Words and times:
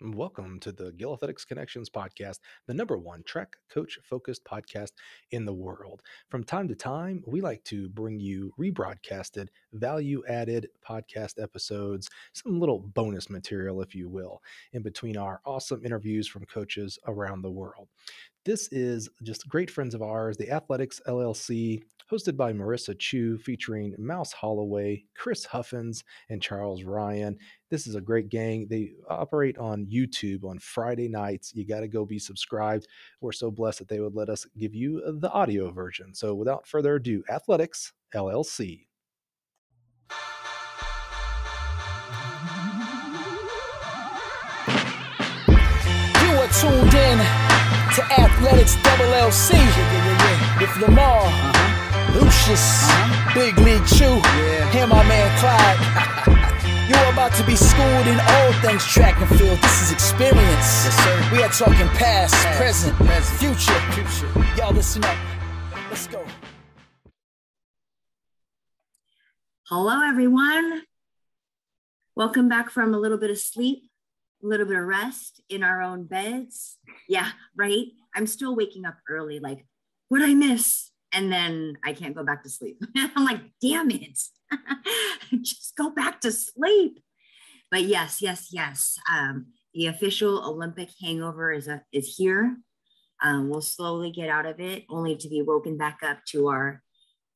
Welcome 0.00 0.60
to 0.60 0.70
the 0.70 0.92
Gill 0.92 1.12
Athletics 1.12 1.44
Connections 1.44 1.90
podcast, 1.90 2.38
the 2.68 2.74
number 2.74 2.96
one 2.96 3.24
track 3.24 3.56
coach 3.68 3.98
focused 4.04 4.44
podcast 4.44 4.92
in 5.32 5.44
the 5.44 5.52
world. 5.52 6.02
From 6.28 6.44
time 6.44 6.68
to 6.68 6.76
time, 6.76 7.24
we 7.26 7.40
like 7.40 7.64
to 7.64 7.88
bring 7.88 8.20
you 8.20 8.52
rebroadcasted, 8.60 9.48
value 9.72 10.22
added 10.28 10.68
podcast 10.88 11.42
episodes, 11.42 12.08
some 12.32 12.60
little 12.60 12.78
bonus 12.78 13.28
material, 13.28 13.82
if 13.82 13.92
you 13.92 14.08
will, 14.08 14.40
in 14.72 14.82
between 14.82 15.16
our 15.16 15.40
awesome 15.44 15.84
interviews 15.84 16.28
from 16.28 16.46
coaches 16.46 17.00
around 17.08 17.42
the 17.42 17.50
world. 17.50 17.88
This 18.44 18.68
is 18.72 19.08
just 19.22 19.48
great 19.48 19.70
friends 19.70 19.94
of 19.94 20.02
ours, 20.02 20.36
the 20.36 20.50
Athletics 20.50 21.00
LLC, 21.06 21.82
hosted 22.10 22.36
by 22.36 22.52
Marissa 22.52 22.98
Chu, 22.98 23.36
featuring 23.36 23.94
Mouse 23.98 24.32
Holloway, 24.32 25.04
Chris 25.14 25.44
Huffins, 25.44 26.02
and 26.30 26.40
Charles 26.40 26.84
Ryan. 26.84 27.36
This 27.70 27.86
is 27.86 27.94
a 27.94 28.00
great 28.00 28.30
gang. 28.30 28.66
They 28.70 28.92
operate 29.10 29.58
on 29.58 29.86
YouTube 29.86 30.44
on 30.44 30.58
Friday 30.60 31.08
nights. 31.08 31.52
You 31.54 31.66
got 31.66 31.80
to 31.80 31.88
go 31.88 32.06
be 32.06 32.18
subscribed. 32.18 32.86
We're 33.20 33.32
so 33.32 33.50
blessed 33.50 33.80
that 33.80 33.88
they 33.88 34.00
would 34.00 34.14
let 34.14 34.30
us 34.30 34.46
give 34.56 34.74
you 34.74 35.02
the 35.20 35.30
audio 35.30 35.70
version. 35.70 36.14
So 36.14 36.34
without 36.34 36.66
further 36.66 36.94
ado, 36.94 37.24
Athletics 37.28 37.92
LLC. 38.14 38.86
You 46.22 46.34
are 46.34 46.48
tuned 46.48 46.94
in 46.94 47.47
to 47.98 48.04
Athletics 48.12 48.76
LLC 48.76 49.58
with 50.60 50.70
Lamar, 50.78 51.18
uh-huh. 51.26 52.20
Lucius, 52.20 52.86
uh-huh. 52.86 53.34
Big 53.34 53.58
League 53.58 53.84
Chew, 53.88 54.22
yeah. 54.38 54.78
and 54.78 54.88
my 54.88 55.02
man 55.02 55.26
Clyde. 55.42 55.80
You're 56.88 57.12
about 57.12 57.34
to 57.34 57.44
be 57.44 57.56
schooled 57.56 58.06
in 58.06 58.20
all 58.20 58.52
things 58.62 58.86
track 58.86 59.18
and 59.18 59.28
field. 59.36 59.58
This 59.58 59.82
is 59.82 59.90
experience. 59.90 60.38
Yes, 60.86 60.94
sir. 60.94 61.28
We 61.32 61.42
are 61.42 61.50
talking 61.50 61.88
past, 61.98 62.34
Past, 62.34 62.56
present, 62.56 62.96
present, 62.98 63.38
future. 63.40 63.80
future. 63.90 64.30
Y'all 64.56 64.72
listen 64.72 65.02
up. 65.04 65.16
Let's 65.90 66.06
go. 66.06 66.24
Hello, 69.68 70.06
everyone. 70.06 70.82
Welcome 72.14 72.48
back 72.48 72.70
from 72.70 72.94
a 72.94 72.98
little 72.98 73.18
bit 73.18 73.30
of 73.30 73.38
sleep, 73.38 73.87
a 74.42 74.46
little 74.46 74.66
bit 74.66 74.76
of 74.76 74.84
rest 74.84 75.40
in 75.48 75.62
our 75.62 75.82
own 75.82 76.04
beds. 76.04 76.76
Yeah, 77.08 77.30
right. 77.56 77.86
I'm 78.14 78.26
still 78.26 78.54
waking 78.54 78.84
up 78.84 78.96
early, 79.08 79.40
like, 79.40 79.64
what 80.08 80.22
I 80.22 80.34
miss? 80.34 80.90
And 81.12 81.32
then 81.32 81.76
I 81.84 81.92
can't 81.92 82.14
go 82.14 82.24
back 82.24 82.42
to 82.42 82.50
sleep. 82.50 82.82
I'm 82.96 83.24
like, 83.24 83.40
damn 83.60 83.90
it. 83.90 84.18
Just 85.42 85.74
go 85.76 85.90
back 85.90 86.20
to 86.22 86.32
sleep. 86.32 87.02
But 87.70 87.84
yes, 87.84 88.22
yes, 88.22 88.48
yes. 88.50 88.96
Um, 89.12 89.46
the 89.74 89.86
official 89.86 90.42
Olympic 90.44 90.90
hangover 91.00 91.52
is, 91.52 91.68
a, 91.68 91.82
is 91.92 92.16
here. 92.16 92.56
Um, 93.22 93.48
we'll 93.48 93.60
slowly 93.60 94.10
get 94.10 94.28
out 94.28 94.46
of 94.46 94.60
it, 94.60 94.84
only 94.88 95.16
to 95.16 95.28
be 95.28 95.42
woken 95.42 95.76
back 95.76 96.00
up 96.02 96.18
to 96.28 96.48
our 96.48 96.82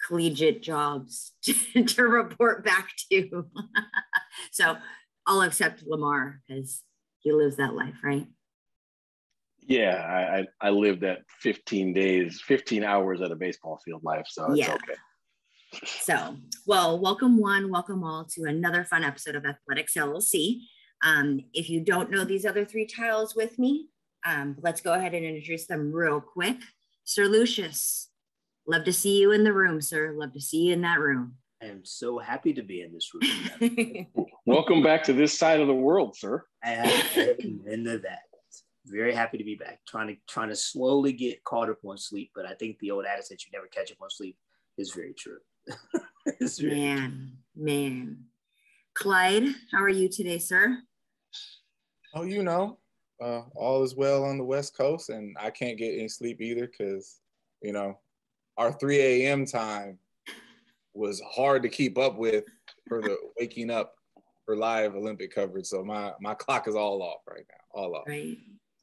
collegiate 0.06 0.62
jobs 0.62 1.32
to, 1.42 1.84
to 1.84 2.02
report 2.02 2.64
back 2.64 2.88
to. 3.10 3.46
so 4.50 4.76
I'll 5.26 5.42
accept 5.42 5.84
Lamar 5.86 6.40
because 6.46 6.82
he 7.22 7.32
lives 7.32 7.56
that 7.56 7.74
life, 7.74 7.94
right? 8.02 8.26
Yeah, 9.60 9.94
I, 9.96 10.38
I 10.38 10.68
I 10.68 10.70
lived 10.70 11.02
that 11.02 11.20
15 11.40 11.92
days, 11.92 12.42
15 12.44 12.82
hours 12.82 13.20
at 13.20 13.30
a 13.30 13.36
baseball 13.36 13.80
field 13.84 14.02
life, 14.04 14.26
so 14.28 14.50
it's 14.50 14.58
Yeah. 14.60 14.74
okay. 14.74 14.94
So, 15.86 16.36
well, 16.66 16.98
welcome 17.00 17.38
one, 17.38 17.70
welcome 17.70 18.04
all 18.04 18.26
to 18.34 18.44
another 18.44 18.84
fun 18.84 19.04
episode 19.04 19.36
of 19.36 19.46
Athletics 19.46 19.94
LLC. 19.94 20.58
Um, 21.02 21.40
if 21.54 21.70
you 21.70 21.80
don't 21.80 22.10
know 22.10 22.24
these 22.24 22.44
other 22.44 22.66
three 22.66 22.86
tiles 22.86 23.34
with 23.34 23.58
me, 23.58 23.88
um, 24.26 24.56
let's 24.60 24.82
go 24.82 24.92
ahead 24.92 25.14
and 25.14 25.24
introduce 25.24 25.66
them 25.66 25.90
real 25.90 26.20
quick. 26.20 26.58
Sir 27.04 27.24
Lucius, 27.24 28.10
love 28.66 28.84
to 28.84 28.92
see 28.92 29.18
you 29.18 29.32
in 29.32 29.44
the 29.44 29.52
room, 29.54 29.80
sir. 29.80 30.12
Love 30.14 30.34
to 30.34 30.40
see 30.42 30.64
you 30.66 30.72
in 30.74 30.82
that 30.82 30.98
room. 30.98 31.36
I 31.62 31.66
am 31.66 31.84
so 31.84 32.18
happy 32.18 32.52
to 32.54 32.62
be 32.62 32.82
in 32.82 32.92
this 32.92 33.12
room. 33.14 34.06
Welcome 34.46 34.82
back 34.82 35.04
to 35.04 35.12
this 35.12 35.38
side 35.38 35.60
of 35.60 35.68
the 35.68 35.74
world, 35.74 36.16
sir. 36.16 36.44
I 36.64 36.68
have 36.68 37.38
into 37.38 37.98
that. 37.98 38.20
Very 38.86 39.14
happy 39.14 39.38
to 39.38 39.44
be 39.44 39.54
back. 39.54 39.78
Trying 39.86 40.08
to 40.08 40.16
trying 40.28 40.48
to 40.48 40.56
slowly 40.56 41.12
get 41.12 41.44
caught 41.44 41.70
up 41.70 41.78
on 41.84 41.96
sleep, 41.98 42.32
but 42.34 42.46
I 42.46 42.54
think 42.54 42.78
the 42.80 42.90
old 42.90 43.04
adage 43.04 43.28
that 43.28 43.44
you 43.44 43.50
never 43.52 43.68
catch 43.68 43.92
up 43.92 43.98
on 44.02 44.10
sleep 44.10 44.36
is 44.76 44.90
very 44.92 45.14
true. 45.14 45.38
it's 46.40 46.58
very 46.58 46.74
man, 46.74 47.32
man. 47.54 48.24
Clyde, 48.94 49.54
how 49.70 49.82
are 49.82 49.88
you 49.88 50.08
today, 50.08 50.38
sir? 50.38 50.78
Oh, 52.14 52.24
you 52.24 52.42
know, 52.42 52.78
uh, 53.22 53.42
all 53.54 53.84
is 53.84 53.94
well 53.94 54.24
on 54.24 54.36
the 54.36 54.44
West 54.44 54.76
Coast, 54.76 55.10
and 55.10 55.36
I 55.40 55.50
can't 55.50 55.78
get 55.78 55.96
any 55.96 56.08
sleep 56.08 56.40
either 56.40 56.66
because, 56.66 57.20
you 57.62 57.72
know, 57.72 58.00
our 58.56 58.72
3 58.72 58.98
a.m. 58.98 59.46
time 59.46 59.98
was 60.94 61.20
hard 61.20 61.62
to 61.62 61.68
keep 61.68 61.98
up 61.98 62.16
with 62.16 62.44
for 62.88 63.00
the 63.00 63.16
waking 63.38 63.70
up 63.70 63.94
for 64.44 64.56
live 64.56 64.94
Olympic 64.94 65.34
coverage. 65.34 65.66
So 65.66 65.84
my 65.84 66.12
my 66.20 66.34
clock 66.34 66.68
is 66.68 66.74
all 66.74 67.02
off 67.02 67.20
right 67.28 67.44
now, 67.48 67.80
all 67.80 67.96
off. 67.96 68.04
Right. 68.06 68.38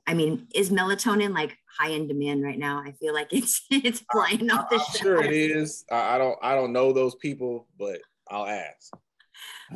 I 0.08 0.16
mean, 0.16 0.48
is 0.56 0.72
melatonin 0.72 1.36
like 1.36 1.56
high 1.78 1.92
in 1.92 2.08
demand 2.08 2.44
right 2.44 2.58
now? 2.58 2.82
I 2.84 2.94
feel 2.94 3.14
like 3.14 3.32
it's 3.32 3.62
it's 3.70 4.04
flying 4.12 4.50
off 4.50 4.70
the 4.70 4.78
I'm 4.78 4.96
sure 4.96 5.24
it 5.24 5.34
is. 5.34 5.86
I, 5.92 6.16
I 6.16 6.18
don't 6.18 6.38
I 6.42 6.56
don't 6.56 6.74
know 6.74 6.94
those 6.94 7.16
people, 7.16 7.68
but 7.78 8.00
I'll 8.30 8.48
ask. 8.48 8.92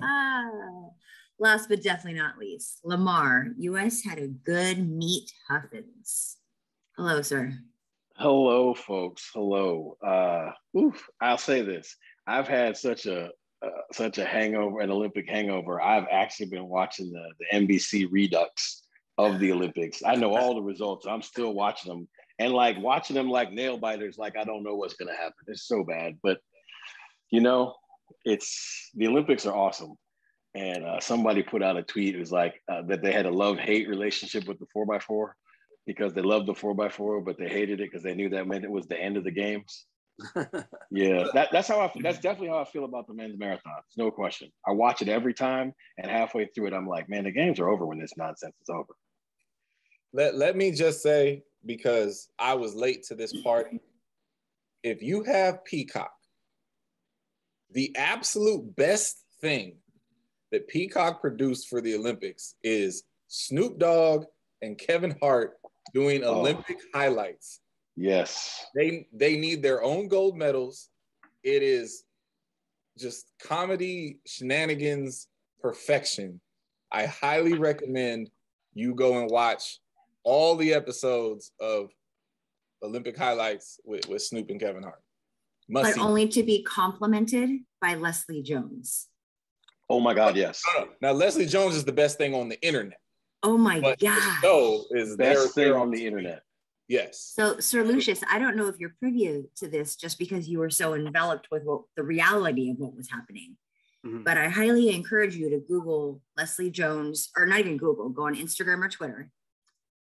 Ah, 0.01 0.49
last 1.39 1.69
but 1.69 1.83
definitely 1.83 2.19
not 2.19 2.37
least, 2.39 2.79
Lamar. 2.83 3.49
US 3.57 4.03
had 4.03 4.17
a 4.17 4.27
good 4.27 4.89
meet 4.89 5.31
Huffins. 5.47 6.37
Hello, 6.97 7.21
sir. 7.21 7.53
Hello, 8.15 8.73
folks. 8.73 9.29
Hello. 9.33 9.97
Uh, 10.03 10.51
oof, 10.77 11.07
I'll 11.21 11.37
say 11.37 11.61
this: 11.61 11.95
I've 12.27 12.47
had 12.47 12.77
such 12.77 13.05
a 13.05 13.29
uh, 13.63 13.69
such 13.93 14.17
a 14.17 14.25
hangover, 14.25 14.81
an 14.81 14.91
Olympic 14.91 15.29
hangover. 15.29 15.81
I've 15.81 16.07
actually 16.11 16.47
been 16.47 16.67
watching 16.67 17.11
the 17.11 17.29
the 17.39 17.57
NBC 17.57 18.07
Redux 18.11 18.83
of 19.17 19.39
the 19.39 19.51
Olympics. 19.51 20.01
I 20.05 20.15
know 20.15 20.35
all 20.35 20.55
the 20.55 20.61
results. 20.61 21.05
I'm 21.07 21.21
still 21.21 21.53
watching 21.53 21.91
them, 21.91 22.07
and 22.39 22.53
like 22.53 22.77
watching 22.79 23.15
them 23.15 23.29
like 23.29 23.51
nail 23.51 23.77
biters. 23.77 24.17
Like 24.17 24.37
I 24.37 24.43
don't 24.43 24.63
know 24.63 24.75
what's 24.75 24.95
gonna 24.95 25.15
happen. 25.15 25.33
It's 25.47 25.67
so 25.67 25.83
bad, 25.83 26.17
but 26.23 26.39
you 27.29 27.41
know, 27.41 27.75
it's 28.25 28.89
the 28.95 29.07
Olympics 29.07 29.45
are 29.45 29.55
awesome. 29.55 29.95
And 30.55 30.85
uh, 30.85 30.99
somebody 30.99 31.41
put 31.41 31.63
out 31.63 31.77
a 31.77 31.83
tweet. 31.83 32.15
It 32.15 32.19
was 32.19 32.31
like 32.31 32.61
uh, 32.71 32.83
that 32.83 33.01
they 33.01 33.11
had 33.11 33.25
a 33.25 33.31
love 33.31 33.57
hate 33.57 33.89
relationship 33.89 34.47
with 34.47 34.59
the 34.59 34.67
four 34.71 34.93
x 34.93 35.05
four 35.05 35.35
because 35.85 36.13
they 36.13 36.21
loved 36.21 36.47
the 36.47 36.53
four 36.53 36.75
x 36.85 36.95
four, 36.95 37.21
but 37.21 37.37
they 37.37 37.49
hated 37.49 37.79
it 37.79 37.89
because 37.91 38.03
they 38.03 38.13
knew 38.13 38.29
that 38.29 38.47
meant 38.47 38.63
it 38.63 38.71
was 38.71 38.87
the 38.87 38.99
end 38.99 39.17
of 39.17 39.23
the 39.23 39.31
games. 39.31 39.85
Yeah, 40.91 41.25
that, 41.33 41.49
that's 41.51 41.67
how 41.67 41.79
I. 41.79 41.91
That's 42.01 42.19
definitely 42.19 42.49
how 42.49 42.59
I 42.59 42.65
feel 42.65 42.85
about 42.85 43.07
the 43.07 43.15
men's 43.15 43.37
marathon. 43.37 43.73
It's 43.87 43.97
no 43.97 44.11
question. 44.11 44.51
I 44.67 44.71
watch 44.71 45.01
it 45.01 45.09
every 45.09 45.33
time, 45.33 45.73
and 45.97 46.09
halfway 46.11 46.45
through 46.47 46.67
it, 46.67 46.73
I'm 46.73 46.87
like, 46.87 47.09
man, 47.09 47.23
the 47.23 47.31
games 47.31 47.59
are 47.59 47.67
over 47.67 47.85
when 47.87 47.99
this 47.99 48.13
nonsense 48.15 48.55
is 48.61 48.69
over. 48.69 48.93
Let 50.13 50.35
let 50.35 50.55
me 50.55 50.71
just 50.71 51.01
say 51.01 51.41
because 51.65 52.29
I 52.37 52.53
was 52.53 52.75
late 52.75 53.03
to 53.05 53.15
this 53.15 53.33
party. 53.41 53.79
If 54.83 55.01
you 55.01 55.23
have 55.23 55.65
Peacock, 55.65 56.11
the 57.71 57.95
absolute 57.97 58.75
best 58.75 59.23
thing 59.41 59.77
that 60.51 60.67
Peacock 60.67 61.21
produced 61.21 61.69
for 61.69 61.81
the 61.81 61.95
Olympics 61.95 62.53
is 62.63 63.03
Snoop 63.29 63.79
Dogg 63.79 64.25
and 64.61 64.77
Kevin 64.77 65.15
Hart 65.21 65.53
doing 65.93 66.23
Oh. 66.23 66.39
Olympic 66.39 66.77
highlights. 66.93 67.61
Yes, 67.95 68.65
They 68.75 69.07
they 69.13 69.37
need 69.37 69.61
their 69.61 69.83
own 69.83 70.07
gold 70.07 70.35
medals. 70.35 70.89
It 71.43 71.61
is 71.61 72.03
just 72.97 73.31
comedy 73.41 74.17
shenanigans 74.25 75.27
perfection. 75.61 76.41
I 76.91 77.05
highly 77.05 77.53
recommend 77.53 78.29
you 78.73 78.95
go 78.95 79.19
and 79.19 79.29
watch 79.29 79.79
all 80.23 80.55
the 80.55 80.73
episodes 80.73 81.51
of 81.59 81.89
Olympic 82.81 83.17
highlights 83.17 83.79
with, 83.85 84.07
with 84.07 84.21
Snoop 84.21 84.49
and 84.49 84.59
Kevin 84.59 84.83
Hart. 84.83 85.01
Must 85.69 85.89
But 85.89 85.93
see. 85.95 86.01
only 86.01 86.27
to 86.29 86.43
be 86.43 86.63
complimented 86.63 87.49
by 87.81 87.95
Leslie 87.95 88.41
Jones. 88.43 89.07
Oh 89.89 89.99
my 89.99 90.13
God, 90.13 90.35
yes. 90.35 90.61
Now 91.01 91.11
Leslie 91.11 91.45
Jones 91.45 91.75
is 91.75 91.85
the 91.85 91.93
best 91.93 92.17
thing 92.17 92.33
on 92.33 92.49
the 92.49 92.59
internet, 92.65 92.99
Oh 93.43 93.57
my 93.57 93.79
but 93.79 93.99
the 93.99 94.07
God. 94.07 94.41
show 94.41 94.83
is 94.91 95.15
there 95.17 95.35
Best 95.35 95.55
thing 95.55 95.71
on 95.73 95.91
the 95.91 96.05
internet. 96.05 96.41
Yes. 96.87 97.31
So, 97.33 97.59
Sir 97.59 97.83
Lucius, 97.83 98.23
I 98.29 98.39
don't 98.39 98.57
know 98.57 98.67
if 98.67 98.77
you're 98.77 98.95
privy 98.99 99.45
to 99.55 99.67
this 99.67 99.95
just 99.95 100.19
because 100.19 100.49
you 100.49 100.59
were 100.59 100.69
so 100.69 100.93
enveloped 100.93 101.47
with 101.49 101.63
what, 101.63 101.83
the 101.95 102.03
reality 102.03 102.71
of 102.71 102.77
what 102.77 102.95
was 102.95 103.09
happening. 103.09 103.57
Mhm. 104.05 104.23
But 104.23 104.37
I 104.37 104.49
highly 104.49 104.89
encourage 104.89 105.35
you 105.35 105.49
to 105.49 105.59
Google 105.59 106.21
Leslie 106.35 106.69
Jones, 106.69 107.31
or 107.37 107.45
not 107.45 107.59
even 107.59 107.77
Google, 107.77 108.09
go 108.09 108.27
on 108.27 108.35
Instagram 108.35 108.83
or 108.83 108.89
Twitter, 108.89 109.31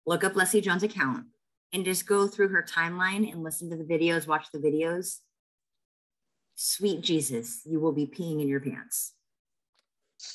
look 0.06 0.24
up 0.24 0.36
Leslie 0.36 0.62
Jones' 0.62 0.84
account, 0.84 1.28
and 1.72 1.86
just 1.86 2.06
go 2.06 2.28
through 2.28 2.50
her 2.50 2.64
timeline 2.64 3.32
and 3.32 3.42
listen 3.44 3.70
to 3.70 3.78
the 3.78 3.84
videos, 3.86 4.28
watch 4.28 4.48
the 4.52 4.60
videos. 4.60 5.20
Sweet 6.56 7.02
Jesus, 7.02 7.62
you 7.66 7.80
will 7.80 7.94
be 7.94 8.06
peeing 8.06 8.42
in 8.42 8.48
your 8.48 8.60
pants. 8.62 9.14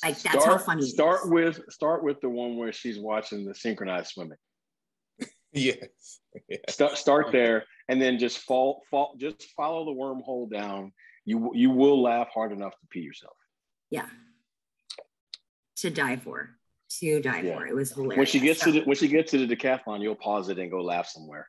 Like 0.03 0.19
that's 0.21 0.45
how 0.45 0.57
funny. 0.57 0.83
Start 0.83 1.25
is. 1.25 1.31
with 1.31 1.61
start 1.69 2.03
with 2.03 2.21
the 2.21 2.29
one 2.29 2.57
where 2.57 2.71
she's 2.71 2.99
watching 2.99 3.45
the 3.45 3.55
synchronized 3.55 4.11
swimming. 4.11 4.37
Yes. 5.53 6.19
Yeah. 6.49 6.57
Start 6.69 6.97
start 6.97 7.31
there, 7.33 7.65
and 7.89 8.01
then 8.01 8.17
just 8.17 8.39
fall 8.39 8.83
fall. 8.89 9.15
Just 9.17 9.43
follow 9.57 9.83
the 9.85 9.91
wormhole 9.91 10.49
down. 10.49 10.93
You 11.25 11.51
you 11.53 11.69
will 11.69 12.01
laugh 12.01 12.29
hard 12.33 12.51
enough 12.53 12.71
to 12.79 12.87
pee 12.89 13.01
yourself. 13.01 13.35
Yeah. 13.89 14.07
To 15.77 15.89
die 15.89 16.15
for. 16.17 16.51
To 16.99 17.21
die 17.21 17.41
Yeah. 17.41 17.57
for. 17.57 17.67
It 17.67 17.75
was 17.75 17.91
hilarious. 17.91 18.17
When 18.17 18.25
she 18.27 18.39
gets 18.39 18.61
to 18.63 18.71
the 18.71 18.81
when 18.83 18.95
she 18.95 19.07
gets 19.07 19.31
to 19.31 19.45
the 19.45 19.55
decathlon, 19.55 20.01
you'll 20.01 20.15
pause 20.15 20.49
it 20.49 20.57
and 20.59 20.71
go 20.71 20.81
laugh 20.81 21.07
somewhere. 21.07 21.47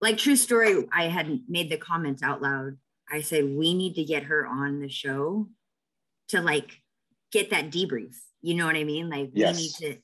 like 0.00 0.18
true 0.18 0.34
story 0.36 0.84
i 0.92 1.04
had 1.06 1.28
made 1.48 1.70
the 1.70 1.76
comment 1.76 2.22
out 2.24 2.42
loud 2.42 2.76
i 3.16 3.20
said 3.20 3.44
we 3.44 3.72
need 3.72 3.94
to 3.94 4.02
get 4.04 4.24
her 4.24 4.44
on 4.46 4.80
the 4.80 4.88
show 4.88 5.48
to 6.26 6.40
like 6.42 6.70
get 7.30 7.50
that 7.50 7.70
debrief 7.70 8.16
you 8.40 8.54
know 8.54 8.66
what 8.66 8.74
i 8.74 8.82
mean 8.82 9.08
like 9.08 9.30
Yes. 9.32 9.54
we 9.56 9.62
need 9.62 9.74
to 9.82 10.02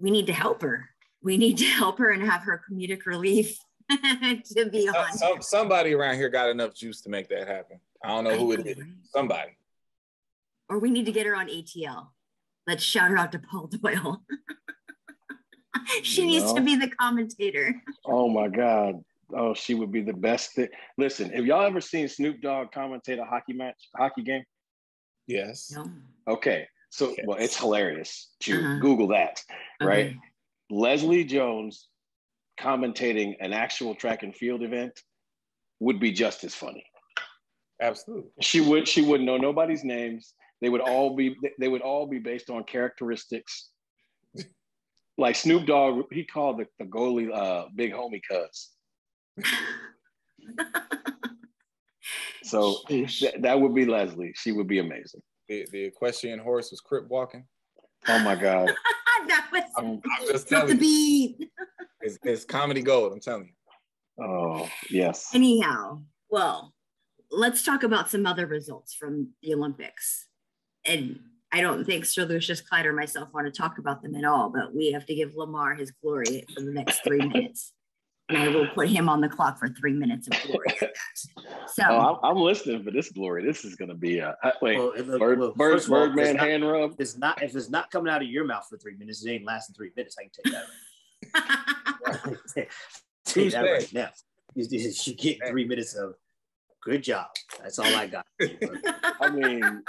we 0.00 0.10
need 0.10 0.26
to 0.26 0.32
help 0.32 0.62
her 0.62 0.78
we 1.22 1.36
need 1.36 1.58
to 1.58 1.64
help 1.64 1.98
her 1.98 2.10
and 2.10 2.22
have 2.22 2.42
her 2.42 2.62
comedic 2.70 3.06
relief 3.06 3.58
to 3.90 4.68
be 4.70 4.86
Some- 4.86 4.94
on 4.96 5.12
some, 5.12 5.42
somebody 5.42 5.92
around 5.94 6.16
here 6.16 6.28
got 6.28 6.48
enough 6.50 6.74
juice 6.74 7.00
to 7.02 7.10
make 7.10 7.28
that 7.28 7.46
happen. 7.48 7.78
I 8.04 8.08
don't 8.08 8.24
know 8.24 8.36
who 8.36 8.52
it 8.52 8.66
is. 8.66 8.78
Somebody. 9.12 9.50
or 10.68 10.78
we 10.78 10.90
need 10.90 11.06
to 11.06 11.12
get 11.12 11.26
her 11.26 11.34
on 11.36 11.48
atl 11.48 12.08
let's 12.66 12.82
shout 12.82 13.10
her 13.10 13.18
out 13.18 13.32
to 13.32 13.38
paul 13.38 13.66
doyle 13.66 14.22
she 16.02 16.22
You 16.22 16.26
needs 16.28 16.52
to 16.52 16.60
be 16.60 16.76
the 16.76 16.88
commentator 16.88 17.74
Oh 18.04 18.28
my 18.28 18.48
God. 18.48 19.02
Oh, 19.36 19.54
she 19.54 19.74
would 19.74 19.92
be 19.92 20.02
the 20.02 20.12
best 20.12 20.54
thing. 20.54 20.68
Listen, 20.98 21.30
have 21.30 21.46
y'all 21.46 21.64
ever 21.64 21.80
seen 21.80 22.08
Snoop 22.08 22.40
Dogg 22.40 22.72
commentate 22.72 23.20
a 23.20 23.24
hockey 23.24 23.52
match, 23.52 23.76
hockey 23.96 24.22
game? 24.22 24.42
Yes. 25.28 25.70
no 25.74 25.84
Okay. 26.26 26.66
So, 26.90 27.10
Okay. 27.12 27.22
well, 27.26 27.38
it's 27.38 27.56
hilarious. 27.56 28.30
To 28.40 28.58
Uh-huh. 28.58 28.78
Google 28.80 29.06
that, 29.08 29.44
right? 29.80 30.06
Okay. 30.06 30.18
Leslie 30.70 31.24
Jones 31.24 31.88
commentating 32.58 33.36
an 33.40 33.52
actual 33.52 33.94
track 33.94 34.22
and 34.22 34.34
field 34.34 34.62
event 34.62 35.00
would 35.80 35.98
be 35.98 36.12
just 36.12 36.44
as 36.44 36.54
funny. 36.54 36.84
Absolutely. 37.80 38.30
She 38.40 38.60
would 38.60 38.86
she 38.86 39.02
wouldn't 39.02 39.26
know 39.26 39.38
nobody's 39.38 39.84
names. 39.84 40.34
They 40.60 40.68
would 40.68 40.82
all 40.82 41.16
be 41.16 41.36
they 41.58 41.68
would 41.68 41.80
all 41.80 42.06
be 42.06 42.18
based 42.18 42.50
on 42.50 42.64
characteristics. 42.64 43.70
Like 45.16 45.36
Snoop 45.36 45.66
Dogg, 45.66 46.04
he 46.12 46.24
called 46.24 46.58
the, 46.58 46.66
the 46.78 46.84
goalie 46.84 47.30
uh, 47.34 47.66
big 47.74 47.92
homie 47.92 48.20
cuz. 48.26 48.70
So 52.42 52.78
th- 52.88 53.34
that 53.40 53.60
would 53.60 53.74
be 53.74 53.86
Leslie. 53.86 54.32
She 54.34 54.52
would 54.52 54.66
be 54.66 54.78
amazing. 54.78 55.20
The, 55.48 55.66
the 55.70 55.84
equestrian 55.84 56.38
horse 56.38 56.70
was 56.70 56.80
crip 56.80 57.08
walking. 57.08 57.44
Oh 58.08 58.18
my 58.20 58.34
God. 58.34 58.74
that 59.28 59.48
was 59.52 59.62
I'm, 59.76 59.86
I'm 59.86 60.26
just 60.26 60.48
drop 60.48 60.66
the 60.66 60.74
telling 60.74 60.84
you, 60.84 61.36
beat 61.38 61.50
it's, 62.00 62.18
it's 62.22 62.44
comedy 62.44 62.82
gold. 62.82 63.12
I'm 63.12 63.20
telling 63.20 63.46
you. 63.46 64.24
Oh, 64.24 64.68
yes. 64.90 65.30
Anyhow, 65.34 66.02
well, 66.28 66.74
let's 67.30 67.62
talk 67.62 67.82
about 67.82 68.10
some 68.10 68.26
other 68.26 68.46
results 68.46 68.94
from 68.94 69.30
the 69.42 69.54
Olympics. 69.54 70.26
And 70.84 71.20
I 71.52 71.60
don't 71.60 71.84
think 71.84 72.04
Sir 72.04 72.24
Lucius 72.24 72.60
Clyde 72.60 72.86
or 72.86 72.92
myself 72.92 73.28
want 73.32 73.46
to 73.46 73.52
talk 73.52 73.78
about 73.78 74.02
them 74.02 74.14
at 74.14 74.24
all, 74.24 74.50
but 74.50 74.74
we 74.74 74.92
have 74.92 75.06
to 75.06 75.14
give 75.14 75.34
Lamar 75.34 75.74
his 75.74 75.90
glory 76.02 76.44
for 76.54 76.62
the 76.62 76.70
next 76.70 77.02
three 77.02 77.18
minutes. 77.26 77.72
And 78.30 78.38
I 78.38 78.48
will 78.48 78.68
put 78.68 78.88
him 78.88 79.08
on 79.08 79.20
the 79.20 79.28
clock 79.28 79.58
for 79.58 79.68
three 79.68 79.92
minutes 79.92 80.28
of 80.28 80.34
glory. 80.44 80.66
So, 81.72 81.84
Oh, 81.88 82.18
I'm, 82.22 82.30
I'm 82.36 82.36
listening 82.42 82.82
for 82.82 82.90
this 82.90 83.10
glory. 83.12 83.44
This 83.44 83.64
is 83.64 83.76
going 83.76 83.90
to 83.90 83.94
be 83.94 84.18
a 84.18 84.36
uh, 84.42 84.50
wait. 84.60 84.76
Well, 84.78 84.90
it- 84.92 85.06
look, 85.06 85.20
Bird, 85.20 85.38
well, 85.38 85.52
bird, 85.52 85.74
first 85.74 85.86
of 85.86 85.92
all, 85.92 86.06
Birdman 86.06 86.26
it's 86.26 86.34
not- 86.36 86.46
hand 86.48 86.68
rub. 86.68 86.94
It's 87.00 87.16
not 87.18 87.42
if 87.42 87.54
it's 87.54 87.70
not 87.70 87.90
coming 87.90 88.12
out 88.12 88.22
of 88.22 88.28
your 88.28 88.44
mouth 88.44 88.66
for 88.68 88.76
three 88.76 88.96
minutes, 88.96 89.24
it 89.24 89.30
ain't 89.30 89.44
lasting 89.44 89.74
three 89.76 89.90
minutes. 89.96 90.16
I 90.18 90.22
can 90.22 90.30
take 90.32 90.52
that. 90.52 90.66
Right. 92.56 92.68
tell 93.24 93.50
that 93.50 93.62
right 93.62 93.92
now. 93.92 94.08
You, 94.54 94.66
you 94.70 94.90
you 95.04 95.14
get 95.14 95.38
three 95.48 95.64
minutes 95.66 95.94
of 95.94 96.14
good 96.82 97.02
job. 97.04 97.26
That's 97.62 97.78
all 97.78 97.86
I 97.86 98.06
got. 98.08 98.26
I 99.20 99.30
mean, 99.30 99.82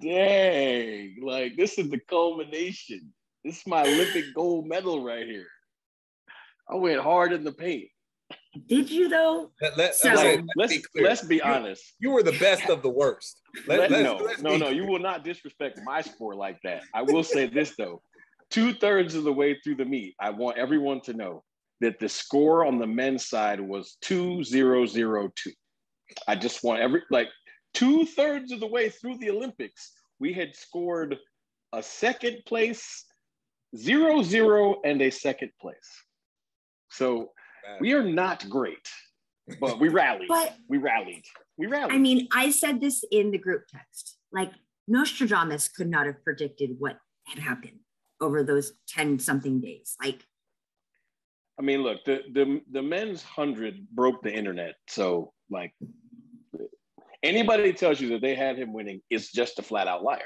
dang! 0.00 1.16
Like 1.22 1.56
this 1.56 1.78
is 1.78 1.90
the 1.90 1.98
culmination. 2.08 3.12
This 3.44 3.58
is 3.60 3.66
my 3.66 3.82
Olympic 3.82 4.34
gold 4.34 4.66
medal 4.66 5.04
right 5.04 5.26
here. 5.26 5.46
I 6.70 6.76
went 6.76 7.00
hard 7.00 7.32
in 7.32 7.42
the 7.44 7.52
paint. 7.52 7.88
did 8.66 8.90
you 8.90 9.08
though? 9.08 9.50
Let, 9.60 9.76
let, 9.76 9.94
So- 9.94 10.08
let's, 10.08 10.22
let's 10.24 10.42
let's 10.56 10.72
be 10.76 10.82
clear. 10.82 11.04
let's 11.04 11.22
be 11.26 11.42
honest. 11.42 11.82
You 11.98 12.10
were 12.12 12.22
the 12.22 12.38
best 12.38 12.68
of 12.68 12.82
the 12.82 12.90
worst. 12.90 13.40
Let, 13.66 13.80
Let- 13.80 13.90
let's- 13.90 14.04
no, 14.04 14.16
let's 14.16 14.42
no, 14.42 14.56
no. 14.56 14.68
You 14.68 14.86
will 14.86 14.98
not 15.00 15.24
disrespect 15.24 15.80
my 15.84 16.00
sport 16.02 16.36
like 16.36 16.58
that. 16.62 16.82
I 16.94 17.02
will 17.02 17.22
say 17.24 17.46
this 17.46 17.74
though: 17.76 18.02
two 18.50 18.72
thirds 18.74 19.14
of 19.14 19.24
the 19.24 19.32
way 19.32 19.58
through 19.62 19.76
the 19.76 19.84
meet, 19.84 20.14
I 20.20 20.30
want 20.30 20.58
everyone 20.58 21.00
to 21.02 21.12
know 21.12 21.42
that 21.80 21.98
the 21.98 22.08
score 22.08 22.64
on 22.66 22.78
the 22.78 22.86
men's 22.86 23.26
side 23.26 23.60
was 23.60 23.96
two 24.02 24.44
zero 24.44 24.86
zero 24.86 25.30
two. 25.34 25.52
I 26.28 26.36
just 26.36 26.62
want 26.62 26.80
every 26.80 27.02
like 27.10 27.28
two 27.74 28.04
thirds 28.04 28.52
of 28.52 28.60
the 28.60 28.66
way 28.66 28.88
through 28.90 29.18
the 29.18 29.30
Olympics, 29.30 29.92
we 30.18 30.32
had 30.32 30.54
scored 30.54 31.16
a 31.72 31.82
second 31.82 32.38
place, 32.46 33.04
zero 33.76 34.22
zero, 34.22 34.80
and 34.84 35.00
a 35.02 35.10
second 35.10 35.50
place. 35.60 35.76
So 36.90 37.30
we 37.80 37.92
are 37.92 38.02
not 38.02 38.48
great, 38.48 38.88
but 39.60 39.78
we 39.78 39.88
rallied. 39.88 40.28
But 40.28 40.56
we 40.68 40.78
rallied. 40.78 41.24
We 41.56 41.66
rallied. 41.66 41.94
I 41.94 41.98
mean, 41.98 42.28
I 42.32 42.50
said 42.50 42.80
this 42.80 43.04
in 43.10 43.30
the 43.30 43.38
group 43.38 43.62
text. 43.72 44.18
Like 44.32 44.52
Nostradamus 44.88 45.68
could 45.68 45.88
not 45.88 46.06
have 46.06 46.22
predicted 46.24 46.70
what 46.78 46.96
had 47.26 47.42
happened 47.42 47.80
over 48.20 48.42
those 48.42 48.72
10 48.88 49.18
something 49.18 49.60
days. 49.60 49.96
Like, 50.02 50.24
I 51.58 51.62
mean, 51.62 51.82
look, 51.82 52.04
the 52.04 52.22
the 52.32 52.62
the 52.70 52.82
men's 52.82 53.22
hundred 53.22 53.86
broke 53.90 54.22
the 54.22 54.32
internet. 54.32 54.76
So 54.88 55.34
like 55.50 55.74
anybody 57.22 57.74
tells 57.74 58.00
you 58.00 58.08
that 58.10 58.22
they 58.22 58.34
had 58.34 58.56
him 58.56 58.72
winning 58.72 59.02
is 59.10 59.30
just 59.30 59.58
a 59.58 59.62
flat 59.62 59.86
out 59.86 60.02
liar. 60.02 60.20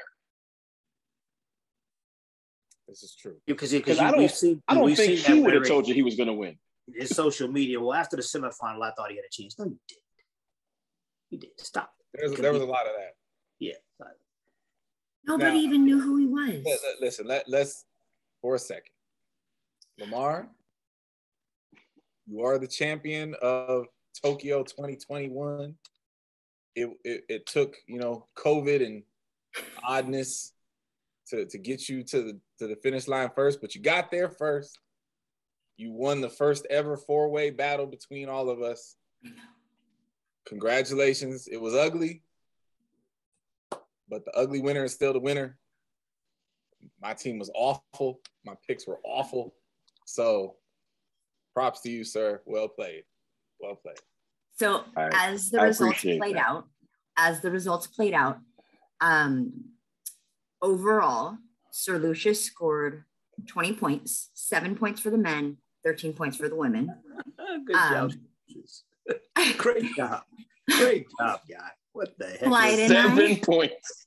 This 2.89 3.03
is 3.03 3.17
true. 3.17 3.37
Because 3.47 3.73
Because 3.73 3.99
I 3.99 4.11
don't- 4.11 4.31
seen, 4.31 4.63
I 4.69 4.75
don't 4.75 4.95
think 4.95 5.19
seen 5.19 5.37
he 5.37 5.43
would 5.43 5.55
have 5.55 5.67
told 5.67 5.89
you 5.89 5.95
he 5.95 6.03
was 6.03 6.17
going 6.17 6.27
to 6.29 6.35
win. 6.35 6.59
in 6.95 7.07
social 7.07 7.49
media. 7.49 7.81
Well, 7.81 7.95
after 7.95 8.17
the 8.17 8.23
semifinal, 8.23 8.83
I 8.83 8.93
thought 8.93 9.11
he 9.11 9.17
had 9.17 9.25
a 9.25 9.31
chance. 9.31 9.59
No, 9.59 9.65
you 9.65 9.79
didn't. 9.89 10.03
You 11.31 11.39
did. 11.39 11.51
Stop. 11.59 11.95
There's, 12.13 12.33
there 12.35 12.53
was 12.53 12.63
a 12.63 12.67
lot 12.67 12.87
of 12.87 12.93
that. 12.97 13.15
Yeah. 13.59 13.73
nobody 15.27 15.53
Now- 15.53 15.57
even 15.57 15.85
knew 15.85 16.01
who 16.01 16.17
he 16.19 16.27
was. 16.27 16.63
Let- 16.65 16.83
let- 16.83 17.01
listen, 17.01 17.27
let, 17.27 17.49
let's 17.49 17.87
for 18.43 18.55
a 18.55 18.59
second. 18.59 18.93
Lamar, 19.99 20.51
you 22.27 22.43
are 22.45 22.59
the 22.59 22.67
champion 22.67 23.35
of 23.41 23.87
Tokyo 24.23 24.63
2021. 24.65 25.75
It, 26.77 26.91
it, 27.05 27.25
it 27.29 27.47
took, 27.47 27.77
you 27.87 27.99
know, 27.99 28.27
COVID 28.37 28.85
and 28.85 29.03
oddness 29.85 30.53
to, 31.35 31.47
to 31.47 31.59
get 31.59 31.89
you 31.89 32.03
to 32.05 32.23
the 32.23 32.41
to 32.59 32.67
the 32.67 32.77
finish 32.77 33.09
line 33.09 33.31
first, 33.35 33.61
but 33.61 33.75
you 33.75 33.81
got 33.83 34.11
there 34.11 34.29
first. 34.29 34.79
You 35.77 35.93
won 35.93 36.21
the 36.21 36.29
first 36.31 36.67
ever 36.71 36.97
four-way 36.97 37.51
battle 37.51 37.87
between 37.87 38.29
all 38.29 38.49
of 38.49 38.63
us. 38.63 38.97
Congratulations. 40.47 41.49
It 41.49 41.61
was 41.61 41.75
ugly, 41.75 42.23
but 44.09 44.25
the 44.25 44.33
ugly 44.37 44.61
winner 44.61 44.85
is 44.85 44.93
still 44.93 45.13
the 45.13 45.21
winner. 45.21 45.59
My 47.01 47.15
team 47.15 47.39
was 47.39 47.51
awful. 47.55 48.21
My 48.45 48.55
picks 48.69 48.87
were 48.87 49.01
awful. 49.05 49.55
So 50.07 50.57
props 51.55 51.81
to 51.83 51.91
you, 51.91 52.05
sir. 52.05 52.43
Well 52.45 52.69
played. 52.69 53.05
Well 53.59 53.77
played. 53.77 53.97
So 54.59 54.85
I- 54.97 55.11
as 55.33 55.51
the 55.51 55.61
I 55.61 55.65
results 55.65 56.03
played 56.03 56.37
that. 56.37 56.47
out, 56.47 56.69
as 57.17 57.41
the 57.41 57.51
results 57.51 57.87
played 57.87 58.15
out, 58.15 58.39
um, 59.01 59.65
overall, 60.65 61.37
Sir 61.71 61.99
Lucius 61.99 62.43
scored 62.45 63.05
20 63.47 63.75
points, 63.75 64.31
seven 64.35 64.75
points 64.75 65.01
for 65.01 65.11
the 65.11 65.19
men, 65.19 65.59
13 65.85 66.13
points 66.15 66.37
for 66.37 66.49
the 66.49 66.57
women. 66.57 66.93
Good 67.67 67.77
Um, 67.77 68.11
job. 68.11 68.13
Great 69.59 69.95
job. 69.95 70.23
Great 70.71 71.07
job, 71.19 71.41
guy. 71.49 71.69
What 71.93 72.17
the 72.19 72.27
heck? 72.27 72.41
Clyde 72.41 72.79
is- 72.79 72.91
and 72.91 72.99
I- 72.99 73.17
Seven 73.17 73.37
points. 73.41 74.07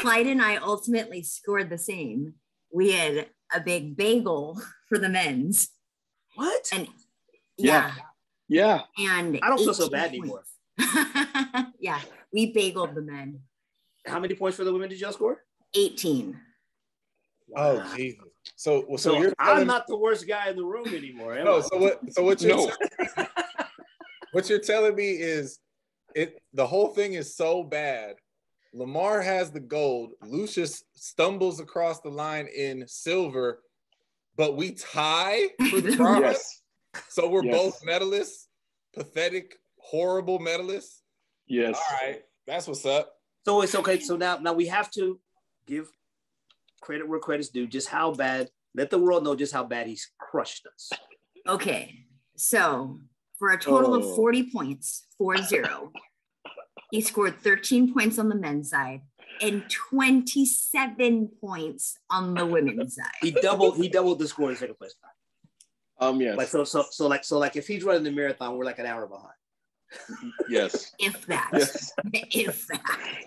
Clyde 0.00 0.26
and 0.26 0.42
I 0.42 0.56
ultimately 0.56 1.22
scored 1.22 1.70
the 1.70 1.78
same. 1.78 2.34
We 2.72 2.92
had 2.92 3.28
a 3.54 3.60
big 3.60 3.96
bagel 3.96 4.60
for 4.88 4.98
the 4.98 5.08
men's. 5.08 5.70
What? 6.36 6.68
And 6.72 6.88
Yeah. 7.56 7.94
yeah, 8.48 8.82
Yeah. 8.98 9.10
and 9.18 9.38
I 9.42 9.48
don't 9.48 9.58
feel 9.58 9.74
so 9.74 9.88
bad 9.90 10.10
points. 10.12 10.22
anymore. 10.78 11.72
yeah, 11.80 12.00
we 12.32 12.52
bageled 12.54 12.94
the 12.94 13.02
men. 13.02 13.40
How 14.06 14.18
many 14.20 14.34
points 14.34 14.56
for 14.56 14.64
the 14.64 14.72
women 14.72 14.88
did 14.88 15.00
y'all 15.00 15.12
score? 15.12 15.42
18. 15.74 16.38
Oh 17.56 17.76
Wow. 17.78 17.84
Jesus. 17.96 18.20
So 18.56 18.84
so, 18.90 18.96
So, 18.96 19.18
you're 19.20 19.32
I'm 19.38 19.66
not 19.66 19.86
the 19.86 19.96
worst 19.96 20.28
guy 20.28 20.50
in 20.50 20.56
the 20.56 20.64
room 20.64 20.86
anymore. 20.94 21.36
Am 21.36 21.44
no, 21.46 21.58
I? 21.58 21.60
so 21.62 21.76
what 21.78 22.00
so 22.12 22.22
what 22.24 22.40
you're 22.42 22.56
No. 22.56 22.70
what 24.32 24.48
you're 24.48 24.58
telling 24.60 24.94
me 24.94 25.10
is 25.12 25.58
it 26.14 26.38
the 26.52 26.66
whole 26.66 26.88
thing 26.88 27.14
is 27.14 27.34
so 27.36 27.62
bad 27.62 28.16
Lamar 28.72 29.20
has 29.20 29.50
the 29.50 29.60
gold. 29.60 30.12
Lucius 30.22 30.84
stumbles 30.94 31.58
across 31.58 32.00
the 32.00 32.08
line 32.08 32.46
in 32.46 32.86
silver, 32.86 33.62
but 34.36 34.56
we 34.56 34.72
tie 34.72 35.48
for 35.70 35.80
the 35.80 35.96
bronze. 35.96 36.20
Yes. 36.20 36.62
So 37.08 37.28
we're 37.28 37.44
Yes. 37.44 37.56
both 37.56 37.82
medalists. 37.84 38.46
Pathetic, 38.94 39.56
horrible 39.78 40.38
medalists. 40.38 41.00
Yes. 41.48 41.76
All 41.76 41.96
right, 42.00 42.22
that's 42.46 42.68
what's 42.68 42.86
up. 42.86 43.12
So 43.44 43.62
it's 43.62 43.74
okay. 43.74 43.98
So 44.00 44.16
now, 44.16 44.38
now 44.38 44.52
we 44.52 44.66
have 44.66 44.90
to 44.92 45.18
give 45.70 45.88
credit 46.82 47.08
where 47.08 47.20
credit's 47.20 47.48
due. 47.48 47.66
Just 47.66 47.88
how 47.88 48.12
bad. 48.12 48.50
Let 48.74 48.90
the 48.90 48.98
world 48.98 49.24
know 49.24 49.34
just 49.34 49.52
how 49.52 49.64
bad 49.64 49.86
he's 49.86 50.10
crushed 50.18 50.66
us. 50.66 50.90
Okay, 51.48 52.04
so 52.36 53.00
for 53.38 53.50
a 53.50 53.58
total 53.58 53.94
of 53.94 54.04
Oh. 54.04 54.16
40 54.16 54.50
points, 54.50 55.06
4 55.18 55.38
0, 55.38 55.92
he 56.90 57.00
scored 57.00 57.40
13 57.40 57.92
points 57.92 58.18
on 58.18 58.28
the 58.28 58.34
men's 58.34 58.70
side 58.70 59.00
and 59.40 59.68
27 59.70 61.28
points 61.40 61.96
on 62.10 62.34
the 62.34 62.44
women's 62.46 62.96
side. 62.96 63.06
He 63.22 63.30
doubled. 63.30 63.76
He 63.76 63.88
doubled 63.88 64.18
the 64.18 64.28
score 64.28 64.50
in 64.50 64.56
second 64.56 64.76
place. 64.76 64.94
Um. 65.98 66.20
Yes. 66.20 66.36
Like 66.36 66.48
so, 66.48 66.64
so, 66.64 66.84
so, 66.90 67.06
like, 67.08 67.24
so, 67.24 67.38
like, 67.38 67.56
if 67.56 67.66
he's 67.66 67.84
running 67.84 68.04
the 68.04 68.10
marathon, 68.10 68.56
we're 68.56 68.64
like 68.64 68.78
an 68.78 68.86
hour 68.86 69.06
behind. 69.06 70.32
yes. 70.48 70.92
If 70.98 71.26
that, 71.26 71.50
Yes. 71.52 71.92
if 72.12 72.66
that. 72.68 73.24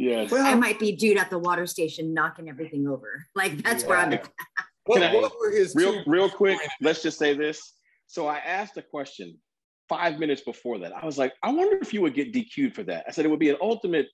Yes. 0.00 0.32
I 0.32 0.54
might 0.54 0.78
be 0.78 0.92
dude 0.96 1.18
at 1.18 1.28
the 1.28 1.38
water 1.38 1.66
station 1.66 2.14
knocking 2.14 2.48
everything 2.48 2.88
over. 2.88 3.26
Like 3.34 3.62
that's 3.62 3.84
where 3.84 3.98
I'm 3.98 4.12
Yeah. 4.12 4.18
at. 4.18 4.30
What, 4.86 5.02
I- 5.02 5.14
what 5.14 5.32
were 5.38 5.50
his 5.50 5.74
real 5.76 5.92
two- 6.02 6.10
real 6.10 6.30
quick 6.30 6.58
let's 6.80 7.02
just 7.02 7.18
say 7.18 7.34
this. 7.34 7.74
So 8.06 8.26
i 8.26 8.38
asked 8.38 8.76
a 8.78 8.82
question 8.82 9.38
five 9.90 10.18
minutes 10.18 10.40
before 10.40 10.78
that. 10.78 10.92
I 10.96 11.04
was 11.04 11.18
like 11.18 11.34
i 11.42 11.50
wonder 11.52 11.76
if 11.82 11.92
you 11.92 12.00
would 12.00 12.14
get 12.14 12.32
dq'd 12.32 12.74
for 12.74 12.82
that. 12.84 13.04
I 13.06 13.10
said 13.12 13.26
it 13.26 13.28
would 13.28 13.38
be 13.38 13.50
an 13.50 13.58
ultimate 13.60 14.06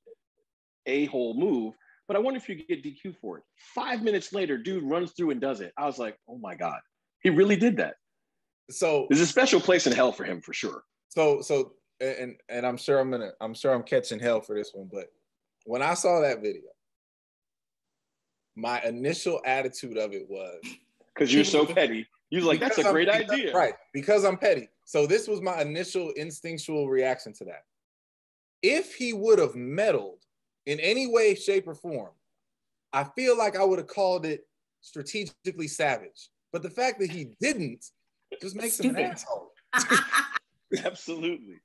a-hole 0.86 1.34
move 1.38 1.74
but 2.08 2.16
i 2.16 2.20
wonder 2.20 2.38
if 2.38 2.48
you 2.48 2.56
could 2.56 2.66
get 2.68 2.82
dq'd 2.84 3.16
for 3.20 3.38
it. 3.38 3.44
Five 3.74 4.02
minutes 4.02 4.32
later 4.32 4.58
dude 4.58 4.82
runs 4.84 5.12
through 5.12 5.30
and 5.30 5.40
does 5.40 5.60
it. 5.60 5.72
I 5.78 5.86
was 5.86 5.98
like 5.98 6.16
oh 6.28 6.38
my 6.38 6.56
god. 6.56 6.80
He 7.22 7.30
really 7.30 7.56
did 7.56 7.76
that. 7.76 7.94
So 8.70 9.06
there's 9.08 9.20
a 9.22 9.26
special 9.26 9.60
place 9.60 9.86
in 9.86 9.92
hell 9.92 10.10
for 10.12 10.24
him 10.24 10.40
for 10.42 10.52
sure. 10.52 10.82
So 11.10 11.40
so 11.42 11.74
and 12.00 12.34
and 12.48 12.66
I'm 12.66 12.76
sure 12.76 12.98
I'm 12.98 13.10
gonna 13.12 13.30
I'm 13.40 13.54
sure 13.54 13.72
I'm 13.72 13.84
catching 13.84 14.18
hell 14.18 14.40
for 14.40 14.56
this 14.56 14.72
one, 14.74 14.88
but 14.92 15.06
when 15.66 15.82
I 15.82 15.94
saw 15.94 16.20
that 16.20 16.40
video, 16.42 16.62
my 18.56 18.80
initial 18.82 19.40
attitude 19.44 19.98
of 19.98 20.12
it 20.12 20.26
was 20.28 20.60
because 21.14 21.32
you're 21.32 21.44
so 21.44 21.66
petty 21.74 22.06
You're 22.30 22.42
like 22.42 22.60
that's 22.60 22.78
a 22.78 22.80
Because 22.80 22.86
I'm- 22.86 22.94
great 22.94 23.08
because- 23.12 23.30
idea 23.30 23.52
Right. 23.54 23.74
Because 23.92 24.24
I'm 24.24 24.38
petty. 24.38 24.68
So 24.84 25.06
this 25.06 25.28
was 25.28 25.40
my 25.42 25.60
initial 25.60 26.10
instinctual 26.12 26.88
reaction 26.88 27.32
to 27.34 27.44
that. 27.46 27.64
If 28.62 28.94
he 28.94 29.12
would 29.12 29.38
have 29.38 29.54
meddled 29.54 30.20
in 30.64 30.80
any 30.80 31.06
way, 31.06 31.34
shape, 31.34 31.68
or 31.68 31.74
form, 31.74 32.12
I 32.92 33.04
feel 33.04 33.36
like 33.36 33.56
I 33.56 33.64
would 33.64 33.78
have 33.78 33.88
called 33.88 34.24
it 34.24 34.46
strategically 34.80 35.68
savage. 35.68 36.30
But 36.52 36.62
the 36.62 36.70
fact 36.70 36.98
that 37.00 37.10
he 37.10 37.30
didn't 37.40 37.84
just 38.40 38.56
makes 38.56 38.80
him 38.80 38.96
an 38.96 39.02
asshole. 39.02 39.50
Absolutely. 40.84 41.56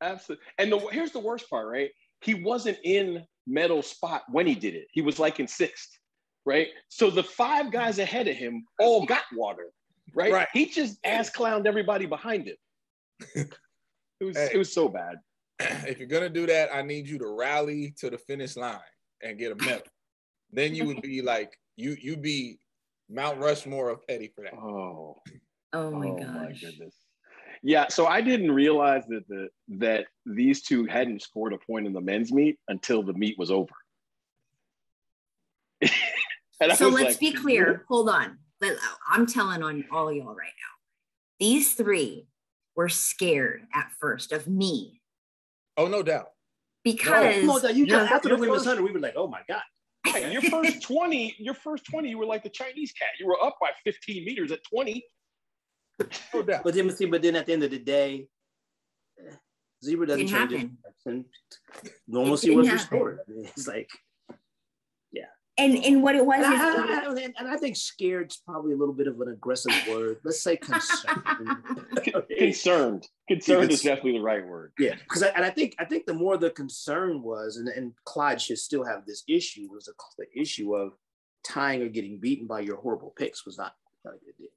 Absolutely. 0.00 0.44
And 0.58 0.70
the, 0.72 0.78
here's 0.92 1.10
the 1.12 1.18
worst 1.20 1.50
part, 1.50 1.66
right? 1.68 1.90
He 2.22 2.34
wasn't 2.34 2.78
in 2.84 3.24
medal 3.46 3.82
spot 3.82 4.22
when 4.30 4.46
he 4.46 4.54
did 4.54 4.74
it. 4.74 4.86
He 4.92 5.00
was 5.02 5.18
like 5.18 5.38
in 5.40 5.46
sixth, 5.46 5.90
right? 6.44 6.68
So 6.88 7.10
the 7.10 7.22
five 7.22 7.70
guys 7.70 7.98
ahead 7.98 8.26
of 8.28 8.36
him 8.36 8.64
all 8.80 9.04
got 9.06 9.22
water, 9.34 9.66
right? 10.14 10.32
Right. 10.32 10.48
He 10.52 10.66
just 10.66 10.98
ass 11.04 11.30
clowned 11.30 11.66
everybody 11.66 12.06
behind 12.06 12.48
him. 12.48 12.56
it 13.34 14.24
was 14.24 14.36
Hey. 14.36 14.50
it 14.54 14.58
was 14.58 14.72
so 14.72 14.88
bad. 14.88 15.16
if 15.60 15.98
you're 15.98 16.08
gonna 16.08 16.28
do 16.28 16.46
that, 16.46 16.74
I 16.74 16.82
need 16.82 17.08
you 17.08 17.18
to 17.18 17.28
rally 17.28 17.94
to 17.98 18.10
the 18.10 18.18
finish 18.18 18.56
line 18.56 18.78
and 19.22 19.38
get 19.38 19.52
a 19.52 19.64
medal. 19.64 19.82
then 20.52 20.74
you 20.74 20.86
would 20.86 21.00
be 21.02 21.22
like 21.22 21.52
you 21.76 21.96
you 22.00 22.16
be 22.16 22.58
Mount 23.08 23.38
Rushmore 23.38 23.90
of 23.90 24.06
petty 24.06 24.32
for 24.34 24.42
that. 24.44 24.54
Oh, 24.54 25.16
Oh 25.72 25.90
my 25.90 26.08
oh 26.08 26.16
gosh. 26.18 26.26
my 26.34 26.52
goodness. 26.60 26.96
Yeah, 27.62 27.88
so 27.88 28.06
I 28.06 28.20
didn't 28.20 28.52
realize 28.52 29.04
that 29.08 29.26
the 29.28 29.48
that 29.78 30.06
these 30.24 30.62
two 30.62 30.86
hadn't 30.86 31.22
scored 31.22 31.52
a 31.52 31.58
point 31.58 31.86
in 31.86 31.92
the 31.92 32.00
men's 32.00 32.32
meet 32.32 32.58
until 32.68 33.02
the 33.02 33.12
meet 33.12 33.38
was 33.38 33.50
over. 33.50 33.72
And 36.58 36.72
so 36.72 36.88
let's 36.88 37.04
like, 37.04 37.20
be 37.20 37.32
clear. 37.32 37.84
Hold 37.88 38.08
on. 38.08 38.38
Let- 38.60 38.76
uh, 38.76 38.96
I'm 39.10 39.26
telling 39.26 39.62
on 39.62 39.84
all 39.92 40.12
y'all 40.12 40.28
right 40.28 40.36
now. 40.36 40.74
These 41.38 41.74
three 41.74 42.28
were 42.74 42.88
scared 42.88 43.66
at 43.74 43.90
first 44.00 44.32
of 44.32 44.48
me 44.48 45.02
Oh, 45.76 45.86
no 45.86 46.02
doubt. 46.02 46.28
because 46.82 47.40
Come 47.40 47.50
on, 47.50 47.76
you 47.76 47.86
got 47.86 48.10
after 48.10 48.30
the 48.30 48.36
women's 48.36 48.60
first- 48.60 48.68
hundred, 48.68 48.84
we 48.84 48.92
were 48.92 49.00
like, 49.00 49.14
oh 49.16 49.28
my 49.28 49.42
god. 49.46 49.62
Right, 50.06 50.32
your 50.32 50.40
first 50.42 50.82
20, 50.82 51.36
your 51.38 51.52
first 51.52 51.84
20, 51.90 52.08
you 52.08 52.16
were 52.16 52.24
like 52.24 52.42
the 52.42 52.48
Chinese 52.48 52.92
cat. 52.92 53.08
You 53.18 53.26
were 53.26 53.42
up 53.44 53.58
by 53.60 53.70
15 53.84 54.24
meters 54.24 54.52
at 54.52 54.60
20. 54.64 55.04
No 56.34 56.42
doubt. 56.42 56.62
But 56.64 56.74
then, 56.74 56.90
see, 56.90 57.06
but 57.06 57.22
then 57.22 57.36
at 57.36 57.46
the 57.46 57.52
end 57.54 57.62
of 57.64 57.70
the 57.70 57.78
day, 57.78 58.28
zebra 59.84 60.06
doesn't 60.06 60.26
change 60.28 60.52
happen. 60.52 60.78
it. 60.84 61.10
And 61.10 61.24
Normalcy 62.08 62.54
was 62.54 62.66
happen. 62.66 62.78
restored. 62.80 63.18
I 63.28 63.32
mean, 63.32 63.44
It's 63.46 63.66
like, 63.68 63.88
yeah. 65.12 65.24
and 65.56 65.76
and 65.84 66.02
what 66.02 66.16
it 66.16 66.26
was 66.26 66.44
and 66.44 66.54
is 66.54 66.60
I, 66.60 66.64
I- 66.66 67.24
and- 67.24 67.34
and 67.38 67.48
I 67.48 67.56
think 67.56 67.76
scared's 67.76 68.36
probably 68.44 68.72
a 68.72 68.76
little 68.76 68.94
bit 68.94 69.06
of 69.06 69.20
an 69.20 69.28
aggressive 69.28 69.72
word. 69.88 70.18
Let's 70.24 70.42
say 70.42 70.56
concerned. 70.56 71.22
Concerned. 72.38 73.08
Concerned 73.28 73.70
is 73.72 73.82
definitely 73.82 74.12
the 74.18 74.20
right 74.24 74.46
word. 74.46 74.72
Yeah, 74.78 74.94
because 74.94 75.22
I, 75.22 75.28
and 75.28 75.44
I 75.44 75.50
think 75.50 75.74
I 75.78 75.84
think 75.84 76.06
the 76.06 76.14
more 76.14 76.36
the 76.36 76.50
concern 76.50 77.22
was, 77.22 77.56
and, 77.56 77.68
and 77.68 77.92
Clyde 78.04 78.40
should 78.40 78.58
still 78.58 78.84
have 78.84 79.06
this 79.06 79.22
issue, 79.28 79.68
was 79.70 79.86
the, 79.86 79.92
the 80.18 80.26
issue 80.40 80.74
of 80.76 80.92
tying 81.44 81.82
or 81.82 81.88
getting 81.88 82.18
beaten 82.18 82.46
by 82.46 82.60
your 82.60 82.76
horrible 82.76 83.12
picks 83.16 83.44
was 83.46 83.56
not, 83.58 83.72
not 84.04 84.14
a 84.14 84.18
good 84.24 84.36
deal. 84.38 84.48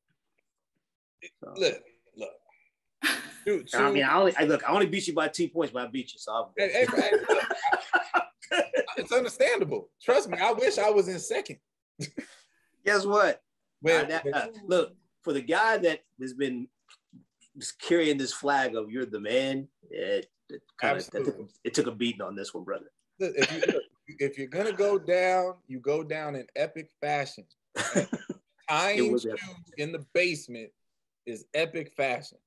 So, 1.44 1.54
Look, 1.56 1.84
look. 2.18 2.30
Dude, 3.46 3.70
I 3.74 3.92
mean, 3.92 4.04
I 4.04 4.18
only 4.18 4.36
I, 4.38 4.44
look, 4.44 4.68
I 4.68 4.72
only 4.72 4.86
beat 4.86 5.08
you 5.08 5.14
by 5.14 5.28
two 5.28 5.48
points, 5.48 5.74
but 5.74 5.84
I 5.84 5.88
beat 5.88 6.14
you, 6.14 6.20
so 6.20 6.32
I'm 6.34 6.46
Hey, 6.58 6.86
hey, 6.86 7.12
hey, 8.52 8.62
it's 8.98 9.12
understandable. 9.12 9.90
Trust 10.02 10.30
me. 10.30 10.38
I 10.38 10.52
wish 10.52 10.78
I 10.78 10.90
was 10.90 11.08
in 11.08 11.20
second. 11.20 11.58
guess 12.86 13.06
what? 13.06 13.42
Well, 13.82 14.06
Uh, 14.12 14.30
uh, 14.34 14.48
look 14.68 14.94
for 15.22 15.34
the 15.34 15.42
guy 15.42 15.78
that 15.78 16.02
has 16.20 16.34
been 16.34 16.68
just 17.58 17.80
carrying 17.80 18.18
this 18.18 18.34
flag 18.34 18.76
of 18.76 18.92
you're 18.92 19.06
the 19.06 19.20
man. 19.20 19.68
It, 19.90 20.30
it, 20.50 20.62
kinda, 20.80 21.02
took, 21.02 21.50
it 21.64 21.74
took 21.74 21.88
a 21.88 21.92
beating 21.92 22.22
on 22.22 22.36
this 22.36 22.54
one, 22.54 22.64
brother. 22.64 22.92
if, 23.20 23.52
you, 23.52 24.16
if 24.20 24.38
you're 24.38 24.48
gonna 24.48 24.74
go 24.74 24.98
down, 24.98 25.56
you 25.68 25.80
go 25.80 26.04
down 26.04 26.36
in 26.36 26.46
epic 26.56 26.90
fashion. 27.02 27.46
Tying 28.70 28.98
shoes 28.98 29.26
in 29.78 29.92
the 29.92 30.06
basement 30.14 30.70
is 31.30 31.46
epic 31.54 31.94
fashion. 31.96 32.38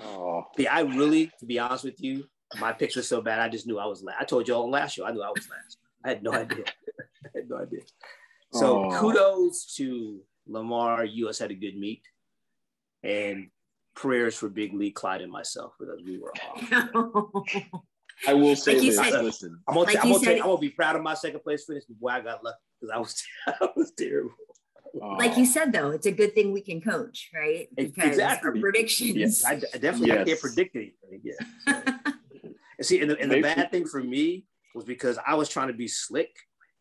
Oh, 0.00 0.44
See, 0.56 0.66
I 0.66 0.80
really, 0.80 1.30
to 1.40 1.46
be 1.46 1.58
honest 1.58 1.84
with 1.84 2.00
you, 2.02 2.24
my 2.58 2.72
picks 2.72 2.96
were 2.96 3.02
so 3.02 3.20
bad. 3.20 3.40
I 3.40 3.48
just 3.48 3.66
knew 3.66 3.78
I 3.78 3.86
was 3.86 4.02
last. 4.02 4.16
I 4.20 4.24
told 4.24 4.48
y'all 4.48 4.70
last 4.70 4.94
show, 4.94 5.04
I 5.04 5.12
knew 5.12 5.22
I 5.22 5.28
was 5.28 5.48
last. 5.50 5.78
I 6.04 6.08
had 6.10 6.22
no 6.22 6.32
idea. 6.32 6.64
I 7.26 7.28
had 7.34 7.50
no 7.50 7.56
idea. 7.58 7.80
So 8.52 8.84
Oh. 8.84 8.98
kudos 8.98 9.74
to 9.76 10.20
Lamar. 10.46 11.04
US 11.04 11.38
had 11.38 11.50
a 11.50 11.54
good 11.54 11.76
meet, 11.76 12.02
and 13.02 13.48
prayers 13.94 14.34
for 14.36 14.48
Big 14.48 14.72
Lee, 14.72 14.90
Clyde, 14.90 15.22
and 15.22 15.32
myself 15.32 15.72
because 15.78 16.00
we 16.04 16.18
were 16.18 16.32
off. 16.32 17.54
I 18.28 18.32
will 18.34 18.54
say 18.56 18.74
Like 18.74 18.82
this. 18.82 18.96
said- 18.96 19.24
listen, 19.24 19.60
I'm 19.68 19.74
gonna, 19.74 19.86
Like 19.86 19.96
I'm, 19.96 20.02
gonna 20.02 20.18
said- 20.20 20.24
take, 20.34 20.40
I'm 20.42 20.46
gonna 20.48 20.58
be 20.58 20.70
proud 20.70 20.96
of 20.96 21.02
my 21.02 21.14
second 21.14 21.40
place 21.40 21.64
finish. 21.64 21.84
Boy, 21.88 22.08
I 22.10 22.20
got 22.20 22.44
lucky 22.44 22.56
because 22.80 22.90
I 22.94 22.98
was 22.98 23.22
I 23.46 23.68
was 23.76 23.92
terrible. 23.98 24.30
Like 24.94 25.36
you 25.36 25.42
uh, 25.44 25.46
said 25.46 25.72
though, 25.72 25.90
it's 25.90 26.06
a 26.06 26.12
good 26.12 26.34
thing 26.34 26.52
we 26.52 26.60
can 26.60 26.80
coach, 26.80 27.30
right? 27.34 27.68
Because 27.76 28.10
exactly. 28.12 28.48
our 28.50 28.56
predictions. 28.60 29.16
Yes, 29.16 29.44
I, 29.44 29.52
I 29.52 29.78
definitely 29.78 30.08
Yes. 30.08 30.26
can't 30.26 30.40
predict 30.40 30.76
anything. 30.76 31.20
Yeah. 31.22 31.92
And 32.76 32.84
see, 32.84 33.00
and 33.00 33.08
the, 33.08 33.20
and 33.20 33.30
the 33.30 33.36
Maybe- 33.40 33.54
bad 33.54 33.70
thing 33.70 33.86
for 33.86 34.02
me 34.02 34.46
was 34.74 34.84
because 34.84 35.16
I 35.24 35.34
was 35.34 35.48
trying 35.48 35.68
to 35.68 35.74
be 35.74 35.86
slick 35.86 36.34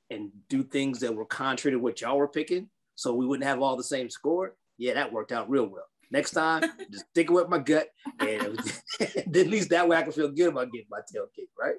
and 0.10 0.32
do 0.50 0.63
things 0.63 1.00
that 1.01 1.13
were 1.13 1.25
contrary 1.25 1.75
to 1.75 1.79
what 1.79 2.01
y'all 2.01 2.17
were 2.17 2.27
picking, 2.27 2.70
so 2.96 3.13
we 3.13 3.27
wouldn't 3.27 3.48
have 3.48 3.62
all 3.62 3.75
the 3.77 3.84
same 3.84 4.10
score. 4.10 4.55
Yeah, 4.79 4.96
that 4.96 5.13
worked 5.13 5.32
out 5.32 5.51
real 5.51 5.67
well. 5.67 5.86
Next 6.10 6.32
time, 6.32 6.63
just 6.91 7.05
sticking 7.12 7.36
with 7.36 7.48
my 7.48 7.60
gut, 7.60 7.89
and 8.20 8.60
at 9.00 9.27
least 9.48 9.70
that 9.70 9.88
way 9.88 9.96
I 9.98 10.01
can 10.01 10.12
feel 10.12 10.29
good 10.29 10.48
about 10.50 10.72
getting 10.72 10.88
my 10.89 11.01
tail 11.12 11.27
kicked, 11.36 11.51
right? 11.60 11.75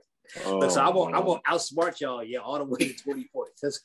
Look, 0.46 0.70
so 0.70 0.80
Oh, 0.80 0.86
I'm 0.86 0.94
gonna, 0.94 1.06
I'm 1.18 1.24
man. 1.24 1.26
gonna 1.26 1.40
outsmart 1.50 2.00
y'all, 2.00 2.22
yeah, 2.22 2.38
all 2.38 2.58
the 2.58 2.64
way 2.64 2.78
to 2.78 2.94
20 2.94 3.28
points. 3.32 3.60
That's, 3.60 3.80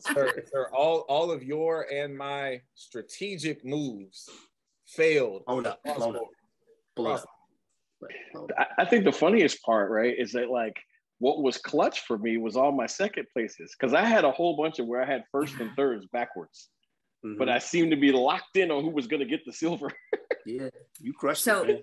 Sir, 0.00 0.32
sir, 0.52 0.70
all, 0.74 1.00
all 1.08 1.30
of 1.30 1.42
your 1.42 1.86
and 1.92 2.16
my 2.16 2.60
strategic 2.74 3.64
moves 3.64 4.28
failed. 4.86 5.42
Own 5.46 5.66
up, 5.66 5.80
across 5.84 6.02
own 6.02 6.12
the 6.14 6.18
up. 6.20 6.24
board. 6.24 6.34
blow 6.96 7.12
up. 7.14 8.50
I, 8.58 8.66
I 8.78 8.84
think 8.86 9.04
the 9.04 9.12
funniest 9.12 9.62
part, 9.62 9.90
right, 9.90 10.14
is 10.18 10.32
that 10.32 10.50
like 10.50 10.76
what 11.18 11.42
was 11.42 11.58
clutch 11.58 12.00
for 12.06 12.16
me 12.18 12.38
was 12.38 12.56
all 12.56 12.72
my 12.72 12.86
second 12.86 13.26
places 13.32 13.74
because 13.78 13.92
I 13.92 14.04
had 14.04 14.24
a 14.24 14.30
whole 14.30 14.56
bunch 14.56 14.78
of 14.78 14.86
where 14.86 15.02
I 15.02 15.06
had 15.06 15.24
first 15.30 15.54
and 15.60 15.70
thirds 15.76 16.06
backwards, 16.12 16.68
Mhm. 17.24 17.36
but 17.36 17.50
I 17.50 17.58
seemed 17.58 17.90
to 17.90 17.96
be 17.98 18.10
locked 18.12 18.56
in 18.56 18.70
on 18.70 18.82
who 18.82 18.90
was 18.90 19.06
going 19.06 19.20
to 19.20 19.26
get 19.28 19.44
the 19.44 19.52
silver. 19.52 19.90
yeah, 20.46 20.70
you 20.98 21.12
crushed 21.12 21.44
So- 21.44 21.62
it. 21.64 21.68
man. 21.68 21.82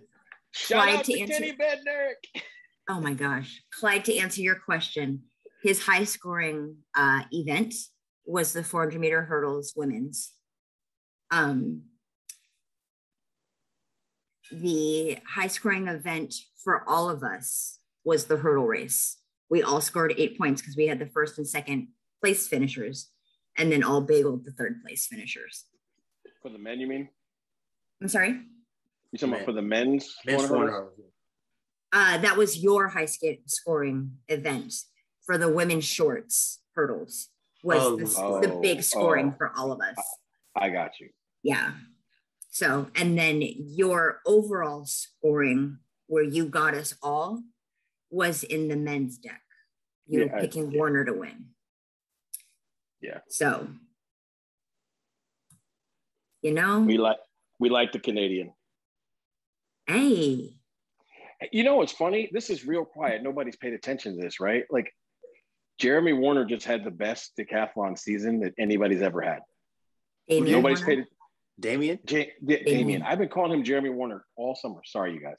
Shout 0.54 0.84
Clyde, 0.86 0.96
out 1.00 1.04
to 1.06 1.14
to 1.14 1.20
answer- 1.20 1.34
Kenny 1.36 1.52
Bednarek. 1.56 2.42
Oh 2.90 3.00
my 3.02 3.14
gosh. 3.14 3.62
Clyde, 3.78 4.06
to 4.06 4.18
answer 4.18 4.42
your 4.42 4.56
question, 4.56 5.24
his 5.64 5.86
high 5.86 6.04
scoring 6.04 6.78
uh, 6.96 7.22
event 7.32 7.74
was 8.26 8.54
the 8.54 8.64
400 8.64 9.00
meter 9.00 9.24
hurdles 9.24 9.74
women's. 9.76 10.34
Um, 11.32 11.84
the 14.52 15.18
high 15.28 15.48
scoring 15.48 15.88
event 15.88 16.34
for 16.64 16.84
all 16.88 17.10
of 17.10 17.24
us 17.24 17.80
was 18.04 18.26
the 18.26 18.38
hurdle 18.38 18.68
race. 18.68 19.18
We 19.50 19.64
all 19.64 19.82
scored 19.82 20.14
eight 20.18 20.38
points 20.38 20.62
because 20.62 20.78
we 20.78 20.88
had 20.88 21.00
the 21.00 21.08
first 21.08 21.38
and 21.38 21.48
second 21.48 21.90
place 22.22 22.48
finishers, 22.48 23.10
and 23.58 23.72
then 23.72 23.84
all 23.84 24.06
bageled 24.06 24.44
the 24.44 24.52
third 24.52 24.82
place 24.84 25.08
finishers. 25.08 25.66
For 26.42 26.50
the 26.50 26.58
men, 26.58 26.80
you 26.80 26.88
mean? 26.88 27.10
I'm 28.02 28.08
sorry? 28.08 28.40
You 29.12 29.18
talking 29.18 29.32
Men. 29.32 29.40
about 29.40 29.46
for 29.46 29.54
the 29.54 29.62
men's? 29.62 30.16
Men's 30.26 30.46
400 30.46 30.48
400 30.48 30.72
hurdles? 30.72 30.94
hurdles. 30.98 31.12
Uh, 31.94 32.18
that 32.20 32.38
was 32.38 32.62
your 32.62 32.90
high 32.90 33.06
skate 33.06 33.50
scoring 33.50 34.12
event 34.28 34.74
for 35.28 35.38
the 35.38 35.52
women's 35.52 35.86
shorts 35.86 36.62
hurdles 36.74 37.30
was 37.64 37.80
Oh, 38.18 38.40
the, 38.42 38.48
the 38.48 38.54
oh, 38.54 38.62
big 38.62 38.80
oh, 38.80 38.82
scoring 38.82 39.32
oh. 39.34 39.38
for 39.38 39.52
all 39.56 39.72
of 39.72 39.80
us. 39.82 39.96
I 40.56 40.70
got 40.70 41.00
you. 41.00 41.10
Yeah. 41.44 41.74
So, 42.50 42.88
and 42.96 43.16
then 43.18 43.42
your 43.44 44.22
overall 44.26 44.86
scoring 44.86 45.78
where 46.08 46.24
you 46.24 46.46
got 46.48 46.74
us 46.74 46.96
all 47.04 47.44
was 48.10 48.44
in 48.44 48.68
the 48.70 48.76
men's 48.78 49.18
deck. 49.18 49.42
You 50.08 50.22
Yeah, 50.22 50.26
were 50.32 50.38
I- 50.38 50.42
picking 50.42 50.72
yeah. 50.72 50.78
Warner 50.80 51.06
to 51.06 51.14
win. 51.14 51.48
Yeah. 53.02 53.20
So, 53.28 53.68
you 56.42 56.54
know, 56.54 56.80
We 56.82 56.98
like 56.98 57.18
we 57.60 57.70
like 57.70 57.92
the 57.92 58.00
Canadian. 58.00 58.54
hey, 59.88 60.54
You 61.52 61.64
know 61.64 61.76
what's 61.76 61.92
funny? 61.92 62.30
This 62.32 62.50
is 62.50 62.66
real 62.66 62.86
quiet. 62.86 63.22
Nobody's 63.24 63.56
paid 63.58 63.74
attention 63.74 64.16
to 64.16 64.22
this, 64.22 64.40
right? 64.40 64.64
Like 64.72 64.94
Jeremy 65.78 66.14
Warner 66.14 66.46
just 66.46 66.66
had 66.66 66.84
the 66.84 66.92
best 66.92 67.34
decathlon 67.38 67.98
season 67.98 68.40
that 68.42 68.54
anybody's 68.58 69.02
ever 69.02 69.22
had. 69.22 69.40
Damian 70.28 70.52
Nobody's 70.58 70.80
Warner. 70.86 70.96
paid 71.04 71.06
Damien? 71.60 72.00
Ja- 72.10 72.18
Da- 72.20 72.64
Damian. 72.64 72.66
Damien. 72.66 73.02
I've 73.04 73.20
been 73.20 73.30
calling 73.30 73.52
him 73.52 73.64
Jeremy 73.64 73.90
Warner 73.90 74.26
all 74.36 74.56
summer. 74.56 74.82
Sorry, 74.86 75.14
you 75.14 75.22
guys. 75.22 75.38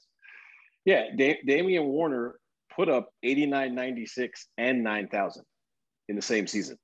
Yeah, 0.85 1.07
da- 1.15 1.39
Damian 1.45 1.85
Warner 1.85 2.39
put 2.75 2.89
up 2.89 3.09
89, 3.23 3.75
96, 3.75 4.47
and 4.57 4.83
9,000 4.83 5.43
in 6.07 6.15
the 6.15 6.21
same 6.21 6.47
season, 6.47 6.77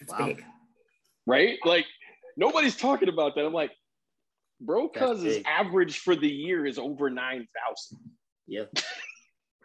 That's 0.00 0.12
Wow. 0.12 0.26
big. 0.26 0.44
right? 1.26 1.58
Like, 1.64 1.86
nobody's 2.36 2.76
talking 2.76 3.08
about 3.08 3.34
that. 3.36 3.44
I'm 3.44 3.52
like, 3.52 3.70
bro, 4.60 4.90
That's 4.94 5.20
cuz 5.22 5.38
average 5.46 5.98
for 5.98 6.16
the 6.16 6.28
year 6.28 6.64
is 6.66 6.78
over 6.78 7.10
9,000. 7.10 7.98
Yeah. 8.46 8.64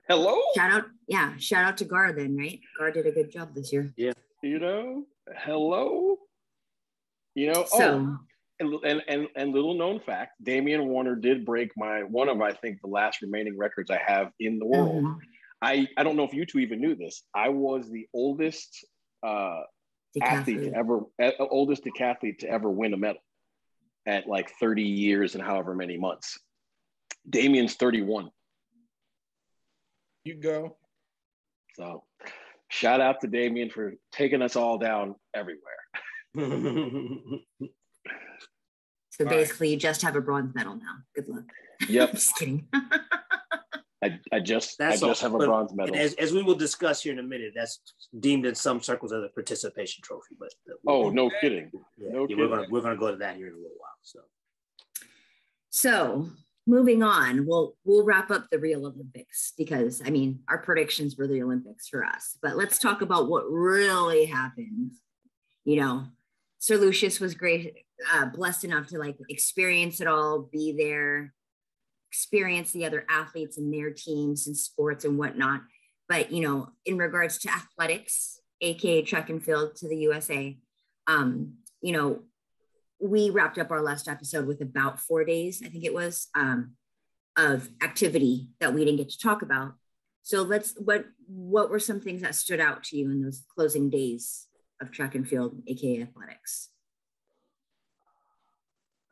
Hello? 0.08 0.40
Shout 0.56 0.72
out, 0.72 0.86
yeah, 1.08 1.34
shout 1.38 1.66
out 1.66 1.78
to 1.78 1.86
Gar 1.86 2.14
then, 2.14 2.38
right? 2.38 2.60
Gar 2.78 2.92
did 2.92 3.06
a 3.06 3.12
good 3.12 3.32
job 3.32 3.54
this 3.54 3.74
year. 3.74 3.94
Yeah, 3.98 4.14
you 4.42 4.60
know, 4.60 5.06
hello? 5.36 6.18
You 7.36 7.52
know, 7.52 7.66
So, 7.66 8.00
oh, 8.00 8.18
and, 8.60 8.74
and 8.84 9.02
and 9.08 9.28
and 9.36 9.54
little 9.54 9.76
known 9.76 10.00
fact, 10.00 10.32
Damian 10.42 10.88
Warner 10.88 11.16
did 11.16 11.46
break 11.46 11.72
my 11.78 12.04
one 12.04 12.30
of 12.30 12.42
I 12.42 12.54
think 12.54 12.80
the 12.82 12.88
last 12.88 13.22
remaining 13.22 13.58
records 13.58 13.92
I 13.92 14.00
have 14.06 14.32
in 14.40 14.60
the 14.60 14.66
world. 14.66 15.04
mhm, 15.04 15.18
I 15.62 15.88
I 15.98 16.04
don't 16.04 16.16
know 16.16 16.24
if 16.24 16.34
you 16.34 16.46
two 16.46 16.60
even 16.60 16.80
knew 16.82 16.96
this. 16.96 17.24
I 17.36 17.50
was 17.50 17.90
the 17.90 18.08
oldest 18.14 18.86
uh, 19.24 19.62
athlete 20.22 20.64
to 20.64 20.74
ever 20.74 21.02
uh, 21.22 21.32
oldest 21.40 21.84
decathlete 21.84 22.40
to 22.40 22.50
ever 22.50 22.70
win 22.70 22.94
a 22.94 22.98
medal 22.98 23.22
at 24.08 24.26
like 24.26 24.52
30 24.60 24.84
years 24.84 25.36
and 25.36 25.44
however 25.44 25.76
many 25.76 25.98
months. 25.98 26.40
Damien's 27.30 27.76
31. 27.76 28.30
You 30.28 30.36
go. 30.36 30.76
So 31.78 32.04
shout 32.68 33.00
out 33.00 33.22
to 33.22 33.28
Damien 33.28 33.70
for 33.70 33.94
taking 34.12 34.42
us 34.42 34.58
all 34.58 34.78
down 34.78 35.16
everywhere. 35.34 35.62
So 39.10 39.24
All 39.26 39.32
right. 39.32 39.38
basically, 39.40 39.70
you 39.70 39.78
just 39.78 40.04
have 40.04 40.16
a 40.16 40.22
bronze 40.22 40.54
medal 40.54 40.76
now. 40.76 40.98
Good 41.16 41.28
luck. 41.28 41.46
Yep. 41.90 42.12
just 42.14 42.36
kidding. 42.36 42.68
I, 44.04 44.20
I 44.32 44.40
just 44.42 44.78
That's 44.78 45.02
I 45.02 45.08
just 45.08 45.24
all. 45.24 45.30
have 45.32 45.34
a 45.34 45.38
But- 45.40 45.48
bronze 45.48 45.74
medal. 45.74 45.96
as, 45.96 46.14
as 46.16 46.32
we 46.34 46.44
will 46.44 46.54
discuss 46.54 47.02
here 47.02 47.14
in 47.14 47.18
a 47.20 47.24
minute, 47.24 47.54
that's 47.56 47.80
deemed 48.20 48.46
in 48.46 48.54
some 48.54 48.80
circles 48.80 49.12
as 49.12 49.24
a 49.24 49.30
participation 49.30 50.04
trophy. 50.04 50.36
But 50.40 50.50
uh, 50.70 50.76
Oh, 50.86 51.10
no 51.10 51.32
kidding. 51.42 51.72
yeah, 51.98 52.10
no 52.12 52.28
yeah, 52.30 52.36
we're 52.38 52.48
gonna 52.48 52.68
we're 52.70 52.82
gonna 52.82 52.96
go 52.96 53.10
to 53.10 53.18
that 53.18 53.38
here 53.38 53.48
in 53.48 53.54
a 53.54 53.58
little 53.58 53.72
while. 53.80 53.98
So 54.04 54.20
So 55.72 56.30
moving 56.68 57.02
on, 57.02 57.48
we'll 57.48 57.76
we'll 57.86 58.06
wrap 58.06 58.30
up 58.30 58.48
the 58.52 58.60
real 58.60 58.86
Olympics 58.86 59.54
because 59.58 60.02
I 60.06 60.10
mean 60.10 60.42
our 60.48 60.60
predictions 60.60 61.16
were 61.18 61.28
the 61.28 61.42
Olympics 61.42 61.88
for 61.88 62.06
us. 62.06 62.38
But 62.42 62.58
let's 62.58 62.78
talk 62.78 63.02
about 63.02 63.30
what 63.30 63.50
really 63.50 64.26
happened. 64.26 64.92
You 65.64 65.78
know, 65.78 66.08
Sir 66.60 66.78
Lucius 66.78 67.20
was 67.20 67.34
great, 67.34 67.86
uh, 68.14 68.26
blessed 68.26 68.66
enough 68.66 68.88
to 68.88 69.00
like 69.00 69.18
experience 69.30 70.02
it 70.02 70.08
all, 70.08 70.50
be 70.52 70.76
there, 70.78 71.34
experience 72.12 72.72
the 72.72 72.86
other 72.86 73.06
athletes 73.10 73.58
and 73.58 73.74
their 73.74 73.92
teams 73.92 74.48
and 74.48 74.56
sports 74.56 75.06
and 75.06 75.18
whatnot. 75.18 75.62
But 76.10 76.32
you 76.32 76.42
know, 76.42 76.70
in 76.86 76.98
regards 76.98 77.38
to 77.40 77.50
athletics, 77.50 78.40
aka 78.62 79.02
track 79.02 79.30
and 79.30 79.44
field 79.44 79.76
to 79.78 79.88
the 79.88 79.98
USA, 79.98 80.58
um, 81.08 81.54
you 81.82 81.94
know, 81.94 82.24
we 83.00 83.30
wrapped 83.30 83.58
up 83.58 83.72
our 83.72 83.82
last 83.82 84.08
episode 84.08 84.48
with 84.48 84.62
about 84.62 85.00
four 85.00 85.24
days, 85.24 85.62
I 85.64 85.70
think 85.70 85.84
it 85.84 85.94
was, 85.94 86.28
um, 86.36 86.74
of 87.38 87.70
activity 87.84 88.50
that 88.60 88.74
we 88.74 88.84
didn't 88.84 88.98
get 88.98 89.10
to 89.10 89.20
talk 89.20 89.42
about. 89.42 89.74
So 90.24 90.42
let's 90.42 90.74
what 90.78 91.06
what 91.28 91.70
were 91.70 91.80
some 91.80 92.02
things 92.02 92.22
that 92.22 92.36
stood 92.36 92.60
out 92.60 92.84
to 92.86 92.98
you 92.98 93.10
in 93.12 93.22
those 93.22 93.44
closing 93.56 93.90
days 93.90 94.48
of 94.82 94.92
track 94.92 95.16
and 95.16 95.28
field, 95.28 95.62
aka 95.68 96.02
athletics? 96.02 96.70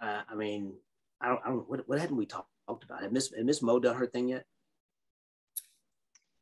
uh, 0.06 0.22
I 0.30 0.36
mean, 0.36 0.74
I 1.22 1.30
don't, 1.30 1.42
I 1.46 1.50
don't 1.50 1.70
what 1.70 1.88
what 1.88 2.00
hadn't 2.00 2.18
we 2.18 2.26
talked 2.26 2.50
talked 2.68 2.84
about? 2.84 3.02
Had 3.02 3.14
Miss 3.14 3.34
had 3.36 3.46
Miss 3.46 3.62
Mo 3.62 3.80
done 3.80 3.96
her 3.96 4.08
thing 4.08 4.30
yet? 4.30 4.46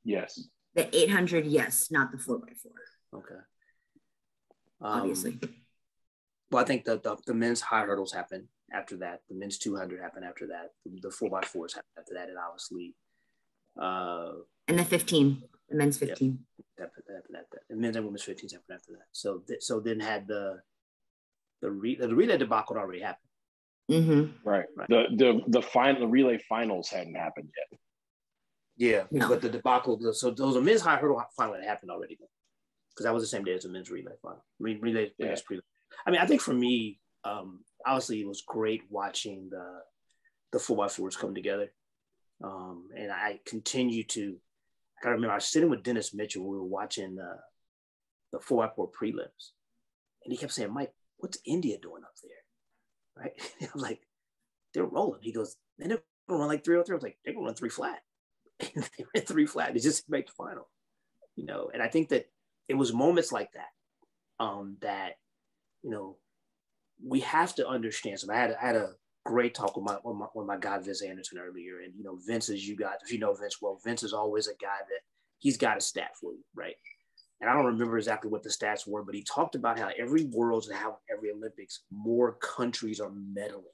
Yes. 0.03 0.47
The 0.75 0.93
800, 0.95 1.45
yes, 1.45 1.89
not 1.91 2.11
the 2.11 2.17
four 2.17 2.39
by 2.39 2.47
four, 2.61 2.71
Okay. 3.19 3.41
Um, 4.81 5.01
obviously. 5.01 5.39
Well, 6.53 6.61
I 6.61 6.65
think 6.67 6.85
the, 6.85 6.99
the 6.99 7.17
the 7.25 7.33
men's 7.33 7.61
high 7.61 7.81
hurdles 7.83 8.13
happened 8.13 8.45
after 8.71 8.95
that. 8.97 9.21
The 9.27 9.35
men's 9.35 9.57
200 9.57 9.99
happened 9.99 10.23
after 10.25 10.45
that. 10.47 10.69
The, 10.85 10.99
the 11.01 11.11
four 11.11 11.29
by 11.29 11.41
fours 11.41 11.73
happened 11.73 11.97
after 11.97 12.13
that, 12.13 12.29
and 12.29 12.37
obviously, 12.37 12.93
uh, 13.81 14.33
and 14.67 14.77
the 14.77 14.85
15, 14.85 15.41
the 15.69 15.75
men's 15.75 15.97
15. 15.97 16.39
after 16.79 17.03
that, 17.07 17.17
after 17.17 17.33
that, 17.33 17.45
that. 17.51 17.61
the 17.69 17.75
men's 17.75 17.95
and 17.95 18.05
women's 18.05 18.23
15 18.23 18.49
happened 18.51 18.75
after 18.79 18.91
that. 18.93 19.07
So 19.11 19.39
th- 19.47 19.63
so 19.63 19.79
then 19.79 19.99
had 19.99 20.27
the 20.27 20.61
the 21.61 21.71
re- 21.71 21.95
the 21.95 22.13
relay 22.13 22.37
debacle 22.37 22.75
had 22.75 22.81
already 22.83 23.01
happened. 23.01 23.29
Mm-hmm. 23.91 24.47
Right. 24.49 24.65
Right. 24.77 24.87
The 24.89 25.05
the 25.15 25.41
the 25.47 25.61
final 25.61 26.01
the 26.01 26.07
relay 26.07 26.37
finals 26.37 26.89
hadn't 26.89 27.15
happened 27.15 27.49
yet. 27.57 27.79
Yeah, 28.75 29.03
No. 29.11 29.27
but 29.27 29.41
the 29.41 29.49
debacle. 29.49 29.99
So 30.13 30.29
those 30.31 30.55
are 30.55 30.61
men's 30.61 30.81
high 30.81 30.97
hurdle 30.97 31.23
final 31.35 31.55
had 31.55 31.63
happened 31.63 31.89
already, 31.91 32.17
because 32.91 33.05
that 33.05 33.13
was 33.13 33.23
the 33.23 33.27
same 33.27 33.43
day 33.43 33.53
as 33.53 33.63
the 33.63 33.69
men's 33.69 33.89
relay 33.91 34.13
final. 34.21 34.43
I 34.61 34.77
relay, 34.79 35.11
Yeah. 35.17 35.25
women's 35.25 35.41
pre. 35.41 35.59
I 36.05 36.11
mean, 36.11 36.21
I 36.21 36.25
think 36.25 36.41
for 36.41 36.53
me, 36.53 36.99
um, 37.23 37.61
obviously, 37.85 38.21
it 38.21 38.27
was 38.27 38.43
great 38.45 38.83
watching 38.89 39.49
the 39.49 39.81
the 40.51 40.59
four 40.59 40.77
by 40.77 40.87
fours 40.87 41.15
come 41.15 41.33
together, 41.33 41.71
um, 42.43 42.89
and 42.95 43.11
I 43.11 43.39
continue 43.45 44.03
to. 44.05 44.37
I 45.03 45.09
remember 45.09 45.31
I 45.31 45.35
was 45.35 45.45
sitting 45.45 45.69
with 45.69 45.83
Dennis 45.83 46.13
Mitchell. 46.13 46.47
We 46.47 46.57
were 46.57 46.63
watching 46.63 47.15
the 47.15 47.37
the 48.31 48.39
four 48.39 48.65
by 48.65 48.73
four 48.73 48.89
prelims, 48.89 49.51
and 50.23 50.31
he 50.31 50.37
kept 50.37 50.53
saying, 50.53 50.73
"Mike, 50.73 50.93
what's 51.17 51.39
India 51.45 51.77
doing 51.81 52.03
up 52.03 52.13
there?" 52.21 53.23
Right? 53.23 53.69
I'm 53.73 53.81
like, 53.81 54.01
"They're 54.73 54.85
rolling." 54.85 55.21
He 55.21 55.31
goes, 55.31 55.55
"They're 55.77 55.87
gonna 55.87 56.01
run 56.27 56.47
like 56.47 56.63
three 56.63 56.75
or. 56.75 56.85
I 56.87 56.93
was 56.93 57.03
like, 57.03 57.17
"They're 57.23 57.33
gonna 57.33 57.45
run 57.45 57.55
three 57.55 57.69
flat." 57.69 58.01
they 58.59 59.05
ran 59.15 59.25
three 59.25 59.45
flat. 59.45 59.73
They 59.73 59.79
just 59.79 60.09
make 60.09 60.27
the 60.27 60.33
final, 60.33 60.69
you 61.35 61.45
know. 61.45 61.69
And 61.73 61.81
I 61.81 61.87
think 61.87 62.09
that 62.09 62.29
it 62.67 62.75
was 62.75 62.93
moments 62.93 63.31
like 63.31 63.51
that 63.53 63.69
um, 64.39 64.77
that 64.81 65.13
you 65.83 65.91
know 65.91 66.17
we 67.05 67.19
have 67.21 67.55
to 67.55 67.67
understand. 67.67 68.19
So 68.19 68.31
I 68.31 68.37
had 68.37 68.55
I 68.61 68.65
had 68.65 68.75
a 68.75 68.91
great 69.25 69.53
talk 69.53 69.75
with 69.75 69.85
my 69.85 69.97
with 70.03 70.17
my, 70.17 70.25
with 70.33 70.47
my 70.47 70.57
guy 70.57 70.79
Vince 70.79 71.01
Anderson 71.01 71.39
earlier, 71.39 71.81
and 71.83 71.93
you 71.95 72.03
know 72.03 72.17
Vince 72.25 72.49
is 72.49 72.67
you 72.67 72.75
guys 72.75 72.95
if 73.03 73.11
you 73.11 73.19
know 73.19 73.33
Vince 73.33 73.61
well, 73.61 73.79
Vince 73.83 74.03
is 74.03 74.13
always 74.13 74.47
a 74.47 74.55
guy 74.61 74.79
that 74.87 75.01
he's 75.39 75.57
got 75.57 75.77
a 75.77 75.81
stat 75.81 76.11
for 76.19 76.33
you, 76.33 76.43
right? 76.55 76.75
And 77.41 77.49
I 77.49 77.53
don't 77.53 77.65
remember 77.65 77.97
exactly 77.97 78.31
what 78.31 78.41
the 78.41 78.49
stats 78.49 78.87
were, 78.87 79.03
but 79.03 79.15
he 79.15 79.23
talked 79.23 79.55
about 79.55 79.77
how 79.77 79.89
every 79.99 80.25
Worlds 80.25 80.69
and 80.69 80.77
how 80.77 80.99
every 81.11 81.29
Olympics, 81.29 81.81
more 81.91 82.37
countries 82.41 83.01
are 83.01 83.09
medaling 83.09 83.65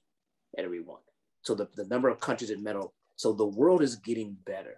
at 0.58 0.66
every 0.66 0.80
one. 0.80 1.02
So 1.44 1.54
the, 1.54 1.70
the 1.76 1.86
number 1.86 2.10
of 2.10 2.20
countries 2.20 2.50
that 2.50 2.64
medal 2.64 2.96
so 3.20 3.34
the 3.34 3.46
world 3.46 3.82
is 3.82 3.98
getting 3.98 4.38
better. 4.46 4.78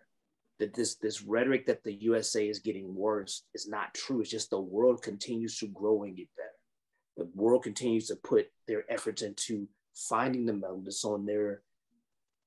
That 0.57 0.73
this 0.73 0.95
this 0.95 1.21
rhetoric 1.21 1.67
that 1.67 1.83
the 1.83 1.93
USA 1.93 2.47
is 2.47 2.59
getting 2.59 2.93
worse 2.93 3.43
is 3.53 3.67
not 3.67 3.93
true. 3.93 4.21
It's 4.21 4.31
just 4.31 4.49
the 4.49 4.59
world 4.59 5.03
continues 5.03 5.57
to 5.59 5.67
grow 5.67 6.03
and 6.03 6.15
get 6.15 6.27
better. 6.35 6.49
The 7.21 7.41
world 7.41 7.63
continues 7.63 8.07
to 8.07 8.15
put 8.15 8.47
their 8.67 8.83
efforts 8.89 9.21
into 9.21 9.67
finding 9.93 10.45
the 10.45 10.53
medalists 10.53 11.05
on 11.05 11.25
their 11.25 11.61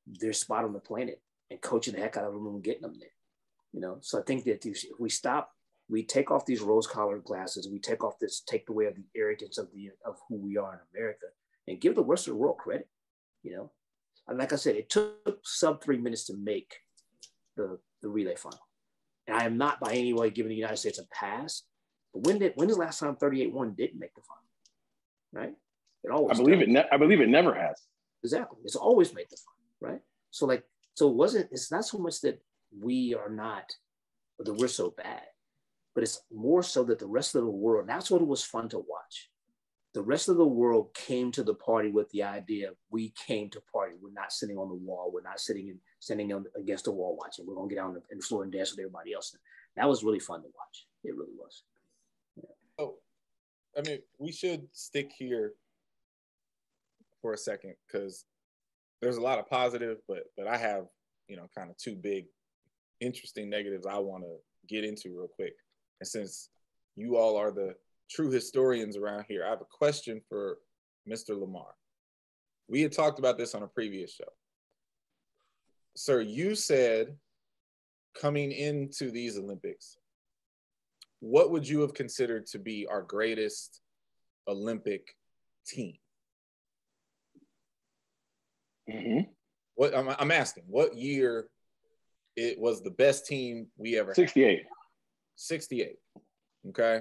their 0.06 0.32
spot 0.32 0.64
on 0.64 0.72
the 0.72 0.80
planet 0.80 1.22
and 1.50 1.60
coaching 1.60 1.94
the 1.94 2.00
heck 2.00 2.16
out 2.16 2.24
of 2.24 2.34
them 2.34 2.46
and 2.46 2.62
getting 2.62 2.82
them 2.82 2.96
there. 2.98 3.08
You 3.72 3.80
know, 3.80 3.98
so 4.00 4.18
I 4.18 4.22
think 4.22 4.44
that 4.44 4.66
if 4.66 4.84
we 4.98 5.08
stop 5.08 5.54
we 5.88 6.02
take 6.02 6.30
off 6.30 6.46
these 6.46 6.62
rose-colored 6.62 7.24
glasses. 7.24 7.68
We 7.68 7.78
take 7.78 8.02
off 8.02 8.18
this 8.18 8.40
take 8.40 8.68
away 8.68 8.86
of 8.86 8.96
the 8.96 9.04
arrogance 9.16 9.58
of 9.58 9.68
the 9.72 9.90
of 10.04 10.18
who 10.28 10.36
we 10.36 10.56
are 10.56 10.72
in 10.72 10.78
America, 10.94 11.26
and 11.68 11.80
give 11.80 11.94
the 11.94 12.04
rest 12.04 12.26
of 12.26 12.32
the 12.32 12.38
world 12.38 12.58
credit. 12.58 12.88
You 13.42 13.56
know, 13.56 13.70
and 14.26 14.38
like 14.38 14.52
I 14.52 14.56
said, 14.56 14.76
it 14.76 14.88
took 14.88 15.40
sub 15.42 15.82
three 15.82 15.98
minutes 15.98 16.24
to 16.26 16.36
make 16.36 16.74
the 17.56 17.78
the 18.00 18.08
relay 18.08 18.36
final, 18.36 18.66
and 19.26 19.36
I 19.36 19.44
am 19.44 19.58
not 19.58 19.80
by 19.80 19.92
any 19.92 20.12
way 20.12 20.30
giving 20.30 20.50
the 20.50 20.56
United 20.56 20.78
States 20.78 20.98
a 20.98 21.06
pass. 21.12 21.62
But 22.12 22.26
when 22.26 22.38
did 22.38 22.52
when 22.54 22.70
is 22.70 22.76
the 22.76 22.82
last 22.82 23.00
time 23.00 23.16
38-1 23.16 23.76
didn't 23.76 24.00
make 24.00 24.14
the 24.14 24.22
final? 24.22 24.43
Right? 25.34 25.54
It 26.02 26.10
always. 26.10 26.38
I 26.38 26.42
believe 26.42 26.60
does. 26.60 26.68
it. 26.68 26.72
Ne- 26.72 26.88
I 26.90 26.96
believe 26.96 27.20
it 27.20 27.28
never 27.28 27.54
has. 27.54 27.80
Exactly. 28.22 28.58
It's 28.64 28.76
always 28.76 29.14
made 29.14 29.26
the 29.30 29.36
fun, 29.36 29.92
right? 29.92 30.00
So 30.30 30.46
like, 30.46 30.64
so 30.94 31.10
it 31.10 31.14
wasn't. 31.14 31.48
It's 31.50 31.70
not 31.70 31.84
so 31.84 31.98
much 31.98 32.20
that 32.22 32.40
we 32.80 33.14
are 33.14 33.28
not, 33.28 33.70
or 34.38 34.44
that 34.46 34.54
we're 34.54 34.68
so 34.68 34.90
bad 34.90 35.22
but 35.94 36.02
it's 36.02 36.20
more 36.32 36.62
so 36.62 36.84
that 36.84 36.98
the 36.98 37.06
rest 37.06 37.34
of 37.34 37.42
the 37.42 37.50
world, 37.50 37.88
that's 37.88 38.10
what 38.10 38.20
it 38.20 38.26
was 38.26 38.42
fun 38.42 38.68
to 38.70 38.78
watch. 38.78 39.30
The 39.94 40.02
rest 40.02 40.28
of 40.28 40.36
the 40.36 40.46
world 40.46 40.92
came 40.92 41.30
to 41.32 41.44
the 41.44 41.54
party 41.54 41.90
with 41.90 42.10
the 42.10 42.24
idea 42.24 42.70
we 42.90 43.14
came 43.26 43.48
to 43.50 43.62
party. 43.72 43.94
We're 44.02 44.12
not 44.12 44.32
sitting 44.32 44.58
on 44.58 44.68
the 44.68 44.74
wall. 44.74 45.12
We're 45.14 45.22
not 45.22 45.38
sitting 45.38 45.70
and 45.70 45.78
standing 46.00 46.32
against 46.58 46.86
the 46.86 46.90
wall 46.90 47.16
watching. 47.16 47.46
We're 47.46 47.54
gonna 47.54 47.68
get 47.68 47.78
out 47.78 47.90
on 47.90 48.02
the 48.10 48.22
floor 48.22 48.42
and 48.42 48.52
dance 48.52 48.72
with 48.72 48.80
everybody 48.80 49.12
else. 49.12 49.36
That 49.76 49.88
was 49.88 50.02
really 50.02 50.18
fun 50.18 50.42
to 50.42 50.48
watch. 50.48 50.86
It 51.04 51.14
really 51.14 51.34
was. 51.38 51.62
I 53.76 53.82
mean, 53.82 53.98
we 54.18 54.32
should 54.32 54.68
stick 54.72 55.12
here 55.16 55.52
for 57.20 57.32
a 57.32 57.38
second 57.38 57.74
because 57.86 58.24
there's 59.00 59.16
a 59.16 59.20
lot 59.20 59.38
of 59.38 59.48
positive, 59.48 59.98
but 60.08 60.24
but 60.36 60.46
I 60.46 60.56
have 60.56 60.86
you 61.28 61.36
know 61.36 61.48
kind 61.56 61.70
of 61.70 61.76
two 61.76 61.94
big 61.94 62.26
interesting 63.00 63.50
negatives 63.50 63.86
I 63.86 63.98
want 63.98 64.24
to 64.24 64.36
get 64.68 64.84
into 64.84 65.16
real 65.16 65.28
quick. 65.28 65.54
And 66.00 66.08
since 66.08 66.50
you 66.96 67.16
all 67.16 67.36
are 67.36 67.50
the 67.50 67.74
true 68.10 68.30
historians 68.30 68.96
around 68.96 69.24
here, 69.28 69.44
I 69.44 69.50
have 69.50 69.60
a 69.60 69.76
question 69.78 70.20
for 70.28 70.58
Mr. 71.08 71.38
Lamar. 71.38 71.74
We 72.68 72.82
had 72.82 72.92
talked 72.92 73.18
about 73.18 73.36
this 73.36 73.54
on 73.54 73.62
a 73.62 73.68
previous 73.68 74.12
show. 74.14 74.24
Sir, 75.96 76.20
you 76.20 76.54
said 76.54 77.16
coming 78.20 78.52
into 78.52 79.10
these 79.10 79.38
Olympics, 79.38 79.98
what 81.20 81.50
would 81.50 81.66
you 81.66 81.80
have 81.80 81.94
considered 81.94 82.46
to 82.46 82.58
be 82.58 82.86
our 82.86 83.02
greatest 83.02 83.80
Olympic 84.48 85.14
team? 85.66 85.94
Mm-hmm. 88.90 89.30
What 89.74 89.96
I'm, 89.96 90.08
I'm 90.18 90.30
asking, 90.30 90.64
what 90.66 90.94
year 90.94 91.48
it 92.36 92.58
was 92.58 92.82
the 92.82 92.90
best 92.90 93.26
team 93.26 93.68
we 93.76 93.98
ever 93.98 94.14
68. 94.14 94.58
Had? 94.58 94.66
68. 95.36 95.96
Okay. 96.68 97.00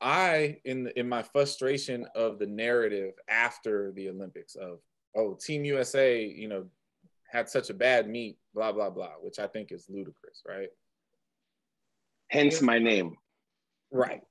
I 0.00 0.56
in 0.64 0.90
in 0.96 1.08
my 1.08 1.22
frustration 1.22 2.06
of 2.14 2.38
the 2.38 2.46
narrative 2.46 3.12
after 3.28 3.92
the 3.92 4.08
Olympics 4.08 4.54
of 4.54 4.78
oh 5.14 5.34
Team 5.34 5.64
USA 5.64 6.24
you 6.24 6.48
know 6.48 6.66
had 7.30 7.48
such 7.48 7.70
a 7.70 7.74
bad 7.74 8.08
meet 8.08 8.38
blah 8.54 8.72
blah 8.72 8.88
blah 8.88 9.12
which 9.20 9.38
I 9.38 9.46
think 9.46 9.72
is 9.72 9.86
ludicrous 9.90 10.42
right. 10.48 10.68
Hence 12.30 12.62
my 12.62 12.78
name. 12.78 13.16
Right. 13.92 14.22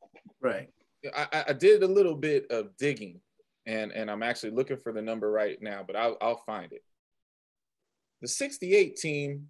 Right. 0.41 0.69
I, 1.15 1.45
I 1.49 1.53
did 1.53 1.83
a 1.83 1.87
little 1.87 2.15
bit 2.15 2.45
of 2.49 2.75
digging 2.77 3.21
and 3.65 3.91
and 3.91 4.09
I'm 4.09 4.23
actually 4.23 4.51
looking 4.51 4.77
for 4.77 4.91
the 4.91 5.01
number 5.01 5.31
right 5.31 5.57
now 5.61 5.83
but 5.85 5.95
I'll 5.95 6.17
I'll 6.21 6.43
find 6.45 6.71
it. 6.73 6.83
The 8.21 8.27
68 8.27 8.97
team 8.97 9.47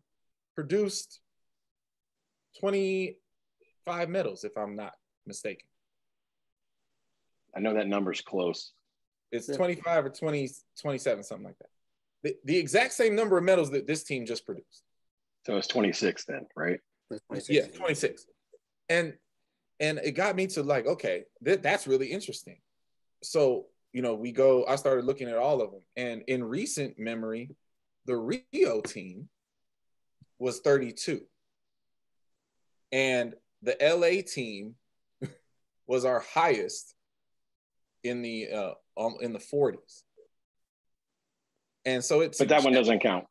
produced 0.55 1.21
25 2.59 4.09
medals, 4.09 4.43
if 4.43 4.55
I'm 4.57 4.75
not 4.75 4.93
mistaken. 5.25 5.65
I 7.55 7.59
know 7.59 7.73
that 7.73 7.87
number's 7.87 8.21
close. 8.21 8.73
It's 9.31 9.47
25 9.47 10.05
or 10.05 10.09
20, 10.09 10.49
27, 10.81 11.23
something 11.23 11.45
like 11.45 11.57
that. 11.59 11.69
The, 12.23 12.35
the 12.45 12.57
exact 12.57 12.93
same 12.93 13.15
number 13.15 13.37
of 13.37 13.43
medals 13.43 13.71
that 13.71 13.87
this 13.87 14.03
team 14.03 14.25
just 14.25 14.45
produced. 14.45 14.83
So 15.45 15.57
it's 15.57 15.67
26 15.67 16.25
then, 16.25 16.45
right? 16.55 16.79
26. 17.27 17.49
Yeah, 17.49 17.77
26. 17.77 18.25
And 18.89 19.13
and 19.79 19.99
it 20.03 20.11
got 20.11 20.35
me 20.35 20.47
to 20.47 20.63
like, 20.63 20.85
okay, 20.85 21.23
th- 21.43 21.61
that's 21.61 21.87
really 21.87 22.07
interesting. 22.07 22.57
So, 23.23 23.67
you 23.93 24.01
know, 24.01 24.15
we 24.15 24.31
go, 24.31 24.65
I 24.65 24.75
started 24.75 25.05
looking 25.05 25.29
at 25.29 25.37
all 25.37 25.61
of 25.61 25.71
them. 25.71 25.81
And 25.95 26.23
in 26.27 26.43
recent 26.43 26.99
memory, 26.99 27.55
the 28.05 28.17
Rio 28.17 28.81
team 28.81 29.29
was 30.37 30.59
32. 30.59 31.21
And 32.91 33.35
the 33.61 33.77
LA 33.81 34.21
team 34.21 34.75
was 35.87 36.05
our 36.05 36.19
highest 36.33 36.95
in 38.03 38.21
the 38.21 38.47
uh, 38.49 38.71
um, 38.97 39.17
in 39.21 39.33
the 39.33 39.39
40s. 39.39 40.03
And 41.85 42.03
so 42.03 42.21
it's 42.21 42.37
But 42.37 42.49
that 42.49 42.63
one 42.63 42.73
doesn't 42.73 42.99
count. 42.99 43.25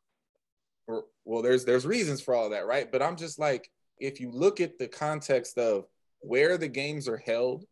Well, 1.25 1.43
there's 1.43 1.65
there's 1.65 1.85
reasons 1.85 2.21
for 2.21 2.33
all 2.33 2.49
that, 2.49 2.65
right? 2.65 2.91
But 2.91 3.03
I'm 3.03 3.15
just 3.15 3.37
like 3.37 3.69
if 3.99 4.19
you 4.19 4.31
look 4.31 4.59
at 4.59 4.77
the 4.77 4.87
context 4.87 5.57
of 5.57 5.85
where 6.19 6.57
the 6.57 6.67
games 6.67 7.07
are 7.07 7.17
held, 7.17 7.65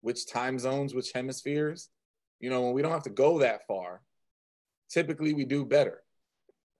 which 0.00 0.26
time 0.26 0.58
zones, 0.58 0.94
which 0.94 1.12
hemispheres, 1.12 1.88
you 2.40 2.50
know, 2.50 2.62
when 2.62 2.72
we 2.72 2.82
don't 2.82 2.92
have 2.92 3.04
to 3.04 3.10
go 3.10 3.38
that 3.38 3.66
far, 3.66 4.02
typically 4.90 5.32
we 5.32 5.44
do 5.44 5.64
better. 5.64 6.02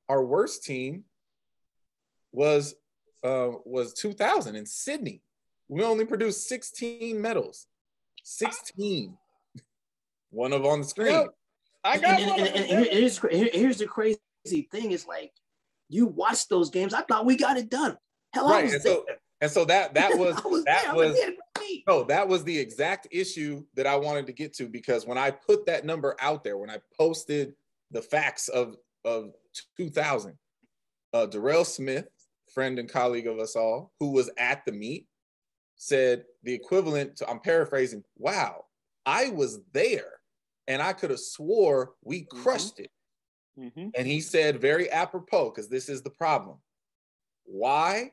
Our 0.09 0.25
worst 0.25 0.65
team 0.65 1.05
was 2.33 2.75
uh, 3.23 3.51
was 3.65 3.95
2000 3.95 4.57
in 4.57 4.67
Sydney. 4.67 5.23
We 5.69 5.83
only 5.83 6.05
produced 6.05 6.49
16 6.49 7.21
medals. 7.21 7.67
16. 8.25 9.17
One 10.31 10.53
of 10.53 10.65
on 10.65 10.81
the 10.81 10.87
screen. 10.87 11.29
I 11.85 11.99
got 11.99 12.21
and, 12.21 12.31
and, 12.31 12.49
and, 12.49 12.71
and 12.71 12.87
here's, 12.87 13.19
here's 13.19 13.79
the 13.79 13.87
crazy 13.87 14.19
thing 14.71 14.93
is 14.93 15.07
like, 15.07 15.33
you 15.89 16.07
watch 16.07 16.49
those 16.49 16.71
games. 16.71 16.95
I 16.95 17.03
thought 17.03 17.27
we 17.27 17.37
got 17.37 17.57
it 17.57 17.71
done. 17.71 17.97
Hell, 18.33 18.49
right. 18.49 18.73
and 18.73 18.83
so, 18.83 19.05
and 19.41 19.51
so 19.51 19.65
that 19.67 19.95
that 19.95 20.11
was, 20.19 20.43
was 20.45 20.65
that 20.65 20.85
there. 20.87 20.95
was 20.95 21.19
no 21.87 22.05
that 22.05 22.27
was 22.27 22.45
the 22.45 22.59
exact 22.59 23.09
issue 23.11 23.65
that 23.75 23.87
I 23.87 23.97
wanted 23.97 24.27
to 24.27 24.33
get 24.33 24.55
to 24.55 24.69
because 24.69 25.07
when 25.07 25.19
I 25.19 25.31
put 25.31 25.67
that 25.67 25.85
number 25.85 26.17
out 26.21 26.45
there, 26.45 26.59
when 26.59 26.71
I 26.71 26.79
posted 26.97 27.55
the 27.91 28.03
facts 28.03 28.49
of 28.49 28.77
of 29.05 29.33
2000, 29.77 30.39
uh, 31.13 31.27
Darrell 31.27 31.65
Smith 31.65 32.09
friend 32.53 32.79
and 32.79 32.89
colleague 32.89 33.27
of 33.27 33.39
us 33.39 33.57
all, 33.57 33.93
who 33.99 34.13
was 34.13 34.31
at 34.39 34.65
the 34.65 34.73
meet, 34.73 35.07
said 35.77 36.25
the 36.43 36.53
equivalent 36.53 37.17
to, 37.17 37.29
I'm 37.29 37.41
paraphrasing, 37.41 38.05
wow, 38.19 38.65
I 39.07 39.31
was 39.31 39.61
there 39.73 40.21
and 40.69 40.81
I 40.81 40.93
could 40.93 41.11
have 41.11 41.21
swore 41.21 41.93
we 42.05 42.23
mm-hmm. 42.23 42.43
crushed 42.43 42.79
mm-hmm. 42.79 42.83
it. 42.85 43.73
Mm-hmm. 43.77 43.89
And 43.97 44.07
he 44.07 44.21
said, 44.21 44.61
very 44.61 44.91
apropos, 44.91 45.51
because 45.51 45.69
this 45.69 45.89
is 45.89 46.03
the 46.03 46.11
problem. 46.11 46.59
Why 47.45 48.13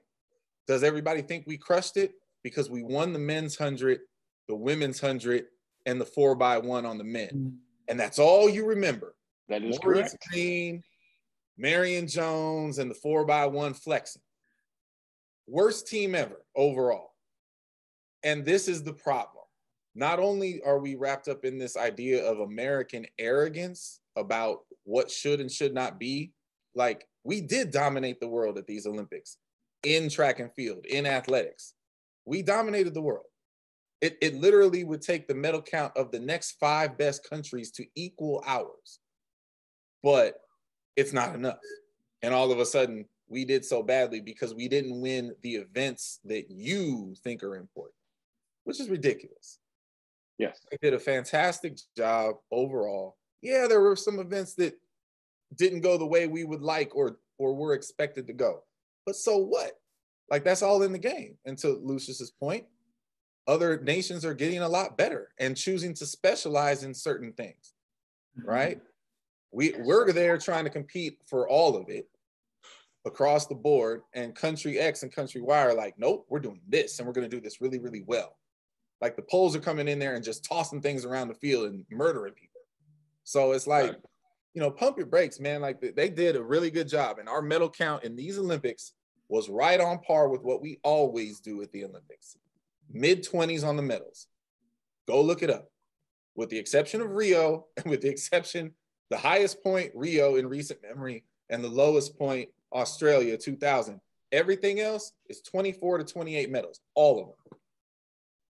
does 0.69 0.84
everybody 0.84 1.23
think 1.23 1.45
we 1.47 1.58
crushed 1.58 1.97
it? 1.97 2.13
Because 2.43 2.69
we 2.69 2.84
won 2.84 3.12
the 3.12 3.17
men's 3.17 3.60
100, 3.60 4.01
the 4.47 4.55
women's 4.55 5.01
100, 5.01 5.45
and 5.88 5.99
the 5.99 6.05
four 6.05 6.36
by 6.36 6.60
one 6.60 6.86
on 6.86 6.99
the 6.99 7.03
men. 7.03 7.29
Mm-hmm. 7.29 7.55
And 7.88 7.99
that's 7.99 8.19
all 8.19 8.47
you 8.47 8.67
remember. 8.67 9.15
That 9.47 9.63
is 9.63 9.79
Maurice 9.84 10.12
correct. 10.12 10.27
Greene, 10.29 10.84
Marion 11.58 12.08
Jones, 12.08 12.77
and 12.77 12.89
the 12.89 12.95
four 12.95 13.25
by 13.25 13.47
one 13.47 13.73
flexing. 13.73 14.21
Worst 15.47 15.88
team 15.88 16.13
ever 16.13 16.45
overall. 16.55 17.15
And 18.23 18.45
this 18.45 18.67
is 18.67 18.84
the 18.84 18.93
problem. 18.93 19.45
Not 19.95 20.19
only 20.19 20.62
are 20.62 20.77
we 20.77 20.93
wrapped 20.93 21.27
up 21.27 21.45
in 21.45 21.58
this 21.58 21.77
idea 21.77 22.23
of 22.23 22.41
American 22.41 23.08
arrogance 23.17 24.01
about 24.15 24.60
what 24.84 25.10
should 25.10 25.41
and 25.41 25.51
should 25.51 25.73
not 25.73 25.99
be, 25.99 26.32
like 26.75 27.08
we 27.23 27.41
did 27.41 27.71
dominate 27.71 28.19
the 28.19 28.27
world 28.27 28.60
at 28.60 28.67
these 28.67 28.86
Olympics 28.86 29.38
in 29.83 30.09
track 30.09 30.39
and 30.39 30.51
field, 30.53 30.85
in 30.85 31.05
athletics. 31.05 31.73
We 32.25 32.41
dominated 32.41 32.93
the 32.93 33.01
world. 33.01 33.25
It, 34.01 34.17
it 34.21 34.35
literally 34.35 34.83
would 34.83 35.01
take 35.01 35.27
the 35.27 35.35
medal 35.35 35.61
count 35.61 35.95
of 35.97 36.11
the 36.11 36.19
next 36.19 36.57
five 36.59 36.97
best 36.97 37.27
countries 37.29 37.71
to 37.71 37.85
equal 37.95 38.43
ours. 38.45 38.99
But 40.03 40.35
it's 40.95 41.13
not 41.13 41.35
enough. 41.35 41.57
And 42.21 42.33
all 42.33 42.51
of 42.51 42.59
a 42.59 42.65
sudden, 42.65 43.05
we 43.27 43.45
did 43.45 43.65
so 43.65 43.83
badly 43.83 44.21
because 44.21 44.53
we 44.53 44.67
didn't 44.67 44.99
win 44.99 45.35
the 45.43 45.55
events 45.55 46.19
that 46.25 46.49
you 46.49 47.13
think 47.23 47.43
are 47.43 47.55
important, 47.55 47.95
which 48.63 48.79
is 48.79 48.89
ridiculous. 48.89 49.59
Yes. 50.37 50.59
They 50.71 50.77
did 50.81 50.93
a 50.93 50.99
fantastic 50.99 51.77
job 51.95 52.35
overall. 52.51 53.17
Yeah, 53.41 53.67
there 53.67 53.81
were 53.81 53.95
some 53.95 54.19
events 54.19 54.55
that 54.55 54.73
didn't 55.55 55.81
go 55.81 55.97
the 55.97 56.05
way 56.05 56.27
we 56.27 56.43
would 56.43 56.61
like 56.61 56.95
or 56.95 57.19
or 57.37 57.53
were 57.53 57.73
expected 57.73 58.27
to 58.27 58.33
go. 58.33 58.63
But 59.10 59.15
so 59.15 59.38
what? 59.38 59.72
Like 60.30 60.43
that's 60.43 60.62
all 60.62 60.84
in 60.84 60.91
the 60.91 61.00
game. 61.00 61.36
And 61.43 61.58
to 61.58 61.82
Lucius's 61.84 62.30
point, 62.30 62.65
other 63.48 63.82
nations 63.82 64.24
are 64.24 64.36
getting 64.36 64.60
a 64.60 64.69
lot 64.69 65.00
better 65.00 65.30
and 65.39 65.58
choosing 65.58 65.95
to 65.95 66.06
specialize 66.06 66.84
in 66.84 66.93
certain 66.93 67.34
things. 67.34 67.74
Mm-hmm. 68.38 68.48
Right? 68.48 68.82
We 69.52 69.74
we're 69.80 70.12
there 70.12 70.38
trying 70.38 70.65
to 70.65 70.69
compete 70.69 71.17
for 71.26 71.50
all 71.50 71.76
of 71.76 71.89
it 71.89 72.08
across 73.04 73.48
the 73.48 73.56
board, 73.56 74.02
and 74.13 74.36
country 74.36 74.78
X 74.78 75.02
and 75.02 75.12
country 75.12 75.41
Y 75.41 75.60
are 75.60 75.74
like, 75.74 75.95
nope, 75.98 76.28
we're 76.30 76.38
doing 76.38 76.62
this 76.67 77.00
and 77.00 77.08
we're 77.08 77.13
going 77.13 77.28
to 77.28 77.36
do 77.36 77.41
this 77.41 77.62
really, 77.62 77.80
really 77.80 78.04
well. 78.06 78.38
Like 79.02 79.15
the 79.15 79.24
poles 79.24 79.56
are 79.56 79.60
coming 79.60 79.88
in 79.88 79.98
there 79.98 80.13
and 80.13 80.24
just 80.24 80.45
tossing 80.45 80.82
things 80.82 81.04
around 81.04 81.30
the 81.30 81.34
field 81.34 81.65
and 81.65 81.84
murdering 81.89 82.36
people. 82.36 82.62
So 83.24 83.54
it's 83.54 83.65
like, 83.65 83.95
you 84.54 84.62
know, 84.62 84.69
pump 84.69 84.98
your 84.98 85.08
brakes, 85.08 85.39
man. 85.39 85.62
Like 85.62 85.82
they 85.82 86.10
did 86.10 86.36
a 86.36 86.43
really 86.43 86.69
good 86.69 86.88
job. 86.88 87.17
And 87.17 87.28
our 87.28 87.41
medal 87.41 87.72
count 87.72 88.04
in 88.04 88.15
these 88.15 88.38
Olympics 88.38 88.93
was 89.29 89.47
right 89.47 89.79
on 89.79 89.99
par 89.99 90.27
with 90.27 90.41
what 90.41 90.61
we 90.61 90.79
always 90.83 91.39
do 91.39 91.61
at 91.61 91.71
the 91.71 91.85
Olympics 91.85 92.35
mid 92.91 93.23
20s 93.23 93.65
on 93.65 93.75
the 93.75 93.83
medals. 93.83 94.27
Go 95.07 95.21
look 95.21 95.43
it 95.43 95.49
up. 95.49 95.69
With 96.35 96.49
the 96.49 96.57
exception 96.57 97.01
of 97.01 97.11
Rio, 97.11 97.67
and 97.77 97.85
with 97.89 98.01
the 98.01 98.09
exception, 98.09 98.73
the 99.09 99.17
highest 99.17 99.63
point 99.63 99.91
Rio 99.95 100.35
in 100.35 100.47
recent 100.47 100.81
memory, 100.81 101.25
and 101.49 101.63
the 101.63 101.69
lowest 101.69 102.17
point 102.17 102.49
Australia 102.73 103.37
2000. 103.37 103.99
Everything 104.31 104.79
else 104.79 105.13
is 105.27 105.41
24 105.41 105.99
to 105.99 106.03
28 106.03 106.51
medals, 106.51 106.81
all 106.93 107.19
of 107.19 107.27
them. 107.27 107.59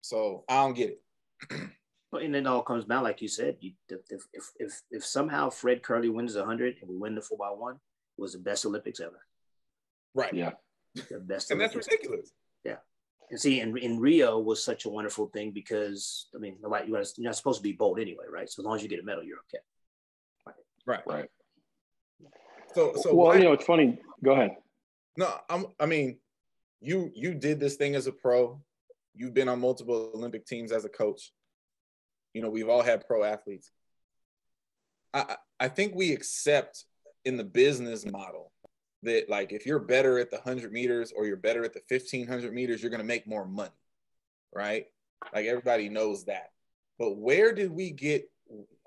So 0.02 0.44
I 0.48 0.64
don't 0.64 0.76
get 0.76 0.92
it. 0.92 1.02
well, 2.12 2.22
and 2.22 2.36
it 2.36 2.46
all 2.46 2.62
comes 2.62 2.86
down, 2.86 3.04
like 3.04 3.22
you 3.22 3.28
said, 3.28 3.58
you, 3.60 3.72
if, 3.90 4.28
if, 4.34 4.52
if, 4.60 4.82
if 4.92 5.06
somehow 5.06 5.50
Fred 5.50 5.82
Kerley 5.82 6.14
wins 6.14 6.36
100 6.36 6.76
and 6.82 6.90
we 6.90 6.96
win 6.96 7.16
the 7.16 7.22
4 7.22 7.38
by 7.38 7.50
one, 7.50 7.76
it 7.76 8.22
was 8.22 8.34
the 8.34 8.40
best 8.40 8.66
Olympics 8.68 9.00
ever. 9.00 9.26
Right. 10.14 10.34
Yeah. 10.34 10.52
The 11.10 11.20
best. 11.20 11.52
and 11.52 11.60
that's 11.60 11.76
ridiculous. 11.76 12.32
Yeah. 12.64 12.76
And 13.32 13.40
see, 13.40 13.62
in, 13.62 13.76
in 13.78 14.00
Rio 14.00 14.40
was 14.40 14.64
such 14.64 14.86
a 14.86 14.90
wonderful 14.90 15.28
thing 15.28 15.52
because, 15.52 16.28
I 16.36 16.38
mean, 16.38 16.58
you're 16.62 17.04
not 17.18 17.36
supposed 17.36 17.60
to 17.60 17.64
be 17.64 17.72
bold 17.72 18.00
anyway, 18.00 18.26
right? 18.32 18.50
So 18.50 18.62
as 18.62 18.66
long 18.66 18.76
as 18.76 18.84
you 18.84 18.90
get 18.90 19.00
a 19.00 19.04
medal, 19.04 19.24
you're 19.24 19.40
okay. 19.50 19.64
Right. 20.86 21.02
Right. 21.08 21.30
So, 22.74 22.94
so 22.96 23.14
well, 23.14 23.28
why, 23.28 23.38
you 23.38 23.44
know, 23.44 23.54
it's 23.54 23.66
funny. 23.66 24.00
Go 24.24 24.34
ahead. 24.34 24.52
No, 25.18 25.34
I'm. 25.50 25.68
I 25.80 25.86
mean, 25.86 26.18
you 26.82 27.12
you 27.14 27.34
did 27.34 27.60
this 27.60 27.76
thing 27.76 27.96
as 27.96 28.08
a 28.08 28.12
pro. 28.12 28.60
You've 29.16 29.34
been 29.34 29.48
on 29.48 29.60
multiple 29.60 30.12
Olympic 30.16 30.46
teams 30.46 30.72
as 30.72 30.86
a 30.86 30.90
coach. 30.90 31.32
You 32.34 32.42
know, 32.42 32.50
we've 32.50 32.70
all 32.70 32.82
had 32.82 33.06
pro 33.06 33.24
athletes. 33.24 33.72
I 35.14 35.38
I 35.60 35.68
think 35.68 35.94
we 35.96 36.14
accept 36.14 36.86
in 37.26 37.38
the 37.38 37.44
business 37.44 38.06
model 38.06 38.52
that 39.04 39.30
like 39.30 39.52
if 39.52 39.66
you're 39.66 39.80
better 39.80 40.20
at 40.20 40.30
the 40.32 40.38
100 40.38 40.72
meters 40.72 41.14
or 41.16 41.26
you're 41.26 41.38
better 41.38 41.64
at 41.64 41.74
the 41.74 41.82
1500 41.88 42.54
meters 42.54 42.82
you're 42.82 42.90
going 42.90 43.02
to 43.02 43.06
make 43.06 43.28
more 43.28 43.46
money 43.46 43.72
right? 44.54 44.86
Like 45.34 45.46
everybody 45.46 45.90
knows 45.90 46.26
that. 46.26 46.52
But 47.00 47.18
where 47.18 47.54
did 47.54 47.72
we 47.72 47.92
get 47.92 48.30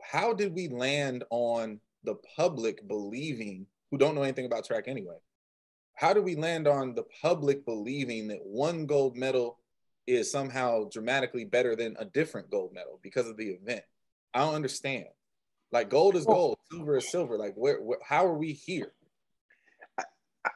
how 0.00 0.32
did 0.32 0.54
we 0.54 0.68
land 0.68 1.24
on 1.30 1.80
the 2.04 2.14
public 2.36 2.86
believing 2.86 3.66
who 3.90 3.98
don't 3.98 4.14
know 4.14 4.22
anything 4.22 4.46
about 4.46 4.64
track 4.64 4.84
anyway 4.86 5.16
how 5.94 6.12
do 6.12 6.22
we 6.22 6.36
land 6.36 6.68
on 6.68 6.94
the 6.94 7.04
public 7.22 7.64
believing 7.64 8.28
that 8.28 8.44
one 8.44 8.86
gold 8.86 9.16
medal 9.16 9.58
is 10.06 10.30
somehow 10.30 10.84
dramatically 10.90 11.44
better 11.44 11.74
than 11.74 11.96
a 11.98 12.04
different 12.04 12.50
gold 12.50 12.72
medal 12.72 13.00
because 13.02 13.26
of 13.26 13.36
the 13.36 13.48
event? 13.48 13.82
I 14.34 14.40
don't 14.40 14.54
understand. 14.54 15.06
Like 15.72 15.88
gold 15.88 16.14
is 16.14 16.26
gold 16.26 16.58
silver 16.70 16.98
is 16.98 17.10
silver. 17.10 17.38
Like 17.38 17.54
where, 17.54 17.80
where 17.80 17.98
how 18.06 18.26
are 18.26 18.36
we 18.36 18.52
here 18.52 18.92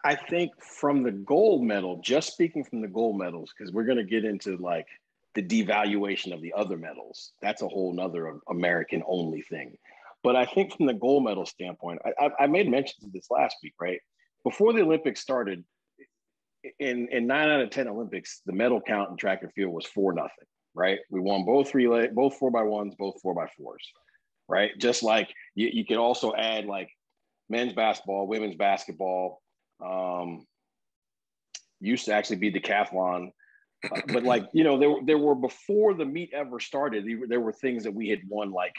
I 0.04 0.14
think 0.14 0.52
from 0.62 1.02
the 1.02 1.10
gold 1.10 1.62
medal, 1.62 2.00
just 2.02 2.32
speaking 2.32 2.64
from 2.64 2.80
the 2.80 2.88
gold 2.88 3.18
medals, 3.18 3.52
because 3.56 3.72
we're 3.72 3.84
going 3.84 3.98
to 3.98 4.04
get 4.04 4.24
into 4.24 4.56
like 4.56 4.86
the 5.34 5.42
devaluation 5.42 6.34
of 6.34 6.42
the 6.42 6.52
other 6.56 6.76
medals. 6.76 7.32
That's 7.40 7.62
a 7.62 7.68
whole 7.68 7.92
nother 7.92 8.38
American 8.48 9.02
only 9.06 9.42
thing. 9.42 9.76
But 10.22 10.36
I 10.36 10.44
think 10.44 10.76
from 10.76 10.86
the 10.86 10.94
gold 10.94 11.24
medal 11.24 11.46
standpoint, 11.46 12.00
I, 12.04 12.30
I 12.40 12.46
made 12.46 12.68
mention 12.68 13.04
of 13.04 13.12
this 13.12 13.28
last 13.30 13.56
week, 13.62 13.74
right? 13.80 14.00
Before 14.44 14.72
the 14.72 14.82
Olympics 14.82 15.20
started, 15.20 15.64
in, 16.78 17.08
in 17.08 17.26
nine 17.26 17.48
out 17.48 17.60
of 17.60 17.70
10 17.70 17.88
Olympics, 17.88 18.42
the 18.44 18.52
medal 18.52 18.80
count 18.80 19.10
in 19.10 19.16
track 19.16 19.42
and 19.42 19.52
field 19.52 19.72
was 19.72 19.86
four 19.86 20.12
nothing, 20.12 20.46
right? 20.74 20.98
We 21.10 21.20
won 21.20 21.44
both 21.44 21.74
relay, 21.74 22.08
both 22.08 22.36
four 22.36 22.50
by 22.50 22.62
ones, 22.62 22.94
both 22.98 23.20
four 23.22 23.34
by 23.34 23.46
fours, 23.56 23.82
right? 24.46 24.72
Just 24.78 25.02
like 25.02 25.30
you, 25.54 25.70
you 25.72 25.86
could 25.86 25.96
also 25.96 26.34
add 26.34 26.66
like 26.66 26.90
men's 27.48 27.72
basketball, 27.72 28.26
women's 28.26 28.56
basketball, 28.56 29.39
um, 29.84 30.46
used 31.80 32.04
to 32.06 32.12
actually 32.12 32.36
be 32.36 32.52
decathlon. 32.52 33.32
Uh, 33.90 34.00
but 34.12 34.22
like 34.24 34.46
you 34.52 34.64
know, 34.64 34.78
there 34.78 34.94
there 35.04 35.18
were 35.18 35.34
before 35.34 35.94
the 35.94 36.04
meet 36.04 36.30
ever 36.34 36.60
started. 36.60 37.06
There 37.28 37.40
were 37.40 37.52
things 37.52 37.84
that 37.84 37.94
we 37.94 38.08
had 38.08 38.20
won. 38.28 38.52
Like 38.52 38.74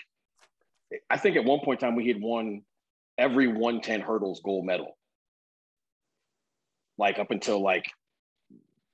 I 1.10 1.18
think 1.18 1.36
at 1.38 1.46
one 1.46 1.60
point 1.60 1.82
in 1.82 1.88
time 1.88 1.96
we 1.96 2.08
had 2.08 2.22
won 2.22 2.64
every 3.18 3.48
110 3.48 4.02
hurdles 4.02 4.42
gold 4.44 4.66
medal. 4.66 4.98
Like 6.98 7.18
up 7.18 7.32
until 7.32 7.62
like 7.62 7.90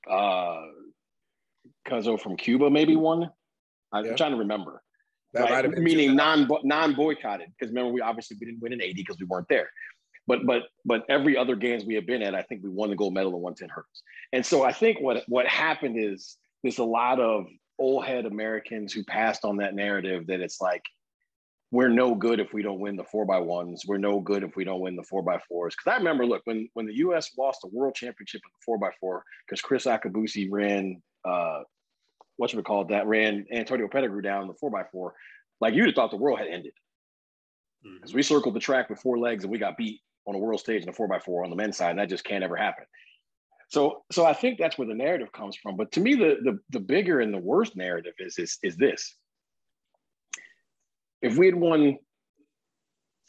uh 0.10 0.62
Cuzzo 1.88 2.20
from 2.20 2.38
Cuba 2.38 2.70
maybe 2.70 2.96
won. 2.96 3.30
I'm 3.92 4.06
yeah. 4.06 4.16
trying 4.16 4.32
to 4.32 4.38
remember. 4.38 4.82
That 5.34 5.50
right? 5.50 5.70
Meaning 5.70 6.16
non 6.16 6.48
non 6.64 6.94
boycotted 6.94 7.50
because 7.58 7.74
remember 7.74 7.92
we 7.92 8.02
obviously 8.02 8.38
we 8.40 8.46
didn't 8.46 8.62
win 8.62 8.74
in 8.74 8.82
80 8.82 8.94
because 8.94 9.20
we 9.20 9.26
weren't 9.26 9.50
there 9.50 9.70
but 10.28 10.46
but 10.46 10.64
but 10.86 11.06
every 11.10 11.38
other 11.38 11.56
games 11.56 11.86
we 11.86 11.96
have 11.96 12.06
been 12.06 12.22
at, 12.22 12.36
I 12.36 12.42
think 12.44 12.64
we 12.64 12.70
won 12.70 12.90
the 12.90 12.96
gold 12.96 13.14
medal 13.14 13.36
in 13.36 13.42
110 13.42 13.70
hurdles. 13.70 14.04
And 14.34 14.46
so 14.46 14.64
I 14.64 14.74
think 14.74 15.00
what 15.00 15.24
what 15.28 15.48
happened 15.48 15.98
is 15.98 16.38
there's 16.62 16.80
a 16.80 16.84
lot 16.84 17.20
of 17.20 17.48
old 17.80 18.06
head 18.06 18.26
Americans 18.26 18.92
who 18.92 19.04
passed 19.06 19.46
on 19.46 19.58
that 19.58 19.74
narrative 19.74 20.28
that 20.28 20.42
it's 20.42 20.60
like 20.60 20.84
we're 21.72 21.90
no 21.90 22.16
good 22.16 22.40
if 22.40 22.54
we 22.54 22.62
don't 22.62 22.80
win 22.80 22.96
the 22.96 23.04
four 23.04 23.26
by 23.26 23.40
ones. 23.40 23.84
We're 23.86 23.98
no 23.98 24.20
good 24.20 24.44
if 24.44 24.56
we 24.56 24.64
don't 24.64 24.80
win 24.80 24.96
the 24.96 25.04
four 25.04 25.22
by 25.22 25.40
fours. 25.50 25.76
Because 25.76 25.94
I 25.94 25.98
remember, 25.98 26.26
look, 26.26 26.42
when 26.46 26.70
when 26.74 26.86
the 26.86 26.96
U.S. 26.98 27.32
lost 27.38 27.62
the 27.62 27.70
world 27.70 27.96
championship 27.96 28.42
in 28.44 28.52
the 28.52 28.64
four 28.66 28.78
by 28.78 28.90
four, 29.00 29.24
because 29.46 29.62
Kriss 29.62 29.86
Akabusi 29.86 30.48
ran, 30.50 31.02
uh, 31.26 31.62
what 32.38 32.50
should 32.50 32.58
we 32.58 32.64
call 32.64 32.84
it? 32.84 32.90
That 32.90 33.08
ran 33.08 33.46
Antonio 33.52 33.88
Pettigrew 33.88 34.22
down 34.22 34.48
the 34.48 34.54
four 34.54 34.70
by 34.70 34.84
four. 34.92 35.14
Like 35.60 35.74
you'd 35.74 35.88
have 35.88 35.96
thought 35.96 36.12
the 36.12 36.18
world 36.18 36.40
had 36.40 36.48
ended. 36.48 36.74
Because 37.84 38.12
mm-hmm. 38.12 38.18
we 38.18 38.24
circled 38.24 38.56
the 38.56 38.60
track 38.60 38.90
with 38.90 39.00
four 39.00 39.20
legs 39.20 39.44
and 39.44 39.52
we 39.52 39.60
got 39.60 39.78
beat 39.78 40.02
on 40.28 40.36
a 40.36 40.38
world 40.38 40.60
stage 40.60 40.84
in 40.84 40.90
a 40.90 40.94
four 40.94 41.08
by 41.08 41.20
four 41.20 41.44
on 41.44 41.50
the 41.50 41.56
men's 41.56 41.78
side, 41.78 41.92
and 41.92 42.00
that 42.00 42.10
just 42.10 42.24
can't 42.24 42.44
ever 42.44 42.56
happen. 42.56 42.86
So, 43.70 44.04
so 44.12 44.26
I 44.26 44.34
think 44.34 44.58
that's 44.58 44.78
where 44.78 44.88
the 44.88 44.94
narrative 44.94 45.32
comes 45.32 45.56
from. 45.56 45.76
But 45.76 45.92
to 45.94 46.00
me, 46.00 46.16
the 46.16 46.38
the, 46.44 46.60
the 46.70 46.80
bigger 46.80 47.20
and 47.20 47.34
the 47.34 47.40
worst 47.40 47.76
narrative 47.76 48.14
is, 48.20 48.38
is 48.38 48.58
is 48.62 48.76
this: 48.78 49.16
if 51.22 51.38
we 51.38 51.46
had 51.46 51.56
won 51.56 51.98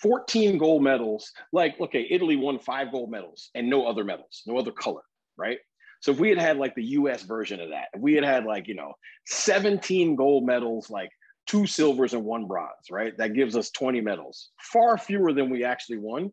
14 0.00 0.58
gold 0.58 0.82
medals, 0.82 1.32
like 1.52 1.80
okay, 1.80 2.06
Italy 2.10 2.36
won 2.36 2.58
five 2.58 2.92
gold 2.92 3.10
medals 3.10 3.50
and 3.54 3.70
no 3.70 3.86
other 3.86 4.04
medals, 4.04 4.42
no 4.46 4.58
other 4.58 4.72
color, 4.72 5.02
right? 5.36 5.58
So 6.00 6.12
if 6.12 6.20
we 6.20 6.28
had 6.28 6.38
had 6.38 6.58
like 6.58 6.76
the 6.76 6.84
U.S. 6.84 7.22
version 7.22 7.60
of 7.60 7.70
that, 7.70 7.86
if 7.92 8.00
we 8.00 8.14
had 8.14 8.24
had 8.24 8.44
like 8.44 8.68
you 8.68 8.74
know 8.74 8.94
17 9.26 10.14
gold 10.14 10.46
medals, 10.46 10.90
like 10.90 11.10
two 11.48 11.66
silvers 11.66 12.12
and 12.12 12.24
one 12.24 12.46
bronze, 12.46 12.90
right? 12.90 13.16
That 13.18 13.34
gives 13.34 13.56
us 13.56 13.70
20 13.70 14.00
medals, 14.02 14.50
far 14.60 14.98
fewer 14.98 15.32
than 15.32 15.50
we 15.50 15.64
actually 15.64 15.98
won 15.98 16.30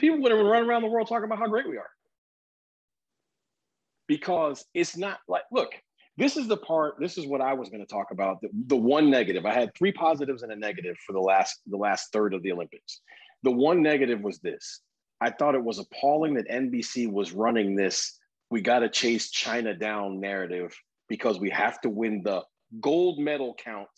people 0.00 0.20
would 0.20 0.32
have 0.32 0.40
run 0.40 0.64
around 0.64 0.82
the 0.82 0.88
world 0.88 1.08
talking 1.08 1.24
about 1.24 1.38
how 1.38 1.46
great 1.46 1.68
we 1.68 1.76
are. 1.76 1.90
Because 4.08 4.64
it's 4.74 4.96
not 4.96 5.18
like, 5.28 5.42
look, 5.52 5.70
this 6.16 6.36
is 6.36 6.48
the 6.48 6.56
part, 6.56 6.96
this 6.98 7.16
is 7.16 7.26
what 7.26 7.40
I 7.40 7.54
was 7.54 7.68
going 7.68 7.84
to 7.84 7.92
talk 7.92 8.10
about. 8.10 8.40
The, 8.40 8.48
the 8.66 8.76
one 8.76 9.10
negative. 9.10 9.46
I 9.46 9.54
had 9.54 9.70
three 9.76 9.92
positives 9.92 10.42
and 10.42 10.50
a 10.50 10.56
negative 10.56 10.96
for 11.06 11.12
the 11.12 11.20
last 11.20 11.60
the 11.66 11.76
last 11.76 12.12
third 12.12 12.34
of 12.34 12.42
the 12.42 12.52
Olympics. 12.52 13.00
The 13.42 13.52
one 13.52 13.82
negative 13.82 14.20
was 14.20 14.40
this. 14.40 14.80
I 15.20 15.30
thought 15.30 15.54
it 15.54 15.62
was 15.62 15.78
appalling 15.78 16.34
that 16.34 16.48
NBC 16.48 17.10
was 17.10 17.32
running 17.32 17.76
this 17.76 18.18
we 18.50 18.60
got 18.60 18.80
to 18.80 18.88
chase 18.88 19.30
China 19.30 19.74
down 19.74 20.20
narrative 20.20 20.76
because 21.08 21.38
we 21.38 21.50
have 21.50 21.80
to 21.82 21.88
win 21.88 22.22
the 22.22 22.42
gold 22.80 23.18
medal 23.18 23.54
count 23.62 23.88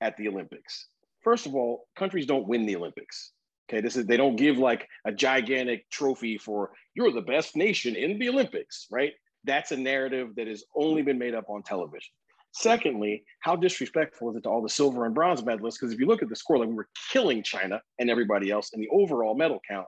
at 0.00 0.16
the 0.16 0.28
Olympics. 0.28 0.88
First 1.22 1.46
of 1.46 1.54
all, 1.54 1.86
countries 1.94 2.26
don't 2.26 2.48
win 2.48 2.66
the 2.66 2.76
Olympics. 2.76 3.32
Okay, 3.72 3.80
this 3.80 3.96
is 3.96 4.04
they 4.04 4.18
don't 4.18 4.36
give 4.36 4.58
like 4.58 4.86
a 5.06 5.12
gigantic 5.12 5.88
trophy 5.88 6.36
for 6.36 6.72
you're 6.94 7.10
the 7.10 7.22
best 7.22 7.56
nation 7.56 7.96
in 7.96 8.18
the 8.18 8.28
Olympics, 8.28 8.86
right? 8.90 9.14
That's 9.44 9.72
a 9.72 9.76
narrative 9.78 10.34
that 10.36 10.46
has 10.46 10.62
only 10.76 11.00
been 11.00 11.18
made 11.18 11.34
up 11.34 11.48
on 11.48 11.62
television. 11.62 12.12
Secondly, 12.52 13.24
how 13.40 13.56
disrespectful 13.56 14.28
is 14.28 14.36
it 14.36 14.42
to 14.42 14.50
all 14.50 14.60
the 14.60 14.68
silver 14.68 15.06
and 15.06 15.14
bronze 15.14 15.40
medalists? 15.40 15.80
Because 15.80 15.94
if 15.94 15.98
you 15.98 16.04
look 16.06 16.22
at 16.22 16.28
the 16.28 16.36
score, 16.36 16.58
like 16.58 16.68
we 16.68 16.74
were 16.74 16.88
killing 17.10 17.42
China 17.42 17.80
and 17.98 18.10
everybody 18.10 18.50
else 18.50 18.74
in 18.74 18.80
the 18.80 18.90
overall 18.90 19.34
medal 19.34 19.58
count. 19.66 19.86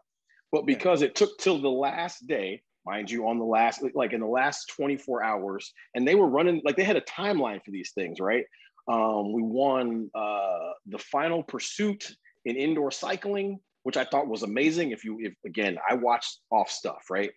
But 0.50 0.64
because 0.64 1.02
it 1.02 1.14
took 1.14 1.36
till 1.36 1.60
the 1.60 1.68
last 1.68 2.26
day, 2.26 2.62
mind 2.86 3.10
you, 3.10 3.28
on 3.28 3.38
the 3.38 3.44
last, 3.44 3.84
like 3.94 4.14
in 4.14 4.20
the 4.20 4.26
last 4.26 4.72
24 4.74 5.22
hours, 5.22 5.70
and 5.94 6.08
they 6.08 6.14
were 6.14 6.28
running, 6.28 6.62
like 6.64 6.76
they 6.76 6.84
had 6.84 6.96
a 6.96 7.02
timeline 7.02 7.62
for 7.62 7.70
these 7.70 7.92
things, 7.94 8.18
right? 8.18 8.46
Um, 8.88 9.30
we 9.34 9.42
won 9.42 10.10
uh, 10.14 10.70
the 10.86 10.98
final 10.98 11.42
pursuit 11.42 12.10
in 12.46 12.56
indoor 12.56 12.90
cycling 12.90 13.60
which 13.84 13.96
I 13.96 14.04
thought 14.04 14.26
was 14.26 14.42
amazing. 14.42 14.90
If 14.90 15.04
you, 15.04 15.18
if 15.20 15.34
again, 15.46 15.78
I 15.88 15.94
watched 15.94 16.40
off 16.50 16.70
stuff, 16.70 17.04
right? 17.10 17.30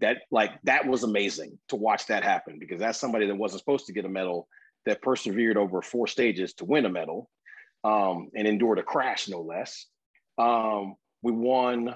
That 0.00 0.18
like 0.30 0.52
that 0.64 0.86
was 0.86 1.02
amazing 1.02 1.58
to 1.68 1.76
watch 1.76 2.06
that 2.06 2.22
happen 2.22 2.58
because 2.58 2.78
that's 2.78 3.00
somebody 3.00 3.26
that 3.26 3.34
wasn't 3.34 3.60
supposed 3.60 3.86
to 3.86 3.92
get 3.92 4.04
a 4.04 4.08
medal 4.08 4.48
that 4.86 5.02
persevered 5.02 5.56
over 5.56 5.82
four 5.82 6.06
stages 6.06 6.54
to 6.54 6.64
win 6.64 6.86
a 6.86 6.88
medal 6.88 7.30
um, 7.84 8.30
and 8.34 8.46
endured 8.46 8.78
a 8.78 8.82
crash, 8.82 9.28
no 9.28 9.40
less. 9.40 9.86
Um, 10.38 10.96
we 11.22 11.32
won 11.32 11.94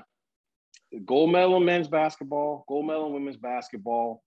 gold 1.05 1.33
medal 1.33 1.57
in 1.57 1.65
men's 1.65 1.89
basketball, 1.89 2.65
gold 2.69 2.87
medal 2.87 3.07
in 3.07 3.15
women's 3.15 3.39
basketball, 3.39 4.23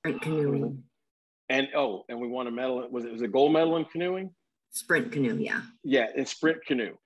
Sprint 0.00 0.22
canoeing. 0.22 0.82
and 1.48 1.68
oh, 1.74 2.04
and 2.08 2.20
we 2.20 2.28
won 2.28 2.46
a 2.46 2.50
medal. 2.50 2.86
Was 2.90 3.04
it 3.04 3.12
was 3.12 3.22
it 3.22 3.32
gold 3.32 3.52
medal 3.52 3.76
in 3.76 3.84
canoeing? 3.86 4.30
Sprint 4.72 5.12
canoe, 5.12 5.36
yeah. 5.36 5.62
Yeah, 5.84 6.08
in 6.16 6.26
sprint 6.26 6.58
canoe, 6.66 6.96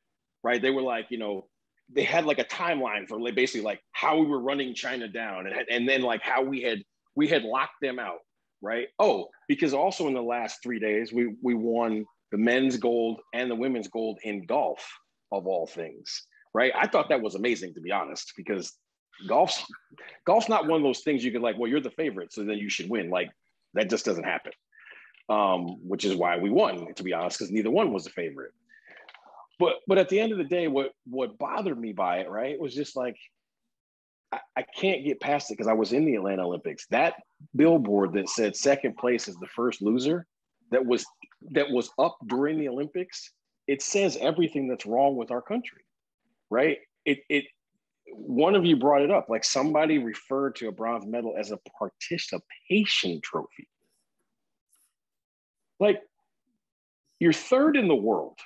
right? 0.42 0.60
They 0.60 0.70
were 0.70 0.82
like, 0.82 1.06
you 1.10 1.18
know, 1.18 1.46
they 1.90 2.02
had 2.02 2.26
like 2.26 2.38
a 2.38 2.44
timeline 2.44 3.08
for 3.08 3.18
basically 3.32 3.62
like 3.62 3.80
how 3.92 4.18
we 4.18 4.26
were 4.26 4.40
running 4.40 4.74
China 4.74 5.08
down, 5.08 5.46
and 5.46 5.56
and 5.70 5.88
then 5.88 6.02
like 6.02 6.22
how 6.22 6.42
we 6.42 6.62
had 6.62 6.82
we 7.16 7.28
had 7.28 7.42
locked 7.42 7.80
them 7.80 7.98
out, 7.98 8.18
right? 8.60 8.88
Oh, 8.98 9.28
because 9.48 9.72
also 9.74 10.06
in 10.06 10.14
the 10.14 10.22
last 10.22 10.62
three 10.62 10.78
days 10.78 11.12
we 11.12 11.34
we 11.42 11.54
won 11.54 12.04
the 12.30 12.38
men's 12.38 12.76
gold 12.76 13.20
and 13.32 13.50
the 13.50 13.54
women's 13.54 13.88
gold 13.88 14.18
in 14.22 14.44
golf 14.44 14.86
of 15.32 15.46
all 15.46 15.66
things, 15.66 16.26
right? 16.54 16.72
I 16.76 16.86
thought 16.86 17.08
that 17.08 17.22
was 17.22 17.34
amazing 17.34 17.74
to 17.74 17.80
be 17.80 17.90
honest, 17.90 18.34
because 18.36 18.74
golf's 19.26 19.64
golf's 20.26 20.48
not 20.48 20.66
one 20.66 20.80
of 20.80 20.84
those 20.84 21.00
things 21.00 21.24
you 21.24 21.32
could 21.32 21.42
like, 21.42 21.58
well, 21.58 21.70
you're 21.70 21.80
the 21.80 21.90
favorite, 21.90 22.32
so 22.32 22.44
then 22.44 22.58
you 22.58 22.68
should 22.68 22.90
win. 22.90 23.08
Like 23.08 23.30
that 23.74 23.88
just 23.88 24.04
doesn't 24.04 24.24
happen. 24.24 24.52
Um, 25.30 25.86
which 25.86 26.06
is 26.06 26.14
why 26.16 26.38
we 26.38 26.48
won, 26.48 26.94
to 26.94 27.02
be 27.02 27.12
honest, 27.12 27.38
because 27.38 27.50
neither 27.50 27.70
one 27.70 27.92
was 27.92 28.06
a 28.06 28.10
favorite. 28.10 28.52
But 29.58 29.74
but 29.86 29.98
at 29.98 30.08
the 30.08 30.20
end 30.20 30.32
of 30.32 30.38
the 30.38 30.44
day, 30.44 30.68
what 30.68 30.92
what 31.04 31.38
bothered 31.38 31.78
me 31.78 31.92
by 31.92 32.18
it, 32.18 32.30
right, 32.30 32.58
was 32.60 32.74
just 32.74 32.96
like 32.96 33.16
I, 34.32 34.40
I 34.56 34.62
can't 34.62 35.04
get 35.04 35.20
past 35.20 35.50
it 35.50 35.54
because 35.54 35.68
I 35.68 35.72
was 35.72 35.92
in 35.92 36.04
the 36.04 36.14
Atlanta 36.14 36.46
Olympics. 36.46 36.86
That 36.90 37.14
billboard 37.56 38.12
that 38.14 38.28
said 38.28 38.56
second 38.56 38.96
place 38.96 39.28
is 39.28 39.36
the 39.36 39.48
first 39.48 39.82
loser, 39.82 40.26
that 40.70 40.84
was 40.84 41.04
that 41.52 41.70
was 41.70 41.90
up 41.98 42.16
during 42.26 42.58
the 42.58 42.68
Olympics, 42.68 43.32
it 43.66 43.82
says 43.82 44.16
everything 44.20 44.68
that's 44.68 44.86
wrong 44.86 45.16
with 45.16 45.30
our 45.30 45.42
country, 45.42 45.82
right? 46.50 46.78
It 47.04 47.20
it 47.28 47.44
one 48.12 48.54
of 48.54 48.64
you 48.64 48.76
brought 48.76 49.02
it 49.02 49.10
up, 49.10 49.28
like 49.28 49.44
somebody 49.44 49.98
referred 49.98 50.56
to 50.56 50.68
a 50.68 50.72
bronze 50.72 51.06
medal 51.06 51.34
as 51.38 51.50
a 51.50 51.58
participation 51.78 53.20
trophy. 53.22 53.68
Like 55.80 56.00
you're 57.18 57.32
third 57.32 57.76
in 57.76 57.88
the 57.88 57.94
world. 57.94 58.38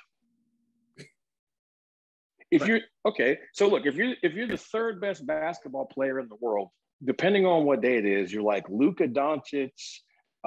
If 2.55 2.67
you're 2.67 2.81
okay, 3.05 3.39
so 3.53 3.67
look, 3.67 3.85
if 3.85 3.95
you're 3.95 4.13
if 4.21 4.33
you're 4.33 4.47
the 4.47 4.57
third 4.57 5.01
best 5.01 5.25
basketball 5.25 5.85
player 5.85 6.19
in 6.19 6.27
the 6.29 6.37
world, 6.39 6.69
depending 7.03 7.45
on 7.45 7.65
what 7.65 7.81
day 7.81 7.97
it 7.97 8.05
is, 8.05 8.31
you're 8.31 8.43
like 8.43 8.65
Luka 8.69 9.07
Doncic, 9.07 9.71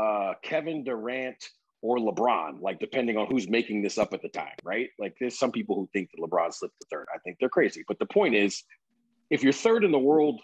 uh, 0.00 0.34
Kevin 0.42 0.84
Durant, 0.84 1.42
or 1.82 1.98
LeBron, 1.98 2.60
like 2.60 2.80
depending 2.80 3.16
on 3.16 3.26
who's 3.26 3.48
making 3.48 3.82
this 3.82 3.98
up 3.98 4.12
at 4.12 4.22
the 4.22 4.28
time, 4.28 4.54
right? 4.64 4.88
Like 4.98 5.14
there's 5.20 5.38
some 5.38 5.52
people 5.52 5.76
who 5.76 5.88
think 5.92 6.10
that 6.10 6.22
LeBron 6.22 6.52
slipped 6.52 6.74
to 6.80 6.86
third. 6.90 7.06
I 7.14 7.18
think 7.18 7.36
they're 7.38 7.48
crazy. 7.48 7.84
But 7.86 7.98
the 7.98 8.06
point 8.06 8.34
is, 8.34 8.62
if 9.30 9.42
you're 9.42 9.52
third 9.52 9.84
in 9.84 9.92
the 9.92 9.98
world, 9.98 10.40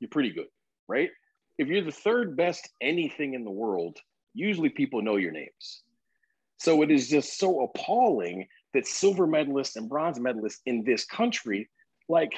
you're 0.00 0.10
pretty 0.10 0.30
good, 0.30 0.46
right? 0.88 1.10
If 1.58 1.68
you're 1.68 1.84
the 1.84 1.92
third 1.92 2.36
best 2.36 2.68
anything 2.80 3.34
in 3.34 3.44
the 3.44 3.50
world, 3.50 3.98
usually 4.34 4.70
people 4.70 5.02
know 5.02 5.16
your 5.16 5.32
names. 5.32 5.82
So 6.58 6.82
it 6.82 6.90
is 6.90 7.08
just 7.08 7.38
so 7.38 7.62
appalling 7.62 8.46
that 8.74 8.86
silver 8.86 9.26
medalists 9.26 9.76
and 9.76 9.88
bronze 9.88 10.18
medalists 10.18 10.60
in 10.66 10.84
this 10.84 11.04
country, 11.04 11.68
like 12.08 12.34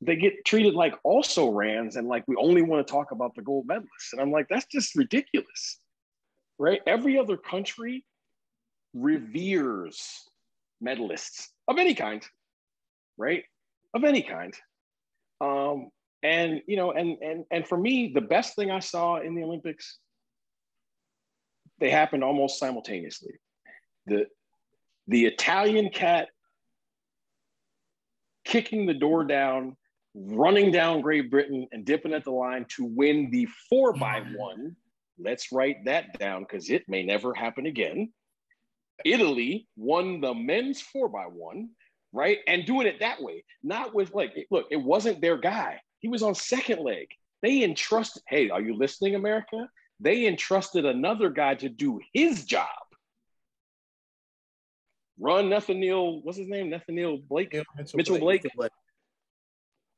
they 0.00 0.16
get 0.16 0.44
treated 0.44 0.74
like 0.74 0.94
also 1.04 1.50
rans 1.50 1.96
and 1.96 2.08
like 2.08 2.24
we 2.26 2.36
only 2.36 2.62
want 2.62 2.86
to 2.86 2.90
talk 2.90 3.12
about 3.12 3.34
the 3.34 3.42
gold 3.42 3.66
medalists. 3.66 4.12
And 4.12 4.20
I'm 4.20 4.30
like, 4.30 4.46
that's 4.48 4.66
just 4.66 4.94
ridiculous. 4.94 5.78
Right? 6.58 6.80
Every 6.86 7.18
other 7.18 7.36
country 7.36 8.04
reveres 8.94 10.24
medalists 10.82 11.48
of 11.68 11.78
any 11.78 11.94
kind, 11.94 12.26
right? 13.16 13.44
Of 13.94 14.04
any 14.04 14.22
kind. 14.22 14.54
Um, 15.40 15.90
and 16.22 16.60
you 16.66 16.76
know, 16.76 16.92
and 16.92 17.16
and 17.22 17.44
and 17.50 17.66
for 17.66 17.78
me, 17.78 18.12
the 18.14 18.20
best 18.20 18.56
thing 18.56 18.70
I 18.70 18.80
saw 18.80 19.20
in 19.20 19.34
the 19.34 19.42
Olympics, 19.42 19.98
they 21.78 21.90
happened 21.90 22.22
almost 22.22 22.58
simultaneously. 22.58 23.32
The 24.06 24.26
the 25.10 25.26
Italian 25.26 25.90
cat 25.90 26.28
kicking 28.44 28.86
the 28.86 28.94
door 28.94 29.24
down, 29.24 29.76
running 30.14 30.70
down 30.70 31.00
Great 31.00 31.32
Britain 31.32 31.66
and 31.72 31.84
dipping 31.84 32.14
at 32.14 32.22
the 32.22 32.30
line 32.30 32.64
to 32.76 32.84
win 32.84 33.28
the 33.32 33.48
four 33.68 33.92
by 33.92 34.22
one. 34.36 34.76
Let's 35.18 35.50
write 35.50 35.84
that 35.86 36.16
down 36.20 36.42
because 36.42 36.70
it 36.70 36.88
may 36.88 37.02
never 37.02 37.34
happen 37.34 37.66
again. 37.66 38.12
Italy 39.04 39.66
won 39.76 40.20
the 40.20 40.32
men's 40.32 40.80
four 40.80 41.08
by 41.08 41.24
one, 41.24 41.70
right? 42.12 42.38
And 42.46 42.64
doing 42.64 42.86
it 42.86 43.00
that 43.00 43.20
way, 43.20 43.42
not 43.64 43.92
with 43.92 44.14
like, 44.14 44.46
look, 44.52 44.66
it 44.70 44.76
wasn't 44.76 45.20
their 45.20 45.38
guy. 45.38 45.80
He 45.98 46.06
was 46.08 46.22
on 46.22 46.36
second 46.36 46.84
leg. 46.84 47.08
They 47.42 47.64
entrusted, 47.64 48.22
hey, 48.28 48.48
are 48.50 48.60
you 48.60 48.76
listening, 48.76 49.16
America? 49.16 49.68
They 49.98 50.26
entrusted 50.28 50.86
another 50.86 51.30
guy 51.30 51.56
to 51.56 51.68
do 51.68 52.00
his 52.12 52.44
job. 52.44 52.68
Run 55.20 55.50
Nathaniel, 55.50 56.22
what's 56.22 56.38
his 56.38 56.48
name? 56.48 56.70
Nathaniel 56.70 57.18
Blake? 57.18 57.52
Yeah, 57.52 57.62
Mitchell 57.94 58.18
Blake. 58.18 58.46
But 58.56 58.72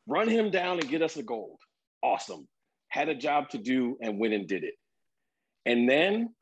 Run 0.06 0.28
him 0.28 0.50
down 0.50 0.80
and 0.80 0.88
get 0.88 1.00
us 1.00 1.16
a 1.16 1.22
gold. 1.22 1.61
Awesome. 2.02 2.48
Had 2.88 3.08
a 3.08 3.14
job 3.14 3.50
to 3.50 3.58
do 3.58 3.96
and 4.02 4.18
went 4.18 4.35
and 4.35 4.48
did 4.48 4.64
it. 4.64 4.74
And 5.64 5.88
then, 5.88 6.35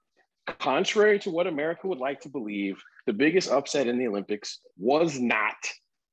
contrary 0.47 1.19
to 1.21 1.31
what 1.31 1.47
America 1.47 1.87
would 1.87 1.99
like 1.99 2.21
to 2.23 2.31
believe, 2.31 2.83
the 3.07 3.13
biggest 3.13 3.51
upset 3.51 3.87
in 3.87 3.99
the 3.99 4.09
Olympics 4.09 4.61
was 4.79 5.21
not 5.21 5.57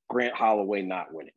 Grant 0.10 0.36
Holloway 0.36 0.82
not 0.82 1.14
winning. 1.14 1.34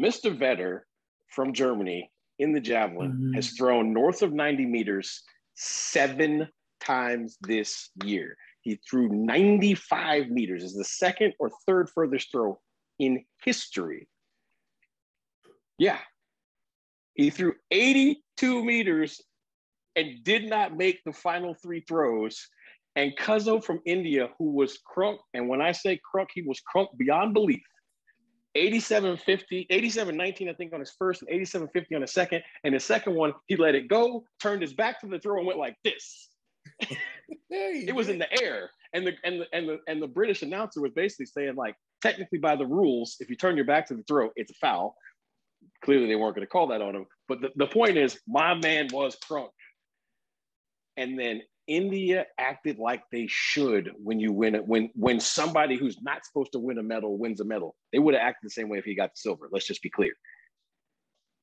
Mr. 0.00 0.36
Vetter 0.36 0.80
from 1.28 1.54
Germany 1.54 2.10
in 2.38 2.52
the 2.52 2.60
javelin 2.60 3.12
Mhm. 3.12 3.34
has 3.34 3.52
thrown 3.52 3.92
north 3.92 4.22
of 4.22 4.32
90 4.32 4.66
meters 4.66 5.22
seven 5.54 6.48
times 6.80 7.38
this 7.40 7.90
year. 8.04 8.36
He 8.64 8.80
threw 8.88 9.10
95 9.10 10.30
meters, 10.30 10.64
is 10.64 10.74
the 10.74 10.84
second 10.84 11.34
or 11.38 11.50
third 11.66 11.90
furthest 11.94 12.32
throw 12.32 12.58
in 12.98 13.22
history. 13.44 14.08
Yeah. 15.78 15.98
He 17.12 17.28
threw 17.28 17.54
82 17.70 18.64
meters 18.64 19.20
and 19.96 20.24
did 20.24 20.48
not 20.48 20.76
make 20.76 21.00
the 21.04 21.12
final 21.12 21.54
three 21.62 21.84
throws. 21.86 22.48
And 22.96 23.16
Cuzzo 23.18 23.62
from 23.62 23.80
India, 23.84 24.30
who 24.38 24.52
was 24.52 24.78
crunk, 24.96 25.18
and 25.34 25.48
when 25.48 25.60
I 25.60 25.72
say 25.72 26.00
crunk, 26.14 26.28
he 26.34 26.42
was 26.42 26.60
crunk 26.74 26.88
beyond 26.96 27.34
belief. 27.34 27.62
87.50, 28.56 29.68
87.19, 29.68 30.48
I 30.48 30.54
think, 30.54 30.72
on 30.72 30.80
his 30.80 30.94
first, 30.96 31.22
and 31.22 31.30
87.50 31.30 31.96
on 31.96 32.00
the 32.00 32.06
second. 32.06 32.42
And 32.62 32.74
the 32.74 32.80
second 32.80 33.14
one, 33.14 33.34
he 33.46 33.56
let 33.56 33.74
it 33.74 33.88
go, 33.88 34.24
turned 34.40 34.62
his 34.62 34.72
back 34.72 35.00
to 35.00 35.08
the 35.08 35.18
throw, 35.18 35.38
and 35.38 35.46
went 35.46 35.58
like 35.58 35.76
this. 35.84 36.30
It 37.50 37.94
was 37.94 38.08
in 38.08 38.18
the 38.18 38.42
air. 38.42 38.70
And 38.92 39.06
the 39.06 39.12
and 39.24 39.40
the 39.40 39.46
and 39.52 39.68
the 39.68 39.78
and 39.88 40.02
the 40.02 40.06
British 40.06 40.42
announcer 40.42 40.80
was 40.80 40.92
basically 40.94 41.26
saying, 41.26 41.56
like, 41.56 41.74
technically 42.02 42.38
by 42.38 42.56
the 42.56 42.66
rules, 42.66 43.16
if 43.20 43.28
you 43.28 43.36
turn 43.36 43.56
your 43.56 43.64
back 43.64 43.86
to 43.88 43.94
the 43.94 44.04
throw, 44.04 44.30
it's 44.36 44.52
a 44.52 44.54
foul. 44.54 44.96
Clearly 45.84 46.06
they 46.06 46.14
weren't 46.14 46.36
going 46.36 46.46
to 46.46 46.50
call 46.50 46.68
that 46.68 46.80
on 46.80 46.94
him. 46.94 47.06
But 47.26 47.40
the, 47.40 47.50
the 47.56 47.66
point 47.66 47.96
is, 47.96 48.18
my 48.28 48.54
man 48.54 48.88
was 48.92 49.16
crunk. 49.16 49.48
And 50.96 51.18
then 51.18 51.42
India 51.66 52.26
acted 52.38 52.78
like 52.78 53.02
they 53.10 53.26
should 53.28 53.90
when 53.96 54.20
you 54.20 54.32
win 54.32 54.54
it, 54.54 54.66
when 54.66 54.90
when 54.94 55.18
somebody 55.18 55.76
who's 55.76 56.00
not 56.02 56.24
supposed 56.24 56.52
to 56.52 56.58
win 56.58 56.78
a 56.78 56.82
medal 56.82 57.18
wins 57.18 57.40
a 57.40 57.44
medal. 57.44 57.74
They 57.92 57.98
would 57.98 58.14
have 58.14 58.22
acted 58.22 58.46
the 58.46 58.50
same 58.50 58.68
way 58.68 58.78
if 58.78 58.84
he 58.84 58.94
got 58.94 59.10
the 59.10 59.16
silver. 59.16 59.48
Let's 59.50 59.66
just 59.66 59.82
be 59.82 59.90
clear. 59.90 60.12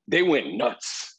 They 0.08 0.24
went 0.24 0.54
nuts. 0.54 1.18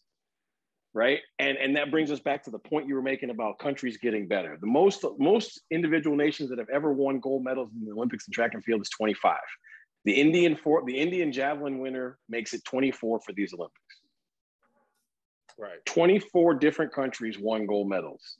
Right. 0.94 1.20
And 1.38 1.56
and 1.56 1.74
that 1.76 1.90
brings 1.90 2.10
us 2.10 2.20
back 2.20 2.42
to 2.44 2.50
the 2.50 2.58
point 2.58 2.86
you 2.86 2.94
were 2.94 3.02
making 3.02 3.30
about 3.30 3.58
countries 3.58 3.96
getting 3.96 4.28
better. 4.28 4.58
The 4.60 4.66
most 4.66 5.04
most 5.18 5.62
individual 5.70 6.16
nations 6.16 6.50
that 6.50 6.58
have 6.58 6.68
ever 6.68 6.92
won 6.92 7.18
gold 7.18 7.44
medals 7.44 7.70
in 7.78 7.86
the 7.86 7.92
Olympics 7.92 8.26
and 8.26 8.34
track 8.34 8.52
and 8.54 8.62
field 8.62 8.82
is 8.82 8.90
25. 8.90 9.38
The 10.04 10.12
Indian 10.12 10.54
for 10.56 10.82
the 10.84 10.98
Indian 10.98 11.32
javelin 11.32 11.78
winner 11.78 12.18
makes 12.28 12.52
it 12.52 12.62
24 12.64 13.20
for 13.24 13.32
these 13.32 13.54
Olympics. 13.54 13.80
right. 15.58 15.84
24 15.86 16.54
different 16.54 16.92
countries 16.92 17.38
won 17.38 17.66
gold 17.66 17.88
medals. 17.88 18.36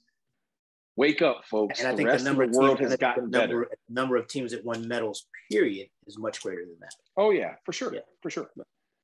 Wake 0.96 1.22
up, 1.22 1.44
folks. 1.46 1.78
and 1.78 1.88
I 1.88 1.92
the 1.92 1.96
think 1.96 2.08
the 2.08 2.12
rest 2.12 2.24
number 2.26 2.42
of 2.42 2.50
of 2.50 2.54
the 2.54 2.60
world 2.60 2.78
teams, 2.78 2.90
has 2.90 2.98
gotten 2.98 3.24
the 3.24 3.30
better. 3.30 3.52
number, 3.54 3.70
number 3.88 4.16
of 4.16 4.28
teams 4.28 4.52
that 4.52 4.62
won 4.62 4.86
medals, 4.86 5.26
period, 5.50 5.88
is 6.06 6.18
much 6.18 6.42
greater 6.42 6.66
than 6.66 6.76
that. 6.80 6.92
Oh 7.16 7.30
yeah, 7.30 7.54
for 7.64 7.72
sure. 7.72 7.94
Yeah. 7.94 8.00
For 8.20 8.28
sure. 8.28 8.50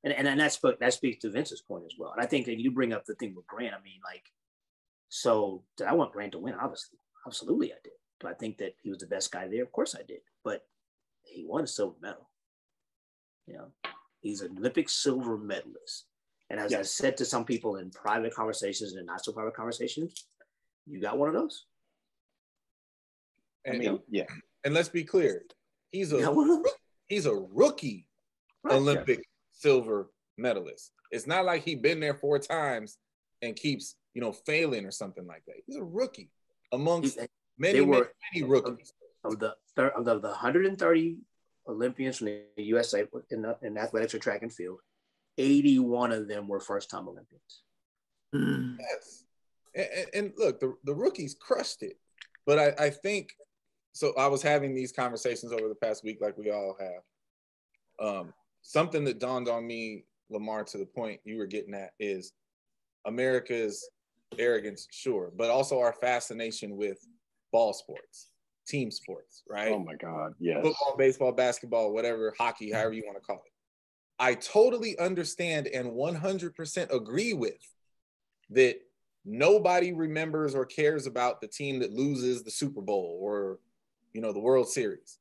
And 0.03 0.13
and, 0.13 0.27
and 0.27 0.39
that's 0.39 0.59
that 0.79 0.93
speaks 0.93 1.21
to 1.21 1.29
Vince's 1.29 1.61
point 1.61 1.83
as 1.85 1.95
well. 1.97 2.13
And 2.13 2.21
I 2.21 2.25
think 2.25 2.45
that 2.45 2.59
you 2.59 2.71
bring 2.71 2.93
up 2.93 3.05
the 3.05 3.15
thing 3.15 3.35
with 3.35 3.47
Grant. 3.47 3.73
I 3.73 3.83
mean, 3.83 3.99
like, 4.03 4.23
so 5.09 5.63
did 5.77 5.87
I 5.87 5.93
want 5.93 6.13
Grant 6.13 6.33
to 6.33 6.39
win? 6.39 6.55
Obviously, 6.55 6.99
absolutely, 7.25 7.73
I 7.73 7.77
did. 7.83 7.93
Do 8.19 8.27
I 8.27 8.33
think 8.33 8.57
that 8.57 8.73
he 8.81 8.89
was 8.89 8.99
the 8.99 9.07
best 9.07 9.31
guy 9.31 9.47
there? 9.47 9.63
Of 9.63 9.71
course, 9.71 9.95
I 9.95 10.03
did. 10.07 10.19
But 10.43 10.63
he 11.23 11.45
won 11.45 11.63
a 11.63 11.67
silver 11.67 11.95
medal. 12.01 12.29
You 13.47 13.55
know, 13.55 13.67
he's 14.21 14.41
an 14.41 14.57
Olympic 14.57 14.89
silver 14.89 15.37
medalist. 15.37 16.05
And 16.49 16.59
as 16.59 16.73
I 16.73 16.81
said 16.81 17.15
to 17.17 17.25
some 17.25 17.45
people 17.45 17.75
in 17.75 17.91
private 17.91 18.33
conversations 18.33 18.93
and 18.93 19.05
not 19.05 19.23
so 19.23 19.31
private 19.31 19.55
conversations, 19.55 20.25
you 20.87 20.99
got 20.99 21.17
one 21.17 21.29
of 21.29 21.35
those. 21.35 21.65
I 23.67 23.77
mean, 23.77 23.99
yeah. 24.09 24.25
and 24.63 24.73
let's 24.73 24.89
be 24.89 25.03
clear, 25.03 25.43
he's 25.91 26.11
a 26.11 26.31
one 26.31 26.49
of 26.49 26.63
those. 26.63 26.73
he's 27.07 27.25
a 27.27 27.35
rookie 27.35 28.07
Olympic 28.69 29.21
silver 29.59 30.09
medalist. 30.37 30.91
It's 31.11 31.27
not 31.27 31.45
like 31.45 31.63
he's 31.63 31.79
been 31.79 31.99
there 31.99 32.13
four 32.13 32.39
times 32.39 32.97
and 33.41 33.55
keeps, 33.55 33.95
you 34.13 34.21
know, 34.21 34.31
failing 34.31 34.85
or 34.85 34.91
something 34.91 35.25
like 35.25 35.43
that. 35.47 35.55
He's 35.65 35.75
a 35.75 35.83
rookie 35.83 36.29
amongst 36.71 37.19
He- 37.19 37.27
many, 37.57 37.79
they 37.79 37.85
many, 37.85 37.99
were- 37.99 38.11
many 38.33 38.45
rookies. 38.45 38.93
Of 39.25 39.37
the 39.39 39.55
thir- 39.75 39.89
of 39.89 40.05
the, 40.05 40.19
the 40.19 40.29
130 40.29 41.17
Olympians 41.67 42.17
from 42.17 42.27
the 42.27 42.63
USA 42.63 43.05
in, 43.31 43.41
the, 43.41 43.57
in 43.61 43.77
athletics 43.77 44.13
or 44.13 44.19
track 44.19 44.43
and 44.43 44.53
field, 44.53 44.79
81 45.37 46.13
of 46.13 46.27
them 46.29 46.47
were 46.47 46.59
first 46.61 46.89
time 46.89 47.07
Olympians. 47.07 47.63
Mm. 48.33 48.77
Yes. 48.79 49.25
And, 49.75 49.87
and- 49.95 50.09
and 50.13 50.33
look, 50.37 50.59
the, 50.61 50.73
the 50.85 50.93
rookies 50.93 51.35
crushed 51.39 51.83
it. 51.83 51.97
But 52.45 52.59
I, 52.59 52.85
I 52.85 52.89
think 52.91 53.33
so. 53.91 54.13
I 54.17 54.27
was 54.27 54.41
having 54.41 54.73
these 54.73 54.91
conversations 54.93 55.51
over 55.51 55.67
the 55.67 55.75
past 55.75 56.03
week, 56.03 56.19
like 56.21 56.37
we 56.37 56.49
all 56.49 56.77
have. 56.79 58.07
Um, 58.07 58.33
something 58.61 59.03
that 59.05 59.19
dawned 59.19 59.47
on 59.47 59.65
me, 59.65 60.05
Lamar, 60.29 60.63
to 60.65 60.77
the 60.77 60.85
point 60.85 61.21
you 61.23 61.37
were 61.37 61.45
getting 61.45 61.73
at 61.73 61.91
is 61.99 62.33
America's 63.05 63.89
arrogance, 64.37 64.87
sure, 64.91 65.31
but 65.35 65.49
also 65.49 65.79
our 65.79 65.93
fascination 65.93 66.77
with 66.77 66.99
ball 67.51 67.73
sports, 67.73 68.29
team 68.67 68.91
sports, 68.91 69.43
right? 69.49 69.71
Oh 69.71 69.79
my 69.79 69.95
God, 69.95 70.33
yes. 70.39 70.63
football, 70.63 70.95
baseball, 70.97 71.31
basketball, 71.31 71.93
whatever, 71.93 72.33
hockey, 72.37 72.71
however 72.71 72.93
you 72.93 73.03
want 73.05 73.17
to 73.17 73.23
call 73.23 73.37
it. 73.37 73.51
I 74.19 74.35
totally 74.35 74.99
understand 74.99 75.67
and 75.67 75.91
100% 75.91 76.93
agree 76.93 77.33
with 77.33 77.57
that 78.49 78.75
nobody 79.25 79.93
remembers 79.93 80.55
or 80.55 80.65
cares 80.65 81.07
about 81.07 81.39
the 81.39 81.47
team 81.47 81.79
that 81.79 81.93
loses 81.93 82.43
the 82.43 82.51
Super 82.51 82.81
Bowl 82.81 83.17
or 83.21 83.59
you 84.13 84.21
know 84.21 84.33
the 84.33 84.39
World 84.39 84.67
Series. 84.67 85.19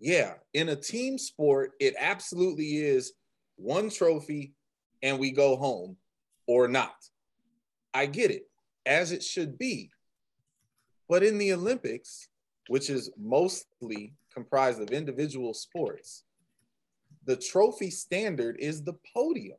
Yeah, 0.00 0.34
in 0.54 0.70
a 0.70 0.76
team 0.76 1.18
sport, 1.18 1.72
it 1.78 1.94
absolutely 1.98 2.78
is 2.78 3.12
one 3.56 3.90
trophy 3.90 4.54
and 5.02 5.18
we 5.18 5.30
go 5.30 5.56
home 5.56 5.96
or 6.46 6.68
not. 6.68 6.96
I 7.92 8.06
get 8.06 8.30
it, 8.30 8.48
as 8.86 9.12
it 9.12 9.22
should 9.22 9.58
be. 9.58 9.90
But 11.08 11.22
in 11.22 11.38
the 11.38 11.52
Olympics, 11.52 12.28
which 12.68 12.88
is 12.88 13.10
mostly 13.18 14.14
comprised 14.32 14.80
of 14.80 14.90
individual 14.90 15.52
sports, 15.52 16.24
the 17.26 17.36
trophy 17.36 17.90
standard 17.90 18.56
is 18.58 18.82
the 18.82 18.94
podium. 19.14 19.58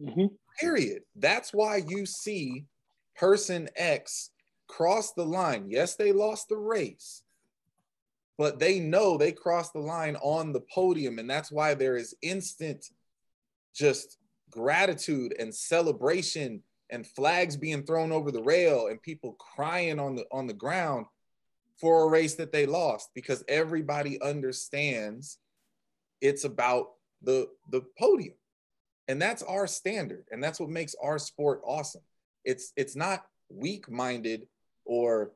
Mhm. 0.00 0.36
Period. 0.60 1.04
That's 1.14 1.54
why 1.54 1.76
you 1.76 2.04
see 2.04 2.66
person 3.14 3.68
X 3.76 4.30
cross 4.66 5.12
the 5.12 5.24
line. 5.24 5.70
Yes, 5.70 5.96
they 5.96 6.12
lost 6.12 6.48
the 6.48 6.58
race, 6.58 7.22
but 8.38 8.58
they 8.58 8.78
know 8.78 9.16
they 9.16 9.32
crossed 9.32 9.72
the 9.72 9.80
line 9.80 10.16
on 10.16 10.52
the 10.52 10.62
podium. 10.72 11.18
And 11.18 11.28
that's 11.28 11.50
why 11.50 11.74
there 11.74 11.96
is 11.96 12.14
instant 12.22 12.86
just 13.74 14.18
gratitude 14.50 15.34
and 15.38 15.54
celebration 15.54 16.62
and 16.90 17.06
flags 17.06 17.56
being 17.56 17.82
thrown 17.82 18.12
over 18.12 18.30
the 18.30 18.42
rail 18.42 18.88
and 18.88 19.02
people 19.02 19.32
crying 19.32 19.98
on 19.98 20.14
the 20.14 20.24
on 20.30 20.46
the 20.46 20.54
ground 20.54 21.06
for 21.80 22.04
a 22.04 22.08
race 22.08 22.34
that 22.34 22.52
they 22.52 22.64
lost 22.64 23.10
because 23.14 23.44
everybody 23.48 24.20
understands 24.22 25.38
it's 26.20 26.44
about 26.44 26.92
the 27.22 27.48
the 27.72 27.82
podium 27.98 28.34
and 29.08 29.20
that's 29.20 29.42
our 29.42 29.66
standard 29.66 30.24
and 30.30 30.42
that's 30.42 30.60
what 30.60 30.70
makes 30.70 30.94
our 31.02 31.18
sport 31.18 31.60
awesome 31.64 32.02
it's 32.44 32.72
it's 32.76 32.96
not 32.96 33.24
weak 33.50 33.90
minded 33.90 34.46
or 34.84 35.32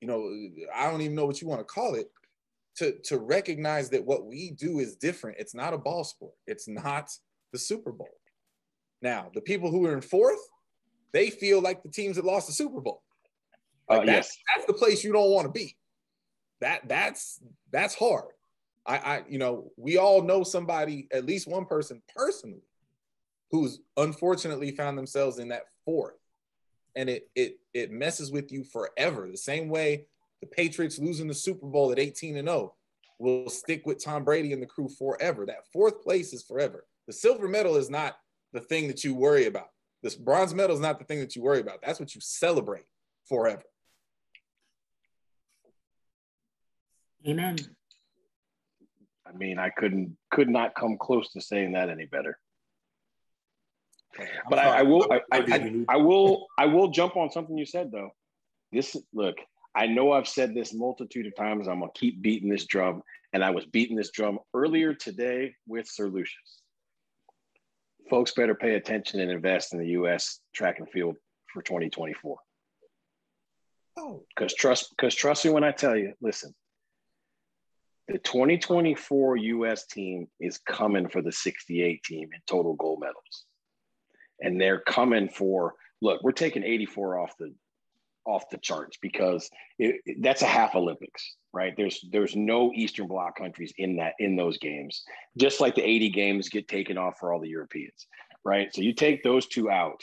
you 0.00 0.08
know 0.08 0.32
i 0.74 0.90
don't 0.90 1.02
even 1.02 1.14
know 1.14 1.26
what 1.26 1.40
you 1.40 1.46
want 1.46 1.60
to 1.60 1.64
call 1.64 1.94
it 1.94 2.10
to 2.76 2.98
to 3.04 3.18
recognize 3.18 3.90
that 3.90 4.04
what 4.04 4.26
we 4.26 4.50
do 4.50 4.78
is 4.78 4.96
different. 4.96 5.38
It's 5.38 5.54
not 5.54 5.74
a 5.74 5.78
ball 5.78 6.04
sport. 6.04 6.34
It's 6.46 6.68
not 6.68 7.10
the 7.52 7.58
super 7.58 7.92
bowl. 7.92 8.14
Now 9.02 9.30
the 9.34 9.40
people 9.40 9.70
who 9.70 9.86
are 9.86 9.94
in 9.94 10.00
fourth 10.00 10.40
they 11.12 11.30
feel 11.30 11.62
like 11.62 11.82
the 11.82 11.88
teams 11.88 12.16
that 12.16 12.26
lost 12.26 12.46
the 12.46 12.52
super 12.52 12.80
bowl. 12.80 13.02
Uh, 13.88 13.98
that's, 13.98 14.06
yes. 14.06 14.38
that's 14.54 14.66
the 14.66 14.74
place 14.74 15.02
you 15.02 15.12
don't 15.12 15.30
want 15.30 15.46
to 15.46 15.52
be. 15.52 15.74
That 16.60 16.88
that's 16.88 17.40
that's 17.72 17.94
hard. 17.94 18.32
I, 18.84 18.96
I 18.98 19.22
you 19.28 19.38
know 19.38 19.72
we 19.76 19.96
all 19.96 20.22
know 20.22 20.42
somebody 20.42 21.08
at 21.12 21.24
least 21.24 21.48
one 21.48 21.64
person 21.64 22.02
personally 22.14 22.64
who's 23.50 23.80
unfortunately 23.96 24.72
found 24.72 24.98
themselves 24.98 25.38
in 25.38 25.48
that 25.48 25.62
fourth. 25.84 26.16
And 26.94 27.08
it 27.08 27.30
it 27.34 27.58
it 27.72 27.90
messes 27.90 28.30
with 28.30 28.52
you 28.52 28.64
forever. 28.64 29.28
The 29.30 29.36
same 29.36 29.68
way 29.68 30.06
the 30.40 30.46
patriots 30.46 30.98
losing 30.98 31.28
the 31.28 31.34
super 31.34 31.66
bowl 31.66 31.92
at 31.92 31.98
18 31.98 32.36
and 32.36 32.48
0 32.48 32.74
will 33.18 33.48
stick 33.48 33.86
with 33.86 34.02
tom 34.02 34.24
brady 34.24 34.52
and 34.52 34.62
the 34.62 34.66
crew 34.66 34.88
forever. 34.88 35.46
That 35.46 35.66
fourth 35.72 36.02
place 36.02 36.32
is 36.32 36.42
forever. 36.42 36.84
The 37.06 37.12
silver 37.12 37.48
medal 37.48 37.76
is 37.76 37.88
not 37.88 38.16
the 38.52 38.60
thing 38.60 38.88
that 38.88 39.04
you 39.04 39.14
worry 39.14 39.46
about. 39.46 39.68
This 40.02 40.14
bronze 40.14 40.54
medal 40.54 40.74
is 40.74 40.82
not 40.82 40.98
the 40.98 41.04
thing 41.04 41.20
that 41.20 41.34
you 41.34 41.42
worry 41.42 41.60
about. 41.60 41.80
That's 41.82 41.98
what 41.98 42.14
you 42.14 42.20
celebrate 42.20 42.84
forever. 43.28 43.62
Amen. 47.26 47.56
I 49.26 49.36
mean, 49.36 49.58
I 49.58 49.70
couldn't 49.70 50.16
could 50.30 50.48
not 50.48 50.74
come 50.74 50.96
close 50.98 51.32
to 51.32 51.40
saying 51.40 51.72
that 51.72 51.90
any 51.90 52.06
better. 52.06 52.38
But 54.48 54.58
I, 54.58 54.78
I 54.78 54.82
will 54.82 55.06
I, 55.10 55.20
I, 55.32 55.38
I, 55.38 55.84
I 55.88 55.96
will 55.96 56.46
I 56.56 56.66
will 56.66 56.88
jump 56.88 57.16
on 57.16 57.30
something 57.30 57.58
you 57.58 57.66
said 57.66 57.90
though. 57.90 58.10
This 58.72 58.96
look, 59.12 59.36
I 59.76 59.86
know 59.86 60.12
I've 60.12 60.26
said 60.26 60.54
this 60.54 60.72
multitude 60.72 61.26
of 61.26 61.36
times. 61.36 61.68
I'm 61.68 61.80
gonna 61.80 61.92
keep 61.94 62.22
beating 62.22 62.48
this 62.48 62.64
drum, 62.64 63.02
and 63.34 63.44
I 63.44 63.50
was 63.50 63.66
beating 63.66 63.94
this 63.94 64.10
drum 64.10 64.38
earlier 64.54 64.94
today 64.94 65.54
with 65.68 65.86
Sir 65.86 66.08
Lucius. 66.08 66.62
Folks 68.08 68.32
better 68.32 68.54
pay 68.54 68.76
attention 68.76 69.20
and 69.20 69.30
invest 69.30 69.74
in 69.74 69.78
the 69.78 69.88
U.S. 69.88 70.40
track 70.54 70.78
and 70.78 70.88
field 70.88 71.16
for 71.52 71.60
2024. 71.62 72.38
oh 73.98 74.24
Because 74.34 74.54
trust, 74.54 74.90
because 74.96 75.14
trust 75.14 75.44
me 75.44 75.50
when 75.50 75.64
I 75.64 75.72
tell 75.72 75.94
you, 75.94 76.14
listen, 76.22 76.54
the 78.08 78.18
2024 78.18 79.36
US 79.36 79.86
team 79.86 80.28
is 80.40 80.58
coming 80.58 81.08
for 81.08 81.20
the 81.20 81.32
68 81.32 82.02
team 82.02 82.30
in 82.32 82.40
total 82.46 82.74
gold 82.74 83.00
medals. 83.00 83.44
And 84.40 84.58
they're 84.58 84.80
coming 84.80 85.28
for 85.28 85.74
look, 86.00 86.22
we're 86.22 86.32
taking 86.32 86.62
84 86.62 87.18
off 87.18 87.34
the 87.38 87.52
off 88.26 88.48
the 88.50 88.58
charts 88.58 88.98
because 89.00 89.48
it, 89.78 90.00
it- 90.04 90.16
that's 90.20 90.42
a 90.42 90.46
half 90.46 90.74
Olympics, 90.74 91.36
right? 91.52 91.74
There's 91.76 92.04
there's 92.12 92.34
no 92.36 92.72
Eastern 92.74 93.06
Bloc 93.06 93.36
countries 93.38 93.72
in 93.78 93.96
that 93.96 94.14
in 94.18 94.36
those 94.36 94.58
games. 94.58 95.02
Just 95.38 95.60
like 95.60 95.74
the 95.74 95.82
80 95.88 96.10
games 96.10 96.48
get 96.48 96.68
taken 96.68 96.98
off 96.98 97.18
for 97.18 97.32
all 97.32 97.40
the 97.40 97.48
Europeans, 97.48 98.06
right? 98.44 98.74
So 98.74 98.82
you 98.82 98.92
take 98.92 99.22
those 99.22 99.46
two 99.46 99.70
out, 99.70 100.00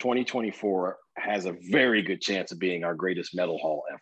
2024 0.00 0.98
has 1.16 1.46
a 1.46 1.54
very 1.70 2.02
good 2.02 2.20
chance 2.20 2.50
of 2.52 2.58
being 2.58 2.84
our 2.84 2.94
greatest 2.94 3.34
medal 3.34 3.58
haul 3.58 3.84
ever. 3.90 4.00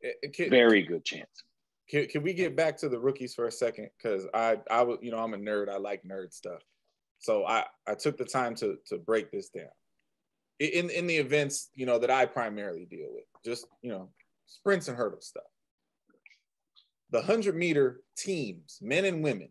it- 0.00 0.16
it 0.22 0.32
can- 0.34 0.50
Very 0.50 0.82
good 0.82 1.04
chance. 1.04 1.30
Can, 1.88 2.06
can 2.08 2.22
we 2.22 2.32
get 2.34 2.56
back 2.56 2.76
to 2.78 2.88
the 2.88 2.98
rookies 2.98 3.34
for 3.34 3.46
a 3.46 3.52
second? 3.52 3.88
Because 3.96 4.26
I 4.34 4.58
I 4.70 4.82
was 4.82 4.98
you 5.02 5.10
know 5.10 5.18
I'm 5.18 5.34
a 5.34 5.38
nerd. 5.38 5.68
I 5.68 5.76
like 5.76 6.02
nerd 6.04 6.32
stuff. 6.32 6.60
So 7.18 7.44
I 7.46 7.66
I 7.86 7.94
took 7.94 8.16
the 8.16 8.24
time 8.24 8.54
to 8.56 8.78
to 8.86 8.98
break 8.98 9.30
this 9.30 9.48
down. 9.50 9.68
In 10.58 10.90
in 10.90 11.06
the 11.06 11.16
events 11.16 11.70
you 11.74 11.86
know 11.86 11.98
that 11.98 12.10
I 12.10 12.26
primarily 12.26 12.84
deal 12.84 13.08
with, 13.10 13.24
just 13.44 13.66
you 13.82 13.90
know 13.90 14.10
sprints 14.46 14.88
and 14.88 14.96
hurdle 14.96 15.20
stuff. 15.20 15.44
The 17.10 17.22
hundred 17.22 17.56
meter 17.56 18.02
teams, 18.16 18.78
men 18.80 19.04
and 19.04 19.22
women, 19.22 19.48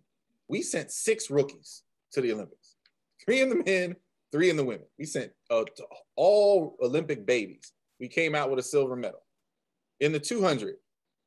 we 0.47 0.61
sent 0.61 0.91
six 0.91 1.29
rookies 1.29 1.83
to 2.13 2.21
the 2.21 2.31
Olympics. 2.33 2.75
Three 3.23 3.41
in 3.41 3.49
the 3.49 3.63
men, 3.63 3.95
three 4.31 4.49
in 4.49 4.57
the 4.57 4.63
women. 4.63 4.85
We 4.97 5.05
sent 5.05 5.31
uh, 5.49 5.63
to 5.63 5.85
all 6.15 6.77
Olympic 6.81 7.25
babies. 7.25 7.73
We 7.99 8.07
came 8.07 8.33
out 8.33 8.49
with 8.49 8.59
a 8.59 8.63
silver 8.63 8.95
medal. 8.95 9.23
In 9.99 10.11
the 10.11 10.19
200, 10.19 10.75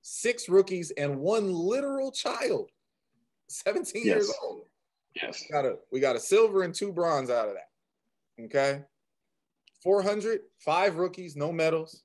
six 0.02 0.48
rookies 0.48 0.90
and 0.96 1.18
one 1.18 1.52
literal 1.52 2.10
child, 2.10 2.70
17 3.48 4.04
years 4.04 4.32
old. 4.42 4.62
Yes. 5.14 5.44
Got 5.50 5.64
a, 5.64 5.76
we 5.92 6.00
got 6.00 6.16
a 6.16 6.20
silver 6.20 6.62
and 6.62 6.74
two 6.74 6.92
bronze 6.92 7.30
out 7.30 7.48
of 7.48 7.54
that. 7.54 8.44
Okay. 8.44 8.82
400, 9.84 10.40
five 10.58 10.96
rookies, 10.96 11.36
no 11.36 11.52
medals. 11.52 12.02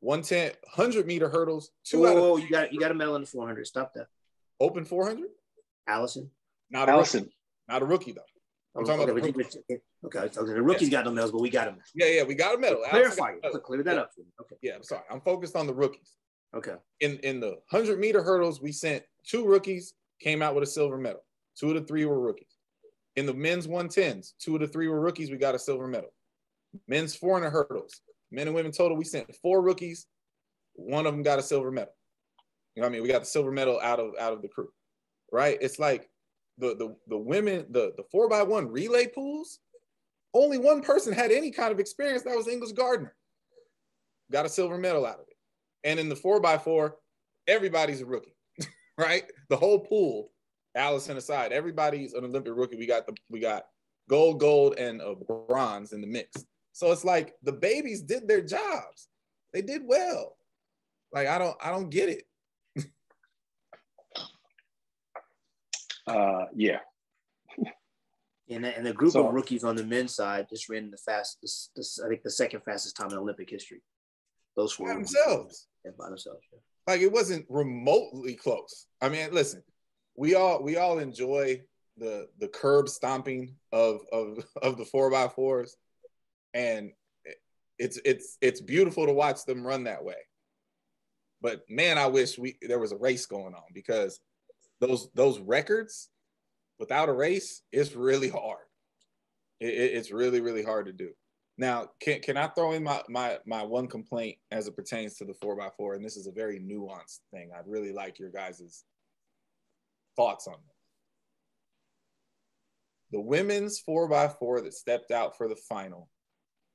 110, 0.00 0.52
100 0.74 1.06
meter 1.06 1.28
hurdles, 1.28 1.70
two 1.84 2.00
Whoa, 2.02 2.10
out 2.10 2.16
of 2.18 2.22
whoa, 2.22 2.36
you 2.36 2.50
got 2.50 2.72
you 2.72 2.78
got 2.78 2.90
a 2.90 2.94
medal 2.94 3.14
in 3.16 3.22
the 3.22 3.26
400. 3.26 3.66
Stop 3.66 3.94
that, 3.94 4.08
open 4.60 4.84
400. 4.84 5.30
Allyson. 5.88 6.30
Not 6.70 6.88
a 6.88 6.92
Allyson, 6.92 7.22
rookie. 7.22 7.36
Not 7.68 7.82
a 7.82 7.84
rookie 7.86 8.12
though. 8.12 8.20
I'm 8.76 8.82
Oh, 8.82 8.86
talking 8.86 9.02
okay, 9.02 9.12
about 9.12 9.22
the 9.24 9.32
but 9.32 9.54
you- 9.54 9.80
okay, 10.04 10.18
okay, 10.18 10.52
the 10.52 10.62
rookies 10.62 10.90
got 10.90 11.06
no 11.06 11.12
medals, 11.12 11.32
but 11.32 11.40
we 11.40 11.48
got 11.48 11.64
them. 11.64 11.78
Yeah, 11.94 12.06
yeah, 12.08 12.22
we 12.24 12.34
got 12.34 12.54
a 12.54 12.58
medal. 12.58 12.84
Allyson 12.84 13.16
Clarify 13.16 13.16
got 13.16 13.32
a 13.32 13.36
it. 13.36 13.42
medal. 13.44 13.60
Clear 13.60 13.82
that 13.84 13.94
Yeah. 13.94 14.00
up 14.02 14.10
for 14.14 14.20
me. 14.20 14.26
Okay. 14.42 14.56
Yeah, 14.62 14.74
I'm 14.74 14.82
sorry. 14.82 15.04
I'm 15.10 15.20
focused 15.22 15.56
on 15.56 15.66
the 15.66 15.74
rookies. 15.74 16.12
Okay. 16.54 16.76
in 17.00 17.18
in 17.20 17.40
the 17.40 17.58
100 17.70 17.98
meter 17.98 18.22
hurdles, 18.22 18.60
we 18.60 18.72
sent 18.72 19.02
two 19.24 19.46
rookies, 19.46 19.94
came 20.20 20.42
out 20.42 20.54
with 20.54 20.62
a 20.64 20.66
silver 20.66 20.98
medal. 20.98 21.24
Two 21.58 21.68
of 21.70 21.74
the 21.74 21.86
three 21.86 22.04
were 22.04 22.20
rookies. 22.20 22.58
In 23.16 23.24
the 23.26 23.34
men's 23.34 23.66
110s, 23.66 24.34
two 24.38 24.54
of 24.54 24.60
the 24.60 24.68
three 24.68 24.88
were 24.88 25.00
rookies, 25.00 25.30
we 25.30 25.38
got 25.38 25.54
a 25.54 25.58
silver 25.58 25.88
medal. 25.88 26.12
Men's 26.88 27.14
400 27.14 27.50
hurdles, 27.50 28.00
men 28.30 28.46
and 28.46 28.54
women 28.54 28.72
total, 28.72 28.96
we 28.96 29.04
sent 29.04 29.34
four 29.42 29.62
rookies, 29.62 30.06
one 30.74 31.06
of 31.06 31.12
them 31.12 31.22
got 31.22 31.38
a 31.38 31.42
silver 31.42 31.70
medal. 31.70 31.92
You 32.74 32.82
know 32.82 32.88
what 32.88 32.90
I 32.90 32.92
mean? 32.92 33.02
We 33.02 33.08
got 33.08 33.20
the 33.20 33.26
silver 33.26 33.50
medal 33.50 33.80
out 33.82 33.98
of 33.98 34.12
out 34.20 34.32
of 34.34 34.42
the 34.42 34.48
crew. 34.48 34.68
right? 35.32 35.56
It's 35.60 35.78
like 35.78 36.10
the 36.58 36.74
the 36.76 36.96
the 37.08 37.18
women, 37.18 37.66
the 37.70 37.92
the 37.96 38.04
four 38.12 38.28
by 38.28 38.42
one 38.42 38.68
relay 38.68 39.06
pools. 39.06 39.60
Only 40.34 40.58
one 40.58 40.82
person 40.82 41.12
had 41.14 41.32
any 41.32 41.50
kind 41.50 41.72
of 41.72 41.80
experience. 41.80 42.22
That 42.22 42.36
was 42.36 42.48
English 42.48 42.72
Gardner. 42.72 43.14
Got 44.30 44.44
a 44.44 44.50
silver 44.50 44.76
medal 44.76 45.06
out 45.06 45.14
of 45.14 45.26
it. 45.28 45.36
And 45.84 45.98
in 45.98 46.08
the 46.10 46.16
four 46.16 46.40
by 46.40 46.58
four, 46.58 46.96
everybody's 47.46 48.02
a 48.02 48.06
rookie, 48.06 48.34
right? 48.98 49.22
The 49.48 49.56
whole 49.56 49.78
pool, 49.78 50.32
Allyson 50.74 51.16
aside, 51.16 51.52
everybody's 51.52 52.12
an 52.12 52.24
Olympic 52.24 52.52
rookie. 52.54 52.76
We 52.76 52.86
got 52.86 53.06
the 53.06 53.14
we 53.30 53.40
got 53.40 53.64
gold, 54.10 54.40
gold, 54.40 54.74
and 54.78 55.00
a 55.00 55.14
bronze 55.14 55.92
in 55.92 56.02
the 56.02 56.06
mix. 56.06 56.44
So 56.76 56.92
it's 56.92 57.06
like 57.06 57.32
the 57.42 57.52
babies 57.54 58.02
did 58.02 58.28
their 58.28 58.42
jobs. 58.42 59.08
They 59.54 59.62
did 59.62 59.80
well. 59.86 60.36
Like 61.10 61.26
I 61.26 61.38
don't 61.38 61.56
I 61.58 61.70
don't 61.70 61.88
get 61.88 62.10
it. 62.10 62.24
uh 66.06 66.44
yeah. 66.54 66.80
And, 68.50 68.66
and 68.66 68.84
the 68.86 68.92
group 68.92 69.12
So- 69.12 69.26
of 69.26 69.32
rookies 69.32 69.64
on 69.64 69.74
the 69.74 69.84
men's 69.84 70.14
side 70.14 70.48
just 70.50 70.68
ran 70.68 70.90
the 70.90 70.98
fastest, 70.98 71.70
this, 71.74 71.98
I 71.98 72.08
think 72.08 72.22
the 72.22 72.30
second 72.30 72.60
fastest 72.60 72.94
time 72.94 73.10
in 73.10 73.16
Olympic 73.16 73.48
history. 73.48 73.80
Those 74.54 74.72
four 74.72 74.88
By 74.88 74.94
themselves. 74.96 75.66
Yeah, 75.82 75.92
by 75.98 76.10
themselves. 76.10 76.42
Yeah. 76.52 76.58
like 76.86 77.00
it 77.00 77.10
wasn't 77.10 77.46
remotely 77.48 78.34
close. 78.34 78.86
I 79.00 79.08
mean, 79.08 79.32
listen, 79.32 79.62
we 80.14 80.34
all 80.34 80.62
we 80.62 80.76
all 80.76 80.98
enjoy 80.98 81.62
the 81.96 82.28
the 82.38 82.48
curb 82.48 82.90
stomping 82.90 83.56
of 83.72 84.02
of 84.12 84.44
of 84.62 84.76
the 84.76 84.84
four 84.84 85.10
by 85.10 85.26
fours, 85.28 85.74
and 86.54 86.92
it's 87.78 87.98
it's 88.04 88.38
it's 88.40 88.60
beautiful 88.60 89.06
to 89.06 89.12
watch 89.12 89.44
them 89.44 89.66
run 89.66 89.84
that 89.84 90.04
way. 90.04 90.16
But 91.42 91.62
man, 91.68 91.98
I 91.98 92.06
wish 92.06 92.38
we 92.38 92.56
there 92.62 92.78
was 92.78 92.92
a 92.92 92.96
race 92.96 93.26
going 93.26 93.54
on 93.54 93.64
because 93.74 94.20
those 94.80 95.08
those 95.14 95.38
records 95.40 96.08
without 96.78 97.08
a 97.08 97.12
race, 97.12 97.62
it's 97.72 97.94
really 97.94 98.28
hard. 98.28 98.64
It, 99.60 99.68
it- 99.74 99.94
it's 99.94 100.10
really 100.12 100.40
really 100.40 100.62
hard 100.62 100.86
to 100.86 100.92
do. 100.92 101.10
Now, 101.58 101.88
can 102.00 102.20
can 102.20 102.36
I 102.36 102.48
throw 102.48 102.72
in 102.72 102.82
my 102.82 103.02
my 103.08 103.38
my 103.46 103.62
one 103.62 103.86
complaint 103.86 104.36
as 104.50 104.66
it 104.68 104.76
pertains 104.76 105.16
to 105.16 105.24
the 105.24 105.34
four 105.34 105.60
x 105.60 105.74
four? 105.76 105.94
And 105.94 106.04
this 106.04 106.16
is 106.16 106.26
a 106.26 106.32
very 106.32 106.58
nuanced 106.60 107.20
thing. 107.32 107.50
I'd 107.56 107.66
really 107.66 107.92
like 107.92 108.18
your 108.18 108.30
guys' 108.30 108.84
thoughts 110.16 110.46
on 110.46 110.54
this. 110.66 110.76
The 113.12 113.20
women's 113.20 113.78
four 113.78 114.12
x 114.12 114.34
four 114.38 114.60
that 114.60 114.74
stepped 114.74 115.10
out 115.10 115.36
for 115.36 115.48
the 115.48 115.56
final 115.56 116.08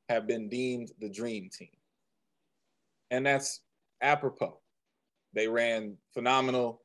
have 0.09 0.27
been 0.27 0.49
deemed 0.49 0.91
the 0.99 1.09
dream 1.09 1.49
team. 1.49 1.69
And 3.09 3.25
that's 3.25 3.61
apropos. 4.01 4.59
They 5.33 5.47
ran 5.47 5.97
phenomenal. 6.13 6.81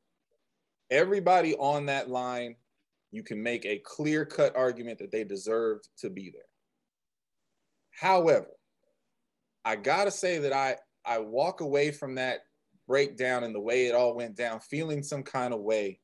Everybody 0.89 1.55
on 1.55 1.87
that 1.87 2.09
line, 2.09 2.55
you 3.11 3.23
can 3.23 3.41
make 3.41 3.65
a 3.65 3.79
clear 3.79 4.25
cut 4.25 4.55
argument 4.55 4.99
that 4.99 5.11
they 5.11 5.23
deserved 5.23 5.87
to 5.99 6.09
be 6.09 6.31
there. 6.31 6.41
However, 7.91 8.47
I 9.65 9.75
gotta 9.75 10.11
say 10.11 10.37
that 10.39 10.53
I 10.53 10.77
I 11.05 11.19
walk 11.19 11.61
away 11.61 11.91
from 11.91 12.15
that 12.15 12.41
breakdown 12.87 13.43
and 13.43 13.53
the 13.53 13.59
way 13.59 13.87
it 13.87 13.95
all 13.95 14.15
went 14.15 14.35
down, 14.35 14.59
feeling 14.59 15.03
some 15.03 15.23
kind 15.23 15.53
of 15.53 15.61
way 15.61 15.99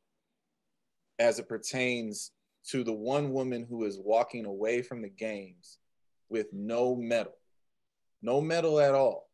as 1.20 1.39
it 1.39 1.47
pertains 1.47 2.32
to 2.70 2.84
the 2.84 2.93
one 2.93 3.32
woman 3.32 3.66
who 3.70 3.86
is 3.86 3.99
walking 3.99 4.45
away 4.45 4.82
from 4.82 5.01
the 5.01 5.09
games 5.09 5.78
with 6.34 6.51
no 6.51 6.95
medal, 6.95 7.38
no 8.23 8.41
medal 8.41 8.79
at 8.79 8.95
all. 8.95 9.29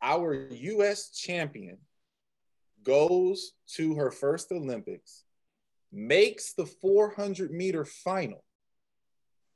Our 0.00 0.48
U.S. 0.50 1.10
champion 1.10 1.76
goes 2.82 3.52
to 3.74 3.96
her 3.96 4.10
first 4.10 4.50
Olympics, 4.50 5.24
makes 5.92 6.54
the 6.54 6.64
400 6.64 7.50
meter 7.52 7.84
final, 7.84 8.42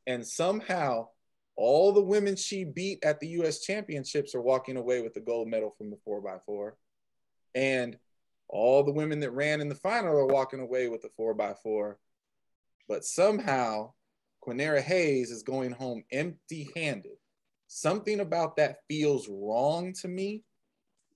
and 0.06 0.26
somehow 0.26 1.08
all 1.56 1.92
the 1.92 2.02
women 2.02 2.36
she 2.36 2.64
beat 2.64 3.02
at 3.02 3.20
the 3.20 3.28
US 3.40 3.60
championships 3.60 4.34
are 4.34 4.42
walking 4.42 4.76
away 4.76 5.00
with 5.00 5.14
the 5.14 5.20
gold 5.20 5.48
medal 5.48 5.74
from 5.78 5.90
the 5.90 5.98
4x4. 6.06 6.72
And 7.54 7.96
all 8.48 8.82
the 8.82 8.92
women 8.92 9.20
that 9.20 9.30
ran 9.30 9.60
in 9.62 9.68
the 9.68 9.74
final 9.74 10.16
are 10.16 10.26
walking 10.26 10.60
away 10.60 10.88
with 10.88 11.00
the 11.02 11.10
4x4. 11.18 11.94
But 12.88 13.04
somehow, 13.04 13.92
Quanera 14.44 14.80
Hayes 14.80 15.30
is 15.30 15.42
going 15.42 15.72
home 15.72 16.04
empty 16.10 16.70
handed. 16.74 17.16
Something 17.66 18.20
about 18.20 18.56
that 18.56 18.78
feels 18.88 19.28
wrong 19.28 19.92
to 20.00 20.08
me. 20.08 20.42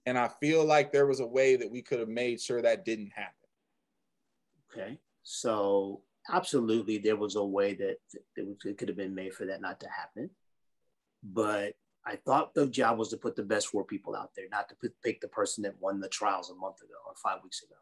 And 0.06 0.18
I 0.18 0.28
feel 0.40 0.64
like 0.64 0.92
there 0.92 1.06
was 1.06 1.20
a 1.20 1.26
way 1.26 1.56
that 1.56 1.70
we 1.70 1.80
could 1.82 1.98
have 1.98 2.08
made 2.08 2.40
sure 2.40 2.60
that 2.60 2.84
didn't 2.84 3.12
happen. 3.14 3.32
Okay. 4.70 4.98
So 5.22 6.02
absolutely 6.30 6.98
there 6.98 7.16
was 7.16 7.36
a 7.36 7.44
way 7.44 7.74
that, 7.74 7.96
it 8.36 8.78
could 8.78 8.88
have 8.88 8.96
been 8.96 9.14
made 9.14 9.34
for 9.34 9.46
that 9.46 9.62
not 9.62 9.80
to 9.80 9.88
happen. 9.88 10.30
But 11.22 11.74
I 12.06 12.16
thought 12.16 12.54
the 12.54 12.66
job 12.66 12.98
was 12.98 13.08
to 13.08 13.16
put 13.16 13.34
the 13.34 13.42
best 13.42 13.68
four 13.68 13.84
people 13.84 14.14
out 14.14 14.32
there, 14.36 14.46
not 14.50 14.68
to 14.68 14.74
put, 14.74 14.92
pick 15.02 15.22
the 15.22 15.28
person 15.28 15.62
that 15.62 15.80
won 15.80 16.00
the 16.00 16.08
trials 16.08 16.50
a 16.50 16.54
month 16.54 16.82
ago 16.82 16.94
or 17.06 17.14
five 17.16 17.42
weeks 17.42 17.62
ago. 17.62 17.76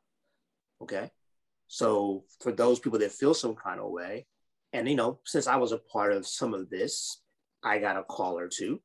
Okay. 0.81 1.11
So 1.67 2.23
for 2.41 2.53
those 2.53 2.79
people 2.79 3.01
that 3.01 3.11
feel 3.11 3.35
some 3.35 3.57
kind 3.57 3.81
of 3.81 3.91
way, 3.91 4.27
and 4.73 4.89
you 4.89 4.97
know, 4.97 5.19
since 5.25 5.47
I 5.47 5.57
was 5.57 5.73
a 5.73 5.79
part 5.79 6.13
of 6.13 6.27
some 6.27 6.55
of 6.55 6.71
this, 6.71 7.21
I 7.63 7.79
got 7.79 7.97
a 7.97 8.03
call 8.03 8.39
or 8.39 8.49
two. 8.49 8.81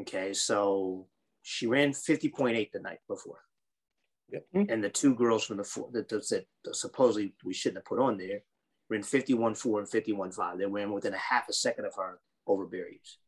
Okay. 0.00 0.32
So 0.32 1.06
she 1.42 1.66
ran 1.66 1.90
50.8 1.92 2.70
the 2.72 2.80
night 2.80 3.00
before. 3.08 3.40
Yep. 4.30 4.46
Mm-hmm. 4.54 4.72
And 4.72 4.84
the 4.84 4.88
two 4.88 5.14
girls 5.14 5.44
from 5.44 5.58
the 5.58 5.64
four 5.64 5.90
that, 5.92 6.08
that, 6.08 6.44
that 6.64 6.76
supposedly 6.76 7.34
we 7.44 7.52
shouldn't 7.52 7.78
have 7.78 7.84
put 7.84 7.98
on 7.98 8.16
there 8.16 8.40
ran 8.88 9.02
51.4 9.02 9.78
and 9.78 9.88
51.5. 9.88 10.58
They 10.58 10.66
ran 10.66 10.92
within 10.92 11.14
a 11.14 11.18
half 11.18 11.48
a 11.48 11.52
second 11.52 11.86
of 11.86 11.94
her 11.96 12.20
over 12.46 12.66
barriers. 12.66 13.18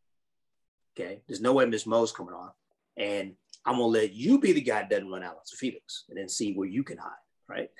Okay. 0.96 1.22
There's 1.26 1.40
no 1.40 1.54
way 1.54 1.66
Miss 1.66 1.86
Mo's 1.86 2.12
coming 2.12 2.34
on. 2.34 2.50
And 2.96 3.34
I'm 3.64 3.74
gonna 3.74 3.86
let 3.86 4.12
you 4.12 4.38
be 4.38 4.52
the 4.52 4.60
guy 4.60 4.80
that 4.80 4.90
doesn't 4.90 5.10
run 5.10 5.22
Allyson 5.22 5.56
Felix 5.56 6.04
and 6.08 6.18
then 6.18 6.28
see 6.28 6.52
where 6.52 6.68
you 6.68 6.84
can 6.84 6.98
hide, 6.98 7.10
right? 7.48 7.70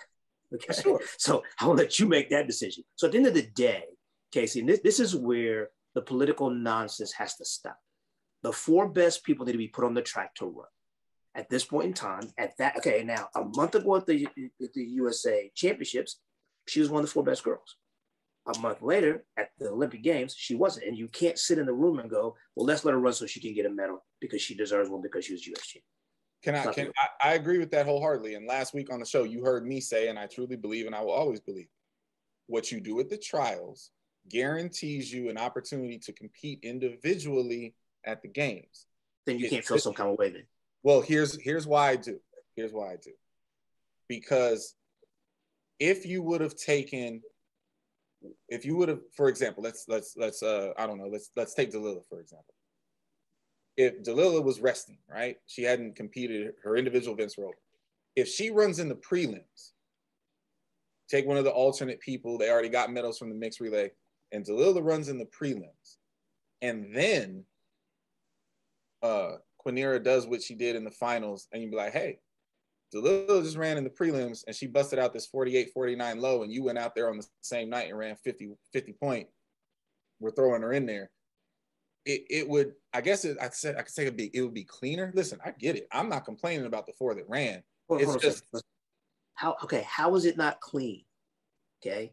Okay. 0.53 0.83
Sure. 0.83 1.01
So 1.19 1.43
I'm 1.59 1.69
gonna 1.69 1.81
let 1.81 1.99
you 1.99 2.07
make 2.07 2.31
that 2.31 2.47
decision. 2.47 2.85
So 2.95 3.07
at 3.07 3.13
the 3.13 3.19
end 3.19 3.27
of 3.27 3.35
the 3.35 3.43
day, 3.57 3.83
Casey, 4.35 4.63
this, 4.63 4.81
this 4.81 4.99
is 4.99 5.15
where 5.15 5.69
the 5.95 6.03
political 6.03 6.51
nonsense 6.51 7.13
has 7.13 7.37
to 7.37 7.45
stop. 7.45 7.79
The 8.43 8.53
four 8.53 8.89
best 8.89 9.23
people 9.23 9.47
need 9.47 9.53
to 9.53 9.59
be 9.59 9.69
put 9.69 9.85
on 9.85 9.95
the 9.95 10.03
track 10.03 10.35
to 10.37 10.47
run. 10.47 10.67
At 11.37 11.49
this 11.49 11.65
point 11.65 11.87
in 11.87 11.95
time, 11.95 12.29
at 12.37 12.57
that, 12.59 12.77
okay, 12.79 13.05
now 13.05 13.29
a 13.37 13.45
month 13.45 13.77
ago 13.77 13.97
at 13.97 14.07
the, 14.07 14.27
at 14.27 14.73
the 14.75 14.83
USA 14.83 15.51
Championships, 15.55 16.21
she 16.67 16.81
was 16.81 16.91
one 16.91 17.01
of 17.01 17.07
the 17.07 17.13
four 17.13 17.23
best 17.23 17.45
girls. 17.45 17.77
A 18.55 18.59
month 18.59 18.83
later 18.83 19.25
at 19.37 19.51
the 19.59 19.71
Olympic 19.71 20.03
Games, 20.03 20.35
she 20.37 20.55
wasn't. 20.55 20.87
And 20.87 20.99
you 20.99 21.09
can't 21.09 21.39
sit 21.39 21.59
in 21.59 21.67
the 21.67 21.73
room 21.73 22.01
and 22.01 22.11
go, 22.11 22.37
well, 22.55 22.67
let's 22.67 22.85
let 22.85 22.93
her 22.93 23.01
run 23.01 23.13
so 23.13 23.27
she 23.27 23.41
can 23.41 23.55
get 23.55 23.67
a 23.67 23.71
medal 23.71 24.05
because 24.21 24.43
she 24.43 24.55
deserves 24.55 24.91
one 24.91 25.01
because 25.01 25.25
she 25.25 25.33
was 25.33 25.47
US 25.47 25.67
champion. 25.67 25.85
Can 26.43 26.55
I? 26.57 26.73
Can. 26.73 26.93
I, 26.99 27.31
I 27.31 27.35
agree 27.35 27.59
with 27.59 27.71
that 27.71 27.87
wholeheartedly. 27.87 28.35
And 28.35 28.47
last 28.47 28.75
week 28.75 28.93
on 28.93 29.01
the 29.01 29.07
show, 29.07 29.23
you 29.23 29.45
heard 29.45 29.67
me 29.67 29.81
say, 29.81 30.09
and 30.09 30.19
I 30.19 30.27
truly 30.27 30.57
believe, 30.57 30.87
and 30.87 30.95
I 30.95 31.01
will 31.01 31.13
always 31.13 31.41
believe, 31.41 31.69
what 32.49 32.71
you 32.71 32.81
do 32.81 33.01
at 33.01 33.09
the 33.09 33.17
trials 33.17 33.91
guarantees 34.29 35.13
you 35.13 35.29
an 35.31 35.39
opportunity 35.39 35.99
to 35.99 36.13
compete 36.13 36.61
individually 36.63 37.75
at 38.05 38.23
the 38.23 38.29
games. 38.29 38.87
Then 39.27 39.39
you 39.39 39.47
It- 39.47 39.51
can't 39.51 39.65
feel 39.65 39.79
some 39.79 39.95
kind 39.95 40.11
of 40.11 40.19
way 40.19 40.31
then. 40.31 40.47
Well, 40.83 41.01
here's 41.01 41.41
here's 41.41 41.67
why 41.67 41.91
I 41.91 41.97
do. 41.97 42.21
Here's 42.57 42.73
why 42.73 42.93
I 42.93 42.97
do. 42.97 43.13
Because 44.09 44.75
if 45.79 46.05
you 46.07 46.23
would 46.23 46.41
have 46.41 46.55
taken, 46.55 47.23
if 48.49 48.65
you 48.65 48.77
would 48.77 48.89
have, 48.89 49.01
for 49.17 49.29
example, 49.29 49.63
let's 49.63 49.87
let's 49.89 50.15
let's 50.17 50.43
uh 50.43 50.73
I 50.77 50.87
don't 50.87 50.99
know, 50.99 51.09
let's 51.09 51.31
let's 51.37 51.55
take 51.55 51.73
Dalilah 51.73 52.05
for 52.09 52.21
example. 52.21 52.55
If 53.77 54.03
Dalilah 54.03 54.45
was 54.45 54.61
resting, 54.61 54.99
right? 55.09 55.37
She 55.47 55.63
hadn't 55.63 55.97
competed, 55.97 56.55
her 56.63 56.77
individual 56.77 57.15
events 57.17 57.37
were 57.37 57.47
over. 57.47 57.59
If 58.15 58.29
she 58.29 58.51
runs 58.51 58.79
in 58.79 58.89
the 58.89 58.95
prelims, 58.95 59.73
take 61.09 61.27
one 61.27 61.39
of 61.39 61.45
the 61.45 61.51
alternate 61.51 61.99
people, 62.01 62.39
they 62.39 62.51
already 62.51 62.69
got 62.69 62.93
medals 62.93 63.19
from 63.19 63.31
the 63.31 63.35
mixed 63.35 63.59
relay, 63.59 63.91
and 64.35 64.45
Dalilah 64.45 64.85
runs 64.85 65.09
in 65.09 65.17
the 65.17 65.25
prelims, 65.27 65.97
and 66.61 66.95
then 66.95 67.45
uh 69.03 69.37
Quanera 69.65 70.03
does 70.03 70.27
what 70.27 70.43
she 70.43 70.55
did 70.55 70.77
in 70.77 70.85
the 70.85 70.91
finals, 70.91 71.49
and 71.53 71.63
you'd 71.63 71.71
be 71.71 71.77
like, 71.77 71.93
hey, 71.93 72.19
Dalilah 72.95 73.43
just 73.43 73.57
ran 73.57 73.79
in 73.79 73.85
the 73.85 73.91
prelims 73.91 74.45
and 74.47 74.55
she 74.55 74.67
busted 74.67 74.99
out 74.99 75.13
this 75.15 75.27
48 75.27 75.71
49 75.73 76.21
low, 76.21 76.43
and 76.43 76.53
you 76.53 76.63
went 76.65 76.79
out 76.79 76.95
there 76.95 77.09
on 77.09 77.17
the 77.17 77.27
same 77.41 77.71
night 77.71 77.89
and 77.89 77.97
ran 77.99 78.17
50, 78.17 78.51
50 78.73 78.93
point. 78.95 79.29
We're 80.21 80.31
throwing 80.33 80.63
her 80.63 80.73
in 80.73 80.85
there. 80.87 81.11
It, 82.05 82.25
it 82.29 82.49
would, 82.49 82.75
I 82.93 83.01
guess 83.01 83.25
it, 83.25 83.39
I 83.41 83.49
said 83.49 83.77
I 83.77 83.83
could 83.83 83.93
say 83.95 84.03
it'd 84.03 84.17
be, 84.17 84.31
it 84.35 84.43
would 84.43 84.53
be 84.53 84.65
cleaner. 84.65 85.11
Listen, 85.15 85.39
I 85.45 85.53
get 85.53 85.77
it. 85.77 85.89
I'm 85.91 86.11
not 86.11 86.27
complaining 86.27 86.67
about 86.67 86.87
the 86.87 86.93
four 86.93 87.15
that 87.15 87.29
ran. 87.29 87.63
Hold- 87.89 88.03
It's 88.03 88.11
hold 88.11 88.21
just- 88.21 88.45
how 89.35 89.57
okay, 89.65 89.85
how 89.89 90.15
is 90.15 90.25
it 90.27 90.37
not 90.37 90.61
clean? 90.61 91.05
Okay. 91.83 92.13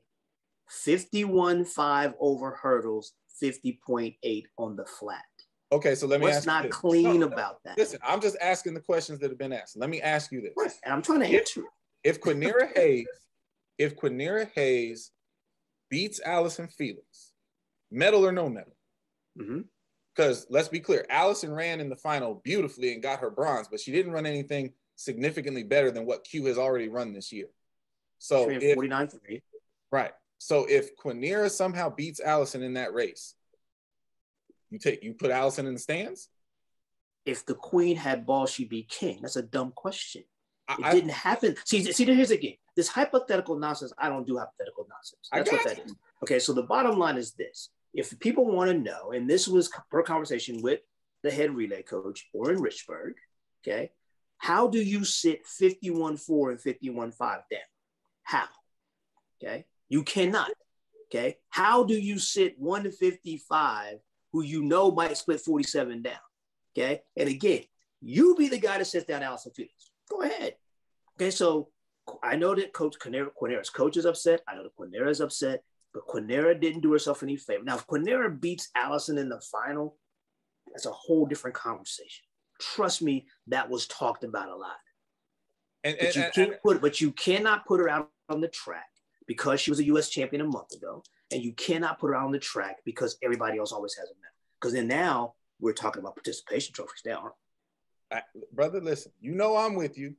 51.5 0.72 2.14
over 2.20 2.52
hurdles, 2.52 3.14
50.8 3.42 4.44
on 4.58 4.76
the 4.76 4.86
flat. 4.86 5.24
Okay, 5.72 5.96
so 5.96 6.06
let 6.06 6.20
me 6.20 6.26
What's 6.26 6.38
ask 6.38 6.46
you 6.46 6.52
not 6.52 6.70
clean 6.70 7.20
No, 7.22 7.28
about 7.28 7.64
that? 7.64 7.78
Listen, 7.78 8.00
I'm 8.04 8.20
just 8.22 8.36
asking 8.42 8.74
the 8.74 8.82
questions 8.82 9.20
that 9.20 9.30
have 9.30 9.38
been 9.38 9.54
asked. 9.54 9.78
Let 9.78 9.90
me 9.90 10.02
ask 10.02 10.32
you 10.32 10.42
this. 10.42 10.52
Right, 10.58 10.72
And 10.84 10.94
I'm 10.94 11.02
trying 11.02 11.22
to 11.22 11.28
If- 11.30 11.40
answer 11.42 11.62
it. 11.62 11.68
If 12.04 12.20
Quanera 12.20 12.76
Hayes 12.76 13.08
if 13.78 13.96
Quanera 13.96 14.52
Hayes 14.54 15.12
beats 15.90 16.20
Allyson 16.22 16.68
Felix, 16.68 17.34
medal 17.90 18.26
or 18.26 18.32
no 18.32 18.48
medal? 18.50 18.76
Mhm. 19.38 19.66
Because 20.16 20.46
let's 20.50 20.68
be 20.68 20.80
clear, 20.80 21.06
Allyson 21.10 21.52
ran 21.52 21.80
in 21.80 21.90
the 21.90 21.96
final 21.96 22.36
beautifully 22.36 22.94
and 22.94 23.02
got 23.02 23.20
her 23.22 23.30
bronze, 23.32 23.68
but 23.70 23.80
she 23.80 23.92
didn't 23.92 24.12
run 24.12 24.26
anything 24.28 24.74
significantly 24.98 25.64
better 25.64 25.90
than 25.90 26.06
what 26.06 26.24
Q 26.26 26.46
has 26.46 26.58
already 26.60 26.90
run 26.90 27.14
this 27.14 27.32
year. 27.32 27.48
So 28.20 28.50
She 28.50 28.56
if 28.58 28.76
49 28.76 29.08
3. 29.08 29.42
right, 29.92 30.14
so 30.44 30.66
if 30.66 30.98
Quanera 30.98 31.52
somehow 31.52 31.92
beats 31.92 32.20
Allyson 32.20 32.64
in 32.64 32.74
that 32.74 32.96
race, 32.96 33.36
you 34.72 34.80
take 34.80 35.04
you 35.04 35.14
put 35.14 35.30
Allyson 35.30 35.68
in 35.68 35.76
the 35.76 35.80
stands. 35.80 36.30
If 37.28 37.46
the 37.46 37.54
queen 37.54 37.96
had 37.96 38.26
ball, 38.26 38.48
she'd 38.48 38.68
be 38.68 38.82
king. 38.82 39.20
That's 39.22 39.36
a 39.36 39.44
dumb 39.44 39.72
question. 39.76 40.24
It 40.68 40.84
I- 40.84 40.94
didn't 40.94 41.12
happen. 41.12 41.58
See, 41.66 41.84
see, 41.92 42.06
here's 42.06 42.32
again 42.32 42.56
this 42.76 42.88
hypothetical 42.88 43.56
nonsense. 43.60 43.94
I 44.00 44.10
don't 44.10 44.26
do 44.26 44.40
hypothetical 44.40 44.88
nonsense. 44.90 45.30
That's 45.32 45.52
what 45.52 45.64
that 45.64 45.86
is. 45.86 45.94
Okay, 46.24 46.40
so 46.40 46.54
the 46.54 46.64
bottom 46.64 46.98
line 46.98 47.18
is 47.18 47.34
this: 47.34 47.70
if 47.94 48.20
people 48.20 48.48
want 48.48 48.72
to 48.72 48.78
know, 48.78 49.12
and 49.12 49.30
this 49.30 49.48
was 49.48 49.70
per 49.92 50.02
conversation 50.02 50.64
with 50.64 50.80
the 51.22 51.30
head 51.30 51.56
relay 51.56 51.84
coach 51.84 52.28
Orrin 52.34 52.58
Richburg, 52.58 53.14
okay, 53.64 53.92
how 54.40 54.68
do 54.68 54.82
you 54.82 55.06
sit 55.06 55.46
51-4 55.46 56.50
and 56.50 56.60
51-5 56.60 57.20
down? 57.20 57.44
How? 58.24 58.46
Okay, 59.40 59.66
you 59.92 60.04
cannot. 60.04 60.50
Okay, 61.08 61.38
how 61.50 61.84
do 61.84 61.94
you 61.94 62.18
sit 62.18 62.56
155 62.58 63.98
who 64.32 64.42
you 64.44 64.64
know 64.64 64.90
might 64.92 65.18
split 65.18 65.42
47 65.42 66.02
down? 66.02 66.14
Okay, 66.74 67.02
and 67.18 67.28
again, 67.28 67.64
you 68.00 68.34
be 68.36 68.48
the 68.48 68.58
guy 68.58 68.78
that 68.78 68.86
sits 68.86 69.06
down 69.06 69.22
Allyson 69.22 69.52
Felix. 69.54 69.92
Go 70.10 70.22
ahead. 70.22 70.56
Okay, 71.20 71.30
so 71.30 71.68
I 72.24 72.38
know 72.38 72.56
that 72.56 72.72
Coach 72.72 72.96
Quanera, 72.98 73.28
Quanera's 73.40 73.70
coach 73.70 73.98
is 73.98 74.06
upset. 74.06 74.42
I 74.48 74.56
know 74.56 74.64
that 74.64 74.76
Quanera 74.80 75.10
is 75.10 75.20
upset, 75.20 75.62
but 75.94 76.08
Quanera 76.08 76.60
didn't 76.60 76.82
do 76.82 76.94
herself 76.94 77.22
any 77.24 77.36
favor. 77.36 77.66
Now, 77.66 77.76
if 77.76 77.86
Quanera 77.86 78.40
beats 78.40 78.70
Allyson 78.76 79.18
in 79.18 79.28
the 79.28 79.42
final, 79.52 79.98
that's 80.72 80.86
a 80.86 80.92
whole 80.92 81.26
different 81.26 81.58
conversation. 81.58 82.24
Trust 82.62 83.02
me, 83.02 83.28
that 83.48 83.70
was 83.70 83.86
talked 83.88 84.24
about 84.24 84.48
a 84.48 84.56
lot. 84.56 84.78
and, 85.84 85.98
But 86.00 86.06
and, 86.08 86.16
you 86.16 86.22
and- 86.24 86.34
can't 86.34 86.62
put, 86.64 86.80
but 86.80 87.02
you 87.02 87.12
cannot 87.12 87.66
put 87.66 87.82
her 87.82 87.90
out 87.90 88.10
on 88.30 88.40
the 88.40 88.48
track 88.48 88.86
because 89.32 89.62
she 89.62 89.72
was 89.72 89.80
a 89.80 89.86
U.S. 89.86 90.10
champion 90.10 90.42
a 90.42 90.46
month 90.46 90.74
ago, 90.74 91.02
and 91.32 91.42
you 91.42 91.54
cannot 91.54 92.00
put 92.00 92.08
her 92.08 92.16
on 92.18 92.34
the 92.34 92.38
track 92.40 92.80
because 92.84 93.18
everybody 93.24 93.58
else 93.58 93.72
always 93.72 93.96
has 93.96 94.10
a 94.10 94.16
medal. 94.16 94.36
Because 94.60 94.74
then 94.74 94.90
now 94.90 95.36
we're 95.62 95.72
talking 95.72 96.02
about 96.02 96.16
participation 96.16 96.74
trophies 96.74 97.02
now. 97.06 97.20
aren't 97.22 97.36
I- 98.12 98.40
brother, 98.52 98.82
listen, 98.82 99.14
you 99.22 99.32
know 99.34 99.56
I'm 99.56 99.76
with 99.76 99.98
you. 99.98 100.16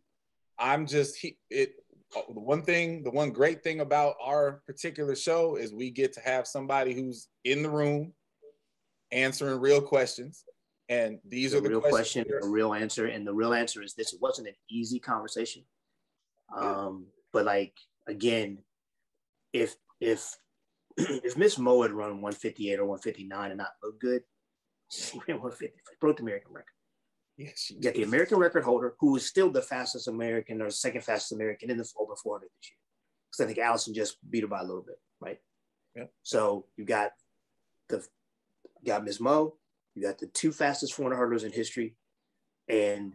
I'm 0.58 0.86
just 0.86 1.18
he, 1.18 1.36
it. 1.50 1.74
uh, 2.16 2.22
The 2.32 2.40
one 2.40 2.62
thing, 2.62 3.02
the 3.02 3.10
one 3.10 3.32
great 3.32 3.62
thing 3.62 3.80
about 3.80 4.14
our 4.22 4.62
particular 4.66 5.14
show 5.14 5.56
is 5.56 5.74
we 5.74 5.90
get 5.90 6.14
to 6.14 6.20
have 6.20 6.46
somebody 6.46 6.94
who's 6.94 7.28
in 7.44 7.62
the 7.62 7.68
room 7.70 8.14
answering 9.10 9.60
real 9.60 9.82
questions, 9.82 10.44
and 10.88 11.18
these 11.28 11.50
the 11.52 11.58
are 11.58 11.60
the 11.60 11.68
real 11.68 11.80
questions. 11.82 12.24
question, 12.24 12.40
the 12.40 12.48
real 12.48 12.72
answer, 12.72 13.04
and 13.08 13.26
the 13.26 13.34
real 13.34 13.52
answer 13.52 13.82
is 13.82 13.92
this: 13.92 14.14
it 14.14 14.22
wasn't 14.22 14.48
an 14.48 14.54
easy 14.70 14.98
conversation. 14.98 15.62
Um, 16.56 17.06
but 17.32 17.44
like 17.44 17.74
again, 18.06 18.58
if 19.52 19.76
if 20.00 20.36
if 20.96 21.36
Miss 21.36 21.58
Mo 21.58 21.82
had 21.82 21.92
run 21.92 22.20
158 22.20 22.78
or 22.78 22.86
159 22.86 23.50
and 23.50 23.58
not 23.58 23.72
look 23.82 24.00
good, 24.00 24.22
she 24.90 25.18
ran 25.28 25.40
150, 25.40 25.74
broke 26.00 26.16
the 26.16 26.22
American 26.22 26.52
record. 26.52 26.66
She 27.56 27.74
You 27.74 27.80
got 27.80 27.94
the 27.94 28.02
American 28.02 28.38
record 28.38 28.64
holder, 28.64 28.94
who 29.00 29.16
is 29.16 29.26
still 29.26 29.50
the 29.50 29.62
fastest 29.62 30.08
American 30.08 30.60
or 30.60 30.70
second 30.70 31.02
fastest 31.02 31.32
American 31.32 31.70
in 31.70 31.78
the 31.78 31.88
over 31.98 32.14
400 32.14 32.42
this 32.44 32.70
year. 32.70 32.76
Because 33.30 33.44
I 33.44 33.46
think 33.46 33.58
Allyson 33.58 33.94
just 33.94 34.18
beat 34.28 34.42
her 34.42 34.48
by 34.48 34.60
a 34.60 34.64
little 34.64 34.82
bit, 34.82 35.00
right? 35.20 35.38
Yeah. 35.96 36.04
So 36.22 36.66
you 36.76 36.84
got 36.84 37.12
the 37.88 38.06
you 38.82 38.86
got 38.86 39.04
Ms. 39.04 39.20
Mo, 39.20 39.54
you 39.94 40.02
got 40.02 40.18
the 40.18 40.26
two 40.26 40.52
fastest 40.52 40.94
400 40.94 41.16
hurdlers 41.16 41.44
in 41.44 41.52
history, 41.52 41.96
and 42.68 43.14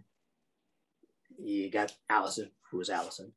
you 1.37 1.69
got 1.69 1.93
Allyson, 2.09 2.51
who 2.71 2.79
is 2.81 2.89
Allyson. 2.89 3.33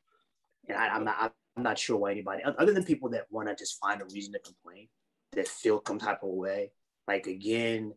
And 0.69 0.79
I, 0.79 0.89
I'm 0.89 1.05
not 1.05 1.35
I'm 1.57 1.63
not 1.63 1.79
sure 1.79 1.97
why 1.97 2.13
anybody 2.13 2.43
other 2.45 2.73
than 2.73 2.85
people 2.85 3.09
that 3.11 3.27
want 3.31 3.49
to 3.49 3.55
just 3.55 3.79
find 3.81 4.01
a 4.01 4.05
reason 4.07 4.33
to 4.33 4.39
complain, 4.39 4.89
that 5.33 5.49
feel 5.49 5.83
some 5.87 5.99
type 5.99 6.23
of 6.23 6.31
way. 6.31 6.73
Like 7.09 7.27
again, 7.27 7.93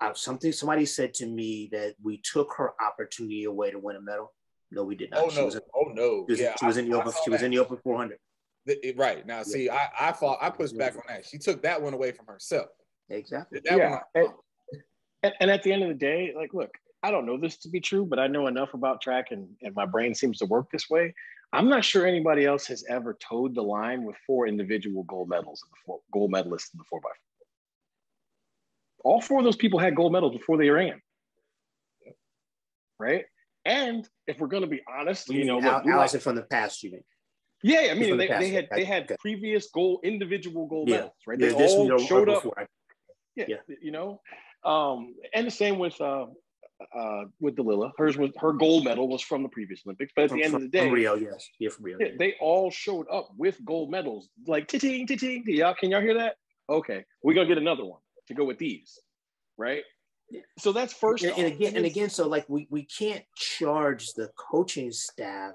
uh, 0.00 0.14
something 0.14 0.52
somebody 0.52 0.86
said 0.86 1.14
to 1.14 1.26
me 1.26 1.68
that 1.72 1.94
we 2.02 2.20
took 2.22 2.54
her 2.56 2.72
opportunity 2.84 3.44
away 3.44 3.70
to 3.70 3.78
win 3.78 3.96
a 3.96 4.00
medal. 4.00 4.32
No, 4.70 4.84
we 4.84 4.94
did 4.96 5.10
not. 5.10 5.24
Oh 5.24 5.28
She 5.30 5.36
no! 5.40 5.44
was 5.44 5.54
in, 5.56 5.60
oh 5.74 5.92
no! 5.94 6.24
she 6.26 6.32
was, 6.32 6.40
yeah, 6.40 6.54
she 6.58 6.66
was 6.66 6.76
in 6.78 6.88
the 6.88 6.96
I- 6.96 6.98
I 6.98 7.00
open. 7.02 7.12
saw 7.12 7.22
She 7.24 7.30
was 7.30 7.40
that. 7.40 7.46
in 7.46 7.50
the 7.52 7.58
open 7.58 7.78
400. 7.84 8.18
The- 8.64 8.88
it- 8.88 8.96
right 8.96 9.26
now, 9.26 9.42
see, 9.42 9.68
I 9.68 9.90
I 10.00 10.12
fought, 10.12 10.38
I 10.40 10.48
pushed 10.50 10.76
back 10.78 10.96
on 10.96 11.02
that. 11.08 11.26
She 11.26 11.36
took 11.38 11.62
that 11.62 11.80
one 11.82 11.92
away 11.92 12.12
from 12.12 12.26
herself. 12.26 12.68
Exactly. 13.10 13.60
That 13.64 13.76
Yeah, 13.76 13.90
one, 13.90 14.00
and, 14.14 14.28
and, 15.22 15.32
and 15.40 15.50
at 15.50 15.62
the 15.62 15.72
end 15.72 15.82
of 15.82 15.88
the 15.90 15.94
day, 15.94 16.32
like, 16.34 16.54
look, 16.54 16.70
I 17.02 17.10
don't 17.10 17.26
know 17.26 17.36
this 17.36 17.58
to 17.58 17.68
be 17.68 17.80
true, 17.80 18.06
but 18.06 18.18
I 18.18 18.28
know 18.28 18.46
enough 18.46 18.72
about 18.74 19.02
track, 19.02 19.26
and, 19.32 19.48
and 19.60 19.74
my 19.74 19.84
brain 19.84 20.14
seems 20.14 20.38
to 20.38 20.46
work 20.46 20.70
this 20.70 20.88
way. 20.88 21.14
I'm 21.52 21.68
not 21.68 21.84
sure 21.84 22.06
anybody 22.06 22.46
else 22.46 22.66
has 22.66 22.84
ever 22.88 23.14
towed 23.20 23.54
the 23.54 23.62
line 23.62 24.04
with 24.04 24.16
four 24.26 24.46
individual 24.48 25.02
gold 25.04 25.28
medals 25.28 25.62
in 25.64 25.70
the 25.70 25.76
four 25.84 26.00
gold 26.12 26.32
medalists 26.32 26.72
in 26.72 26.78
the 26.78 26.84
four 26.88 27.00
by 27.00 27.10
four. 29.02 29.12
All 29.12 29.20
four 29.20 29.38
of 29.40 29.44
those 29.44 29.56
people 29.56 29.78
had 29.78 29.94
gold 29.96 30.12
medals 30.12 30.32
before 30.32 30.56
they 30.56 30.70
ran, 30.70 31.00
right? 32.98 33.24
And 33.64 34.08
if 34.26 34.38
we're 34.38 34.48
going 34.48 34.62
to 34.62 34.68
be 34.68 34.80
honest, 34.88 35.28
you 35.28 35.44
know, 35.44 35.60
Al- 35.60 35.76
look, 35.76 35.84
like- 35.84 35.94
Allyson 35.94 36.20
from 36.20 36.36
the 36.36 36.42
past, 36.42 36.82
you 36.82 36.92
mean? 36.92 37.04
yeah, 37.62 37.88
I 37.90 37.94
mean, 37.94 38.10
the 38.12 38.16
they, 38.16 38.28
past, 38.28 38.40
they 38.40 38.48
had 38.50 38.68
they 38.74 38.84
had 38.84 39.12
previous 39.20 39.68
gold 39.70 40.00
individual 40.04 40.66
gold 40.66 40.88
Yeah. 40.88 40.96
medals, 40.96 41.12
right? 41.26 41.38
Yeah, 41.40 41.48
They 41.48 41.54
this 41.58 41.72
all 41.72 41.98
showed 41.98 42.28
up 42.28 42.42
before. 42.42 42.66
yeah, 43.36 43.44
Yeah. 43.48 43.56
you 43.80 43.90
know 43.92 44.20
um 44.64 45.14
and 45.34 45.44
the 45.46 45.50
same 45.50 45.78
with 45.80 46.00
uh 46.00 46.26
uh 46.94 47.24
with 47.40 47.56
Dalilah 47.56 47.92
hers 47.98 48.16
was 48.16 48.30
her 48.38 48.52
gold 48.52 48.84
medal 48.84 49.08
was 49.08 49.22
from 49.22 49.42
the 49.42 49.48
previous 49.48 49.82
olympics 49.86 50.12
but 50.14 50.24
at 50.24 50.28
From, 50.30 50.38
the 50.38 50.44
end 50.44 50.52
from, 50.52 50.62
of 50.64 50.70
the 50.70 50.78
day 50.78 50.84
from 50.84 50.92
Rio, 50.94 51.14
yes. 51.14 51.48
Yeah, 51.58 51.68
from 51.70 51.84
Rio. 51.84 51.98
yeah, 52.00 52.08
they 52.18 52.34
all 52.40 52.70
showed 52.70 53.06
up 53.10 53.30
with 53.36 53.64
gold 53.64 53.90
medals 53.90 54.28
like 54.46 54.68
ting 54.68 55.06
ting 55.06 55.18
ting 55.18 55.44
y'all 55.46 55.74
can 55.74 55.90
y'all 55.90 56.00
hear 56.00 56.14
that 56.14 56.36
okay 56.68 57.04
we're 57.22 57.34
gonna 57.34 57.46
get 57.48 57.58
another 57.58 57.84
one 57.84 58.00
to 58.28 58.34
go 58.34 58.44
with 58.44 58.58
these 58.58 58.98
right 59.58 59.82
so 60.58 60.72
that's 60.72 60.92
first 60.94 61.24
and, 61.24 61.36
and 61.36 61.46
again, 61.46 61.76
and 61.76 61.84
again, 61.84 62.08
so 62.08 62.26
like 62.26 62.46
we 62.48 62.66
we 62.70 62.84
can't 62.84 63.22
charge 63.36 64.12
the 64.14 64.30
coaching 64.36 64.90
staff 64.90 65.52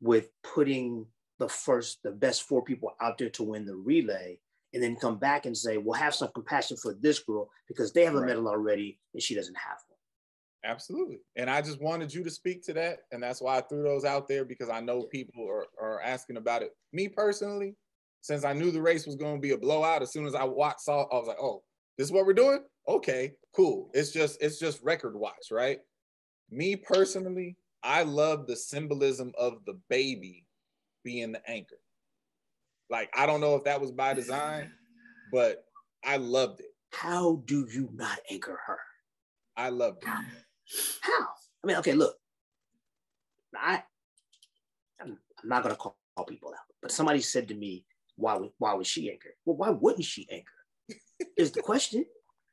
with 0.00 0.30
putting 0.42 1.06
the 1.38 1.48
first, 1.48 2.02
the 2.02 2.10
best 2.10 2.42
four 2.42 2.62
people 2.64 2.92
out 3.00 3.18
there 3.18 3.30
to 3.30 3.42
win 3.44 3.64
the 3.64 3.76
relay, 3.76 4.38
and 4.74 4.82
then 4.82 4.96
come 4.96 5.16
back 5.18 5.46
and 5.46 5.56
say, 5.56 5.76
"Well, 5.78 5.98
have 5.98 6.14
some 6.14 6.30
compassion 6.34 6.76
for 6.76 6.94
this 6.94 7.20
girl 7.20 7.50
because 7.68 7.92
they 7.92 8.04
have 8.04 8.14
a 8.14 8.18
Right. 8.20 8.28
medal 8.28 8.48
already 8.48 8.98
and 9.14 9.22
she 9.22 9.34
doesn't 9.34 9.56
have 9.56 9.78
one." 9.88 9.89
Absolutely. 10.64 11.20
And 11.36 11.48
I 11.48 11.62
just 11.62 11.80
wanted 11.80 12.12
you 12.12 12.22
to 12.22 12.30
speak 12.30 12.62
to 12.64 12.74
that. 12.74 13.00
And 13.12 13.22
that's 13.22 13.40
why 13.40 13.56
I 13.56 13.60
threw 13.62 13.82
those 13.82 14.04
out 14.04 14.28
there 14.28 14.44
because 14.44 14.68
I 14.68 14.80
know 14.80 15.04
people 15.04 15.48
are, 15.48 15.66
are 15.80 16.00
asking 16.02 16.36
about 16.36 16.62
it. 16.62 16.72
Me 16.92 17.08
personally, 17.08 17.76
since 18.20 18.44
I 18.44 18.52
knew 18.52 18.70
the 18.70 18.82
race 18.82 19.06
was 19.06 19.16
going 19.16 19.36
to 19.36 19.40
be 19.40 19.52
a 19.52 19.58
blowout, 19.58 20.02
as 20.02 20.12
soon 20.12 20.26
as 20.26 20.34
I 20.34 20.44
watched, 20.44 20.82
saw, 20.82 21.04
I 21.04 21.16
was 21.16 21.28
like, 21.28 21.40
oh, 21.40 21.62
this 21.96 22.06
is 22.06 22.12
what 22.12 22.26
we're 22.26 22.34
doing? 22.34 22.62
Okay, 22.86 23.32
cool. 23.54 23.90
It's 23.94 24.10
just, 24.10 24.42
it's 24.42 24.58
just 24.58 24.82
record 24.82 25.16
watch, 25.16 25.50
right? 25.50 25.78
Me 26.50 26.76
personally, 26.76 27.56
I 27.82 28.02
love 28.02 28.46
the 28.46 28.56
symbolism 28.56 29.32
of 29.38 29.64
the 29.64 29.78
baby 29.88 30.44
being 31.04 31.32
the 31.32 31.50
anchor. 31.50 31.80
Like, 32.90 33.10
I 33.16 33.24
don't 33.24 33.40
know 33.40 33.54
if 33.54 33.64
that 33.64 33.80
was 33.80 33.92
by 33.92 34.12
design, 34.12 34.70
but 35.32 35.64
I 36.04 36.16
loved 36.16 36.60
it. 36.60 36.74
How 36.92 37.42
do 37.46 37.66
you 37.72 37.88
not 37.94 38.18
anchor 38.30 38.58
her? 38.66 38.78
I 39.56 39.68
loved 39.68 40.02
it. 40.02 40.08
How? 41.00 41.28
I 41.62 41.66
mean, 41.66 41.76
okay, 41.78 41.92
look, 41.92 42.16
I, 43.54 43.82
I'm, 45.00 45.18
I'm 45.42 45.48
not 45.48 45.62
gonna 45.62 45.76
call, 45.76 45.96
call 46.16 46.24
people 46.24 46.50
out, 46.50 46.64
but 46.82 46.92
somebody 46.92 47.20
said 47.20 47.48
to 47.48 47.54
me, 47.54 47.84
"Why 48.16 48.36
would 48.36 48.50
why 48.58 48.74
was 48.74 48.86
she 48.86 49.10
anchor?" 49.10 49.34
Well, 49.44 49.56
why 49.56 49.70
wouldn't 49.70 50.04
she 50.04 50.28
anchor? 50.30 50.98
Is 51.36 51.52
the 51.52 51.62
question 51.62 52.04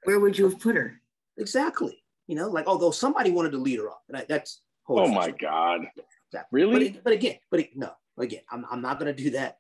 Where 0.04 0.20
would 0.20 0.38
you 0.38 0.50
have 0.50 0.60
put 0.60 0.76
her? 0.76 1.02
exactly? 1.38 2.04
You 2.28 2.36
know, 2.36 2.50
like 2.50 2.68
although 2.68 2.92
somebody 2.92 3.32
wanted 3.32 3.52
to 3.52 3.58
lead 3.58 3.80
her 3.80 3.90
off, 3.90 4.02
and 4.10 4.18
I, 4.18 4.26
that's 4.28 4.62
oh 4.90 5.08
my 5.08 5.32
god 5.32 5.88
Exactly. 6.32 6.66
Really? 6.66 6.90
But, 6.90 7.04
but 7.06 7.14
again, 7.14 7.36
but 7.50 7.60
it, 7.62 7.78
no, 7.78 7.92
again, 8.18 8.42
I'm, 8.52 8.66
I'm 8.70 8.82
not 8.82 9.00
gonna 9.00 9.14
do 9.14 9.32
that. 9.32 9.58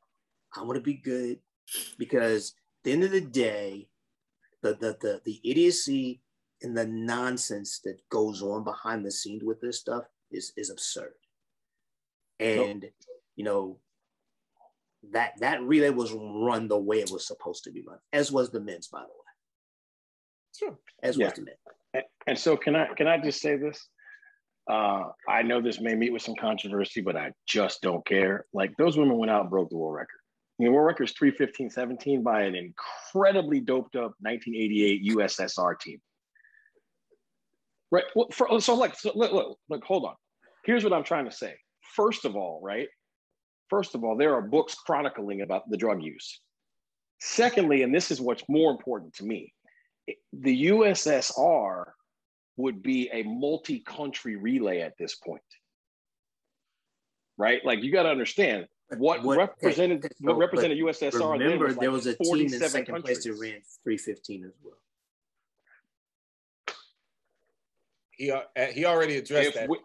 I 0.55 0.64
want 0.64 0.76
to 0.76 0.82
be 0.82 0.95
good 0.95 1.39
because 1.97 2.53
at 2.80 2.84
the 2.84 2.91
end 2.91 3.03
of 3.03 3.12
the 3.12 3.22
day, 3.22 3.88
the 4.62 4.74
the 4.74 4.97
the 4.99 5.22
the 5.26 5.41
idiocy 5.43 6.22
and 6.62 6.76
the 6.78 6.86
nonsense 6.86 7.80
that 7.84 7.97
goes 8.10 8.41
on 8.41 8.64
behind 8.64 9.05
the 9.05 9.12
scenes 9.12 9.43
with 9.43 9.60
this 9.62 9.80
stuff 9.80 10.03
is 10.32 10.53
is 10.58 10.70
absurd. 10.70 11.14
And 12.39 12.86
you 13.36 13.43
know 13.43 13.80
that 15.12 15.34
that 15.39 15.62
relay 15.64 15.89
was 15.89 16.12
run 16.14 16.68
the 16.68 16.78
way 16.78 16.99
it 16.99 17.12
was 17.12 17.26
supposed 17.26 17.64
to 17.64 17.72
be 17.72 17.82
run, 17.88 17.99
as 18.14 18.32
was 18.32 18.49
the 18.49 18.60
men's, 18.60 18.88
by 18.88 18.99
the 19.01 19.05
way, 19.05 19.34
Sure. 20.55 20.80
as 21.03 21.18
Yeah. 21.18 21.26
was 21.28 21.34
the 21.36 21.41
men. 21.43 21.55
And- 21.93 22.03
and 22.28 22.38
so 22.38 22.58
can 22.58 22.76
i 22.76 22.93
can 22.93 23.08
i 23.08 23.18
just 23.18 23.41
say 23.41 23.55
this 23.58 23.88
Uh, 24.70 25.14
I 25.30 25.43
know 25.43 25.62
this 25.62 25.80
may 25.80 25.95
meet 25.95 26.12
with 26.12 26.22
some 26.22 26.36
controversy, 26.36 26.99
but 26.99 27.16
I 27.16 27.32
just 27.45 27.82
don't 27.82 28.05
care. 28.05 28.45
Like 28.51 28.76
those 28.76 28.97
women 28.97 29.18
went 29.18 29.32
out 29.32 29.39
and 29.43 29.49
broke 29.49 29.70
the 29.70 29.78
world 29.78 29.95
record. 29.95 30.20
I 30.60 30.64
mean, 30.64 30.74
world 30.74 30.88
record 30.88 31.05
is 31.05 31.14
315.17 31.14 32.22
by 32.22 32.41
an 32.41 32.53
incredibly 32.53 33.62
doped 33.62 33.95
up 33.95 34.12
1988 34.20 35.03
USSR 35.16 35.80
team. 35.80 36.01
Right. 37.92 38.04
Well, 38.16 38.28
for, 38.32 38.52
oh, 38.52 38.60
so 38.60 38.76
like, 38.76 38.96
so 38.98 39.12
look, 39.16 39.32
look, 39.32 39.58
look, 39.70 39.84
hold 39.84 40.06
on. 40.06 40.16
Here's 40.66 40.84
what 40.84 40.94
I'm 40.94 41.04
trying 41.04 41.26
to 41.26 41.32
say. 41.32 41.56
First 41.96 42.26
of 42.26 42.36
all, 42.36 42.60
right? 42.62 42.88
First 43.70 43.96
of 43.96 44.04
all, 44.04 44.18
there 44.18 44.34
are 44.36 44.42
books 44.42 44.76
chronicling 44.76 45.42
about 45.42 45.70
the 45.70 45.78
drug 45.78 46.04
use. 46.04 46.42
Secondly, 47.20 47.84
and 47.84 47.94
this 47.94 48.12
is 48.12 48.22
what's 48.22 48.44
more 48.48 48.72
important 48.72 49.14
to 49.16 49.26
me, 49.26 49.54
the 50.34 50.68
USSR 50.68 51.86
would 52.58 52.82
be 52.82 53.10
a 53.12 53.24
multi-country 53.24 54.36
relay 54.36 54.82
at 54.82 54.94
this 54.98 55.16
point. 55.16 55.42
Right? 57.38 57.64
Like 57.64 57.84
you 57.84 57.92
got 57.92 58.04
to 58.04 58.10
understand 58.10 58.68
what, 58.98 59.24
what 59.24 59.38
represented 59.38 60.06
okay, 60.06 60.14
what 60.22 60.38
represented 60.38 60.78
USSR. 60.78 61.40
Remember, 61.40 61.66
was 61.66 61.76
like 61.76 61.82
there 61.82 61.92
was 61.92 62.08
a 62.08 62.16
team 62.16 62.42
in 62.42 62.50
second 62.50 62.86
countries. 62.86 63.20
place 63.20 63.24
that 63.24 63.32
ran 63.34 63.62
315 63.84 64.46
as 64.46 64.52
well. 64.64 64.78
He 68.18 68.32
uh, 68.32 68.41
he 68.74 68.86
already 68.86 69.18
addressed 69.18 69.49
if 69.49 69.53
that. 69.55 69.70
We, 69.70 69.78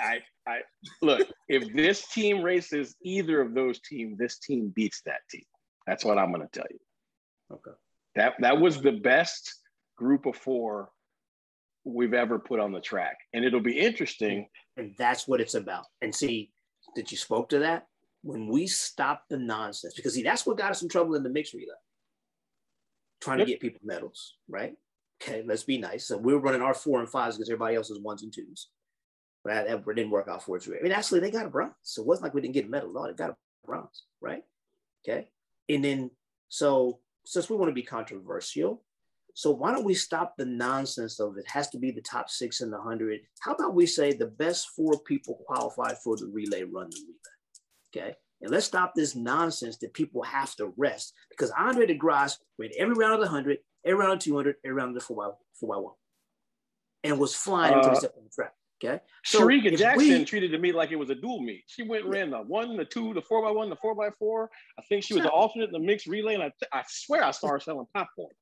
I, 0.00 0.18
I 0.46 0.58
look 1.02 1.28
if 1.48 1.72
this 1.74 2.08
team 2.08 2.42
races 2.42 2.96
either 3.02 3.40
of 3.40 3.54
those 3.54 3.80
teams, 3.80 4.18
this 4.18 4.38
team 4.38 4.72
beats 4.74 5.02
that 5.06 5.20
team. 5.30 5.44
That's 5.86 6.04
what 6.04 6.18
I'm 6.18 6.32
going 6.32 6.46
to 6.46 6.52
tell 6.52 6.66
you. 6.70 6.78
Okay. 7.52 7.76
That 8.16 8.34
that 8.40 8.60
was 8.60 8.80
the 8.80 8.92
best 8.92 9.52
group 9.96 10.26
of 10.26 10.36
four 10.36 10.90
we've 11.84 12.14
ever 12.14 12.38
put 12.38 12.58
on 12.58 12.72
the 12.72 12.80
track. 12.80 13.16
And 13.32 13.44
it'll 13.44 13.60
be 13.60 13.78
interesting. 13.78 14.48
And 14.76 14.94
that's 14.98 15.28
what 15.28 15.40
it's 15.40 15.54
about. 15.54 15.84
And 16.02 16.12
see, 16.12 16.50
that 16.96 17.10
you 17.10 17.16
spoke 17.16 17.48
to 17.50 17.60
that? 17.60 17.86
When 18.22 18.48
we 18.48 18.66
stop 18.66 19.22
the 19.30 19.38
nonsense, 19.38 19.94
because 19.94 20.14
see, 20.14 20.22
that's 20.22 20.44
what 20.44 20.58
got 20.58 20.72
us 20.72 20.82
in 20.82 20.88
trouble 20.88 21.14
in 21.14 21.22
the 21.22 21.30
mixed 21.30 21.54
relay. 21.54 21.66
Trying 23.20 23.38
yep. 23.38 23.46
to 23.46 23.52
get 23.52 23.60
people 23.60 23.80
medals, 23.84 24.34
right? 24.48 24.74
Okay, 25.22 25.42
let's 25.46 25.64
be 25.64 25.78
nice. 25.78 26.06
So 26.06 26.16
we 26.18 26.34
are 26.34 26.38
running 26.38 26.62
our 26.62 26.74
four 26.74 27.00
and 27.00 27.08
fives 27.08 27.36
because 27.36 27.48
everybody 27.48 27.76
else 27.76 27.90
is 27.90 28.00
ones 28.00 28.22
and 28.22 28.32
twos. 28.32 28.68
But 29.44 29.54
that, 29.54 29.84
that 29.84 29.94
didn't 29.94 30.10
work 30.10 30.28
out 30.28 30.42
for 30.42 30.56
us. 30.56 30.68
I 30.68 30.82
mean, 30.82 30.92
actually, 30.92 31.20
they 31.20 31.30
got 31.30 31.46
a 31.46 31.50
bronze. 31.50 31.74
So 31.82 32.02
it 32.02 32.08
wasn't 32.08 32.24
like 32.24 32.34
we 32.34 32.40
didn't 32.40 32.54
get 32.54 32.66
a 32.66 32.68
medal. 32.68 32.92
No, 32.92 33.06
they 33.06 33.14
got 33.14 33.30
a 33.30 33.36
bronze, 33.64 34.04
right? 34.20 34.42
Okay. 35.06 35.28
And 35.68 35.84
then, 35.84 36.10
so 36.48 36.98
since 37.24 37.48
we 37.48 37.56
want 37.56 37.70
to 37.70 37.74
be 37.74 37.82
controversial, 37.82 38.82
so 39.34 39.50
why 39.50 39.72
don't 39.72 39.84
we 39.84 39.94
stop 39.94 40.34
the 40.36 40.46
nonsense 40.46 41.20
of 41.20 41.36
it 41.36 41.46
has 41.46 41.68
to 41.70 41.78
be 41.78 41.90
the 41.90 42.00
top 42.00 42.30
six 42.30 42.60
in 42.60 42.70
the 42.70 42.80
hundred? 42.80 43.20
How 43.40 43.52
about 43.52 43.74
we 43.74 43.86
say 43.86 44.12
the 44.12 44.26
best 44.26 44.70
four 44.70 44.98
people 45.00 45.38
qualified 45.46 45.98
for 46.02 46.16
the 46.16 46.26
relay 46.26 46.62
run 46.62 46.90
the 46.90 47.00
relay? 47.06 48.06
Okay. 48.08 48.16
And 48.42 48.50
let's 48.50 48.66
stop 48.66 48.92
this 48.94 49.14
nonsense 49.14 49.78
that 49.78 49.94
people 49.94 50.22
have 50.22 50.54
to 50.56 50.72
rest 50.76 51.14
because 51.30 51.50
Andre 51.50 51.86
De 51.86 51.94
Grasse 51.94 52.38
ran 52.58 52.70
every 52.78 52.94
round 52.94 53.14
of 53.14 53.20
the 53.20 53.26
100, 53.26 53.58
every 53.86 54.04
round 54.04 54.20
200, 54.20 54.56
every 54.64 54.74
round 54.74 54.88
of 54.90 54.94
the 54.94 55.00
4 55.00 55.16
by, 55.16 55.30
4 55.60 55.68
by 55.68 55.80
1 55.80 55.92
and 57.04 57.18
was 57.18 57.34
flying 57.34 57.72
uh, 57.72 57.76
until 57.76 57.90
he 57.92 57.96
stepped 57.96 58.18
on 58.18 58.24
the 58.24 58.30
track. 58.30 58.52
Okay. 58.84 59.00
So 59.24 59.40
Shericka 59.40 59.76
Jackson 59.76 60.08
we, 60.08 60.24
treated 60.24 60.52
it 60.52 60.56
to 60.56 60.60
me 60.60 60.72
like 60.72 60.92
it 60.92 60.96
was 60.96 61.08
a 61.08 61.14
dual 61.14 61.40
meet. 61.40 61.64
She 61.66 61.82
went 61.82 62.04
and 62.04 62.12
ran 62.12 62.30
the 62.30 62.38
one, 62.38 62.76
the 62.76 62.84
two, 62.84 63.14
the 63.14 63.22
four 63.22 63.42
by 63.42 63.50
one, 63.50 63.70
the 63.70 63.76
four 63.76 63.94
by 63.94 64.10
four. 64.18 64.50
I 64.78 64.82
think 64.82 65.02
she 65.02 65.14
was 65.14 65.22
the 65.22 65.30
alternate 65.30 65.66
in 65.66 65.72
the 65.72 65.78
mixed 65.78 66.06
relay, 66.06 66.34
and 66.34 66.42
I, 66.42 66.52
I 66.72 66.82
swear 66.86 67.24
I 67.24 67.30
saw 67.30 67.48
her 67.48 67.60
selling 67.60 67.86
popcorn. 67.94 68.34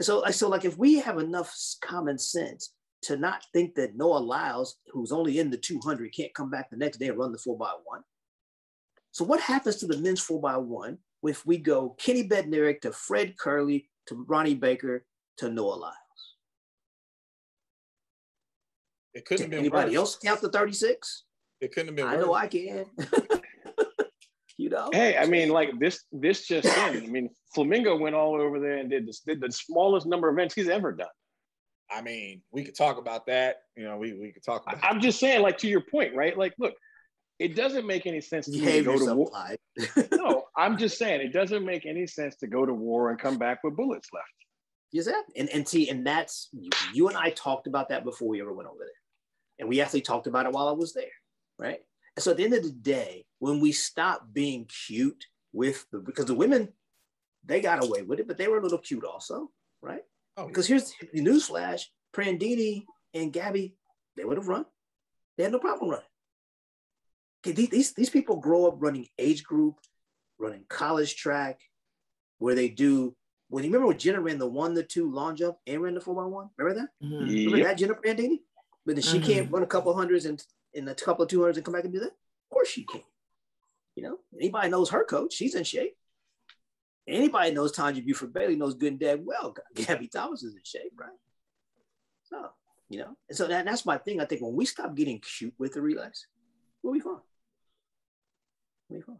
So, 0.00 0.24
I 0.24 0.30
so 0.30 0.48
like 0.48 0.64
if 0.64 0.78
we 0.78 1.00
have 1.00 1.18
enough 1.18 1.52
common 1.82 2.18
sense 2.18 2.72
to 3.02 3.16
not 3.16 3.42
think 3.52 3.74
that 3.74 3.96
Noah 3.96 4.18
Lyles, 4.18 4.76
who's 4.92 5.12
only 5.12 5.40
in 5.40 5.50
the 5.50 5.58
200, 5.58 6.14
can't 6.14 6.32
come 6.34 6.48
back 6.48 6.70
the 6.70 6.76
next 6.76 6.98
day 6.98 7.08
and 7.08 7.18
run 7.18 7.32
the 7.32 7.38
four 7.38 7.58
by 7.58 7.72
one. 7.84 8.02
So 9.10 9.24
what 9.24 9.40
happens 9.40 9.76
to 9.76 9.86
the 9.86 9.98
men's 9.98 10.20
four 10.20 10.40
by 10.40 10.56
one 10.56 10.98
if 11.22 11.44
we 11.44 11.58
go 11.58 11.96
Kenny 11.98 12.28
Bednarek 12.28 12.80
to 12.82 12.92
Fred 12.92 13.34
Kerley 13.36 13.86
to 14.06 14.24
Ronnie 14.28 14.54
Baker 14.54 15.04
to 15.38 15.50
Noah 15.50 15.74
Lyles? 15.74 15.94
It 19.14 19.24
couldn't 19.24 19.44
have 19.44 19.50
been 19.50 19.60
anybody 19.60 19.90
worse. 19.90 19.96
else 19.96 20.18
count 20.24 20.40
the 20.40 20.50
36? 20.50 21.24
It 21.60 21.72
couldn't 21.72 21.88
have 21.88 21.96
been 21.96 22.06
I 22.06 22.16
worse. 22.16 22.26
know 22.26 22.34
I 22.34 22.46
can. 22.46 22.86
you 24.58 24.68
know. 24.68 24.90
Hey, 24.92 25.16
I 25.16 25.26
mean, 25.26 25.48
like 25.48 25.78
this, 25.78 26.04
this 26.12 26.46
just 26.46 26.66
in. 26.66 27.02
I 27.02 27.06
mean, 27.06 27.30
Flamingo 27.54 27.96
went 27.96 28.14
all 28.14 28.40
over 28.40 28.60
there 28.60 28.76
and 28.76 28.90
did 28.90 29.06
this, 29.06 29.20
did 29.20 29.40
the 29.40 29.50
smallest 29.50 30.06
number 30.06 30.28
of 30.28 30.34
events 30.34 30.54
he's 30.54 30.68
ever 30.68 30.92
done. 30.92 31.08
I 31.90 32.02
mean, 32.02 32.42
we 32.52 32.64
could 32.64 32.76
talk 32.76 32.98
about 32.98 33.26
that. 33.26 33.56
You 33.76 33.84
know, 33.84 33.96
we, 33.96 34.12
we 34.12 34.30
could 34.30 34.44
talk 34.44 34.62
about 34.66 34.78
I'm 34.84 35.00
just 35.00 35.18
saying, 35.18 35.42
like 35.42 35.58
to 35.58 35.68
your 35.68 35.80
point, 35.80 36.14
right? 36.14 36.36
Like, 36.36 36.54
look, 36.58 36.74
it 37.38 37.54
doesn't 37.54 37.86
make 37.86 38.06
any 38.06 38.20
sense 38.20 38.46
to, 38.46 38.52
to 38.52 38.82
go 38.82 38.98
to 38.98 39.14
war. 39.14 39.30
no, 40.12 40.44
I'm 40.56 40.76
just 40.76 40.98
saying 40.98 41.20
it 41.20 41.32
doesn't 41.32 41.64
make 41.64 41.86
any 41.86 42.06
sense 42.06 42.36
to 42.36 42.46
go 42.46 42.66
to 42.66 42.74
war 42.74 43.10
and 43.10 43.18
come 43.18 43.38
back 43.38 43.62
with 43.62 43.76
bullets 43.76 44.08
left. 44.12 44.26
Exactly. 44.92 45.34
And 45.38 45.48
and 45.50 45.68
see, 45.68 45.88
and 45.88 46.06
that's 46.06 46.48
you, 46.52 46.70
you 46.92 47.08
and 47.08 47.16
I 47.16 47.30
talked 47.30 47.66
about 47.66 47.90
that 47.90 48.04
before 48.04 48.28
we 48.28 48.40
ever 48.40 48.52
went 48.52 48.68
over 48.68 48.78
there. 48.80 48.88
And 49.60 49.68
we 49.68 49.80
actually 49.80 50.02
talked 50.02 50.26
about 50.26 50.46
it 50.46 50.52
while 50.52 50.68
I 50.68 50.72
was 50.72 50.94
there, 50.94 51.04
right? 51.58 51.80
And 52.16 52.22
so 52.22 52.30
at 52.30 52.36
the 52.36 52.44
end 52.44 52.54
of 52.54 52.62
the 52.62 52.70
day, 52.70 53.24
when 53.38 53.60
we 53.60 53.72
stop 53.72 54.28
being 54.32 54.68
cute 54.86 55.24
with 55.52 55.86
the 55.92 55.98
because 55.98 56.26
the 56.26 56.34
women, 56.34 56.68
they 57.44 57.60
got 57.60 57.84
away 57.84 58.02
with 58.02 58.18
it, 58.18 58.26
but 58.26 58.38
they 58.38 58.48
were 58.48 58.58
a 58.58 58.62
little 58.62 58.78
cute 58.78 59.04
also, 59.04 59.50
right? 59.82 60.02
Oh, 60.36 60.46
because 60.46 60.66
here's 60.66 60.92
the 61.12 61.20
newsflash: 61.20 61.82
Prandini 62.12 62.84
and 63.14 63.32
Gabby, 63.32 63.76
they 64.16 64.24
would 64.24 64.38
have 64.38 64.48
run. 64.48 64.64
They 65.36 65.44
had 65.44 65.52
no 65.52 65.58
problem 65.58 65.90
running. 65.90 66.04
Okay, 67.46 67.66
these, 67.66 67.92
these 67.92 68.10
people 68.10 68.36
grow 68.36 68.66
up 68.66 68.76
running 68.78 69.06
age 69.18 69.44
group, 69.44 69.76
running 70.38 70.64
college 70.68 71.16
track, 71.16 71.60
where 72.38 72.54
they 72.54 72.68
do. 72.68 73.14
When 73.50 73.64
you 73.64 73.70
remember 73.70 73.86
when 73.88 73.98
Jenna 73.98 74.20
ran 74.20 74.38
the 74.38 74.46
one, 74.46 74.74
the 74.74 74.82
two 74.82 75.10
long 75.10 75.36
jump 75.36 75.56
and 75.66 75.80
ran 75.80 75.94
the 75.94 76.00
four 76.00 76.14
by 76.14 76.24
one, 76.24 76.50
remember 76.56 76.80
that? 76.80 77.06
Mm-hmm. 77.06 77.46
Remember 77.46 77.64
that 77.64 77.78
Jenna 77.78 77.94
Prandini? 77.94 78.40
But 78.84 78.96
then 78.96 79.02
she 79.02 79.18
mm-hmm. 79.18 79.26
can't 79.26 79.50
run 79.50 79.62
a 79.62 79.66
couple 79.66 79.94
hundreds 79.94 80.26
and 80.26 80.42
in 80.74 80.88
a 80.88 80.94
couple 80.94 81.24
of 81.24 81.30
200s 81.30 81.56
and 81.56 81.64
come 81.64 81.74
back 81.74 81.84
and 81.84 81.92
do 81.92 82.00
that? 82.00 82.08
Of 82.08 82.50
course 82.50 82.68
she 82.68 82.84
can. 82.84 83.02
You 83.96 84.02
know, 84.04 84.18
anybody 84.38 84.68
knows 84.68 84.90
her 84.90 85.04
coach, 85.04 85.34
she's 85.34 85.54
in 85.54 85.64
shape. 85.64 85.96
Anybody 87.06 87.52
knows 87.52 87.72
Tonja 87.72 88.04
Buford 88.04 88.34
Bailey 88.34 88.54
knows 88.54 88.74
good 88.74 88.92
and 88.92 89.00
dead 89.00 89.24
well 89.24 89.56
Gabby 89.74 90.08
Thomas 90.08 90.42
is 90.42 90.54
in 90.54 90.60
shape, 90.62 90.92
right? 90.96 91.08
So, 92.24 92.50
you 92.90 92.98
know, 92.98 93.16
and 93.28 93.36
so 93.36 93.48
that, 93.48 93.64
that's 93.64 93.86
my 93.86 93.96
thing. 93.96 94.20
I 94.20 94.26
think 94.26 94.42
when 94.42 94.54
we 94.54 94.66
stop 94.66 94.94
getting 94.94 95.18
cute 95.20 95.54
with 95.58 95.72
the 95.72 95.80
relays, 95.80 96.26
we'll 96.82 96.94
be 96.94 97.00
fine. 97.00 97.16
We'll 98.88 99.00
be 99.00 99.04
fine. 99.04 99.16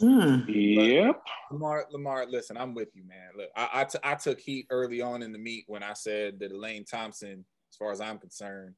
Mm. 0.00 0.44
Yep. 0.48 1.22
Lamar, 1.52 1.86
Lamar, 1.92 2.26
listen, 2.26 2.56
I'm 2.56 2.74
with 2.74 2.88
you, 2.94 3.04
man. 3.06 3.30
Look, 3.36 3.50
I, 3.56 3.68
I, 3.72 3.84
t- 3.84 3.98
I 4.02 4.14
took 4.14 4.40
heat 4.40 4.66
early 4.70 5.00
on 5.00 5.22
in 5.22 5.32
the 5.32 5.38
meet 5.38 5.64
when 5.68 5.82
I 5.82 5.92
said 5.92 6.40
that 6.40 6.50
Elaine 6.50 6.84
Thompson 6.84 7.44
as 7.72 7.76
far 7.76 7.90
as 7.90 8.00
I'm 8.00 8.18
concerned, 8.18 8.74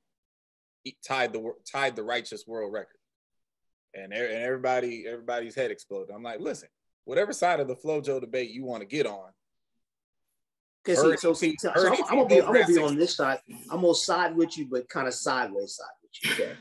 he 0.84 0.96
tied 1.06 1.32
the 1.32 1.52
tied 1.70 1.96
the 1.96 2.04
righteous 2.04 2.44
world 2.46 2.72
record, 2.72 2.98
and 3.94 4.12
and 4.12 4.42
everybody 4.42 5.04
everybody's 5.06 5.54
head 5.54 5.70
exploded. 5.70 6.14
I'm 6.14 6.22
like, 6.22 6.40
listen, 6.40 6.68
whatever 7.04 7.32
side 7.32 7.58
of 7.58 7.66
the 7.66 7.74
FloJo 7.74 8.20
debate 8.20 8.50
you 8.50 8.64
want 8.64 8.82
to 8.82 8.86
get 8.86 9.06
on. 9.06 9.30
Because 10.84 11.20
so, 11.20 11.32
see, 11.32 11.56
so, 11.58 11.72
so 11.74 11.86
I'm, 11.86 11.92
I'm, 11.92 12.16
gonna 12.16 12.26
be, 12.26 12.42
I'm 12.42 12.52
gonna 12.52 12.66
be 12.66 12.78
on 12.78 12.96
this 12.96 13.16
side. 13.16 13.38
I'm 13.70 13.80
gonna 13.80 13.94
side 13.94 14.36
with 14.36 14.58
you, 14.58 14.66
but 14.70 14.88
kind 14.88 15.08
of 15.08 15.14
sideways 15.14 15.76
side 15.76 15.86
with 16.02 16.38
you. 16.38 16.44
Okay, 16.44 16.52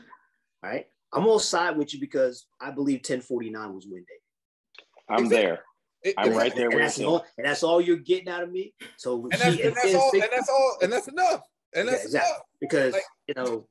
all 0.62 0.70
right. 0.70 0.86
I'm 1.12 1.24
gonna 1.24 1.40
side 1.40 1.76
with 1.76 1.92
you 1.94 2.00
because 2.00 2.46
I 2.60 2.70
believe 2.70 2.98
1049 2.98 3.74
was 3.74 3.86
win 3.86 4.00
day. 4.00 4.84
I'm 5.08 5.28
there. 5.28 5.60
It, 6.02 6.14
I'm 6.18 6.34
right 6.34 6.54
there 6.54 6.68
and 6.68 6.80
with 6.80 6.98
you. 6.98 7.06
All, 7.06 7.24
and 7.38 7.46
that's 7.46 7.62
all 7.62 7.80
you're 7.80 7.96
getting 7.96 8.28
out 8.28 8.42
of 8.42 8.50
me. 8.50 8.74
So 8.96 9.22
and 9.22 9.32
that's, 9.32 9.58
and 9.58 9.74
that's 9.74 9.94
all, 9.94 10.10
and 10.12 10.22
that's 10.22 10.48
all, 10.48 10.76
and 10.82 10.92
that's 10.92 11.08
enough. 11.08 11.42
And 11.74 11.88
that's 11.88 12.02
yeah, 12.02 12.04
exactly 12.04 12.30
enough. 12.30 12.42
because 12.60 12.92
like, 12.92 13.02
you 13.28 13.34
know, 13.34 13.66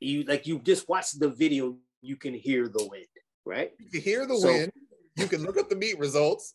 you 0.00 0.24
like 0.24 0.46
you 0.46 0.58
just 0.60 0.88
watch 0.88 1.12
the 1.12 1.28
video, 1.28 1.76
you 2.00 2.16
can 2.16 2.34
hear 2.34 2.68
the 2.68 2.86
wind, 2.90 3.06
right? 3.44 3.72
You 3.78 3.90
can 3.90 4.00
hear 4.00 4.26
the 4.26 4.36
so, 4.36 4.48
wind. 4.48 4.72
You 5.16 5.26
can 5.26 5.42
look 5.42 5.58
up 5.58 5.68
the 5.68 5.76
meet 5.76 5.98
results. 5.98 6.54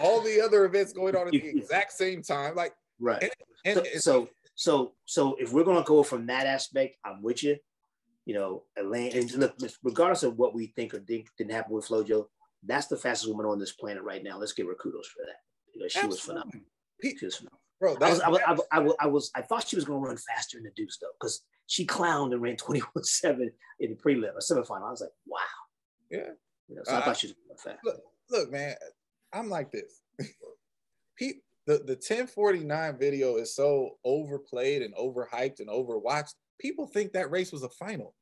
All 0.00 0.20
the 0.20 0.40
other 0.40 0.64
events 0.64 0.92
going 0.92 1.14
on 1.16 1.28
at 1.28 1.32
the 1.32 1.48
exact 1.56 1.92
same 1.92 2.22
time, 2.22 2.54
like 2.54 2.74
right. 3.00 3.30
And, 3.64 3.78
and 3.78 3.86
so, 4.00 4.00
so, 4.00 4.28
so 4.54 4.92
so 5.04 5.36
if 5.38 5.52
we're 5.52 5.64
gonna 5.64 5.84
go 5.84 6.02
from 6.02 6.26
that 6.26 6.46
aspect, 6.46 6.96
I'm 7.04 7.22
with 7.22 7.42
you. 7.42 7.56
You 8.24 8.34
know, 8.34 8.62
Elaine, 8.76 9.16
and 9.16 9.32
look, 9.34 9.54
regardless 9.84 10.24
of 10.24 10.36
what 10.36 10.54
we 10.54 10.68
think 10.74 10.94
or 10.94 10.98
think 10.98 11.28
didn't 11.38 11.52
happen 11.52 11.72
with 11.72 11.86
FloJo, 11.86 12.26
that's 12.64 12.88
the 12.88 12.96
fastest 12.96 13.28
woman 13.28 13.46
on 13.46 13.58
this 13.58 13.72
planet 13.72 14.02
right 14.02 14.22
now. 14.22 14.38
Let's 14.38 14.52
give 14.52 14.66
her 14.66 14.74
kudos 14.74 15.06
for 15.06 15.22
that. 15.24 15.40
You 15.74 15.82
know, 15.82 15.88
she 15.88 15.98
Absolutely. 15.98 16.08
was 16.08 16.20
phenomenal. 16.20 16.66
She 17.02 17.24
was 17.24 17.36
phenomenal. 17.36 17.60
Bro, 17.78 17.96
I 18.00 18.10
was, 18.10 18.20
I 18.20 18.28
was, 18.28 18.40
I 18.46 18.52
was, 18.52 18.62
I 18.72 18.78
was, 18.78 18.94
I 19.00 19.06
was, 19.06 19.30
I 19.36 19.42
thought 19.42 19.68
she 19.68 19.76
was 19.76 19.84
going 19.84 20.02
to 20.02 20.08
run 20.08 20.16
faster 20.16 20.56
in 20.56 20.64
the 20.64 20.70
deuce 20.74 20.98
though, 21.00 21.08
because 21.20 21.42
she 21.66 21.86
clowned 21.86 22.32
and 22.32 22.40
ran 22.40 22.56
21 22.56 23.04
7 23.04 23.50
in 23.80 23.90
the 23.90 23.96
prelim 23.96 24.34
or 24.34 24.38
semifinal. 24.38 24.86
I 24.86 24.90
was 24.90 25.02
like, 25.02 25.10
wow. 25.26 25.38
Yeah. 26.10 26.30
You 26.68 26.76
know, 26.76 26.82
so 26.84 26.94
uh, 26.94 26.98
I 26.98 27.02
thought 27.02 27.18
she 27.18 27.28
was 27.28 27.34
going 27.34 27.58
fast. 27.58 27.84
Look, 27.84 28.00
look, 28.30 28.50
man, 28.50 28.74
I'm 29.32 29.48
like 29.48 29.70
this. 29.70 30.00
the 31.66 31.78
the 31.78 31.94
1049 31.94 32.98
video 32.98 33.36
is 33.36 33.54
so 33.54 33.98
overplayed 34.04 34.82
and 34.82 34.94
overhyped 34.94 35.60
and 35.60 35.68
overwatched. 35.68 36.34
People 36.60 36.86
think 36.86 37.12
that 37.12 37.30
race 37.30 37.52
was 37.52 37.62
a 37.62 37.68
final. 37.68 38.14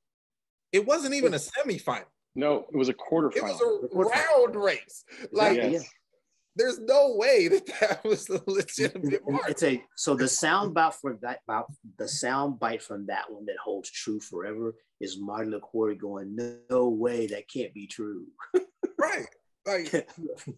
It 0.73 0.87
wasn't 0.87 1.15
even 1.15 1.35
a 1.35 1.39
semifinal. 1.39 2.07
No, 2.35 2.67
it 2.73 2.77
was 2.77 2.89
a 2.89 2.95
quarterfinal. 2.95 3.85
It 3.85 3.95
was 3.95 4.09
a 4.09 4.19
round 4.19 4.57
race. 4.57 5.05
Like, 5.31 5.57
Yes. 5.57 5.89
there's 6.57 6.79
no 6.81 7.15
way 7.17 7.49
that 7.49 7.67
that 7.81 8.05
was 8.05 8.29
a 8.29 8.41
legitimate 8.47 9.23
mark. 9.29 9.49
It's 9.49 9.63
a 9.63 9.83
so 9.97 10.15
the 10.15 10.29
sound 10.29 10.75
bite 10.75 10.95
for 10.95 11.19
that 11.23 11.41
about 11.47 11.67
the 11.99 12.09
sound 12.09 12.59
bite 12.59 12.83
from 12.83 13.07
that 13.07 13.31
one 13.31 13.47
that 13.47 13.57
holds 13.63 13.91
true 13.91 14.21
forever 14.21 14.75
is 15.01 15.19
Martin 15.21 15.53
LaQuarrie 15.53 15.99
going, 15.99 16.37
no 16.71 16.89
way 16.89 17.27
that 17.27 17.49
can't 17.49 17.75
be 17.75 17.87
true. 17.87 18.27
Right. 18.97 19.27
Like, 19.67 20.09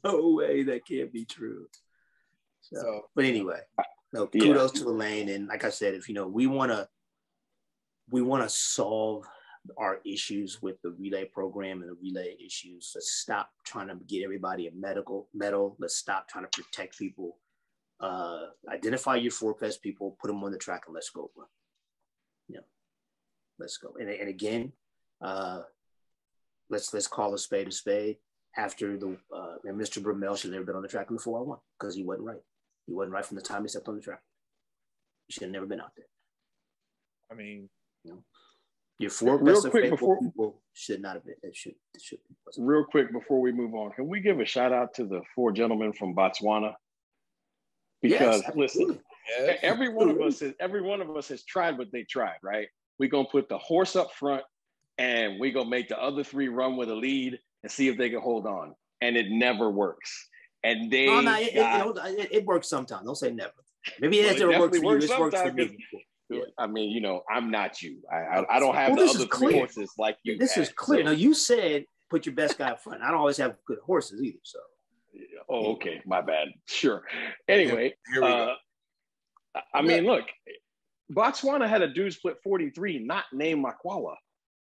no 0.05 0.31
way 0.35 0.63
that 0.65 0.87
can't 0.87 1.13
be 1.13 1.25
true. 1.25 1.67
So, 2.73 3.09
but 3.15 3.25
anyway, 3.25 3.61
no 4.13 4.29
Yeah. 4.33 4.43
kudos 4.43 4.73
to 4.73 4.89
Elaine. 4.89 5.29
And 5.29 5.47
like 5.49 5.65
I 5.65 5.71
said, 5.71 5.95
if 5.95 6.09
you 6.09 6.15
know, 6.15 6.27
we 6.27 6.47
want 6.47 6.73
to, 6.73 6.89
we 8.11 8.23
want 8.23 8.43
to 8.43 8.49
solve 8.49 9.27
our 9.77 10.01
issues 10.05 10.63
with 10.63 10.81
the 10.83 10.91
relay 10.91 11.25
program 11.25 11.83
and 11.83 11.91
the 11.91 11.95
relay 11.95 12.37
issues. 12.45 12.93
Let's 12.95 13.13
stop 13.13 13.51
trying 13.65 13.89
to 13.89 13.97
get 14.07 14.23
everybody 14.23 14.69
a 14.69 14.73
medical 14.73 15.29
medal. 15.35 15.77
Let's 15.81 15.97
stop 15.97 16.29
trying 16.29 16.47
to 16.49 16.63
protect 16.63 16.99
people. 16.99 17.39
Uh, 17.99 18.47
identify 18.69 19.17
your 19.17 19.33
four 19.33 19.55
best 19.55 19.83
people, 19.83 20.17
put 20.21 20.29
them 20.29 20.45
on 20.45 20.53
the 20.53 20.59
track, 20.59 20.83
and 20.87 20.95
let's 20.95 21.11
go. 21.11 21.31
Yeah, 22.49 22.61
let's 23.59 23.79
go. 23.79 23.95
And, 23.99 24.09
and 24.09 24.29
again, 24.29 24.73
uh, 25.21 25.63
let's 26.69 26.93
let's 26.93 27.07
call 27.07 27.35
a 27.35 27.39
spade 27.39 27.69
a 27.69 27.73
spade. 27.73 28.19
After 28.57 28.97
the 28.97 29.17
uh, 29.35 29.57
and 29.65 29.81
Mr. 29.81 30.03
Bromell 30.03 30.37
should 30.37 30.51
have 30.51 30.61
never 30.61 30.65
been 30.67 30.77
on 30.77 30.83
the 30.83 30.89
track 30.89 31.11
in 31.11 31.17
the 31.17 31.23
401 31.23 31.59
because 31.79 31.95
he 31.95 32.03
wasn't 32.05 32.27
right. 32.27 32.43
He 32.87 32.93
wasn't 32.95 33.13
right 33.15 33.25
from 33.25 33.37
the 33.37 33.43
time 33.43 33.63
he 33.63 33.69
stepped 33.69 33.89
on 33.89 33.97
the 33.97 34.03
track. 34.03 34.21
He 35.27 35.33
should 35.33 35.43
have 35.45 35.53
never 35.53 35.67
been 35.67 35.81
out 35.81 35.93
there. 35.97 36.07
I 37.31 37.35
mean, 37.35 37.69
you 38.05 38.13
know, 38.13 38.23
Your 38.99 39.11
four 39.11 39.39
Real 39.39 39.55
best 39.57 39.71
quick 39.71 39.85
faithful 39.91 39.97
before- 39.97 40.21
people 40.21 40.63
should 40.73 41.03
not 41.03 41.15
have 41.15 41.25
been. 41.25 41.35
It 41.43 41.57
should. 41.57 41.75
It 41.95 42.01
should. 42.03 42.19
Be. 42.29 42.35
wasn't. 42.47 42.67
Real 42.69 42.85
quick 42.85 43.13
before 43.13 43.41
we 43.41 43.53
move 43.53 43.75
on, 43.75 43.91
can 43.93 44.07
we 44.07 44.21
give 44.21 44.41
a 44.41 44.45
shout 44.45 44.73
out 44.73 44.95
to 44.95 45.05
the 45.05 45.23
four 45.35 45.53
gentlemen 45.53 45.93
from 45.93 46.15
Botswana? 46.15 46.75
Because 48.03 48.43
Yes, 48.47 48.57
listen, 48.57 48.83
absolutely. 48.83 49.01
yeah, 49.47 49.57
every 49.63 49.89
one 49.89 50.09
of 50.11 50.21
us 50.21 50.43
is 50.43 50.55
every 50.61 50.83
one 50.83 51.01
of 51.01 51.15
us 51.17 51.29
has 51.29 51.43
tried 51.45 51.77
what 51.79 51.91
they 51.93 52.05
tried, 52.05 52.37
right? 52.43 52.69
We're 52.99 53.09
gonna 53.11 53.29
put 53.29 53.49
the 53.49 53.59
horse 53.59 53.97
up 53.97 54.13
front 54.13 54.45
and 54.99 55.41
we're 55.41 55.53
gonna 55.53 55.69
make 55.69 55.89
the 55.89 56.01
other 56.01 56.23
three 56.23 56.49
run 56.49 56.77
with 56.77 56.89
a 56.91 56.95
lead 56.95 57.39
and 57.63 57.73
see 57.73 57.89
if 57.89 57.97
they 57.97 58.11
can 58.11 58.21
hold 58.21 58.47
on. 58.47 58.75
And 59.01 59.17
it 59.17 59.31
never 59.31 59.71
works. 59.71 60.29
And 60.65 60.91
they 60.91 61.07
No, 61.07 61.21
no, 61.21 61.35
it, 61.39 61.49
it, 61.49 61.55
got- 61.55 62.09
it, 62.09 62.19
it, 62.19 62.33
it 62.33 62.45
works 62.45 62.69
sometimes. 62.69 63.05
Don't 63.07 63.15
say 63.17 63.31
never. 63.31 63.53
Maybe 64.01 64.19
Well, 64.19 64.27
it 64.27 64.31
it 64.31 64.33
hasn't 64.41 64.61
worked 64.61 64.75
for 64.75 64.81
you. 64.83 64.87
works 64.89 65.05
for 65.07 65.31
sometimes 65.31 65.55
me. 65.55 65.67
'cause- 65.67 65.77
before. 65.77 66.01
Yeah. 66.29 66.41
I 66.59 66.67
mean, 66.67 66.91
you 66.91 67.01
know, 67.01 67.23
I'm 67.31 67.53
not 67.53 67.81
you. 67.83 68.03
I 68.13 68.17
I, 68.41 68.57
I 68.57 68.59
don't 68.59 68.75
have 68.75 68.89
Well, 68.89 68.97
the 68.97 69.03
this 69.03 69.15
other 69.15 69.25
is 69.25 69.31
three 69.39 69.49
clear. 69.49 69.59
horses 69.59 69.93
like 69.97 70.17
you. 70.25 70.37
This 70.39 70.57
is 70.57 70.71
clear. 70.71 71.01
so- 71.01 71.05
Now 71.05 71.11
you 71.13 71.35
said 71.35 71.85
put 72.11 72.27
your 72.27 72.35
best 72.35 72.59
guy 72.59 72.71
up 72.71 72.83
front. 72.83 73.03
I 73.03 73.11
don't 73.13 73.19
always 73.21 73.37
have 73.37 73.57
good 73.65 73.79
horses 73.85 74.21
either. 74.23 74.39
So 74.43 74.59
oh, 75.49 75.73
okay, 75.75 76.01
my 76.05 76.21
bad. 76.23 76.49
Sure. 76.67 77.03
Anyway, 77.47 77.95
here 78.13 78.23
we 78.23 78.27
go. 78.29 78.35
uh, 78.35 78.55
I- 79.55 79.79
I 79.79 79.83
mean, 79.83 80.05
look, 80.05 80.25
Botswana 81.13 81.69
had 81.69 81.83
a 81.83 81.89
dude 81.89 82.13
split 82.13 82.39
43, 82.43 82.99
not 82.99 83.25
named 83.33 83.65
Makwala. 83.65 84.17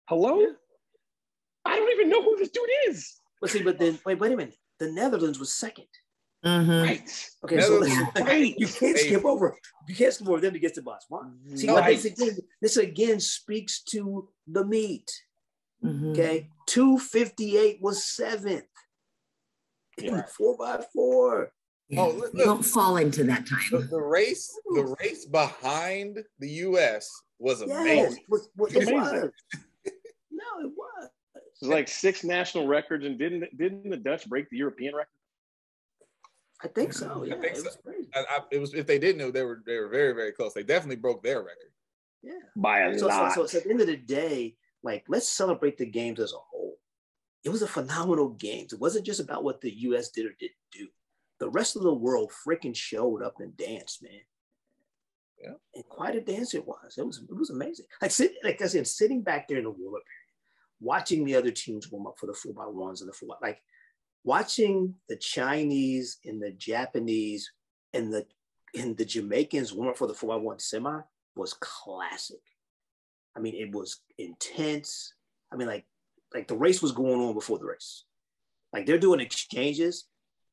Hello? 0.08 0.40
I 1.64 1.76
don't 1.76 1.90
even 1.92 2.08
know 2.08 2.22
who 2.22 2.36
this 2.36 2.50
dude 2.50 2.62
is. 2.88 3.20
but 3.40 3.50
see, 3.50 3.62
but 3.62 3.78
then 3.78 3.98
wait, 4.06 4.18
wait 4.20 4.32
a 4.32 4.36
minute. 4.36 4.56
The 4.80 4.90
Netherlands 4.90 5.38
was 5.38 5.52
second. 5.54 5.86
Mhm. 6.44 6.82
Right. 6.86 7.30
Okay, 7.44 7.60
so 7.60 7.80
Right. 7.80 8.54
you 8.58 8.66
can't 8.66 8.96
Hey. 8.96 9.06
skip 9.08 9.26
over. 9.26 9.54
You 9.86 9.94
can't 9.94 10.12
skip 10.14 10.26
over 10.26 10.40
them 10.40 10.54
to 10.54 10.58
get 10.58 10.72
to 10.74 10.82
Botswana. 10.82 11.58
See, 11.58 11.66
No, 11.66 11.74
but 11.74 11.80
Right. 11.82 11.96
this 12.02 12.06
again, 12.18 12.38
this 12.62 12.76
again 12.78 13.20
speaks 13.20 13.82
to 13.84 14.30
the 14.46 14.64
meat. 14.64 15.10
Mhm. 15.84 16.12
Okay, 16.12 16.48
two 16.66 16.98
fifty 16.98 17.58
eight 17.58 17.82
was 17.82 18.04
seventh. 18.06 18.64
Yeah. 19.98 20.24
Four 20.26 20.56
by 20.56 20.82
four. 20.94 21.52
Yeah. 21.90 22.00
Oh, 22.02 22.10
look- 22.12 22.32
You 22.32 22.44
don't 22.44 22.62
fall 22.64 22.96
into 22.96 23.22
that 23.24 23.46
time. 23.46 23.88
the 23.90 24.00
race, 24.00 24.50
the 24.72 24.96
race 24.98 25.26
behind 25.26 26.24
the 26.38 26.48
U.S. 26.68 27.10
was 27.38 27.60
Yes, 27.60 27.70
amazing. 27.70 28.24
was, 28.28 28.48
was, 28.56 28.74
it 28.74 28.86
was. 28.94 29.30
No, 30.30 30.60
it 30.60 30.72
was. 30.74 31.10
It's 31.60 31.68
like 31.70 31.88
six 31.88 32.24
national 32.24 32.66
records, 32.66 33.04
and 33.04 33.18
didn't 33.18 33.56
didn't 33.56 33.90
the 33.90 33.96
Dutch 33.96 34.28
break 34.28 34.48
the 34.50 34.56
European 34.56 34.94
record? 34.94 35.08
I 36.62 36.68
think 36.68 36.92
so. 36.92 37.24
Yeah, 37.24 37.34
think 37.34 37.52
it 37.52 37.58
so. 37.58 37.64
was 37.64 37.78
crazy. 37.84 38.08
I, 38.14 38.20
I, 38.20 38.38
it 38.50 38.58
was 38.58 38.74
if 38.74 38.86
they 38.86 38.98
didn't 38.98 39.18
know 39.18 39.30
they 39.30 39.42
were 39.42 39.62
they 39.66 39.76
were 39.76 39.88
very 39.88 40.14
very 40.14 40.32
close. 40.32 40.54
They 40.54 40.62
definitely 40.62 40.96
broke 40.96 41.22
their 41.22 41.38
record. 41.40 41.72
Yeah. 42.22 42.32
By 42.56 42.80
a 42.80 42.92
So, 42.98 43.00
so, 43.00 43.06
lot. 43.08 43.32
so, 43.32 43.46
so 43.46 43.58
at 43.58 43.64
the 43.64 43.70
end 43.70 43.80
of 43.80 43.86
the 43.86 43.96
day, 43.96 44.56
like 44.82 45.04
let's 45.08 45.28
celebrate 45.28 45.78
the 45.78 45.86
games 45.86 46.20
as 46.20 46.32
a 46.32 46.36
whole. 46.36 46.76
It 47.44 47.48
was 47.48 47.62
a 47.62 47.66
phenomenal 47.66 48.30
games. 48.30 48.72
It 48.72 48.80
wasn't 48.80 49.06
just 49.06 49.20
about 49.20 49.44
what 49.44 49.60
the 49.62 49.70
U.S. 49.70 50.10
did 50.10 50.26
or 50.26 50.34
didn't 50.38 50.52
do. 50.70 50.88
The 51.38 51.48
rest 51.48 51.76
of 51.76 51.82
the 51.82 51.94
world 51.94 52.30
freaking 52.46 52.76
showed 52.76 53.22
up 53.22 53.36
and 53.38 53.56
danced, 53.56 54.02
man. 54.02 54.20
Yeah. 55.42 55.54
And 55.74 55.84
quite 55.88 56.16
a 56.16 56.20
dance 56.20 56.52
it 56.54 56.66
was. 56.66 56.96
It 56.98 57.06
was 57.06 57.22
it 57.22 57.34
was 57.34 57.48
amazing. 57.48 57.86
Like 58.02 58.10
sit, 58.10 58.34
like 58.44 58.60
I 58.60 58.66
said, 58.66 58.86
sitting 58.86 59.22
back 59.22 59.48
there 59.48 59.58
in 59.58 59.64
the 59.64 59.70
warm 59.70 59.94
up 59.94 60.02
period, 60.04 60.19
watching 60.80 61.24
the 61.24 61.36
other 61.36 61.50
teams 61.50 61.90
warm 61.90 62.06
up 62.06 62.18
for 62.18 62.26
the 62.26 62.34
four 62.34 62.52
by 62.52 62.66
ones 62.66 63.00
and 63.00 63.08
the 63.08 63.12
four 63.12 63.36
like 63.42 63.60
watching 64.24 64.94
the 65.08 65.16
Chinese 65.16 66.18
and 66.24 66.42
the 66.42 66.52
Japanese 66.52 67.50
and 67.92 68.12
the 68.12 68.26
and 68.76 68.96
the 68.96 69.04
Jamaicans 69.04 69.72
warm 69.72 69.90
up 69.90 69.98
for 69.98 70.06
the 70.06 70.14
four 70.14 70.30
by 70.30 70.36
one 70.36 70.58
semi 70.58 71.00
was 71.36 71.54
classic. 71.54 72.40
I 73.36 73.40
mean, 73.40 73.54
it 73.54 73.72
was 73.72 74.00
intense. 74.18 75.14
I 75.52 75.56
mean, 75.56 75.68
like 75.68 75.86
like 76.34 76.48
the 76.48 76.56
race 76.56 76.82
was 76.82 76.92
going 76.92 77.20
on 77.20 77.34
before 77.34 77.58
the 77.58 77.66
race. 77.66 78.04
Like 78.72 78.86
they're 78.86 78.98
doing 78.98 79.20
exchanges. 79.20 80.06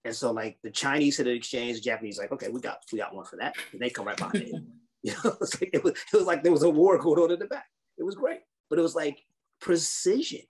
And 0.05 0.15
so 0.15 0.32
like 0.32 0.57
the 0.63 0.71
Chinese 0.71 1.17
hit 1.17 1.28
an 1.28 1.36
exchange, 1.36 1.78
the 1.78 1.82
Japanese 1.82 2.17
like, 2.17 2.32
okay, 2.32 2.49
we 2.49 2.61
got 2.61 2.80
we 2.91 2.99
got 2.99 3.13
one 3.13 3.25
for 3.25 3.38
that. 3.38 3.55
And 3.71 3.82
they 3.82 3.89
come 3.89 4.07
right 4.07 4.17
behind 4.17 4.36
it. 4.36 4.55
You 5.03 5.13
know, 5.23 5.38
it's 5.39 5.61
like, 5.61 5.69
it, 5.71 5.84
was, 5.84 5.93
it 5.93 6.17
was 6.17 6.25
like 6.25 6.43
there 6.43 6.51
was 6.51 6.63
a 6.63 6.69
war 6.69 6.97
going 6.97 7.21
on 7.21 7.32
in 7.32 7.39
the 7.39 7.45
back. 7.45 7.67
It 7.97 8.03
was 8.03 8.15
great. 8.15 8.39
But 8.67 8.80
it 8.80 8.82
was 8.82 8.95
like 8.95 9.17
precision, 9.60 10.41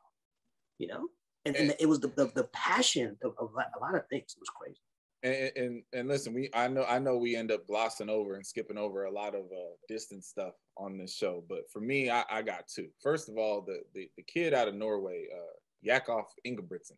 you 0.78 0.88
know? 0.88 1.08
And, 1.46 1.56
and 1.56 1.76
it 1.80 1.88
was 1.88 2.00
the, 2.00 2.10
the, 2.10 2.32
the 2.36 2.50
passion 2.54 3.18
of, 3.24 3.34
of 3.40 3.52
a 3.54 3.80
lot 3.80 3.96
of 3.96 4.08
things. 4.10 4.36
It 4.36 4.40
was 4.40 4.50
crazy. 4.50 4.82
And, 5.24 5.52
and 5.56 5.84
and 5.94 6.08
listen, 6.08 6.34
we 6.34 6.50
I 6.54 6.68
know 6.68 6.84
I 6.84 7.00
know 7.00 7.18
we 7.18 7.36
end 7.36 7.52
up 7.52 7.66
glossing 7.66 8.10
over 8.10 8.36
and 8.36 8.46
skipping 8.46 8.78
over 8.78 9.06
a 9.06 9.12
lot 9.12 9.34
of 9.34 9.46
uh, 9.46 9.74
distance 9.88 10.28
stuff 10.28 10.54
on 10.78 10.98
this 10.98 11.16
show, 11.16 11.44
but 11.50 11.72
for 11.72 11.80
me, 11.80 12.12
I, 12.12 12.24
I 12.30 12.42
got 12.44 12.68
two. 12.68 12.90
First 13.02 13.28
of 13.28 13.38
all, 13.38 13.62
the 13.62 13.80
the, 13.96 14.12
the 14.16 14.24
kid 14.24 14.54
out 14.54 14.68
of 14.68 14.76
Norway, 14.76 15.28
uh, 15.34 15.56
Jakob 15.84 16.26
Ingebrigtsen. 16.46 16.98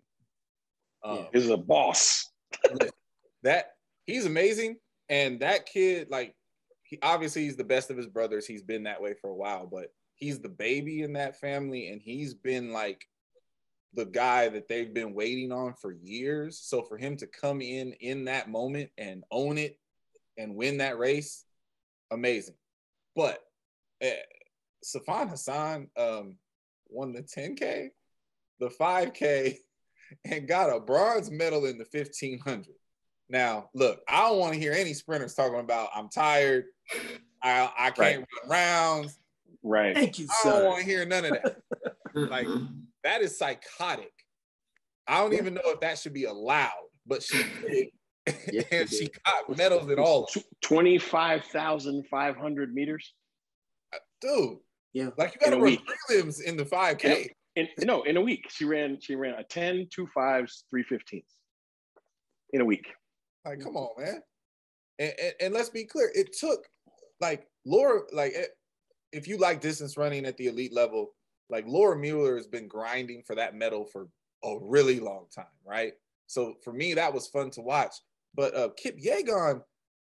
Um, 1.04 1.28
This 1.32 1.46
is 1.46 1.50
a 1.50 1.58
boss. 1.58 2.30
that 3.44 3.76
he's 4.06 4.26
amazing, 4.26 4.78
and 5.08 5.40
that 5.40 5.66
kid, 5.66 6.10
like, 6.10 6.36
he 6.84 7.00
obviously 7.02 7.44
he's 7.44 7.56
the 7.56 7.64
best 7.64 7.90
of 7.90 7.96
his 7.96 8.08
brothers. 8.08 8.46
He's 8.46 8.64
been 8.64 8.84
that 8.84 9.02
way 9.02 9.14
for 9.22 9.30
a 9.30 9.36
while, 9.36 9.66
but 9.66 9.94
he's 10.20 10.40
the 10.40 10.50
baby 10.50 11.02
in 11.02 11.14
that 11.14 11.40
family, 11.40 11.90
and 11.90 12.02
he's 12.02 12.34
been 12.34 12.72
like 12.72 13.06
the 13.94 14.06
guy 14.06 14.50
that 14.50 14.68
they've 14.68 14.94
been 14.94 15.14
waiting 15.14 15.52
on 15.52 15.74
for 15.74 15.92
years. 15.92 16.60
So 16.60 16.84
for 16.84 16.98
him 16.98 17.18
to 17.18 17.28
come 17.28 17.62
in 17.62 17.94
in 17.94 18.26
that 18.26 18.50
moment 18.50 18.92
and 18.98 19.24
own 19.32 19.58
it 19.58 19.80
and 20.38 20.56
win 20.56 20.78
that 20.78 21.00
race, 21.00 21.46
amazing. 22.12 22.56
But 23.16 23.40
uh, 24.04 24.10
Sifan 24.86 25.30
Hassan 25.30 25.88
um, 25.98 26.38
won 26.88 27.14
the 27.14 27.24
10K, 27.24 27.90
the 28.60 28.70
5K, 28.70 29.58
and 30.26 30.48
got 30.48 30.76
a 30.76 30.80
bronze 30.80 31.32
medal 31.32 31.66
in 31.66 31.78
the 31.78 31.86
1500. 31.92 32.66
Now, 33.30 33.70
look, 33.76 34.02
I 34.08 34.28
don't 34.28 34.40
want 34.40 34.54
to 34.54 34.60
hear 34.60 34.74
any 34.74 34.94
sprinters 34.94 35.36
talking 35.36 35.60
about 35.60 35.90
I'm 35.96 36.10
tired, 36.10 36.66
I, 37.44 37.70
I 37.78 37.92
can't 37.92 38.26
run 38.44 38.50
rounds. 38.50 39.20
Right. 39.64 39.96
Thank 39.96 40.20
you, 40.20 40.28
I 40.46 40.50
don't 40.50 40.66
want 40.66 40.80
to 40.80 40.86
hear 40.86 41.06
none 41.06 41.26
of 41.26 41.32
that. 41.32 41.58
Like, 42.16 42.48
that 43.04 43.22
is 43.22 43.38
psychotic. 43.38 44.12
I 45.08 45.20
don't 45.20 45.32
Yeah. 45.32 45.38
even 45.40 45.54
know 45.54 45.62
if 45.66 45.80
that 45.82 46.00
should 46.00 46.14
be 46.14 46.24
allowed, 46.24 46.72
but 47.06 47.22
she 47.22 47.44
did. 47.62 47.88
Yes, 48.52 48.66
and 48.72 48.90
she 48.90 49.06
she 49.06 49.10
got 49.26 49.56
medals 49.58 49.90
in 49.92 50.00
all. 50.00 50.24
of 50.26 50.34
them. 50.34 50.44
25,500 50.64 52.74
meters. 52.74 53.14
Uh, 53.94 53.98
dude, 54.22 54.58
Yeah. 54.94 55.10
like 55.18 55.36
you 55.36 55.40
got 55.40 55.52
to 55.52 55.54
In 55.54 55.54
a 55.54 55.58
run 55.64 55.72
week. 55.72 55.82
prelims 56.10 56.42
in 56.42 56.58
the 56.58 56.66
5K. 56.66 57.30
In, 57.56 57.68
no, 57.84 58.02
in 58.04 58.18
a 58.18 58.22
week. 58.22 58.46
She 58.50 58.66
ran 58.66 59.00
she 59.00 59.16
ran 59.16 59.36
a 59.36 59.44
10, 59.44 59.88
two 59.94 60.08
fives, 60.14 60.66
three 60.70 60.84
fifteens. 60.84 61.32
In 62.54 62.62
a 62.62 62.66
week. 62.66 62.88
Like, 63.46 63.60
come 63.62 63.78
on, 63.78 63.90
man. 64.04 64.22
And, 64.98 65.14
and, 65.22 65.34
and 65.42 65.54
let's 65.54 65.70
be 65.70 65.86
clear, 65.86 66.12
it 66.14 66.36
took 66.38 66.68
like 67.22 67.48
Laura, 67.66 68.02
like 68.12 68.34
it, 68.34 68.50
if 69.12 69.28
you 69.28 69.38
like 69.38 69.62
distance 69.62 69.98
running 69.98 70.26
at 70.26 70.38
the 70.38 70.48
elite 70.48 70.74
level, 70.74 71.12
like 71.50 71.66
Laura 71.68 71.98
Muir 71.98 72.36
has 72.38 72.48
been 72.48 72.68
grinding 72.68 73.24
for 73.26 73.36
that 73.36 73.56
medal 73.56 73.86
for 73.86 74.08
a 74.44 74.56
really 74.62 75.00
long 75.00 75.26
time, 75.34 75.46
right? 75.66 75.94
So 76.28 76.56
for 76.64 76.72
me, 76.72 76.94
that 76.94 77.14
was 77.14 77.28
fun 77.28 77.50
to 77.52 77.62
watch. 77.62 77.94
But 78.36 78.56
uh, 78.56 78.70
Kipyegon, 78.84 79.62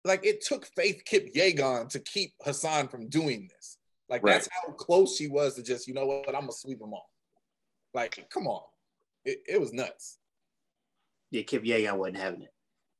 like 0.03 0.25
it 0.25 0.41
took 0.41 0.65
Faith 0.75 1.03
Kipyegon 1.09 1.89
to 1.89 1.99
keep 1.99 2.33
Hassan 2.41 2.87
from 2.87 3.07
doing 3.07 3.47
this. 3.55 3.77
Like 4.09 4.23
Right. 4.23 4.33
that's 4.33 4.49
how 4.51 4.71
close 4.73 5.17
she 5.17 5.27
was 5.27 5.55
to 5.55 5.63
just, 5.63 5.87
you 5.87 5.93
know 5.93 6.05
what, 6.05 6.27
I'm 6.29 6.41
gonna 6.41 6.51
sweep 6.53 6.79
them 6.79 6.93
all. 6.93 7.09
Like, 7.93 8.27
come 8.31 8.47
on. 8.47 8.61
It, 9.25 9.39
it 9.47 9.59
was 9.59 9.73
nuts. 9.73 10.17
Yeah, 11.29 11.43
Kipyegon 11.43 11.97
wasn't 11.97 12.17
having 12.17 12.43
it. 12.43 12.53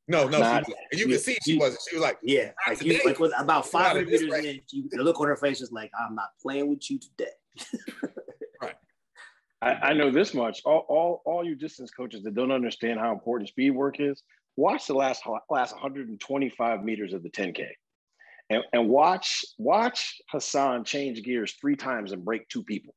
No, 0.09 0.27
no, 0.27 0.39
Not- 0.39 0.65
she, 0.65 0.73
and 0.91 0.99
you 1.01 1.07
can 1.07 1.19
see 1.19 1.37
she 1.45 1.57
wasn't. 1.57 1.81
She 1.89 1.95
was 1.97 2.03
like, 2.03 2.17
Yeah, 2.23 2.51
like, 2.67 2.81
you, 2.81 2.93
today. 2.93 3.03
like 3.05 3.19
with 3.19 3.33
about 3.37 3.47
Not 3.47 3.65
500 3.67 4.07
meters 4.07 4.29
rate. 4.31 4.45
in, 4.45 4.61
she, 4.69 4.83
the 4.89 5.03
look 5.03 5.19
on 5.19 5.27
her 5.27 5.35
face 5.35 5.59
was 5.59 5.71
like, 5.71 5.91
"I'm 5.99 6.15
not 6.15 6.29
playing 6.41 6.69
with 6.69 6.89
you 6.89 6.97
today." 6.99 7.31
I, 9.61 9.73
I 9.73 9.93
know 9.93 10.11
this 10.11 10.33
much. 10.33 10.61
All, 10.65 10.85
all, 10.87 11.21
all 11.25 11.43
you 11.43 11.55
distance 11.55 11.89
coaches 11.91 12.21
that 12.23 12.35
don't 12.35 12.51
understand 12.51 12.99
how 12.99 13.11
important 13.11 13.49
speed 13.49 13.71
work 13.71 13.99
is, 13.99 14.21
watch 14.55 14.85
the 14.87 14.93
last 14.93 15.23
last 15.49 15.73
125 15.73 16.83
meters 16.83 17.13
of 17.13 17.23
the 17.23 17.29
10K. 17.29 17.65
And, 18.49 18.63
and 18.71 18.87
watch 18.87 19.43
watch 19.57 20.21
Hassan 20.31 20.85
change 20.85 21.21
gears 21.23 21.53
three 21.59 21.75
times 21.75 22.11
and 22.13 22.23
break 22.23 22.47
two 22.47 22.63
people 22.63 22.95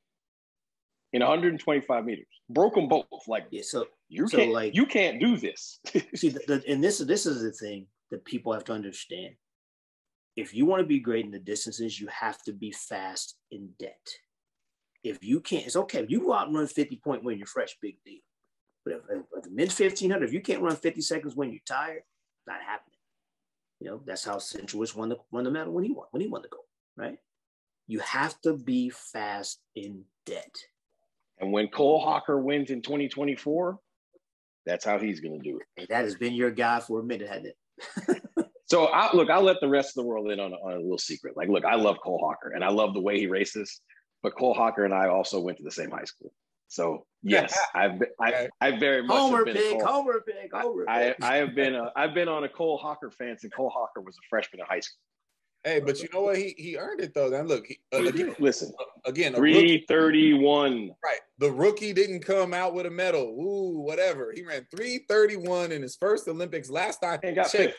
in 1.12 1.20
125 1.22 2.04
meters. 2.04 2.26
Broke 2.50 2.74
them 2.76 2.86
both. 2.88 3.06
Like 3.26 3.46
Yeah, 3.50 3.62
so 3.64 3.86
you 4.10 4.28
So, 4.28 4.36
can't 4.38 4.52
like- 4.52 4.74
you 4.74 4.84
can't 4.86 5.20
do 5.20 5.36
this. 5.38 5.78
see, 6.14 6.28
the, 6.30 6.40
the, 6.46 6.62
and 6.68 6.82
this 6.84 6.98
this 6.98 7.24
is 7.26 7.42
the 7.42 7.52
thing 7.52 7.86
that 8.10 8.24
people 8.24 8.52
have 8.52 8.64
to 8.64 8.72
understand. 8.72 9.34
If 10.36 10.52
you 10.54 10.66
want 10.66 10.80
to 10.80 10.86
be 10.86 11.00
great 11.00 11.24
in 11.24 11.30
the 11.30 11.38
distances, 11.38 11.98
you 12.00 12.08
have 12.08 12.42
to 12.42 12.52
be 12.52 12.72
fast 12.72 13.36
in 13.50 13.70
debt. 13.78 14.06
If 15.02 15.24
you 15.24 15.40
can't, 15.40 15.66
it's 15.66 15.76
okay. 15.76 16.00
If 16.00 16.10
you 16.10 16.20
go 16.20 16.32
out 16.32 16.46
and 16.48 16.56
run 16.56 16.66
50 16.66 16.96
point 17.02 17.24
when 17.24 17.38
you're 17.38 17.46
fresh, 17.46 17.76
big 17.80 17.96
deal. 18.04 18.20
But 18.84 18.94
if, 19.10 19.22
if 19.36 19.42
the 19.44 19.50
mid 19.50 19.68
1500, 19.68 20.24
if 20.24 20.32
you 20.32 20.40
can't 20.40 20.62
run 20.62 20.76
50 20.76 21.00
seconds 21.02 21.34
when 21.36 21.50
you're 21.50 21.60
tired, 21.66 22.02
not 22.46 22.60
happening. 22.66 22.98
You 23.80 23.90
know, 23.90 24.02
that's 24.04 24.24
how 24.24 24.36
Centrowitz 24.36 24.94
won 24.94 25.08
the 25.08 25.16
won 25.30 25.44
the 25.44 25.50
medal 25.50 25.72
when 25.72 25.84
he 25.84 25.90
won 25.92 26.06
when 26.10 26.20
he 26.20 26.28
won 26.28 26.42
the 26.42 26.48
gold, 26.48 26.64
right? 26.96 27.18
You 27.86 28.00
have 28.00 28.40
to 28.42 28.54
be 28.54 28.90
fast 28.90 29.60
in 29.74 30.04
debt. 30.26 30.54
and 31.38 31.50
when 31.52 31.68
Cole 31.68 32.00
Hocker 32.00 32.38
wins 32.38 32.70
in 32.70 32.82
2024, 32.82 33.78
that's 34.70 34.84
how 34.84 34.98
he's 34.98 35.20
going 35.20 35.38
to 35.38 35.42
do 35.50 35.58
it. 35.58 35.66
And 35.76 35.88
that 35.88 36.04
has 36.04 36.14
been 36.14 36.32
your 36.32 36.50
guy 36.50 36.80
for 36.80 37.00
a 37.00 37.02
minute, 37.02 37.28
hasn't 37.28 37.46
it? 38.08 38.22
So 38.66 38.84
I 38.84 39.12
look, 39.16 39.30
I'll 39.30 39.42
let 39.42 39.56
the 39.60 39.68
rest 39.68 39.88
of 39.98 40.04
the 40.04 40.08
world 40.08 40.30
in 40.30 40.38
on 40.38 40.52
a, 40.52 40.54
on 40.54 40.74
a 40.74 40.78
little 40.78 40.96
secret. 40.96 41.36
Like, 41.36 41.48
look, 41.48 41.64
I 41.64 41.74
love 41.74 41.96
Cole 42.04 42.20
Hocker 42.24 42.52
and 42.54 42.62
I 42.64 42.68
love 42.68 42.94
the 42.94 43.00
way 43.00 43.18
he 43.18 43.26
races, 43.26 43.80
but 44.22 44.36
Cole 44.38 44.54
Hocker 44.54 44.84
and 44.84 44.94
I 44.94 45.08
also 45.08 45.40
went 45.40 45.58
to 45.58 45.64
the 45.64 45.72
same 45.72 45.90
high 45.90 46.04
school. 46.04 46.32
So 46.68 47.04
yes, 47.24 47.58
I've 47.74 47.98
been, 47.98 48.10
I, 48.20 48.48
I 48.60 48.78
very 48.78 49.02
much 49.02 49.16
have 49.16 49.22
Homer 49.30 49.44
been 49.44 49.56
a 49.56 49.60
pick, 49.60 49.80
Cole- 49.80 49.86
Homer 49.88 50.20
pick, 50.24 50.52
Homer 50.54 50.84
I, 50.88 51.02
pick. 51.08 51.16
I 51.24 51.36
have 51.38 51.56
been 51.56 51.74
a, 51.74 51.90
I've 51.96 52.14
been 52.14 52.28
on 52.28 52.44
a 52.44 52.48
Cole 52.48 52.78
Hocker 52.78 53.10
fan 53.10 53.36
since 53.40 53.52
Cole 53.52 53.72
Hocker 53.74 54.02
was 54.02 54.14
a 54.16 54.22
freshman 54.30 54.60
in 54.60 54.66
high 54.66 54.78
school. 54.78 55.00
hey, 55.64 55.80
but 55.80 56.00
you 56.00 56.08
know 56.14 56.20
what? 56.22 56.36
He 56.36 56.54
he 56.56 56.76
earned 56.76 57.00
it 57.00 57.12
though. 57.12 57.28
Then 57.28 57.48
look, 57.48 57.66
he, 57.66 57.80
uh, 57.92 58.04
again, 58.04 58.36
Listen, 58.38 58.72
again, 59.04 59.34
331. 59.34 60.92
right? 61.02 61.18
The 61.40 61.50
rookie 61.50 61.94
didn't 61.94 62.20
come 62.20 62.52
out 62.52 62.74
with 62.74 62.84
a 62.84 62.90
medal. 62.90 63.22
Ooh, 63.40 63.80
whatever. 63.80 64.30
He 64.34 64.42
ran 64.42 64.66
331 64.76 65.72
in 65.72 65.80
his 65.80 65.96
first 65.96 66.28
Olympics. 66.28 66.68
Last 66.68 67.02
I 67.02 67.18
And 67.22 67.34
got 67.34 67.44
checked, 67.44 67.52
fifth. 67.72 67.76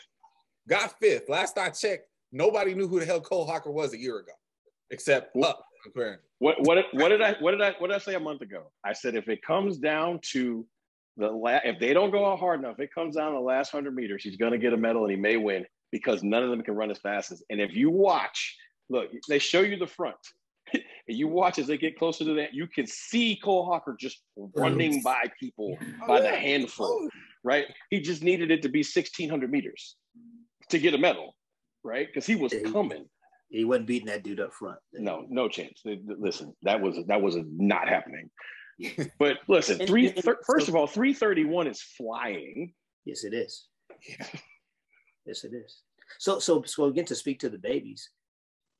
got 0.68 0.94
fifth. 1.00 1.28
Last 1.28 1.56
I 1.56 1.70
checked, 1.70 2.08
nobody 2.32 2.74
knew 2.74 2.88
who 2.88 2.98
the 2.98 3.06
hell 3.06 3.20
Cole 3.20 3.46
Hocker 3.46 3.70
was 3.70 3.94
a 3.94 3.98
year 3.98 4.18
ago, 4.18 4.32
except 4.90 5.34
Well- 5.36 5.50
up 5.50 5.64
apparently. 5.86 6.26
What 6.38 6.60
what 6.62 6.78
what 6.92 7.10
did 7.10 7.22
I 7.22 7.34
what 7.34 7.52
did 7.52 7.62
I 7.62 7.70
what 7.78 7.86
did 7.88 7.94
I 7.94 7.98
say 7.98 8.14
a 8.14 8.20
month 8.20 8.40
ago? 8.42 8.72
I 8.84 8.92
said 8.94 9.14
if 9.14 9.28
it 9.28 9.42
comes 9.42 9.78
down 9.78 10.18
to 10.32 10.66
the 11.16 11.30
la- 11.30 11.60
if 11.64 11.78
they 11.78 11.92
don't 11.92 12.10
go 12.10 12.26
out 12.26 12.40
hard 12.40 12.58
enough, 12.58 12.80
it 12.80 12.92
comes 12.92 13.14
down 13.14 13.30
to 13.30 13.36
the 13.36 13.40
last 13.44 13.70
hundred 13.70 13.94
meters, 13.94 14.24
he's 14.24 14.36
going 14.36 14.50
to 14.52 14.58
get 14.58 14.72
a 14.72 14.76
medal 14.76 15.02
and 15.04 15.10
he 15.12 15.16
may 15.16 15.36
win 15.36 15.64
because 15.92 16.24
none 16.24 16.42
of 16.42 16.50
them 16.50 16.62
can 16.62 16.74
run 16.74 16.90
as 16.90 16.98
fast 16.98 17.30
as. 17.30 17.44
And 17.48 17.60
if 17.60 17.72
you 17.74 17.90
watch, 17.90 18.56
look, 18.88 19.10
they 19.28 19.38
show 19.38 19.60
you 19.60 19.76
the 19.76 19.86
front. 19.86 20.16
and 20.74 21.16
you 21.16 21.28
watch 21.28 21.58
as 21.58 21.66
they 21.66 21.76
get 21.76 21.98
closer 21.98 22.24
to 22.24 22.34
that, 22.34 22.54
you 22.54 22.66
can 22.66 22.86
see 22.86 23.38
Cole 23.42 23.66
Hocker 23.66 23.96
just 23.98 24.22
running 24.56 25.02
by 25.02 25.24
people 25.38 25.76
oh, 25.80 26.06
by 26.06 26.20
the 26.20 26.30
handful, 26.30 27.00
oh. 27.04 27.08
right? 27.44 27.66
He 27.90 28.00
just 28.00 28.22
needed 28.22 28.50
it 28.50 28.62
to 28.62 28.68
be 28.68 28.82
sixteen 28.82 29.28
hundred 29.28 29.50
meters 29.50 29.96
to 30.70 30.78
get 30.78 30.94
a 30.94 30.98
medal, 30.98 31.34
right? 31.84 32.06
Because 32.06 32.26
he 32.26 32.36
was 32.36 32.52
he- 32.52 32.60
coming. 32.60 33.06
He 33.50 33.66
wasn't 33.66 33.86
beating 33.86 34.06
that 34.06 34.24
dude 34.24 34.40
up 34.40 34.54
front. 34.54 34.78
No, 34.94 35.26
no 35.28 35.46
chance. 35.46 35.82
Th- 35.82 35.98
th- 35.98 36.18
Listen, 36.18 36.54
that 36.62 36.80
was 36.80 36.96
that 37.08 37.20
was 37.20 37.36
not 37.38 37.86
happening. 37.88 38.30
But 39.18 39.38
listen, 39.46 39.86
three. 39.86 40.08
thir- 40.08 40.40
first 40.46 40.68
of 40.68 40.74
all, 40.74 40.86
three 40.86 41.12
thirty 41.12 41.44
one 41.44 41.66
is 41.66 41.82
flying. 41.82 42.72
Yes, 43.04 43.24
it 43.24 43.34
is. 43.34 43.68
Yes, 45.26 45.44
it 45.44 45.52
is. 45.54 45.82
So, 46.18 46.38
so, 46.38 46.62
so 46.62 46.84
again, 46.84 47.04
to 47.06 47.14
speak 47.14 47.40
to 47.40 47.48
the 47.48 47.58
babies, 47.58 48.10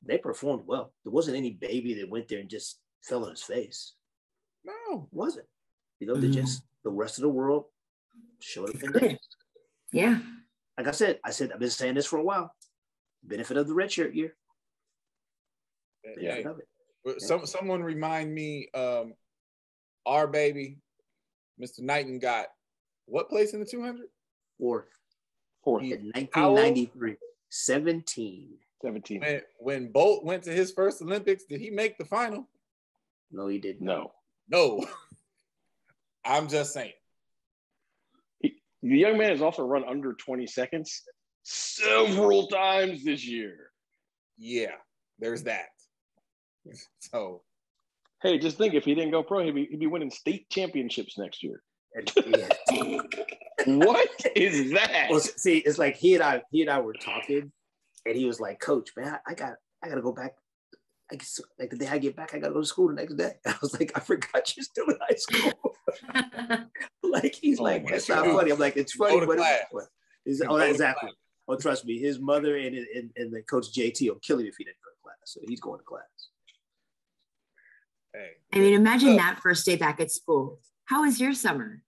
they 0.05 0.19
performed 0.19 0.67
well. 0.67 0.93
There 1.05 1.13
wasn't 1.13 1.37
any 1.37 1.51
baby 1.53 1.95
that 1.95 2.11
went 2.11 2.29
there 2.29 2.41
and 2.41 2.49
just 2.49 2.81
fell 3.03 3.25
on 3.25 3.31
his 3.31 3.43
face. 3.43 3.95
No. 4.65 5.09
It 5.11 5.17
wasn't. 5.17 5.47
You 6.01 6.07
know, 6.09 6.15
they 6.15 6.29
Mhm. 6.29 6.35
just 6.35 6.63
the 6.83 6.91
rest 6.91 7.19
of 7.19 7.23
the 7.23 7.29
world 7.29 7.67
showed 8.41 8.71
up 8.75 8.83
and 8.83 8.93
danced. 8.95 9.37
Yeah. 9.93 10.21
Like 10.79 10.89
I 10.89 10.93
said, 10.93 11.21
I 11.25 11.31
said 11.31 11.53
I've 11.53 11.61
been 11.61 11.71
saying 11.71 11.95
this 11.95 12.07
for 12.07 12.19
a 12.19 12.25
while. 12.25 12.55
Benefit 13.23 13.57
of 13.57 13.69
the 13.69 13.75
red 13.75 13.93
shirt 13.93 14.15
year. 14.15 14.37
Yeah. 16.05 16.15
Benefit 16.43 16.47
of 16.47 16.59
it. 16.59 16.69
But 17.05 17.21
Some 17.21 17.47
someone 17.47 17.83
remind 17.83 18.35
me, 18.35 18.69
um, 18.75 19.15
our 20.07 20.27
baby, 20.27 20.79
Mr. 21.61 21.81
Knighton 21.81 22.19
got 22.19 22.49
what 23.07 23.29
place 23.29 23.53
in 23.55 23.61
the 23.61 23.67
200? 23.67 24.09
Fourth 24.59 24.89
Fourth, 25.65 25.83
in 25.85 26.11
How 26.33 26.55
1993, 26.55 27.17
17. 27.51 28.59
Seventeen. 28.83 29.21
When 29.21 29.43
when 29.59 29.93
Bolt 29.93 30.25
went 30.25 30.43
to 30.45 30.53
his 30.53 30.73
first 30.73 31.01
Olympics, 31.03 31.45
did 31.45 31.61
he 31.61 31.71
make 31.71 31.99
the 31.99 32.05
final? 32.05 32.49
No, 33.31 33.49
he 33.49 33.59
didn't. 33.59 33.83
No, 33.83 34.13
No. 34.49 34.85
I'm 36.25 36.49
just 36.49 36.73
saying. 36.73 36.93
the 38.43 38.53
young 38.83 39.19
man 39.19 39.31
has 39.31 39.43
also 39.43 39.65
run 39.65 39.85
under 39.85 40.13
twenty 40.15 40.47
seconds 40.47 41.03
several 41.43 42.47
times 42.49 43.05
this 43.05 43.27
year. 43.27 43.71
Yeah, 44.39 44.77
there's 45.19 45.45
that. 45.45 45.67
So 47.01 47.43
Hey, 48.23 48.39
just 48.39 48.57
think 48.57 48.75
if 48.75 48.85
he 48.85 48.95
didn't 48.95 49.11
go 49.11 49.23
pro, 49.25 49.45
he'd 49.45 49.55
be, 49.55 49.67
he'd 49.67 49.81
be 49.81 49.89
winning 49.89 50.11
state 50.11 50.49
championships 50.49 51.19
next 51.19 51.43
year. 51.43 51.63
What 53.65 54.09
is 54.35 54.73
that? 54.73 55.07
Well, 55.11 55.21
see, 55.21 55.59
it's 55.59 55.79
like 55.79 55.97
he 55.97 56.15
and 56.15 56.23
I, 56.23 56.43
he 56.51 56.63
and 56.63 56.71
I 56.71 56.81
were 56.81 56.95
talking, 56.95 57.53
and 58.07 58.17
he 58.17 58.25
was 58.25 58.41
like, 58.41 58.61
"Coach, 58.61 58.91
man, 58.97 59.19
I, 59.27 59.33
I 59.33 59.35
got, 59.35 59.55
I 59.83 59.89
got 59.89 59.97
to 59.97 60.03
go 60.03 60.13
back. 60.13 60.35
I 61.11 61.17
guess 61.17 61.41
like 61.59 61.71
the 61.71 61.77
day 61.77 61.89
I 61.89 61.99
get 61.99 62.17
back, 62.17 62.35
I 62.35 62.39
got 62.39 62.49
to 62.49 62.55
go 62.55 62.61
to 62.61 62.67
school 62.67 62.89
the 62.89 62.95
next 62.95 63.15
day." 63.15 63.33
I 63.47 63.55
was 63.61 63.79
like, 63.79 63.93
"I 63.95 64.01
forgot 64.01 64.57
you're 64.57 64.65
still 64.65 64.87
in 64.89 64.99
high 65.01 65.17
school." 65.17 65.53
like 67.03 67.35
he's 67.35 67.61
Oh 67.61 67.65
like, 67.65 67.85
"That's 67.85 68.03
"It's 68.05 68.09
not 68.09 68.27
funny." 68.27 68.51
I'm 68.51 68.59
like, 68.59 68.77
"It's 68.77 68.93
funny, 68.93 69.21
to 69.21 69.27
but 69.27 69.39
it's 69.39 69.47
funny." 69.73 69.87
He's, 70.25 70.41
You 70.41 70.47
oh, 70.47 70.57
go 70.57 70.59
to 70.59 70.71
exactly. 70.71 71.11
Oh, 71.49 71.57
trust 71.57 71.85
me, 71.85 71.99
his 71.99 72.19
mother 72.21 72.57
and 72.57 72.75
and, 72.77 73.11
and 73.17 73.33
the 73.33 73.43
coach 73.43 73.73
JT 73.73 74.09
will 74.09 74.21
kill 74.21 74.39
him 74.39 74.47
if 74.47 74.55
he 74.57 74.65
didn't 74.65 74.77
go 74.85 74.91
to 74.91 75.03
class. 75.03 75.17
So 75.25 75.41
he's 75.47 75.61
going 75.61 75.79
to 75.79 75.85
class. 75.85 76.03
hey, 78.15 78.31
I 78.53 78.59
mean, 78.59 78.75
imagine 78.75 79.11
Look. 79.11 79.19
that 79.19 79.41
first 79.43 79.67
day 79.67 79.77
back 79.77 80.01
at 80.01 80.11
school. 80.11 80.61
How 80.85 81.03
was 81.03 81.21
your 81.21 81.35
summer? 81.35 81.83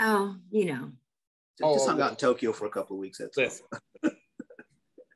Oh, 0.00 0.36
you 0.50 0.66
know. 0.66 0.92
Oh, 1.62 1.74
Just 1.74 1.86
hung 1.88 2.00
out 2.00 2.10
in 2.10 2.16
Tokyo 2.16 2.52
for 2.52 2.66
a 2.66 2.70
couple 2.70 2.96
of 2.96 3.00
weeks. 3.00 3.20
That's 3.34 3.62
all. 4.02 4.10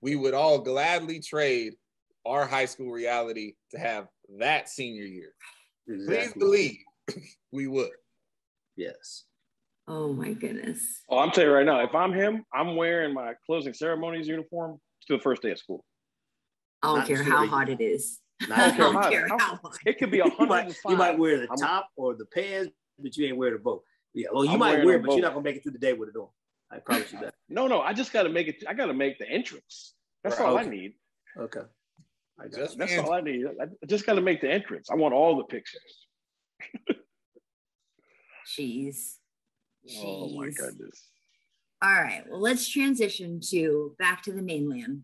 Listen. 0.05 0.18
we 0.18 0.22
would 0.22 0.34
all 0.34 0.59
gladly 0.59 1.20
trade 1.20 1.74
our 2.26 2.46
high 2.46 2.64
school 2.66 2.90
reality 2.90 3.55
to 3.70 3.78
have 3.78 4.07
that 4.38 4.68
senior 4.68 5.05
year. 5.05 5.32
Please 5.86 6.32
believe 6.34 6.76
we 7.52 7.66
would. 7.66 7.90
Yes. 8.76 9.24
Oh 9.86 10.12
my 10.14 10.32
goodness. 10.32 10.80
Oh, 11.11 11.18
I'm 11.18 11.30
telling 11.30 11.50
you 11.50 11.57
right 11.57 11.66
now, 11.66 11.80
if 11.84 11.94
I'm 11.94 12.12
him, 12.12 12.44
I'm 12.55 12.76
wearing 12.76 13.12
my 13.12 13.34
closing 13.44 13.74
ceremonies 13.74 14.26
uniform 14.26 14.78
to 15.09 15.16
the 15.16 15.22
first 15.22 15.42
day 15.42 15.50
of 15.50 15.59
school. 15.59 15.84
I 16.82 16.86
don't 16.88 16.98
Not 17.00 17.07
care 17.09 17.22
how 17.22 17.42
you- 17.42 17.50
hot 17.50 17.68
it 17.68 17.80
is. 17.82 18.20
Not 18.48 18.59
I 18.59 18.76
don't 18.76 19.11
care 19.11 19.28
how- 19.28 19.38
how 19.38 19.57
hot. 19.62 19.76
It 19.84 19.98
could 19.98 20.11
be 20.11 20.20
a 20.20 20.24
you 20.24 20.30
hundred 20.30 20.48
might, 20.48 20.76
you 20.88 20.96
might 20.96 21.18
wear 21.18 21.36
the 21.38 21.48
I'm- 21.48 21.59
top 21.59 21.88
or 21.96 22.14
the 22.14 22.24
pants, 22.26 22.70
but 22.98 23.14
you 23.16 23.26
ain't 23.26 23.36
wear 23.36 23.50
the 23.52 23.59
both. 23.59 23.82
Yeah, 24.14 24.28
well, 24.32 24.44
you 24.44 24.52
I'm 24.52 24.59
might 24.59 24.84
wear, 24.84 24.96
them 24.96 25.05
it, 25.05 25.07
but 25.09 25.12
you're 25.16 25.22
not 25.22 25.34
gonna 25.34 25.44
make 25.44 25.57
it 25.57 25.62
through 25.62 25.72
the 25.72 25.78
day 25.78 25.92
with 25.92 26.09
it 26.09 26.16
on. 26.16 26.28
I 26.70 26.78
promise 26.78 27.12
you 27.12 27.20
that. 27.20 27.34
No, 27.48 27.66
no, 27.66 27.80
I 27.80 27.92
just 27.92 28.12
got 28.12 28.24
to 28.24 28.28
make 28.28 28.48
it. 28.48 28.64
I 28.68 28.74
got 28.74 28.86
to 28.86 28.94
make 28.94 29.18
the 29.18 29.28
entrance. 29.28 29.94
That's 30.22 30.38
Right. 30.38 30.46
all 30.48 30.58
I 30.58 30.64
need. 30.64 30.94
Okay. 31.38 31.60
I 32.40 32.48
Just. 32.48 32.78
That's 32.78 32.96
all 32.98 33.12
I 33.12 33.20
need. 33.20 33.46
I 33.46 33.64
I 33.64 33.86
just 33.86 34.06
got 34.06 34.14
to 34.14 34.20
make 34.20 34.40
the 34.40 34.50
entrance. 34.50 34.90
I 34.90 34.94
want 34.96 35.14
all 35.14 35.36
the 35.36 35.44
pictures. 35.44 36.06
Jeez. 38.58 39.14
Oh 39.98 40.28
my 40.38 40.50
goodness. 40.50 41.08
All 41.82 41.92
right. 41.92 42.24
Well, 42.28 42.40
let's 42.40 42.68
transition 42.68 43.40
to 43.50 43.94
back 43.98 44.22
to 44.22 44.32
the 44.32 44.42
mainland, 44.42 45.02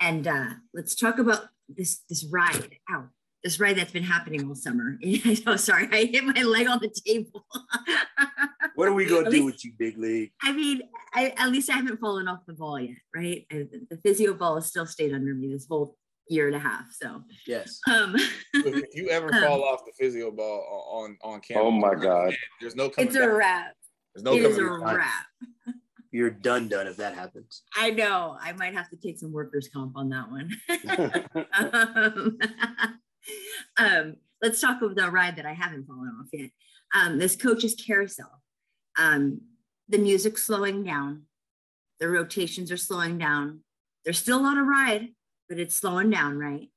and 0.00 0.26
uh, 0.26 0.46
let's 0.72 0.94
talk 0.94 1.18
about 1.18 1.48
this 1.68 2.00
this 2.08 2.24
ride. 2.24 2.76
Ow, 2.90 3.04
this 3.44 3.60
ride 3.60 3.76
that's 3.76 3.92
been 3.92 4.02
happening 4.02 4.46
all 4.48 4.54
summer. 4.54 4.98
oh, 5.46 5.56
sorry, 5.56 5.88
I 5.92 6.04
hit 6.06 6.24
my 6.24 6.42
leg 6.42 6.68
on 6.68 6.80
the 6.80 6.88
table. 7.06 7.44
What 8.74 8.88
are 8.88 8.92
we 8.92 9.04
gonna 9.06 9.24
do 9.24 9.30
least- 9.30 9.44
with 9.44 9.64
you, 9.64 9.72
big 9.78 9.98
league? 9.98 10.32
I 10.42 10.52
mean, 10.52 10.82
I, 11.14 11.34
at 11.36 11.50
least 11.50 11.68
I 11.70 11.74
haven't 11.74 11.98
fallen 12.00 12.28
off 12.28 12.40
the 12.46 12.54
ball 12.54 12.80
yet, 12.80 12.96
right? 13.14 13.46
I, 13.50 13.66
the 13.90 13.98
physio 14.04 14.34
ball 14.34 14.54
has 14.56 14.66
still 14.66 14.86
stayed 14.86 15.12
under 15.12 15.34
me 15.34 15.52
this 15.52 15.66
whole 15.68 15.96
year 16.28 16.46
and 16.46 16.56
a 16.56 16.58
half. 16.58 16.86
So, 16.92 17.22
Yes. 17.46 17.78
um, 17.90 18.14
if 18.16 18.36
if 18.54 18.94
you 18.94 19.08
ever 19.10 19.26
Um, 19.34 19.42
fall 19.42 19.64
off 19.64 19.84
the 19.84 19.92
physio 19.98 20.30
ball 20.30 20.88
on 20.92 21.16
on 21.22 21.40
camera, 21.40 21.64
Oh 21.64 21.70
my 21.70 21.94
God. 21.94 22.34
there's 22.60 22.74
no 22.76 22.88
coming 22.88 23.08
it's 23.08 23.16
a 23.16 23.20
back. 23.20 23.32
wrap. 23.32 23.74
There's 24.14 24.24
no 24.24 24.32
it 24.34 24.42
is 24.44 24.56
coming 24.56 24.82
a 24.82 24.84
back. 24.84 24.96
wrap. 24.98 25.26
You're 26.10 26.30
done 26.30 26.68
done 26.68 26.86
if 26.86 26.98
that 26.98 27.14
happens. 27.14 27.62
I 27.74 27.88
know. 27.90 28.36
I 28.38 28.52
might 28.52 28.74
have 28.74 28.90
to 28.90 28.96
take 28.96 29.18
some 29.18 29.32
workers' 29.32 29.68
comp 29.72 29.96
on 29.96 30.10
that 30.10 30.30
one. 30.30 30.50
um, 31.54 32.38
um, 33.78 34.16
let's 34.42 34.60
talk 34.60 34.82
about 34.82 34.94
the 34.96 35.10
ride 35.10 35.36
that 35.36 35.46
I 35.46 35.54
haven't 35.54 35.86
fallen 35.86 36.12
off 36.20 36.26
yet. 36.32 36.50
Um, 36.94 37.18
this 37.18 37.34
coach's 37.36 37.74
carousel. 37.74 38.41
Um, 38.98 39.42
the 39.88 39.98
music's 39.98 40.42
slowing 40.44 40.84
down. 40.84 41.22
The 42.00 42.08
rotations 42.08 42.70
are 42.72 42.76
slowing 42.76 43.18
down. 43.18 43.60
There's 44.04 44.18
still 44.18 44.44
on 44.44 44.58
a 44.58 44.62
ride, 44.64 45.08
but 45.48 45.58
it's 45.58 45.76
slowing 45.76 46.10
down, 46.10 46.38
right? 46.38 46.68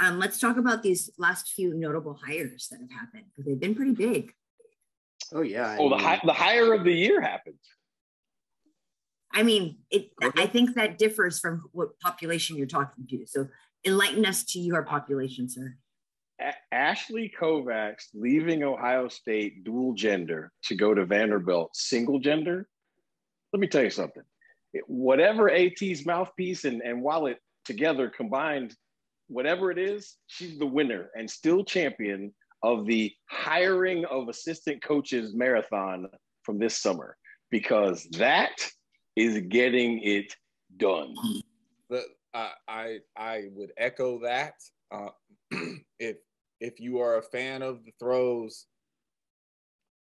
Um, 0.00 0.18
let's 0.18 0.38
talk 0.38 0.56
about 0.56 0.82
these 0.82 1.10
last 1.18 1.50
few 1.52 1.74
notable 1.74 2.18
hires 2.24 2.68
that 2.70 2.80
have 2.80 2.90
happened 2.90 3.24
because 3.30 3.46
they've 3.46 3.60
been 3.60 3.74
pretty 3.74 3.92
big. 3.92 4.32
Oh 5.32 5.42
yeah. 5.42 5.68
I 5.68 5.76
Oh, 5.78 5.90
the 5.90 5.96
mean, 5.96 6.04
high, 6.04 6.20
the 6.24 6.32
higher 6.32 6.72
of 6.72 6.84
the 6.84 6.92
year 6.92 7.20
happened. 7.20 7.58
I 9.32 9.42
mean, 9.42 9.78
it. 9.90 10.10
Okay. 10.22 10.42
I 10.42 10.46
think 10.46 10.74
that 10.74 10.98
differs 10.98 11.38
from 11.38 11.62
what 11.72 12.00
population 12.00 12.56
you're 12.56 12.66
talking 12.66 13.06
to. 13.10 13.26
So 13.26 13.48
enlighten 13.86 14.24
us 14.26 14.42
to 14.44 14.58
your 14.58 14.82
population, 14.82 15.48
sir. 15.48 15.76
Ashley 16.72 17.32
Kovacs 17.38 18.08
leaving 18.14 18.62
Ohio 18.62 19.08
State 19.08 19.64
dual 19.64 19.94
gender 19.94 20.52
to 20.64 20.74
go 20.74 20.94
to 20.94 21.04
Vanderbilt 21.04 21.74
single 21.74 22.18
gender. 22.18 22.68
Let 23.52 23.60
me 23.60 23.66
tell 23.66 23.82
you 23.82 23.90
something. 23.90 24.22
It- 24.72 24.84
whatever 24.86 25.50
AT's 25.50 26.06
mouthpiece 26.06 26.64
and, 26.64 26.80
and 26.82 27.02
Wallet 27.02 27.38
together 27.64 28.08
combined, 28.08 28.74
whatever 29.28 29.70
it 29.70 29.78
is, 29.78 30.16
she's 30.26 30.58
the 30.58 30.66
winner 30.66 31.10
and 31.16 31.28
still 31.30 31.64
champion 31.64 32.32
of 32.62 32.86
the 32.86 33.12
hiring 33.28 34.04
of 34.06 34.28
assistant 34.28 34.82
coaches 34.82 35.34
marathon 35.34 36.08
from 36.42 36.58
this 36.58 36.76
summer 36.76 37.16
because 37.50 38.04
that 38.12 38.70
is 39.16 39.40
getting 39.48 40.00
it 40.02 40.34
done. 40.76 41.14
But 41.88 42.04
I 42.32 42.52
I 42.68 42.98
I 43.16 43.42
would 43.52 43.72
echo 43.76 44.20
that. 44.22 44.54
Uh, 44.92 45.10
if 45.98 46.16
if 46.60 46.78
you 46.80 47.00
are 47.00 47.18
a 47.18 47.22
fan 47.22 47.62
of 47.62 47.84
the 47.84 47.92
throws, 47.98 48.66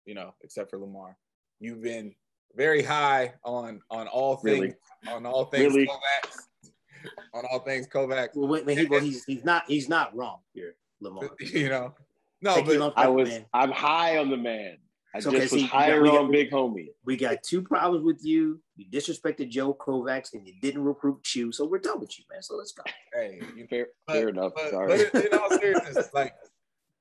you 0.05 0.14
know, 0.16 0.34
except 0.41 0.70
for 0.70 0.78
Lamar, 0.80 1.18
you've 1.60 1.82
been 1.82 2.14
very 2.55 2.82
high 2.84 3.34
on 3.43 3.82
on 3.89 4.07
all 4.07 4.36
things 4.38 4.60
Really? 4.60 5.16
on 5.16 5.26
all 5.26 5.45
things 5.45 5.74
Really? 5.74 5.88
Kovacs, 5.88 6.70
on 7.34 7.45
all 7.51 7.60
things 7.60 7.88
Kovacs. 7.88 8.36
Well, 8.36 8.47
wait, 8.49 8.66
wait, 8.66 8.78
he, 8.78 8.86
well, 8.86 8.99
he's 9.01 9.24
he's 9.26 9.43
not 9.45 9.64
he's 9.68 9.88
not 9.89 10.16
wrong 10.16 10.39
here, 10.53 10.76
Lamar. 10.99 11.30
You 11.39 11.70
know, 11.70 11.93
no, 12.41 12.55
Take 12.55 12.66
but 12.80 12.93
I 12.97 13.07
was 13.07 13.30
man. 13.30 13.45
I'm 13.53 13.72
high 13.72 14.18
on 14.18 14.30
the 14.30 14.38
man. 14.38 14.78
I 15.14 15.18
It's 15.18 15.28
okay, 15.28 15.39
just 15.39 15.49
see, 15.51 15.55
was 15.57 15.64
we 15.64 15.70
got- 15.70 15.76
higher 15.78 16.03
got- 16.03 16.18
on 16.20 16.32
Big 16.32 16.51
Homie. 16.51 16.89
We 17.03 17.18
got 17.18 17.41
two 17.43 17.62
problems 17.64 18.03
with 18.05 18.20
you. 18.24 18.62
You 18.78 18.86
disrespected 18.91 19.49
Joe 19.49 19.74
Kovacs 19.74 20.34
and 20.34 20.47
you 20.47 20.53
didn't 20.62 20.84
recruit 20.84 21.24
Chew, 21.24 21.51
so 21.51 21.66
we're 21.66 21.80
done 21.80 21.99
with 21.99 22.18
you, 22.20 22.26
man. 22.32 22.43
So 22.43 22.55
let's 22.55 22.72
go. 22.74 22.84
hey, 23.14 23.41
you 23.55 23.66
Fair, 23.68 23.88
But- 24.05 24.14
fair 24.14 24.30
enough. 24.30 24.51
but, 24.55 24.70
Sorry. 24.70 25.01
but 25.12 25.26
in 25.26 25.34
all 25.38 25.49
seriousness, 25.60 26.10
like 26.14 26.34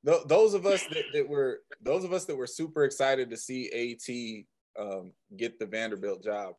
th- 0.07 0.23
those 0.27 0.55
of 0.55 0.67
us 0.67 0.85
that, 0.85 1.05
that 1.13 1.29
were 1.29 1.61
those 1.83 2.05
of 2.05 2.13
us 2.13 2.25
that 2.27 2.37
were 2.37 2.47
super 2.47 2.85
excited 2.85 3.31
to 3.31 3.37
see 3.37 4.47
AT 4.79 4.83
um, 4.83 5.13
get 5.37 5.59
the 5.59 5.67
Vanderbilt 5.67 6.23
job, 6.23 6.55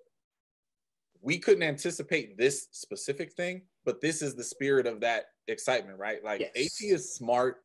we 1.22 1.38
couldn't 1.38 1.64
anticipate 1.64 2.38
this 2.38 2.68
specific 2.72 3.34
thing, 3.34 3.64
but 3.86 4.02
this 4.02 4.22
is 4.22 4.36
the 4.36 4.44
spirit 4.44 4.88
of 4.88 5.02
that 5.02 5.26
excitement, 5.48 5.98
right? 5.98 6.24
Like 6.24 6.42
Yes. 6.42 6.52
AT 6.56 6.88
is 6.88 7.14
smart 7.14 7.58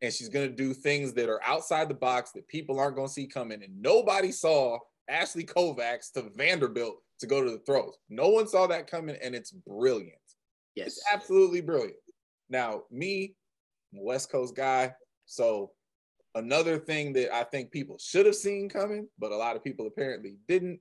and 0.00 0.12
she's 0.12 0.28
gonna 0.28 0.48
do 0.48 0.74
things 0.74 1.12
that 1.14 1.28
are 1.28 1.42
outside 1.44 1.88
the 1.88 1.94
box 1.94 2.32
that 2.32 2.48
people 2.48 2.78
aren't 2.80 2.96
gonna 2.96 3.08
see 3.08 3.26
coming. 3.26 3.62
And 3.62 3.80
nobody 3.80 4.32
saw 4.32 4.78
Ashley 5.08 5.44
Kovacs 5.44 6.12
to 6.12 6.22
Vanderbilt 6.34 6.96
to 7.20 7.26
go 7.26 7.42
to 7.42 7.50
the 7.50 7.58
throws. 7.60 7.96
No 8.08 8.28
one 8.28 8.48
saw 8.48 8.66
that 8.66 8.90
coming, 8.90 9.16
and 9.22 9.34
it's 9.34 9.52
brilliant. 9.52 10.18
Yes. 10.74 10.88
It's 10.88 11.04
absolutely 11.12 11.60
brilliant. 11.60 11.96
Now, 12.48 12.82
me, 12.90 13.34
West 13.92 14.30
Coast 14.30 14.56
guy. 14.56 14.92
So 15.32 15.70
another 16.34 16.78
thing 16.78 17.14
that 17.14 17.34
I 17.34 17.44
think 17.44 17.70
people 17.70 17.96
should 17.98 18.26
have 18.26 18.34
seen 18.34 18.68
coming, 18.68 19.08
but 19.18 19.32
a 19.32 19.36
lot 19.36 19.56
of 19.56 19.64
people 19.64 19.86
apparently 19.86 20.36
didn't. 20.46 20.78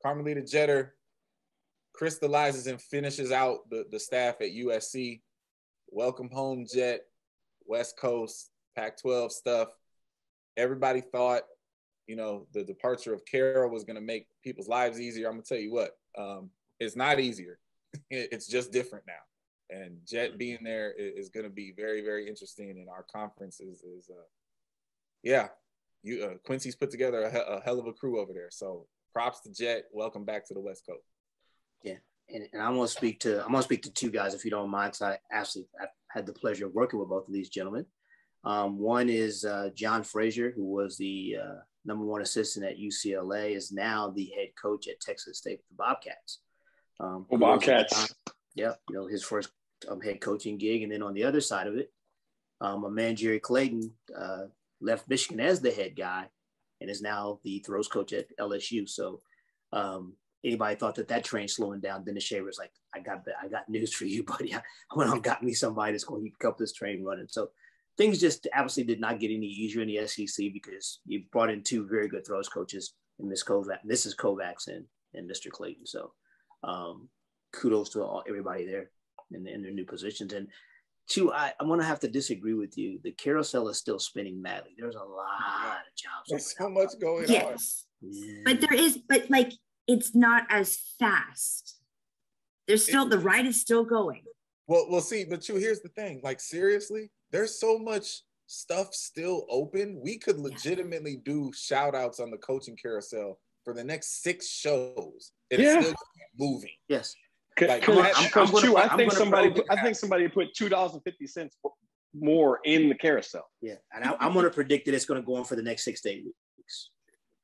Carmelita 0.00 0.42
Jeter 0.42 0.94
crystallizes 1.92 2.68
and 2.68 2.80
finishes 2.80 3.32
out 3.32 3.68
the, 3.68 3.84
the 3.90 3.98
staff 3.98 4.36
at 4.40 4.52
USC. 4.52 5.22
Welcome 5.88 6.30
home, 6.30 6.66
Jet, 6.72 7.00
West 7.66 7.98
Coast, 7.98 8.52
Pac 8.76 9.00
12 9.00 9.32
stuff. 9.32 9.70
Everybody 10.56 11.00
thought, 11.00 11.42
you 12.06 12.14
know, 12.14 12.46
the 12.54 12.62
departure 12.62 13.12
of 13.12 13.24
Caryl 13.24 13.70
was 13.70 13.82
going 13.82 13.96
to 13.96 14.00
make 14.00 14.28
people's 14.44 14.68
lives 14.68 15.00
easier. 15.00 15.26
I'm 15.26 15.32
going 15.32 15.42
to 15.42 15.48
tell 15.48 15.58
you 15.58 15.72
what, 15.72 15.98
um, 16.16 16.50
it's 16.78 16.94
not 16.94 17.18
easier. 17.18 17.58
It's 18.08 18.46
just 18.46 18.70
different 18.70 19.04
now. 19.08 19.14
And 19.70 19.98
Jet 20.06 20.38
being 20.38 20.60
there 20.62 20.92
is, 20.92 21.26
is, 21.26 21.28
going 21.28 21.44
to 21.44 21.50
be 21.50 21.72
very, 21.76 22.02
very 22.02 22.26
interesting. 22.26 22.70
And 22.70 22.88
our 22.88 23.04
conference 23.12 23.60
is, 23.60 23.82
is 23.82 24.08
uh, 24.10 24.24
yeah, 25.22 25.48
you 26.02 26.24
uh, 26.24 26.38
Quincy's 26.44 26.76
put 26.76 26.90
together 26.90 27.22
a, 27.22 27.56
a 27.56 27.60
hell 27.60 27.78
of 27.78 27.86
a 27.86 27.92
crew 27.92 28.20
over 28.20 28.32
there. 28.32 28.48
So 28.50 28.86
props 29.12 29.40
to 29.42 29.52
Jet. 29.52 29.84
Welcome 29.92 30.24
back 30.24 30.46
to 30.48 30.54
the 30.54 30.60
West 30.60 30.84
Coast. 30.88 31.04
and, 32.30 32.44
and 32.52 32.62
I'm 32.62 32.74
gonna 32.74 32.88
speak 32.88 33.20
to 33.20 33.42
I'm 33.44 33.52
gonna 33.52 33.62
speak 33.62 33.82
to 33.82 33.92
two 33.92 34.10
guys 34.10 34.34
if 34.34 34.44
you 34.44 34.50
don't 34.50 34.70
mind, 34.70 34.92
because 34.92 35.02
I 35.02 35.18
actually 35.36 35.66
I've 35.80 35.88
had 36.08 36.26
the 36.26 36.32
pleasure 36.32 36.66
of 36.66 36.74
working 36.74 36.98
with 36.98 37.08
both 37.08 37.26
of 37.26 37.32
these 37.32 37.48
gentlemen. 37.48 37.86
Um, 38.44 38.78
one 38.78 39.08
is 39.08 39.44
uh, 39.44 39.70
John 39.74 40.02
Frazier, 40.02 40.52
who 40.54 40.64
was 40.64 40.96
the 40.96 41.36
uh, 41.42 41.54
number 41.84 42.04
one 42.04 42.22
assistant 42.22 42.64
at 42.64 42.78
UCLA, 42.78 43.56
is 43.56 43.72
now 43.72 44.10
the 44.10 44.30
head 44.36 44.48
coach 44.60 44.88
at 44.88 45.00
Texas 45.00 45.38
State, 45.38 45.60
the 45.68 45.76
Bobcats. 45.76 46.40
Um, 47.00 47.26
Oh, 47.30 47.38
Bobcats. 47.38 48.14
yeah, 48.54 48.74
you 48.88 48.94
know 48.94 49.06
his 49.06 49.24
first 49.24 49.50
um, 49.88 50.00
head 50.00 50.20
coaching 50.20 50.58
gig, 50.58 50.82
and 50.82 50.92
then 50.92 51.02
on 51.02 51.14
the 51.14 51.24
other 51.24 51.40
side 51.40 51.66
of 51.66 51.76
it, 51.76 51.92
um, 52.60 52.84
a 52.84 52.90
man 52.90 53.16
Jerry 53.16 53.40
Clayton 53.40 53.92
uh, 54.16 54.44
left 54.80 55.08
Michigan 55.08 55.40
as 55.40 55.60
the 55.60 55.70
head 55.70 55.94
guy, 55.96 56.28
and 56.80 56.90
is 56.90 57.02
now 57.02 57.40
the 57.44 57.60
throws 57.60 57.88
coach 57.88 58.12
at 58.12 58.26
LSU. 58.38 58.88
So 58.88 59.20
um, 59.72 60.14
anybody 60.44 60.76
thought 60.76 60.94
that 60.96 61.08
that 61.08 61.24
train 61.24 61.48
slowing 61.48 61.80
down, 61.80 62.04
Dennis 62.04 62.24
Shaver's 62.24 62.58
like, 62.58 62.72
I 62.94 63.00
got 63.00 63.22
I 63.42 63.48
got 63.48 63.68
news 63.68 63.92
for 63.92 64.04
you, 64.04 64.22
buddy. 64.24 64.54
I 64.54 64.62
went 64.94 65.10
on 65.10 65.20
got 65.20 65.42
me 65.42 65.54
somebody 65.54 65.92
that's 65.92 66.04
going 66.04 66.24
to 66.24 66.30
keep 66.30 66.56
this 66.58 66.72
train 66.72 67.04
running. 67.04 67.26
So 67.28 67.50
things 67.96 68.20
just 68.20 68.46
obviously 68.54 68.84
did 68.84 69.00
not 69.00 69.20
get 69.20 69.30
any 69.30 69.46
easier 69.46 69.82
in 69.82 69.88
the 69.88 70.06
SEC 70.06 70.46
because 70.52 71.00
you 71.04 71.24
brought 71.32 71.50
in 71.50 71.62
two 71.62 71.86
very 71.86 72.08
good 72.08 72.26
throws 72.26 72.48
coaches 72.48 72.94
and 73.18 73.28
Miss 73.28 73.44
Kovac. 73.44 73.78
Is 73.88 74.14
Kovacs 74.14 74.68
and 74.68 74.84
and 75.14 75.28
Mr. 75.28 75.50
Clayton. 75.50 75.86
So 75.86 76.12
um, 76.62 77.08
kudos 77.52 77.90
to 77.90 78.02
all, 78.02 78.24
everybody 78.28 78.66
there 78.66 78.90
in, 79.32 79.46
in 79.46 79.62
their 79.62 79.72
new 79.72 79.84
positions. 79.84 80.32
And 80.32 80.48
two, 81.08 81.32
I, 81.32 81.52
I'm 81.60 81.66
going 81.68 81.80
to 81.80 81.86
have 81.86 82.00
to 82.00 82.08
disagree 82.08 82.54
with 82.54 82.76
you. 82.76 83.00
The 83.02 83.12
carousel 83.12 83.68
is 83.68 83.78
still 83.78 83.98
spinning 83.98 84.40
madly. 84.40 84.70
There's 84.78 84.94
a 84.96 84.98
lot 84.98 85.78
of 85.86 85.96
jobs. 85.96 86.28
There's 86.28 86.54
open 86.54 86.56
so 86.56 86.68
much 86.68 86.90
going 87.00 87.24
on. 87.24 87.30
Yes. 87.30 87.84
But 88.44 88.60
there 88.60 88.74
is, 88.74 88.98
but 89.08 89.28
like 89.28 89.52
it's 89.86 90.14
not 90.14 90.44
as 90.50 90.78
fast. 90.98 91.76
There's 92.66 92.84
still 92.84 93.08
the 93.08 93.18
ride 93.18 93.46
is 93.46 93.60
still 93.60 93.84
going. 93.84 94.22
Well, 94.66 94.86
we'll 94.88 95.00
see, 95.00 95.24
but 95.24 95.48
you 95.48 95.56
here's 95.56 95.80
the 95.80 95.88
thing. 95.88 96.20
Like 96.22 96.40
seriously, 96.40 97.10
there's 97.32 97.58
so 97.58 97.78
much 97.78 98.22
stuff 98.46 98.94
still 98.94 99.46
open. 99.50 99.98
We 100.02 100.18
could 100.18 100.38
legitimately 100.38 101.22
do 101.24 101.50
shout 101.54 101.94
outs 101.94 102.20
on 102.20 102.30
the 102.30 102.36
coaching 102.36 102.76
carousel 102.80 103.38
for 103.64 103.72
the 103.74 103.82
next 103.82 104.22
six 104.22 104.48
shows. 104.48 105.32
And 105.50 105.60
Yeah. 105.62 105.78
it's 105.78 105.86
still 105.88 105.96
moving. 106.38 106.70
yes. 106.88 107.14
Like, 107.60 107.80
Because 107.80 107.96
I'm- 107.98 108.06
I'm- 108.14 108.46
I'm 108.46 108.52
gonna- 108.52 108.76
I 108.76 108.96
think 108.96 109.12
somebody, 109.12 109.50
probe 109.50 109.66
I 109.70 109.82
think 109.82 109.96
somebody 109.96 110.28
put 110.28 110.54
two 110.54 110.68
dollars 110.68 110.92
and 110.94 111.02
fifty 111.02 111.26
cents 111.26 111.56
more 112.14 112.60
in 112.64 112.88
the 112.88 112.94
carousel. 112.94 113.48
Yeah. 113.60 113.76
And 113.92 114.04
I, 114.04 114.14
I'm 114.20 114.32
going 114.32 114.44
to 114.44 114.50
predict 114.50 114.86
that 114.86 114.94
it's 114.94 115.04
going 115.04 115.20
to 115.20 115.26
go 115.26 115.34
on 115.36 115.44
for 115.44 115.56
the 115.56 115.62
next 115.62 115.84
six 115.84 116.00
to 116.02 116.10
eight 116.10 116.24
weeks. 116.24 116.90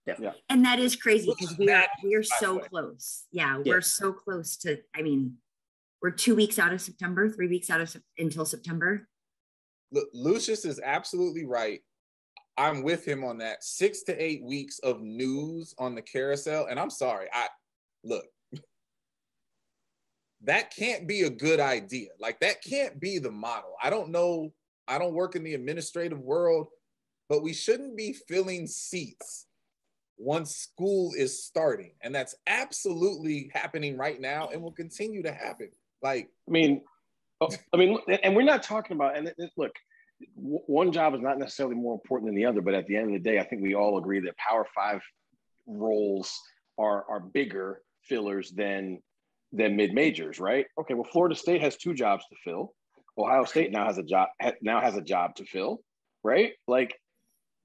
Definitely. 0.07 0.43
And 0.51 0.65
that 0.65 0.78
is 0.78 0.97
crazy 0.97 1.32
because 1.39 1.57
we 1.59 1.65
are 1.65 1.69
That- 1.69 1.89
we 2.03 2.15
are 2.15 2.23
so 2.23 2.59
close. 2.59 3.24
Yeah, 3.32 3.57
Yeah. 3.65 3.74
we're 3.74 3.81
so 3.81 4.12
close 4.12 4.57
to. 4.59 4.78
I 4.95 5.03
mean, 5.03 5.39
we're 6.03 6.11
two 6.11 6.35
weeks 6.35 6.59
out 6.59 6.73
of 6.73 6.81
September, 6.81 7.31
three 7.31 7.49
weeks 7.49 7.70
out 7.70 7.81
of 7.81 7.95
until 8.19 8.45
September. 8.45 9.09
Look, 9.93 10.09
Lucius 10.12 10.65
is 10.65 10.81
absolutely 10.82 11.45
right. 11.47 11.81
I'm 12.57 12.82
with 12.82 13.07
him 13.07 13.24
on 13.24 13.39
that. 13.39 13.65
Six 13.65 14.03
to 14.05 14.23
eight 14.23 14.43
weeks 14.45 14.78
of 14.81 15.01
news 15.03 15.74
on 15.78 15.95
the 15.95 16.03
carousel. 16.03 16.66
And 16.66 16.78
I'm 16.78 16.91
sorry, 16.91 17.28
I 17.32 17.49
look, 18.05 18.24
that 20.45 20.75
can't 20.75 21.07
be 21.07 21.23
a 21.23 21.31
good 21.31 21.61
idea. 21.61 22.09
Like 22.19 22.41
that 22.41 22.62
can't 22.62 23.01
be 23.01 23.19
the 23.19 23.31
model. 23.31 23.75
I 23.83 23.91
don't 23.91 24.11
know. 24.11 24.53
I 24.87 24.99
don't 24.99 25.15
work 25.15 25.37
in 25.37 25.45
the 25.45 25.55
administrative 25.55 26.21
world, 26.21 26.69
but 27.29 27.43
we 27.43 27.53
shouldn't 27.53 27.97
be 27.97 28.15
filling 28.29 28.66
seats 28.66 29.47
once 30.19 30.55
school 30.57 31.12
is 31.16 31.43
starting. 31.43 31.93
And 32.03 32.15
that's 32.15 32.35
absolutely 32.47 33.51
happening 33.53 33.97
right 33.97 34.21
now 34.21 34.49
and 34.53 34.62
will 34.62 34.73
continue 34.73 35.23
to 35.23 35.33
happen. 35.33 35.71
Like, 36.03 36.29
I 36.49 36.51
mean, 36.51 36.83
oh, 37.41 37.49
I 37.73 37.77
mean, 37.77 37.99
and 38.23 38.37
we're 38.37 38.43
not 38.43 38.62
talking 38.62 38.97
about, 38.97 39.16
and 39.16 39.33
look, 39.57 39.73
one 40.35 40.93
job 40.93 41.15
is 41.15 41.21
not 41.21 41.39
necessarily 41.39 41.75
more 41.75 41.95
important 41.95 42.29
than 42.29 42.37
the 42.37 42.47
other, 42.47 42.61
but 42.61 42.75
at 42.75 42.87
the 42.87 42.97
end 42.97 43.15
of 43.15 43.23
the 43.23 43.31
day, 43.31 43.39
I 43.39 43.45
think 43.45 43.62
we 43.62 43.75
all 43.75 43.99
agree 43.99 44.21
that 44.21 44.37
Power 44.37 44.66
Five 44.75 45.03
roles 45.66 46.39
are 46.79 47.05
are 47.09 47.21
bigger 47.21 47.83
fillers 48.03 48.51
than 48.51 49.01
than 49.55 49.76
mid 49.76 49.94
majors, 49.94 50.39
right? 50.40 50.66
Okay, 50.78 50.94
well, 50.94 51.09
Florida 51.10 51.35
State 51.35 51.60
has 51.62 51.76
two 51.76 51.94
jobs 51.94 52.24
to 52.31 52.36
fill. 52.44 52.74
Ohio 53.16 53.44
State 53.44 53.70
now 53.70 53.86
has 53.86 53.98
a 53.98 54.02
job 54.02 54.28
now 54.60 54.81
has 54.81 54.97
a 54.97 55.02
job 55.02 55.36
to 55.36 55.44
fill, 55.44 55.81
right? 56.22 56.52
Like 56.66 56.98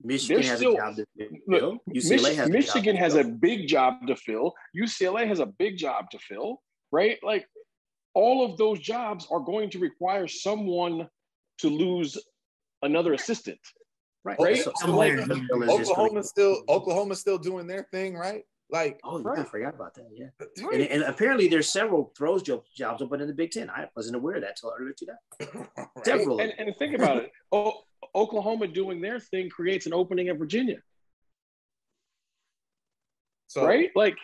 Michigan 0.03 0.43
has 0.43 0.59
still, 0.59 0.73
a 0.73 0.77
job 0.77 0.95
to 0.95 1.05
fill. 1.49 1.77
UCLA 1.93 2.35
has 2.35 2.49
Michigan 2.49 2.95
has 2.95 3.15
a 3.15 3.23
big 3.23 3.67
job 3.67 4.07
to 4.07 4.15
fill. 4.15 4.53
UCLA 4.77 5.27
has 5.27 5.39
a 5.39 5.47
big 5.47 5.77
job 5.77 6.09
to 6.11 6.19
fill, 6.19 6.61
right? 6.91 7.17
Like 7.23 7.47
all 8.13 8.45
of 8.45 8.57
those 8.57 8.79
jobs 8.79 9.27
are 9.31 9.39
going 9.39 9.69
to 9.71 9.79
require 9.79 10.27
someone 10.27 11.07
to 11.59 11.69
lose 11.69 12.17
another 12.81 13.13
assistant. 13.13 13.59
Right. 14.23 14.37
right? 14.39 14.57
So, 14.57 14.73
so 14.75 15.01
Oklahoma's 15.01 16.29
still 16.29 16.61
Oklahoma's 16.67 17.19
still 17.19 17.37
doing 17.37 17.67
their 17.67 17.87
thing, 17.91 18.15
right? 18.15 18.43
Like, 18.71 18.99
oh, 19.03 19.19
yeah, 19.19 19.41
I 19.41 19.43
forgot 19.45 19.73
about 19.73 19.95
that. 19.95 20.05
Yeah, 20.13 20.27
right. 20.63 20.81
and, 20.81 20.83
and, 20.83 21.03
apparently 21.03 21.47
there's 21.47 21.71
several 21.71 22.13
throws 22.15 22.43
jobs 22.43 23.01
open 23.01 23.19
in 23.19 23.27
the 23.27 23.33
Big 23.33 23.49
Ten. 23.49 23.67
I 23.67 23.87
wasn't 23.95 24.15
aware 24.15 24.35
of 24.35 24.41
that 24.41 24.51
until 24.51 24.73
earlier 24.79 24.93
today. 24.93 25.59
right. 25.75 25.87
Several. 26.05 26.39
And, 26.39 26.53
and, 26.59 26.75
think 26.77 26.93
about 26.93 27.17
it. 27.17 27.31
Oh, 27.51 27.81
Oklahoma 28.13 28.67
doing 28.67 29.01
their 29.01 29.19
thing 29.19 29.49
creates 29.49 29.87
an 29.87 29.93
opening 29.93 30.27
in 30.27 30.37
Virginia. 30.37 30.77
So, 33.47 33.65
right? 33.65 33.89
Like, 33.95 34.17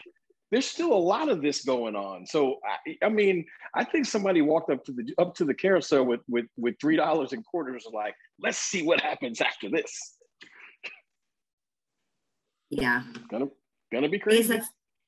there's 0.52 0.68
still 0.68 0.94
a 0.94 0.94
lot 0.94 1.28
of 1.28 1.42
this 1.42 1.66
going 1.66 1.96
on. 1.96 2.28
So, 2.28 2.60
I, 2.64 3.06
I 3.08 3.10
mean, 3.10 3.46
I 3.74 3.84
think 3.84 4.06
somebody 4.06 4.42
walked 4.42 4.70
up 4.70 4.86
to 4.86 4.92
the 4.92 5.12
up 5.18 5.34
to 5.36 5.46
the 5.46 5.56
carousel 5.56 6.06
with 6.06 6.22
with 6.30 6.46
with 6.56 6.76
three 6.80 6.96
dollars 6.96 7.34
and 7.34 7.44
quarters, 7.44 7.88
like, 7.92 8.14
let's 8.40 8.60
see 8.60 8.84
what 8.84 9.02
happens 9.02 9.42
after 9.42 9.70
this. 9.70 10.18
Yeah. 12.70 13.02
Gonna 13.30 13.48
gonna 13.96 14.10
be 14.10 14.20
crazy. 14.20 14.62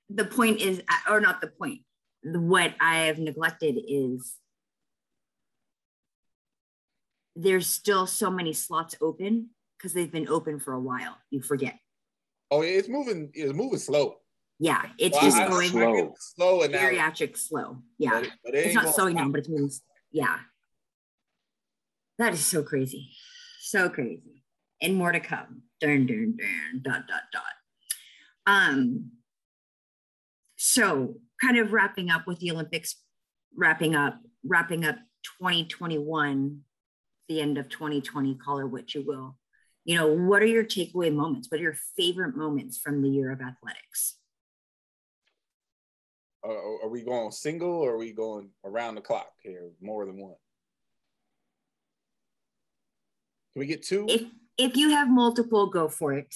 the 0.10 0.26
point 0.26 0.62
is, 0.62 0.82
or 1.10 1.20
not 1.22 1.42
the 1.42 1.48
point. 1.48 1.82
What 2.24 2.74
I 2.82 3.00
have 3.06 3.20
neglected 3.20 3.78
is 3.88 4.36
there's 7.36 7.68
still 7.68 8.08
so 8.08 8.30
many 8.30 8.54
slots 8.54 8.96
open 9.00 9.50
because 9.78 9.94
they've 9.94 10.12
been 10.12 10.28
open 10.28 10.60
for 10.60 10.74
a 10.74 10.80
while. 10.80 11.18
You 11.30 11.42
forget. 11.42 11.78
Oh, 12.50 12.62
it's 12.62 12.90
moving. 12.90 13.30
It's 13.34 13.54
moving 13.54 13.80
slow. 13.80 14.18
Yeah, 14.60 14.84
it's 14.98 15.14
well, 15.14 15.22
just 15.22 15.38
I, 15.38 15.48
going 15.48 15.70
slow, 15.70 16.16
slow 16.18 16.62
and 16.64 16.74
geriatric 16.74 17.38
slow. 17.38 17.78
Yeah, 18.00 18.12
but 18.12 18.24
it, 18.24 18.32
but 18.44 18.56
it 18.56 18.66
it's 18.66 18.76
not 18.76 18.96
slowing 18.96 19.16
down, 19.16 19.32
but 19.32 19.42
it 19.42 19.50
means 19.50 19.82
yeah. 20.12 20.38
That 22.18 22.34
is 22.34 22.44
so 22.44 22.64
crazy, 22.64 23.12
so 23.62 23.90
crazy, 23.90 24.44
and 24.82 24.96
more 24.96 25.12
to 25.12 25.20
come. 25.20 25.62
Dun 25.80 26.08
dun 26.08 26.38
dun 26.38 26.82
dot 26.82 27.08
dot 27.08 27.22
dot. 27.32 27.44
Um, 28.48 29.12
so 30.56 31.16
kind 31.40 31.58
of 31.58 31.74
wrapping 31.74 32.10
up 32.10 32.26
with 32.26 32.40
the 32.40 32.50
Olympics, 32.52 32.96
wrapping 33.56 33.94
up, 33.94 34.20
wrapping 34.44 34.86
up 34.86 34.96
2021, 35.40 36.62
the 37.28 37.42
end 37.42 37.58
of 37.58 37.68
2020, 37.68 38.36
call 38.36 38.60
it 38.60 38.66
what 38.66 38.96
you 38.96 39.04
will. 39.06 39.38
You 39.84 39.98
know, 39.98 40.08
what 40.08 40.42
are 40.42 40.48
your 40.48 40.64
takeaway 40.64 41.14
moments? 41.14 41.52
What 41.52 41.60
are 41.60 41.64
your 41.64 41.78
favorite 41.98 42.36
moments 42.36 42.78
from 42.78 43.02
the 43.02 43.10
year 43.10 43.32
of 43.32 43.42
athletics? 43.42 44.16
Uh, 46.46 46.52
are 46.84 46.90
we 46.90 47.04
going 47.04 47.32
single 47.32 47.70
or 47.70 47.96
are 47.96 47.98
we 47.98 48.14
going 48.14 48.50
around 48.64 48.96
the 48.96 49.02
clock 49.02 49.28
here? 49.44 49.70
More 49.82 50.06
than 50.06 50.18
one. 50.18 50.36
Can 53.54 53.60
we 53.60 53.66
get 53.66 53.84
two? 53.84 54.06
If 54.08 54.24
if 54.58 54.76
you 54.76 54.90
have 54.90 55.10
multiple, 55.10 55.68
go 55.68 55.88
for 55.90 56.14
it 56.14 56.34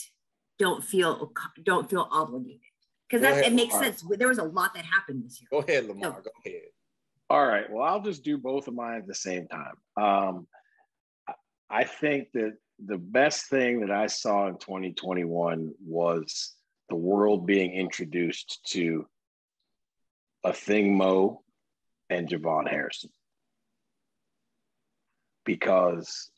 don't 0.62 0.84
feel 0.84 1.32
don't 1.64 1.90
feel 1.90 2.08
obligated 2.12 2.62
because 3.10 3.24
that 3.24 3.44
it 3.44 3.54
makes 3.54 3.74
Lamar. 3.74 3.88
sense. 3.88 4.06
There 4.18 4.28
was 4.28 4.38
a 4.38 4.44
lot 4.44 4.76
that 4.76 4.86
happened 4.86 5.26
this 5.26 5.42
year. 5.42 5.48
Go 5.52 5.68
ahead, 5.68 5.88
Lamar. 5.88 6.18
So, 6.18 6.22
go 6.22 6.32
ahead. 6.46 6.62
All 7.32 7.46
right. 7.46 7.70
Well, 7.72 7.84
I'll 7.84 8.02
just 8.02 8.24
do 8.24 8.38
both 8.38 8.68
of 8.68 8.76
mine 8.76 9.00
at 9.00 9.08
the 9.08 9.16
same 9.16 9.48
time. 9.48 9.74
Um, 9.98 10.48
I 11.70 11.86
think 11.86 12.28
that 12.34 12.54
the 12.86 12.98
best 12.98 13.50
thing 13.50 13.82
that 13.82 13.92
I 13.92 14.06
saw 14.08 14.48
in 14.48 14.58
2021 14.60 15.72
was 15.84 16.54
the 16.90 16.96
world 16.96 17.48
being 17.48 17.72
introduced 17.74 18.60
to 18.74 19.08
Athing 20.46 20.96
Mu 20.96 21.38
and 22.10 22.28
JuVaughn 22.28 22.70
Harrison. 22.70 23.10
Because 25.44 26.30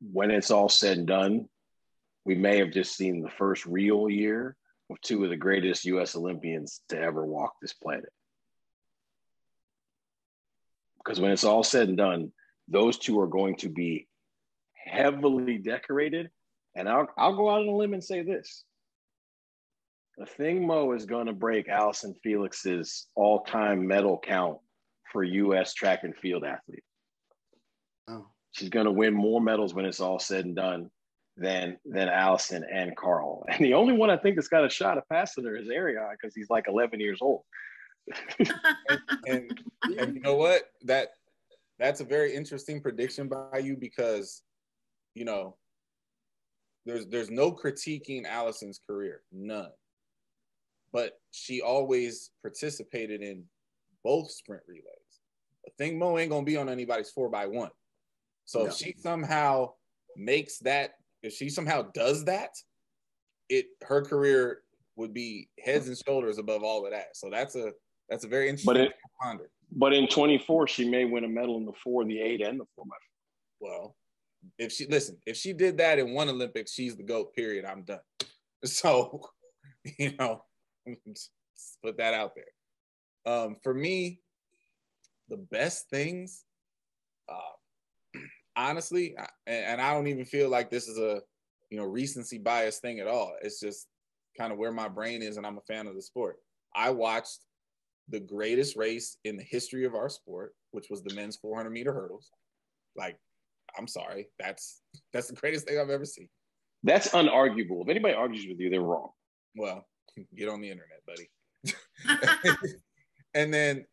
when 0.00 0.30
it's 0.30 0.50
all 0.50 0.68
said 0.68 0.98
and 0.98 1.06
done, 1.06 1.48
we 2.24 2.34
may 2.34 2.58
have 2.58 2.70
just 2.70 2.96
seen 2.96 3.20
the 3.20 3.30
first 3.30 3.66
real 3.66 4.08
year 4.08 4.56
of 4.90 5.00
two 5.00 5.24
of 5.24 5.30
the 5.30 5.36
greatest 5.36 5.84
US 5.86 6.16
Olympians 6.16 6.80
to 6.88 6.98
ever 6.98 7.24
walk 7.24 7.54
this 7.60 7.72
planet. 7.72 8.12
Because 10.98 11.20
when 11.20 11.32
it's 11.32 11.44
all 11.44 11.62
said 11.62 11.88
and 11.88 11.96
done, 11.96 12.32
those 12.68 12.98
two 12.98 13.20
are 13.20 13.26
going 13.26 13.56
to 13.56 13.68
be 13.68 14.08
heavily 14.72 15.58
decorated. 15.58 16.30
And 16.74 16.88
I'll, 16.88 17.08
I'll 17.16 17.36
go 17.36 17.50
out 17.50 17.60
on 17.60 17.68
a 17.68 17.76
limb 17.76 17.92
and 17.92 18.02
say 18.02 18.22
this. 18.22 18.64
Athing 20.18 20.62
Mu 20.62 20.92
is 20.92 21.06
going 21.06 21.26
to 21.26 21.32
break 21.32 21.68
Allyson 21.68 22.14
Felix's 22.22 23.08
all 23.14 23.40
time 23.40 23.86
medal 23.86 24.18
count 24.22 24.58
for 25.12 25.24
US 25.24 25.74
track 25.74 26.04
and 26.04 26.16
field 26.16 26.44
athlete. 26.44 26.84
Oh. 28.08 28.26
She's 28.52 28.68
going 28.68 28.86
to 28.86 28.92
win 28.92 29.12
more 29.12 29.40
medals 29.40 29.74
when 29.74 29.84
it's 29.84 30.00
all 30.00 30.18
said 30.18 30.44
and 30.44 30.56
done 30.56 30.90
than 31.36 31.78
than 31.84 32.08
Allyson 32.08 32.64
and 32.70 32.96
Carl. 32.96 33.44
And 33.48 33.64
the 33.64 33.74
only 33.74 33.94
one 33.94 34.10
I 34.10 34.16
think 34.16 34.36
that's 34.36 34.48
got 34.48 34.64
a 34.64 34.70
shot 34.70 34.98
of 34.98 35.08
passing 35.08 35.44
her 35.44 35.56
is 35.56 35.68
Erriyon 35.68 36.12
because 36.12 36.34
he's 36.34 36.50
like 36.50 36.66
11 36.68 37.00
years 37.00 37.20
old. 37.20 37.42
and, 38.38 39.00
and, 39.26 39.60
and, 39.98 40.14
you 40.14 40.20
know 40.20 40.36
what? 40.36 40.64
That 40.82 41.08
that's 41.78 42.00
a 42.00 42.04
very 42.04 42.34
interesting 42.34 42.80
prediction 42.80 43.28
by 43.28 43.58
you 43.58 43.76
because 43.76 44.42
you 45.14 45.24
know 45.24 45.56
there's 46.84 47.06
there's 47.06 47.30
no 47.30 47.50
critiquing 47.50 48.26
Allyson's 48.26 48.80
career, 48.86 49.22
none. 49.32 49.70
But 50.92 51.18
she 51.32 51.62
always 51.62 52.30
participated 52.42 53.22
in 53.22 53.44
both 54.04 54.30
sprint 54.30 54.62
relays. 54.68 54.84
Athing 55.80 55.96
Mu 55.96 56.18
ain't 56.18 56.30
gonna 56.30 56.44
be 56.44 56.58
on 56.58 56.68
anybody's 56.68 57.10
four 57.10 57.28
by 57.28 57.46
one. 57.46 57.70
So 58.44 58.60
no. 58.60 58.66
if 58.66 58.74
she 58.74 58.94
somehow 58.98 59.72
makes 60.16 60.58
that 60.58 60.94
if 61.24 61.32
she 61.32 61.48
somehow 61.48 61.82
does 61.94 62.24
that, 62.26 62.50
it 63.48 63.66
her 63.82 64.02
career 64.02 64.60
would 64.96 65.12
be 65.12 65.48
heads 65.58 65.88
and 65.88 65.98
shoulders 66.06 66.38
above 66.38 66.62
all 66.62 66.84
of 66.84 66.92
that. 66.92 67.16
So 67.16 67.30
that's 67.30 67.56
a 67.56 67.72
that's 68.08 68.24
a 68.24 68.28
very 68.28 68.48
interesting 68.48 68.74
but 68.74 68.80
it, 68.80 68.92
ponder. 69.20 69.50
But 69.72 69.92
in 69.92 70.06
24, 70.06 70.68
she 70.68 70.88
may 70.88 71.04
win 71.04 71.24
a 71.24 71.28
medal 71.28 71.56
in 71.56 71.64
the 71.64 71.72
four, 71.82 72.04
the 72.04 72.20
eight, 72.20 72.42
and 72.42 72.60
the 72.60 72.66
four 72.76 72.84
by 72.84 72.96
Well, 73.60 73.96
if 74.58 74.70
she 74.72 74.86
listen, 74.86 75.16
if 75.26 75.36
she 75.36 75.52
did 75.52 75.78
that 75.78 75.98
in 75.98 76.12
one 76.14 76.28
Olympics, 76.28 76.72
she's 76.72 76.96
the 76.96 77.02
GOAT, 77.02 77.34
period. 77.34 77.64
I'm 77.64 77.82
done. 77.82 78.00
So, 78.64 79.20
you 79.98 80.14
know, 80.18 80.42
put 81.82 81.98
that 81.98 82.14
out 82.14 82.32
there. 82.34 83.30
Um, 83.30 83.56
for 83.62 83.74
me, 83.74 84.20
the 85.28 85.36
best 85.36 85.90
things, 85.90 86.44
uh, 87.28 87.56
honestly, 88.56 89.16
and 89.46 89.80
I 89.80 89.92
don't 89.92 90.06
even 90.06 90.24
feel 90.24 90.48
like 90.48 90.70
this 90.70 90.88
is 90.88 90.98
a 90.98 91.20
you 91.70 91.78
know 91.78 91.84
recency 91.84 92.38
bias 92.38 92.78
thing 92.78 93.00
at 93.00 93.06
all. 93.06 93.34
It's 93.42 93.60
just 93.60 93.86
kind 94.38 94.52
of 94.52 94.58
where 94.58 94.72
my 94.72 94.88
brain 94.88 95.22
is, 95.22 95.36
and 95.36 95.46
I'm 95.46 95.58
a 95.58 95.72
fan 95.72 95.86
of 95.86 95.94
the 95.94 96.02
sport. 96.02 96.36
I 96.74 96.90
watched 96.90 97.40
the 98.08 98.20
greatest 98.20 98.76
race 98.76 99.16
in 99.24 99.36
the 99.36 99.42
history 99.42 99.84
of 99.84 99.94
our 99.94 100.08
sport, 100.08 100.54
which 100.72 100.86
was 100.90 101.02
the 101.02 101.14
men's 101.14 101.36
400 101.36 101.70
meter 101.70 101.92
hurdles. 101.92 102.30
Like, 102.96 103.16
I'm 103.78 103.88
sorry, 103.88 104.28
that's 104.38 104.82
that's 105.12 105.28
the 105.28 105.36
greatest 105.36 105.66
thing 105.66 105.78
I've 105.78 105.90
ever 105.90 106.04
seen. 106.04 106.28
That's 106.82 107.08
unarguable. 107.08 107.82
If 107.82 107.88
anybody 107.88 108.14
argues 108.14 108.46
with 108.46 108.60
you, 108.60 108.70
they're 108.70 108.82
wrong. 108.82 109.10
Well, 109.56 109.86
get 110.36 110.48
on 110.48 110.60
the 110.60 110.70
internet, 110.70 111.00
buddy. 111.06 111.30
and 113.34 113.52
then, 113.52 113.86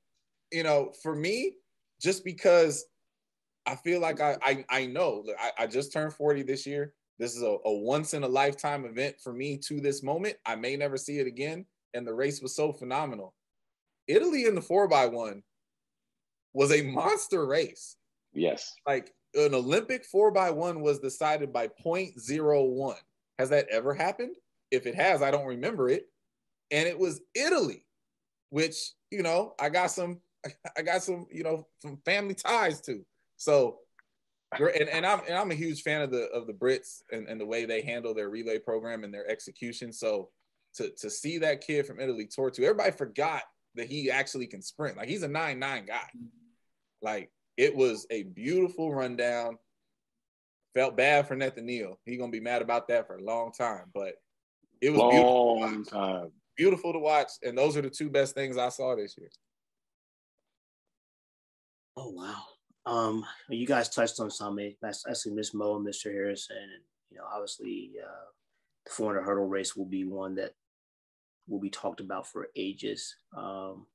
you 0.51 0.63
know, 0.63 0.91
for 1.01 1.15
me, 1.15 1.53
just 2.01 2.25
because 2.25 2.85
I 3.65 3.75
feel 3.75 3.99
like 3.99 4.19
I 4.21 4.37
I, 4.41 4.65
I 4.69 4.85
know 4.85 5.23
I, 5.39 5.63
I 5.63 5.67
just 5.67 5.93
turned 5.93 6.13
40 6.13 6.43
this 6.43 6.65
year. 6.65 6.93
This 7.19 7.35
is 7.35 7.43
a, 7.43 7.57
a 7.65 7.71
once 7.71 8.13
in 8.13 8.23
a 8.23 8.27
lifetime 8.27 8.85
event 8.85 9.15
for 9.23 9.31
me 9.31 9.57
to 9.67 9.79
this 9.79 10.01
moment. 10.01 10.37
I 10.45 10.55
may 10.55 10.75
never 10.75 10.97
see 10.97 11.19
it 11.19 11.27
again. 11.27 11.65
And 11.93 12.07
the 12.07 12.13
race 12.13 12.41
was 12.41 12.55
so 12.55 12.73
phenomenal. 12.73 13.35
Italy 14.07 14.45
in 14.45 14.55
the 14.55 14.61
four 14.61 14.87
by 14.87 15.05
one 15.05 15.43
was 16.53 16.71
a 16.71 16.81
monster 16.81 17.45
race. 17.45 17.97
Yes. 18.33 18.73
Like 18.87 19.13
an 19.35 19.53
Olympic 19.53 20.05
four 20.05 20.31
by 20.31 20.49
one 20.51 20.81
was 20.81 20.99
decided 20.99 21.53
by 21.53 21.67
0.01. 21.67 22.95
Has 23.39 23.49
that 23.49 23.67
ever 23.69 23.93
happened? 23.93 24.35
If 24.71 24.85
it 24.85 24.95
has, 24.95 25.21
I 25.21 25.31
don't 25.31 25.45
remember 25.45 25.89
it. 25.89 26.05
And 26.71 26.87
it 26.87 26.97
was 26.97 27.21
Italy, 27.35 27.85
which, 28.49 28.91
you 29.11 29.21
know, 29.21 29.53
I 29.59 29.69
got 29.69 29.91
some, 29.91 30.21
I 30.77 30.81
got 30.81 31.03
some, 31.03 31.27
you 31.31 31.43
know, 31.43 31.67
some 31.81 31.99
family 32.05 32.33
ties 32.33 32.81
to. 32.81 33.05
So 33.41 33.79
and, 34.59 34.87
and 34.87 35.03
I'm 35.03 35.21
and 35.27 35.35
I'm 35.35 35.49
a 35.49 35.55
huge 35.55 35.81
fan 35.81 36.03
of 36.03 36.11
the 36.11 36.25
of 36.29 36.45
the 36.45 36.53
Brits 36.53 37.01
and, 37.11 37.27
and 37.27 37.41
the 37.41 37.45
way 37.45 37.65
they 37.65 37.81
handle 37.81 38.13
their 38.13 38.29
relay 38.29 38.59
program 38.59 39.03
and 39.03 39.11
their 39.11 39.27
execution. 39.27 39.91
So 39.91 40.29
to 40.75 40.91
to 40.99 41.09
see 41.09 41.39
that 41.39 41.61
kid 41.61 41.87
from 41.87 41.99
Italy 41.99 42.27
Tortu 42.27 42.59
everybody 42.59 42.91
forgot 42.91 43.41
that 43.73 43.87
he 43.87 44.11
actually 44.11 44.45
can 44.45 44.61
sprint. 44.61 44.95
Like 44.95 45.09
he's 45.09 45.23
a 45.23 45.27
nine 45.27 45.57
nine 45.57 45.87
guy. 45.87 46.07
Like 47.01 47.31
it 47.57 47.75
was 47.75 48.05
a 48.11 48.23
beautiful 48.23 48.93
rundown. 48.93 49.57
Felt 50.75 50.95
bad 50.95 51.27
for 51.27 51.35
Nethaneel. 51.35 51.95
He 52.05 52.17
gonna 52.17 52.31
be 52.31 52.39
mad 52.39 52.61
about 52.61 52.89
that 52.89 53.07
for 53.07 53.15
a 53.15 53.23
long 53.23 53.51
time, 53.53 53.85
but 53.91 54.13
it 54.81 54.91
was 54.91 54.99
long 54.99 55.09
beautiful 55.09 55.83
time. 55.85 56.31
Beautiful 56.55 56.93
to 56.93 56.99
watch, 56.99 57.31
and 57.41 57.57
those 57.57 57.75
are 57.75 57.81
the 57.81 57.89
two 57.89 58.11
best 58.11 58.35
things 58.35 58.55
I 58.55 58.69
saw 58.69 58.95
this 58.95 59.15
year. 59.17 59.29
Oh 61.97 62.11
wow. 62.11 62.43
Um, 62.85 63.25
you 63.49 63.67
guys 63.67 63.89
touched 63.89 64.19
on 64.19 64.31
some. 64.31 64.57
I 64.59 65.13
see 65.13 65.29
Miss 65.29 65.53
Mu 65.53 65.75
and 65.75 65.85
Mr. 65.85 66.11
Harrison, 66.11 66.57
and 66.57 66.83
you 67.09 67.17
know, 67.17 67.25
obviously, 67.31 67.91
uh, 68.03 68.29
the 68.85 68.91
400 68.91 69.21
hurdle 69.21 69.47
race 69.47 69.75
will 69.75 69.85
be 69.85 70.03
one 70.03 70.35
that 70.35 70.53
will 71.47 71.59
be 71.59 71.69
talked 71.69 71.99
about 71.99 72.27
for 72.27 72.47
ages. 72.55 73.15
Um, 73.35 73.85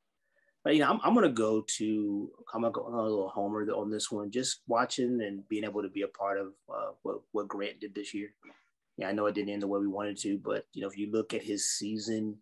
but 0.63 0.75
you 0.75 0.81
know, 0.81 0.91
I'm, 0.91 1.01
I'm 1.05 1.15
gonna 1.15 1.29
go 1.29 1.65
to 1.79 2.31
I'm 2.53 2.63
gonna 2.63 2.73
go 2.73 2.87
a 2.87 2.91
little 2.91 3.29
homer 3.29 3.63
on 3.71 3.91
this 3.91 4.11
one. 4.11 4.31
Just 4.31 4.63
watching 4.67 5.23
and 5.23 5.49
being 5.49 5.65
able 5.65 5.83
to 5.83 5.89
be 5.89 6.03
a 6.03 6.09
part 6.09 6.39
of 6.39 6.49
uh, 6.69 6.91
what 7.03 7.21
what 7.33 7.49
Grant 7.49 7.81
did 7.81 7.95
this 7.95 8.13
year. 8.13 8.31
Yeah, 8.97 9.09
I 9.09 9.13
know 9.13 9.27
it 9.27 9.35
didn't 9.35 9.51
end 9.51 9.63
the 9.63 9.69
way 9.69 9.79
we 9.81 9.87
wanted 9.87 10.19
to, 10.19 10.39
but 10.39 10.67
you 10.73 10.83
know, 10.83 10.89
if 10.89 10.99
you 10.99 11.11
look 11.11 11.35
at 11.35 11.43
his 11.43 11.69
season, 11.69 12.39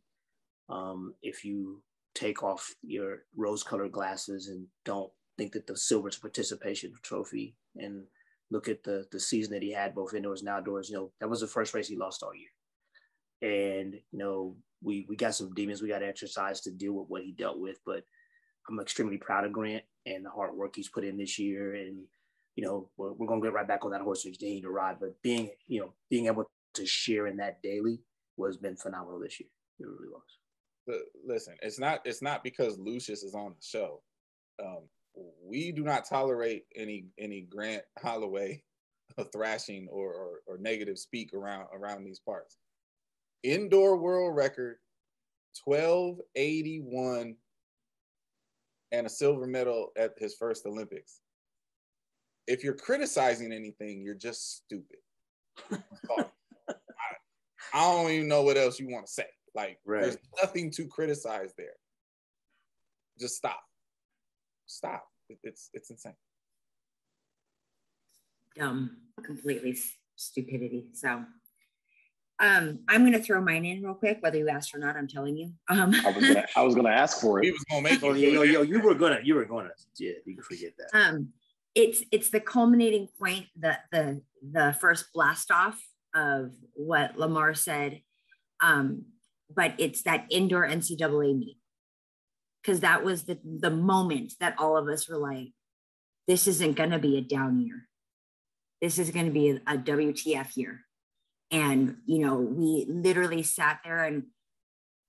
um, 0.68 1.14
if 1.22 1.44
you 1.44 1.82
take 2.14 2.42
off 2.42 2.72
your 2.82 3.24
rose-colored 3.36 3.90
glasses 3.90 4.48
and 4.48 4.66
don't 4.84 5.10
think 5.36 5.52
that 5.52 5.66
the 5.66 5.76
silver's 5.76 6.16
participation 6.16 6.92
trophy 7.02 7.56
and 7.76 8.04
look 8.50 8.68
at 8.68 8.84
the 8.84 9.06
the 9.10 9.20
season 9.20 9.52
that 9.52 9.62
he 9.62 9.72
had 9.72 9.94
both 9.94 10.14
indoors 10.14 10.40
and 10.40 10.48
outdoors. 10.48 10.88
You 10.88 10.96
know, 10.96 11.12
that 11.20 11.28
was 11.28 11.40
the 11.40 11.46
first 11.46 11.74
race 11.74 11.88
he 11.88 11.96
lost 11.96 12.22
all 12.22 12.32
year. 12.34 12.50
And 13.42 13.94
you 13.94 14.18
know, 14.18 14.56
we 14.82 15.06
we 15.08 15.16
got 15.16 15.34
some 15.34 15.54
demons 15.54 15.82
we 15.82 15.88
got 15.88 15.98
to 15.98 16.06
exercise 16.06 16.60
to 16.62 16.70
deal 16.70 16.92
with 16.92 17.08
what 17.08 17.22
he 17.22 17.32
dealt 17.32 17.58
with. 17.58 17.78
But 17.84 18.04
I'm 18.68 18.80
extremely 18.80 19.18
proud 19.18 19.44
of 19.44 19.52
Grant 19.52 19.84
and 20.06 20.24
the 20.24 20.30
hard 20.30 20.54
work 20.54 20.76
he's 20.76 20.88
put 20.88 21.04
in 21.04 21.16
this 21.16 21.38
year. 21.38 21.74
And 21.74 22.04
you 22.56 22.64
know, 22.64 22.88
we're, 22.96 23.12
we're 23.12 23.26
gonna 23.26 23.42
get 23.42 23.52
right 23.52 23.66
back 23.66 23.84
on 23.84 23.90
that 23.90 24.00
horse 24.00 24.22
he's 24.22 24.38
to 24.38 24.68
ride. 24.68 24.96
But 25.00 25.20
being 25.22 25.50
you 25.66 25.80
know 25.80 25.92
being 26.10 26.26
able 26.26 26.48
to 26.74 26.86
share 26.86 27.26
in 27.26 27.36
that 27.38 27.62
daily 27.62 28.00
was 28.36 28.56
been 28.56 28.76
phenomenal 28.76 29.20
this 29.20 29.40
year. 29.40 29.48
It 29.80 29.86
really 29.86 30.08
was. 30.08 31.02
Listen, 31.26 31.54
it's 31.62 31.78
not 31.78 32.02
it's 32.04 32.22
not 32.22 32.44
because 32.44 32.78
Lucius 32.78 33.22
is 33.22 33.34
on 33.34 33.54
the 33.58 33.62
show. 33.62 34.02
Um, 34.62 34.82
we 35.42 35.72
do 35.72 35.82
not 35.82 36.08
tolerate 36.08 36.64
any 36.74 37.06
any 37.18 37.42
Grant 37.42 37.82
Holloway 38.00 38.62
thrashing 39.32 39.88
or, 39.90 40.12
or, 40.12 40.40
or 40.46 40.58
negative 40.58 40.98
speak 40.98 41.32
around 41.34 41.66
around 41.72 42.04
these 42.04 42.20
parts. 42.20 42.56
Indoor 43.42 43.96
world 43.98 44.34
record, 44.34 44.76
1281 45.64 47.36
and 48.92 49.06
a 49.06 49.10
silver 49.10 49.46
medal 49.46 49.92
at 49.96 50.14
his 50.18 50.34
first 50.34 50.66
Olympics. 50.66 51.20
If 52.46 52.62
you're 52.62 52.74
criticizing 52.74 53.52
anything, 53.52 54.02
you're 54.02 54.14
just 54.14 54.56
stupid. 54.56 54.98
I, 55.70 56.24
I, 57.74 57.80
don't 57.80 58.10
even 58.10 58.28
know 58.28 58.42
what 58.42 58.56
else 58.56 58.78
you 58.78 58.88
want 58.88 59.06
to 59.06 59.12
say. 59.12 59.26
Like, 59.54 59.78
right. 59.84 60.02
there's 60.02 60.18
nothing 60.42 60.70
to 60.72 60.86
criticize 60.86 61.54
there. 61.56 61.76
Just 63.18 63.36
stop 63.36 63.60
stop. 64.74 65.06
It's 65.42 65.70
it's 65.72 65.90
insane. 65.90 66.14
Dumb, 68.56 68.96
completely 69.24 69.76
stupidity. 70.16 70.86
So 70.92 71.24
um, 72.40 72.80
I'm 72.88 73.02
going 73.02 73.12
to 73.12 73.22
throw 73.22 73.40
mine 73.40 73.64
in 73.64 73.82
real 73.82 73.94
quick, 73.94 74.18
whether 74.20 74.38
you 74.38 74.48
asked 74.48 74.74
or 74.74 74.78
not. 74.78 74.96
I'm 74.96 75.08
telling 75.08 75.36
you. 75.36 75.52
Um, 75.68 75.94
I 76.04 76.10
was 76.10 76.28
gonna, 76.28 76.44
I 76.56 76.62
was 76.62 76.74
going 76.74 76.86
to 76.90 76.92
ask 76.92 77.20
for 77.20 77.40
it. 77.40 77.46
He 77.46 77.50
was 77.52 77.64
going 77.70 77.84
to 77.84 77.90
make 77.90 78.02
it. 78.02 78.32
Yo, 78.32 78.42
yo, 78.42 78.62
you 78.62 78.80
were 78.80 78.94
going 78.94 79.16
to, 79.16 79.24
you 79.24 79.34
were 79.36 79.44
going 79.44 79.66
to, 79.66 79.72
yeah, 80.04 80.12
you 80.24 80.34
can 80.34 80.44
forget 80.44 80.72
that. 80.78 80.98
Um, 80.98 81.28
it's 81.74 82.04
it's 82.12 82.30
the 82.30 82.40
culminating 82.40 83.08
point, 83.18 83.46
the 83.58 83.76
the 83.90 84.22
the 84.52 84.76
first 84.80 85.06
blast 85.12 85.50
off 85.50 85.80
of 86.14 86.52
what 86.74 87.18
Lamar 87.18 87.54
said, 87.54 88.00
um, 88.60 89.06
but 89.52 89.74
it's 89.78 90.02
that 90.02 90.26
indoor 90.30 90.68
NCAA 90.68 91.36
meet 91.36 91.58
because 92.64 92.80
that 92.80 93.04
was 93.04 93.24
the 93.24 93.38
the 93.44 93.70
moment 93.70 94.34
that 94.40 94.54
all 94.58 94.76
of 94.76 94.88
us 94.88 95.08
were 95.08 95.18
like 95.18 95.52
this 96.26 96.46
isn't 96.46 96.76
going 96.76 96.90
to 96.90 96.98
be 96.98 97.18
a 97.18 97.20
down 97.20 97.60
year. 97.60 97.86
This 98.80 98.98
is 98.98 99.10
going 99.10 99.26
to 99.26 99.32
be 99.32 99.50
a, 99.50 99.56
a 99.66 99.78
wtf 99.78 100.56
year. 100.56 100.80
And 101.50 101.98
you 102.06 102.18
know 102.20 102.36
we 102.36 102.86
literally 102.88 103.42
sat 103.42 103.80
there 103.84 104.04
and 104.04 104.24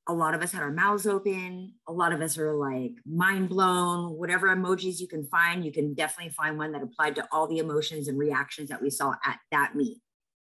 a 0.08 0.14
lot 0.14 0.36
of 0.36 0.44
us 0.44 0.52
had 0.52 0.62
our 0.62 0.72
mouths 0.72 1.08
open. 1.08 1.74
A 1.88 1.94
lot 1.94 2.14
of 2.14 2.22
us 2.22 2.38
were 2.38 2.54
like 2.54 2.92
mind 3.06 3.50
blown. 3.50 4.12
Whatever 4.12 4.56
emojis 4.56 5.00
you 5.00 5.08
can 5.08 5.26
find 5.26 5.66
you 5.66 5.72
can 5.72 5.94
definitely 5.94 6.34
find 6.34 6.58
one 6.58 6.74
that 6.74 6.84
applied 6.84 7.16
to 7.16 7.28
all 7.32 7.48
the 7.48 7.60
emotions 7.60 8.08
and 8.08 8.20
reactions 8.20 8.70
that 8.70 8.82
we 8.82 8.90
saw 8.90 9.14
at 9.26 9.40
that 9.52 9.76
meet. 9.76 10.00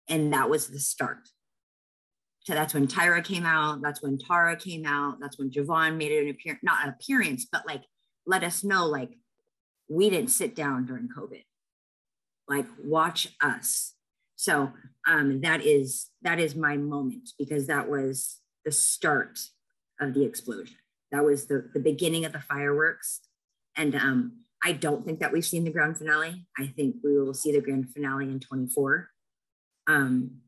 And 0.08 0.32
that 0.32 0.48
was 0.48 0.68
the 0.68 0.80
start 0.80 1.28
so 2.44 2.54
that's 2.54 2.74
when 2.74 2.88
Tyra 2.88 3.24
came 3.24 3.46
out. 3.46 3.82
That's 3.82 4.02
when 4.02 4.18
Tara 4.18 4.56
came 4.56 4.84
out. 4.84 5.18
That's 5.20 5.38
when 5.38 5.50
JuVaughn 5.50 5.96
made 5.96 6.12
an 6.12 6.28
appearance, 6.28 6.60
not 6.62 6.84
an 6.84 6.90
appearance, 6.90 7.46
but 7.50 7.66
like 7.66 7.82
let 8.26 8.42
us 8.42 8.64
know, 8.64 8.86
like 8.86 9.10
we 9.88 10.10
didn't 10.10 10.30
sit 10.30 10.56
down 10.56 10.86
during 10.86 11.08
COVID. 11.08 11.44
Like 12.48 12.66
watch 12.82 13.28
us. 13.40 13.94
So 14.34 14.72
um, 15.06 15.40
that 15.42 15.64
is 15.64 16.10
that 16.22 16.40
is 16.40 16.56
my 16.56 16.76
moment 16.76 17.30
because 17.38 17.68
that 17.68 17.88
was 17.88 18.40
the 18.64 18.72
start 18.72 19.38
of 20.00 20.14
the 20.14 20.24
explosion. 20.24 20.76
That 21.12 21.24
was 21.24 21.46
the 21.46 21.70
the 21.72 21.80
beginning 21.80 22.24
of 22.24 22.32
the 22.32 22.40
fireworks. 22.40 23.20
And 23.76 23.94
um, 23.94 24.40
I 24.64 24.72
don't 24.72 25.04
think 25.04 25.20
that 25.20 25.32
we've 25.32 25.44
seen 25.44 25.64
the 25.64 25.72
grand 25.72 25.96
finale. 25.96 26.46
I 26.58 26.66
think 26.66 26.96
we 27.04 27.16
will 27.18 27.34
see 27.34 27.52
the 27.52 27.60
grand 27.60 27.90
finale 27.90 28.24
in 28.24 28.40
24. 28.40 29.08
Um, 29.88 30.42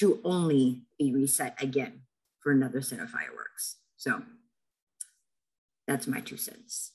to 0.00 0.18
only 0.24 0.80
be 0.98 1.12
reset 1.12 1.62
again 1.62 2.00
for 2.38 2.52
another 2.52 2.80
set 2.80 3.00
of 3.00 3.10
fireworks. 3.10 3.76
So 3.98 4.22
that's 5.86 6.06
my 6.06 6.20
two 6.20 6.38
cents. 6.38 6.92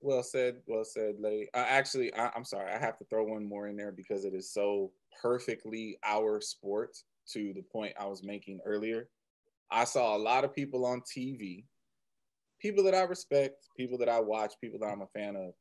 Well 0.00 0.24
said, 0.24 0.56
well 0.66 0.84
said, 0.84 1.14
lady. 1.20 1.48
Uh, 1.54 1.64
actually, 1.68 2.12
I, 2.14 2.30
I'm 2.34 2.44
sorry, 2.44 2.72
I 2.72 2.78
have 2.78 2.98
to 2.98 3.04
throw 3.04 3.22
one 3.22 3.48
more 3.48 3.68
in 3.68 3.76
there 3.76 3.92
because 3.92 4.24
it 4.24 4.34
is 4.34 4.52
so 4.52 4.90
perfectly 5.22 5.96
our 6.04 6.40
sport 6.40 6.96
to 7.34 7.52
the 7.52 7.62
point 7.62 7.94
I 7.98 8.06
was 8.06 8.24
making 8.24 8.58
earlier. 8.66 9.08
I 9.70 9.84
saw 9.84 10.16
a 10.16 10.18
lot 10.18 10.42
of 10.42 10.52
people 10.52 10.86
on 10.86 11.02
TV, 11.02 11.66
people 12.60 12.82
that 12.84 12.94
I 12.94 13.02
respect, 13.02 13.68
people 13.76 13.98
that 13.98 14.08
I 14.08 14.18
watch, 14.18 14.54
people 14.60 14.80
that 14.80 14.86
I'm 14.86 15.02
a 15.02 15.18
fan 15.18 15.36
of, 15.36 15.52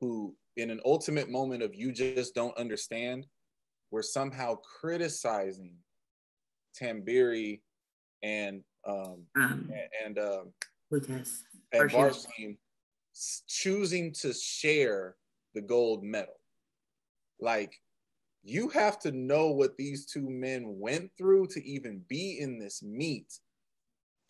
who, 0.00 0.34
in 0.58 0.70
an 0.70 0.80
ultimate 0.84 1.30
moment 1.30 1.62
of 1.62 1.74
you 1.74 1.92
just 1.92 2.34
don't 2.34 2.56
understand, 2.58 3.26
were 3.90 4.02
somehow 4.02 4.56
criticizing 4.56 5.74
Tamberi 6.80 7.60
and 8.22 8.62
um, 8.86 9.24
um 9.36 9.70
and 10.04 10.18
um 10.18 10.52
Lucas 10.90 11.44
and 11.72 11.90
Barshim 11.90 12.56
choosing 13.48 14.12
to 14.12 14.32
share 14.32 15.16
the 15.54 15.60
gold 15.60 16.04
medal. 16.04 16.38
Like 17.40 17.74
you 18.42 18.68
have 18.70 18.98
to 19.00 19.12
know 19.12 19.48
what 19.50 19.76
these 19.76 20.06
two 20.06 20.28
men 20.28 20.64
went 20.78 21.10
through 21.18 21.48
to 21.48 21.64
even 21.64 22.02
be 22.08 22.38
in 22.40 22.58
this 22.58 22.82
meet 22.82 23.38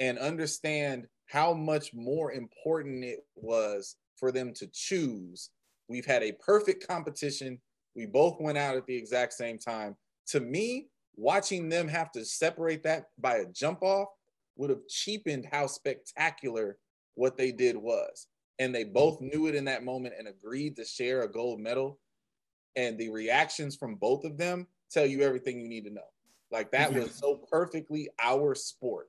and 0.01 0.19
understand 0.19 1.07
how 1.27 1.53
much 1.53 1.93
more 1.93 2.33
important 2.33 3.05
it 3.05 3.21
was 3.37 3.97
for 4.17 4.33
them 4.33 4.53
to 4.55 4.67
choose. 4.73 5.51
We've 5.89 6.07
had 6.07 6.23
a 6.23 6.33
perfect 6.33 6.87
competition 6.87 7.61
we 7.99 8.07
both 8.07 8.41
went 8.41 8.57
out 8.57 8.77
at 8.77 8.87
the 8.87 8.97
exact 8.97 9.33
same 9.33 9.59
time. 9.59 9.97
To 10.29 10.39
me, 10.39 10.87
watching 11.17 11.69
them 11.69 11.89
have 11.89 12.13
to 12.13 12.25
separate 12.25 12.85
that 12.85 13.07
by 13.19 13.39
a 13.39 13.47
jump 13.47 13.83
off 13.83 14.07
would 14.57 14.71
have 14.71 14.87
cheapened 14.89 15.49
how 15.51 15.67
spectacular 15.67 16.79
what 17.17 17.37
they 17.37 17.51
did 17.51 17.77
was. 17.77 18.29
And 18.61 18.73
they 18.73 18.85
both 18.85 19.21
knew 19.21 19.49
it 19.49 19.57
in 19.57 19.65
that 19.65 19.83
moment 19.83 20.15
and 20.17 20.29
agreed 20.29 20.77
to 20.77 20.85
share 20.85 21.23
a 21.23 21.31
gold 21.31 21.59
medal. 21.59 21.99
And 22.77 22.97
the 22.97 23.09
reactions 23.09 23.75
from 23.75 23.97
both 23.97 24.25
of 24.25 24.39
them 24.39 24.69
tell 24.93 25.05
you 25.05 25.23
everything 25.23 25.61
you 25.61 25.69
need 25.69 25.85
to 25.87 25.93
know. 25.93 26.09
Like 26.53 26.71
that 26.71 26.95
was 26.95 27.13
so 27.13 27.41
perfectly 27.51 28.11
our 28.23 28.55
sport. 28.55 29.09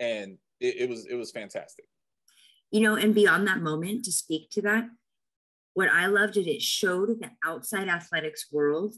And 0.00 0.36
it, 0.60 0.82
it 0.82 0.88
was 0.88 1.06
it 1.06 1.14
was 1.14 1.30
fantastic. 1.30 1.86
You 2.70 2.80
know, 2.80 2.94
and 2.94 3.14
beyond 3.14 3.48
that 3.48 3.60
moment 3.60 4.04
to 4.04 4.12
speak 4.12 4.50
to 4.50 4.62
that, 4.62 4.84
what 5.74 5.88
I 5.88 6.06
loved 6.06 6.36
is 6.36 6.46
it 6.46 6.62
showed 6.62 7.08
the 7.20 7.30
outside 7.44 7.88
athletics 7.88 8.46
world 8.52 8.94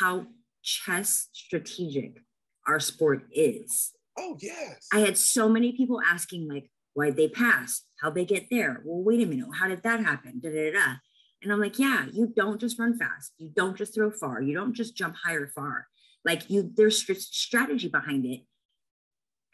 how 0.00 0.26
chess 0.62 1.28
strategic 1.32 2.22
our 2.66 2.80
sport 2.80 3.24
is. 3.32 3.92
Oh 4.16 4.36
yes. 4.40 4.88
I 4.92 5.00
had 5.00 5.16
so 5.16 5.48
many 5.48 5.72
people 5.72 6.00
asking, 6.04 6.48
like, 6.48 6.70
why'd 6.94 7.16
they 7.16 7.28
pass? 7.28 7.82
How'd 8.00 8.14
they 8.14 8.24
get 8.24 8.46
there? 8.50 8.82
Well, 8.84 9.02
wait 9.02 9.22
a 9.22 9.26
minute. 9.26 9.48
How 9.58 9.68
did 9.68 9.82
that 9.82 10.00
happen? 10.00 10.40
Da, 10.40 10.50
da, 10.50 10.72
da. 10.72 10.94
And 11.42 11.52
I'm 11.52 11.60
like, 11.60 11.78
yeah, 11.78 12.06
you 12.12 12.32
don't 12.34 12.60
just 12.60 12.78
run 12.78 12.98
fast. 12.98 13.32
You 13.38 13.50
don't 13.54 13.76
just 13.76 13.94
throw 13.94 14.10
far. 14.10 14.42
You 14.42 14.54
don't 14.54 14.74
just 14.74 14.96
jump 14.96 15.14
high 15.24 15.34
or 15.34 15.48
far. 15.48 15.86
Like 16.24 16.50
you, 16.50 16.72
there's 16.74 17.06
strategy 17.32 17.88
behind 17.88 18.26
it. 18.26 18.40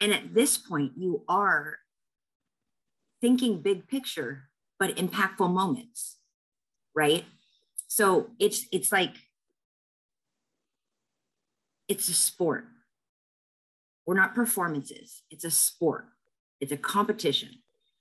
And 0.01 0.11
at 0.11 0.33
this 0.33 0.57
point, 0.57 0.93
you 0.97 1.23
are 1.29 1.77
thinking 3.21 3.61
big 3.61 3.87
picture, 3.87 4.49
but 4.79 4.95
impactful 4.97 5.53
moments, 5.53 6.17
right? 6.95 7.25
So 7.87 8.29
it's 8.39 8.65
it's 8.71 8.91
like 8.91 9.15
it's 11.87 12.09
a 12.09 12.13
sport. 12.13 12.65
We're 14.05 14.15
not 14.15 14.35
performances. 14.35 15.23
It's 15.29 15.43
a 15.43 15.51
sport. 15.51 16.05
It's 16.59 16.71
a 16.71 16.77
competition. 16.77 17.49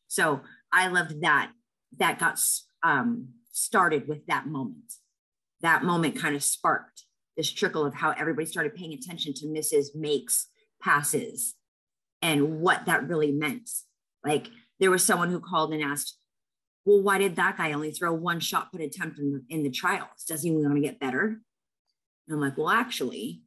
So 0.08 0.40
I 0.72 0.88
loved 0.88 1.22
that. 1.22 1.52
That 1.98 2.18
got 2.18 2.40
um, 2.82 3.28
started 3.52 4.08
with 4.08 4.26
that 4.26 4.46
moment. 4.46 4.92
That 5.60 5.84
moment 5.84 6.18
kind 6.18 6.34
of 6.34 6.42
sparked 6.42 7.04
this 7.36 7.50
trickle 7.50 7.84
of 7.84 7.94
how 7.94 8.10
everybody 8.10 8.46
started 8.46 8.74
paying 8.74 8.92
attention 8.92 9.34
to 9.34 9.48
misses, 9.48 9.92
makes, 9.94 10.48
passes, 10.82 11.54
and 12.22 12.60
what 12.60 12.86
that 12.86 13.08
really 13.08 13.32
meant. 13.32 13.70
Like 14.24 14.48
there 14.80 14.90
was 14.90 15.04
someone 15.04 15.30
who 15.30 15.40
called 15.40 15.72
and 15.72 15.82
asked, 15.82 16.18
well, 16.84 17.02
why 17.02 17.18
did 17.18 17.36
that 17.36 17.56
guy 17.56 17.72
only 17.72 17.90
throw 17.90 18.12
one 18.12 18.40
shot 18.40 18.70
put 18.70 18.80
attempt 18.80 19.18
in 19.18 19.32
the, 19.32 19.54
in 19.54 19.62
the 19.62 19.70
trials? 19.70 20.24
Does 20.26 20.42
he 20.42 20.50
want 20.50 20.74
to 20.74 20.80
get 20.80 21.00
better? 21.00 21.40
And 22.26 22.34
I'm 22.34 22.40
like, 22.40 22.58
well, 22.58 22.70
actually, 22.70 23.42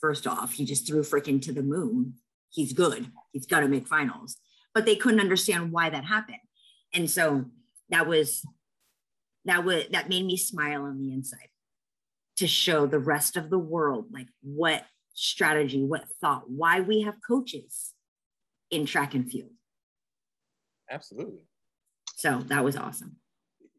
first 0.00 0.26
off, 0.26 0.52
he 0.52 0.64
just 0.64 0.86
threw 0.86 1.02
freaking 1.02 1.40
to 1.42 1.52
the 1.52 1.62
moon. 1.62 2.14
He's 2.50 2.72
good. 2.72 3.10
He's 3.32 3.46
got 3.46 3.60
to 3.60 3.68
make 3.68 3.86
finals. 3.86 4.36
But 4.74 4.84
they 4.84 4.96
couldn't 4.96 5.20
understand 5.20 5.72
why 5.72 5.90
that 5.90 6.04
happened. 6.04 6.38
And 6.94 7.10
so 7.10 7.46
that 7.90 8.06
was 8.06 8.44
that 9.44 9.64
would 9.64 9.92
that 9.92 10.08
made 10.08 10.26
me 10.26 10.36
smile 10.36 10.82
on 10.82 10.98
the 10.98 11.12
inside 11.12 11.48
to 12.36 12.46
show 12.46 12.86
the 12.86 12.98
rest 12.98 13.36
of 13.36 13.50
the 13.50 13.58
world 13.58 14.06
like 14.12 14.28
what 14.42 14.84
strategy, 15.14 15.84
what 15.84 16.04
thought, 16.20 16.48
why 16.48 16.80
we 16.80 17.02
have 17.02 17.14
coaches 17.26 17.94
in 18.70 18.86
track 18.86 19.14
and 19.14 19.30
field. 19.30 19.50
Absolutely. 20.90 21.47
So 22.18 22.40
that 22.48 22.64
was 22.64 22.76
awesome. 22.76 23.14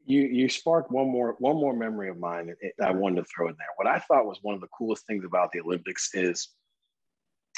You 0.06 0.22
you 0.22 0.48
sparked 0.48 0.92
one 0.92 1.10
more 1.10 1.36
one 1.40 1.58
more 1.58 1.76
memory 1.76 2.10
of 2.10 2.18
mine 2.18 2.56
that 2.78 2.88
I 2.88 2.92
wanted 2.92 3.18
to 3.18 3.26
throw 3.26 3.50
in 3.50 3.56
there. 3.60 3.68
What 3.76 3.86
I 3.86 4.00
thought 4.00 4.26
was 4.26 4.40
one 4.42 4.56
of 4.56 4.62
the 4.62 4.70
coolest 4.70 5.06
things 5.06 5.26
about 5.26 5.52
the 5.52 5.60
Olympics 5.60 6.12
is 6.14 6.48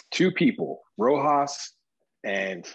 two 0.10 0.32
people, 0.32 0.82
Rojas 0.98 1.74
and 2.24 2.68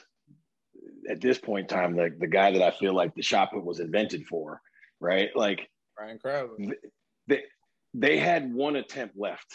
at 1.10 1.20
this 1.20 1.38
point 1.38 1.68
in 1.68 1.76
time, 1.76 1.96
the, 1.96 2.14
the 2.16 2.28
guy 2.28 2.52
that 2.52 2.62
I 2.62 2.70
feel 2.70 2.94
like 2.94 3.12
the 3.16 3.22
shot 3.22 3.50
put 3.50 3.64
was 3.64 3.80
invented 3.80 4.24
for, 4.26 4.60
right? 5.00 5.30
Like 5.34 5.68
Ryan 5.98 6.18
Crouser. 6.20 6.76
They, 7.26 7.42
they 7.92 8.18
had 8.18 8.54
one 8.54 8.76
attempt 8.76 9.16
left 9.18 9.52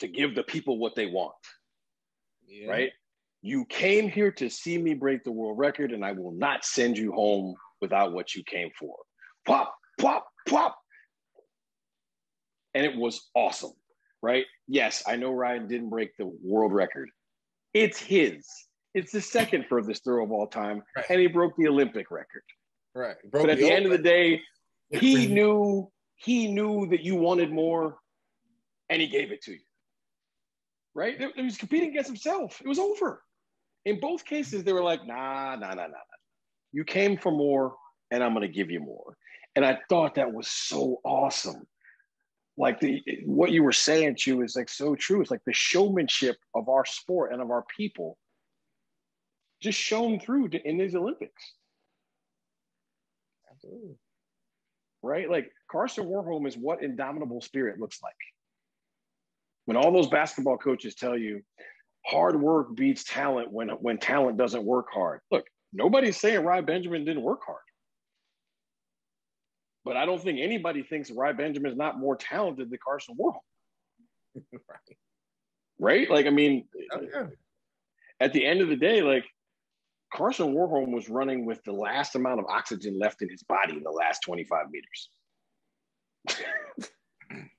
to 0.00 0.08
give 0.08 0.34
the 0.34 0.42
people 0.42 0.78
what 0.78 0.94
they 0.94 1.06
want. 1.06 1.34
Yeah. 2.46 2.70
Right? 2.70 2.92
You 3.42 3.66
came 3.66 4.08
here 4.08 4.32
to 4.32 4.48
see 4.48 4.78
me 4.78 4.94
break 4.94 5.22
the 5.22 5.32
world 5.32 5.58
record, 5.58 5.92
and 5.92 6.02
I 6.02 6.12
will 6.12 6.32
not 6.32 6.64
send 6.64 6.96
you 6.96 7.12
home 7.12 7.54
without 7.84 8.14
what 8.14 8.34
you 8.34 8.42
came 8.44 8.70
for. 8.78 8.96
Pop, 9.46 9.74
pop, 10.00 10.26
pop. 10.48 10.74
And 12.72 12.86
it 12.86 12.96
was 12.96 13.28
awesome, 13.34 13.74
right? 14.22 14.46
Yes, 14.66 15.02
I 15.06 15.16
know 15.16 15.32
Ryan 15.32 15.68
didn't 15.68 15.90
break 15.90 16.16
the 16.16 16.32
world 16.42 16.72
record. 16.72 17.10
It's 17.74 17.98
his. 17.98 18.46
It's 18.94 19.12
the 19.12 19.20
second 19.20 19.66
furthest 19.68 20.02
throw 20.02 20.24
of 20.24 20.32
all 20.32 20.46
time, 20.46 20.82
right. 20.96 21.04
and 21.10 21.20
he 21.20 21.26
broke 21.26 21.52
the 21.58 21.68
Olympic 21.68 22.10
record. 22.10 22.42
Right. 22.94 23.16
But 23.30 23.50
at 23.50 23.58
the, 23.58 23.64
the 23.64 23.70
end 23.70 23.84
of 23.84 23.90
the 23.90 23.98
day, 23.98 24.40
he 24.90 25.26
knew 25.26 25.90
he 26.16 26.50
knew 26.50 26.86
that 26.86 27.02
you 27.02 27.16
wanted 27.16 27.52
more, 27.52 27.98
and 28.88 29.02
he 29.02 29.08
gave 29.08 29.30
it 29.30 29.42
to 29.42 29.52
you. 29.52 29.58
Right? 30.94 31.20
He 31.36 31.42
was 31.42 31.58
competing 31.58 31.90
against 31.90 32.08
himself. 32.08 32.60
It 32.64 32.68
was 32.68 32.78
over. 32.78 33.20
In 33.84 34.00
both 34.00 34.24
cases, 34.24 34.64
they 34.64 34.72
were 34.72 34.82
like, 34.82 35.04
nah, 35.06 35.56
nah, 35.56 35.74
nah, 35.74 35.88
nah. 35.88 36.13
You 36.74 36.82
came 36.82 37.16
for 37.16 37.30
more, 37.30 37.76
and 38.10 38.22
I'm 38.22 38.34
going 38.34 38.46
to 38.46 38.52
give 38.52 38.68
you 38.68 38.80
more. 38.80 39.16
And 39.54 39.64
I 39.64 39.78
thought 39.88 40.16
that 40.16 40.32
was 40.32 40.48
so 40.48 41.00
awesome. 41.04 41.62
Like 42.58 42.80
the 42.80 43.00
what 43.24 43.52
you 43.52 43.62
were 43.62 43.72
saying, 43.72 44.16
Chu, 44.16 44.42
is 44.42 44.56
like 44.56 44.68
so 44.68 44.96
true. 44.96 45.20
It's 45.20 45.30
like 45.30 45.44
the 45.46 45.52
showmanship 45.52 46.36
of 46.52 46.68
our 46.68 46.84
sport 46.84 47.32
and 47.32 47.40
of 47.40 47.52
our 47.52 47.64
people 47.76 48.18
just 49.62 49.78
shown 49.78 50.18
through 50.18 50.48
to, 50.48 50.68
in 50.68 50.76
these 50.76 50.96
Olympics. 50.96 51.52
Absolutely. 53.52 53.94
Right? 55.00 55.30
Like 55.30 55.52
Karsten 55.70 56.06
Warholm 56.06 56.46
is 56.48 56.56
what 56.56 56.82
indomitable 56.82 57.40
spirit 57.40 57.78
looks 57.78 58.00
like. 58.02 58.14
When 59.66 59.76
all 59.76 59.92
those 59.92 60.08
basketball 60.08 60.58
coaches 60.58 60.96
tell 60.96 61.16
you 61.16 61.40
hard 62.04 62.40
work 62.40 62.74
beats 62.74 63.04
talent 63.04 63.52
when, 63.52 63.68
when 63.68 63.98
talent 63.98 64.38
doesn't 64.38 64.64
work 64.64 64.86
hard. 64.92 65.20
Look, 65.30 65.44
nobody's 65.74 66.16
saying 66.16 66.44
Rai 66.44 66.62
Benjamin 66.62 67.04
didn't 67.04 67.22
work 67.22 67.40
hard. 67.44 67.58
But 69.84 69.98
I 69.98 70.06
don't 70.06 70.22
think 70.22 70.38
anybody 70.40 70.82
thinks 70.82 71.10
Rai 71.10 71.34
Benjamin 71.34 71.70
is 71.70 71.76
not 71.76 71.98
more 71.98 72.16
talented 72.16 72.70
than 72.70 72.78
Karsten 72.82 73.16
Warholm. 73.16 73.40
right. 74.52 74.96
Right? 75.78 76.10
Like, 76.10 76.26
I 76.26 76.30
mean, 76.30 76.66
oh, 76.92 77.00
yeah. 77.02 77.26
at 78.20 78.32
the 78.32 78.46
end 78.46 78.62
of 78.62 78.68
the 78.68 78.76
day, 78.76 79.02
like 79.02 79.24
Karsten 80.14 80.54
Warholm 80.54 80.92
was 80.92 81.08
running 81.08 81.44
with 81.44 81.62
the 81.64 81.72
last 81.72 82.14
amount 82.14 82.40
of 82.40 82.46
oxygen 82.46 82.98
left 82.98 83.20
in 83.20 83.28
his 83.28 83.42
body 83.42 83.76
in 83.76 83.82
the 83.82 83.90
last 83.90 84.20
25 84.20 84.66
meters. 84.70 85.10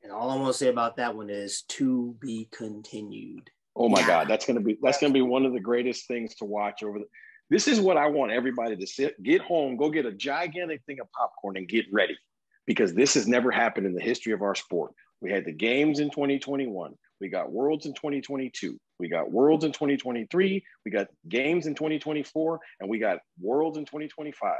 and 0.04 0.12
all 0.12 0.32
I'm 0.32 0.40
gonna 0.40 0.54
say 0.54 0.70
about 0.70 0.96
that 0.98 1.16
one 1.16 1.30
is 1.30 1.64
to 1.70 2.16
be 2.20 2.48
continued. 2.52 3.50
Oh 3.76 3.90
my 3.90 4.00
yeah. 4.00 4.08
God, 4.08 4.28
that's 4.28 4.46
gonna 4.46 4.62
be 4.62 4.78
that's 4.82 5.00
gonna 5.00 5.14
be 5.14 5.22
one 5.22 5.46
of 5.46 5.54
the 5.54 5.60
greatest 5.60 6.08
things 6.08 6.34
to 6.36 6.46
watch 6.46 6.82
over 6.82 7.00
the. 7.00 7.06
This 7.50 7.68
is 7.68 7.80
what 7.80 7.98
I 7.98 8.08
want 8.08 8.32
everybody 8.32 8.76
to 8.76 8.88
sit, 8.88 9.22
get 9.22 9.42
home, 9.42 9.78
go 9.78 9.90
get 9.90 10.06
a 10.06 10.12
gigantic 10.12 10.82
thing 10.86 11.00
of 11.00 11.12
popcorn 11.12 11.58
and 11.58 11.68
get 11.68 11.86
ready, 11.92 12.18
because 12.66 12.94
this 12.94 13.14
has 13.14 13.28
never 13.28 13.52
happened 13.52 13.86
in 13.86 13.94
the 13.94 14.02
history 14.02 14.34
of 14.34 14.42
our 14.42 14.56
sport. 14.56 14.94
We 15.22 15.32
had 15.32 15.46
the 15.46 15.52
games 15.52 16.00
in 16.00 16.10
2021. 16.10 16.94
We 17.22 17.30
got 17.30 17.52
Worlds 17.52 17.86
in 17.86 17.94
2022. 17.94 18.78
We 19.00 19.10
got 19.10 19.32
Worlds 19.32 19.64
in 19.64 19.72
2023. 19.72 20.64
We 20.84 20.92
got 20.92 21.08
games 21.30 21.68
in 21.68 21.76
2024, 21.76 22.60
and 22.80 22.90
we 22.90 23.00
got 23.00 23.20
Worlds 23.40 23.78
in 23.78 23.86
2025. 23.86 24.56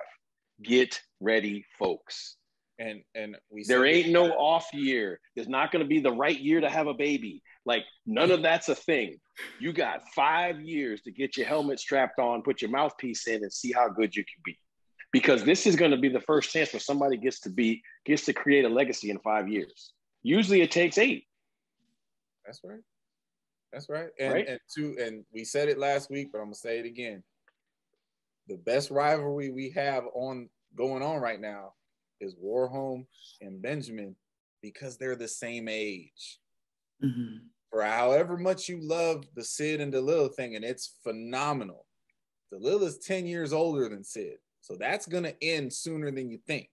Get 0.64 1.02
ready, 1.20 1.66
folks. 1.78 2.38
And 2.78 3.02
and 3.14 3.38
we 3.50 3.64
there 3.64 3.86
ain't 3.86 4.10
no 4.10 4.32
off 4.32 4.68
year. 4.74 5.20
There's 5.36 5.48
not 5.48 5.72
going 5.72 5.84
to 5.84 5.88
be 5.88 6.00
the 6.00 6.12
right 6.12 6.38
year 6.38 6.60
to 6.62 6.70
have 6.70 6.88
a 6.88 6.94
baby. 6.94 7.42
Like 7.66 7.84
none 8.06 8.32
of 8.32 8.44
that's 8.44 8.70
a 8.70 8.76
thing. 8.76 9.20
You 9.60 9.74
got 9.74 10.08
five 10.14 10.62
years 10.62 11.02
to 11.02 11.12
get 11.12 11.36
your 11.36 11.48
helmet 11.48 11.80
strapped 11.80 12.20
on, 12.20 12.44
put 12.44 12.62
your 12.62 12.72
mouthpiece 12.72 13.28
in, 13.28 13.44
and 13.44 13.52
see 13.52 13.72
how 13.72 13.90
good 13.90 14.16
you 14.16 14.24
can 14.24 14.42
be. 14.44 14.58
Because 15.12 15.44
this 15.44 15.66
is 15.66 15.76
going 15.76 15.92
to 15.92 15.98
be 15.98 16.10
the 16.10 16.22
first 16.22 16.52
chance 16.52 16.74
where 16.74 16.80
somebody 16.80 17.18
gets 17.18 17.40
to 17.42 17.50
be 17.50 17.82
gets 18.06 18.26
to 18.26 18.34
create 18.34 18.66
a 18.66 18.70
legacy 18.70 19.10
in 19.10 19.20
five 19.20 19.48
years. 19.48 19.94
Usually 20.24 20.62
it 20.62 20.72
takes 20.72 20.98
eight. 20.98 21.26
That's 22.46 22.62
right. 22.64 22.82
That's 23.74 23.90
right. 23.90 24.10
And 24.20 24.34
right? 24.34 24.48
and 24.48 24.60
two, 24.74 24.96
and 25.00 25.26
we 25.34 25.44
said 25.44 25.68
it 25.68 25.78
last 25.78 26.10
week, 26.10 26.30
but 26.32 26.40
I'm 26.40 26.46
gonna 26.46 26.56
say 26.56 26.80
it 26.80 26.86
again. 26.86 27.24
The 28.48 28.58
best 28.58 28.92
rivalry 28.92 29.50
we 29.50 29.72
have 29.72 30.04
on 30.14 30.50
going 30.76 31.02
on 31.02 31.20
right 31.20 31.42
now 31.42 31.74
is 32.22 32.36
Warholm 32.36 33.06
and 33.42 33.62
Benjamin 33.62 34.16
because 34.62 34.98
they're 34.98 35.16
the 35.16 35.28
same 35.28 35.68
age. 35.68 36.40
Mm-hmm. 37.04 37.38
For 37.70 37.84
however 37.84 38.38
much 38.38 38.70
you 38.70 38.80
love 38.82 39.26
the 39.36 39.44
Sid 39.44 39.82
and 39.82 39.94
Dalilah 39.94 40.34
thing, 40.36 40.56
and 40.56 40.64
it's 40.64 40.98
phenomenal. 41.04 41.86
The 42.52 42.60
is 42.84 43.00
10 43.00 43.26
years 43.26 43.52
older 43.52 43.90
than 43.90 44.04
Sid. 44.04 44.38
So 44.62 44.76
that's 44.80 45.08
gonna 45.08 45.34
end 45.42 45.74
sooner 45.74 46.12
than 46.12 46.30
you 46.30 46.40
think. 46.48 46.70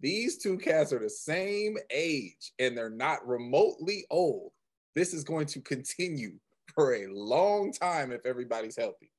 These 0.00 0.38
two 0.38 0.58
cats 0.58 0.92
are 0.92 0.98
the 0.98 1.10
same 1.10 1.76
age 1.90 2.52
and 2.58 2.76
they're 2.76 2.90
not 2.90 3.26
remotely 3.26 4.04
old 4.10 4.52
this 4.96 5.12
is 5.12 5.22
going 5.22 5.46
to 5.46 5.60
continue 5.60 6.32
for 6.74 6.94
a 6.94 7.06
long 7.06 7.70
time 7.70 8.10
if 8.10 8.24
everybody's 8.24 8.76
healthy. 8.76 9.12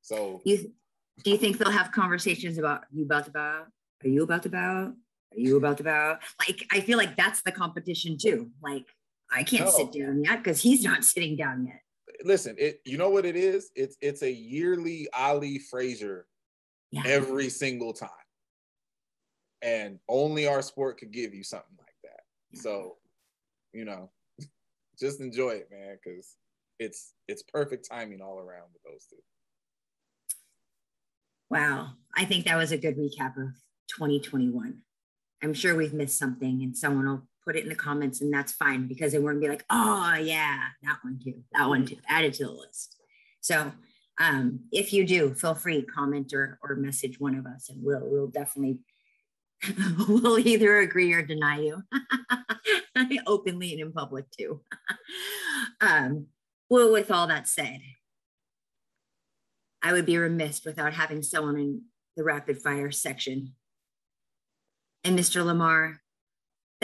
So, 0.00 0.40
you, 0.44 0.72
do 1.22 1.30
you 1.30 1.36
think 1.36 1.58
they'll 1.58 1.70
have 1.70 1.92
conversations 1.92 2.56
about 2.56 2.84
you 2.92 3.04
about 3.04 3.26
to 3.26 3.32
bow? 3.32 3.64
Are 4.04 4.08
you 4.08 4.22
about 4.22 4.44
to 4.44 4.48
bow? 4.48 4.92
Are 5.32 5.40
you 5.40 5.56
about 5.56 5.78
to 5.78 5.84
bow? 5.84 6.18
Like, 6.38 6.64
I 6.72 6.80
feel 6.80 6.96
like 6.96 7.16
that's 7.16 7.42
the 7.42 7.50
competition 7.50 8.16
too. 8.16 8.50
Like, 8.62 8.86
I 9.32 9.42
can't 9.42 9.64
no. 9.64 9.70
sit 9.70 9.92
down 9.92 10.22
yet 10.22 10.42
because 10.42 10.60
he's 10.60 10.82
not 10.82 11.04
sitting 11.04 11.36
down 11.36 11.66
yet. 11.66 11.80
Listen, 12.24 12.54
it 12.58 12.80
you 12.84 12.96
know 12.96 13.10
what 13.10 13.24
it 13.24 13.36
is? 13.36 13.70
It's 13.74 13.96
it's 14.00 14.22
a 14.22 14.30
yearly 14.30 15.08
Ali 15.14 15.58
Frazier 15.58 16.26
yeah. 16.90 17.02
every 17.06 17.48
single 17.48 17.92
time. 17.92 18.10
And 19.62 19.98
only 20.08 20.46
our 20.46 20.62
sport 20.62 20.98
could 20.98 21.10
give 21.10 21.34
you 21.34 21.42
something 21.42 21.76
like 21.78 21.96
that. 22.04 22.60
So, 22.60 22.96
you 23.72 23.84
know, 23.84 24.10
just 24.98 25.20
enjoy 25.20 25.50
it, 25.50 25.68
man, 25.70 25.98
because 26.02 26.36
it's 26.78 27.14
it's 27.28 27.42
perfect 27.42 27.88
timing 27.90 28.20
all 28.20 28.38
around 28.38 28.68
with 28.72 28.82
those 28.84 29.06
two. 29.08 29.16
Wow. 31.50 31.92
I 32.16 32.24
think 32.24 32.46
that 32.46 32.56
was 32.56 32.72
a 32.72 32.78
good 32.78 32.96
recap 32.96 33.36
of 33.36 33.54
2021. 33.96 34.78
I'm 35.42 35.54
sure 35.54 35.76
we've 35.76 35.94
missed 35.94 36.18
something 36.18 36.62
and 36.62 36.76
someone 36.76 37.06
will 37.06 37.28
put 37.44 37.56
it 37.56 37.62
in 37.62 37.68
the 37.68 37.74
comments 37.74 38.20
and 38.20 38.32
that's 38.32 38.52
fine 38.52 38.86
because 38.86 39.12
they 39.12 39.18
won't 39.18 39.40
be 39.40 39.48
like, 39.48 39.64
oh 39.70 40.14
yeah, 40.14 40.60
that 40.82 40.98
one 41.02 41.18
too, 41.22 41.42
that 41.52 41.68
one 41.68 41.86
too, 41.86 41.96
add 42.08 42.24
it 42.24 42.34
to 42.34 42.46
the 42.46 42.52
list. 42.52 42.96
So 43.40 43.72
um, 44.18 44.60
if 44.72 44.92
you 44.92 45.06
do, 45.06 45.34
feel 45.34 45.54
free 45.54 45.82
comment 45.82 46.32
or, 46.32 46.58
or 46.62 46.76
message 46.76 47.20
one 47.20 47.34
of 47.34 47.46
us 47.46 47.68
and 47.68 47.82
we'll, 47.82 48.02
we'll 48.02 48.28
definitely, 48.28 48.78
we'll 50.08 50.38
either 50.38 50.78
agree 50.78 51.12
or 51.12 51.22
deny 51.22 51.60
you 51.60 51.82
openly 53.26 53.72
and 53.72 53.80
in 53.80 53.92
public 53.92 54.30
too. 54.30 54.60
um, 55.80 56.26
well, 56.70 56.92
with 56.92 57.10
all 57.10 57.26
that 57.26 57.48
said, 57.48 57.80
I 59.82 59.92
would 59.92 60.06
be 60.06 60.16
remiss 60.16 60.64
without 60.64 60.94
having 60.94 61.22
someone 61.22 61.58
in 61.58 61.82
the 62.16 62.24
rapid 62.24 62.62
fire 62.62 62.90
section. 62.90 63.52
And 65.04 65.18
Mr. 65.18 65.44
Lamar, 65.44 66.00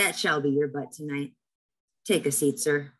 that 0.01 0.19
shall 0.19 0.41
be 0.41 0.49
your 0.49 0.69
butt 0.69 0.93
tonight. 0.93 1.33
Take 2.07 2.25
a 2.25 2.33
seat, 2.33 2.59
sir. 2.59 2.91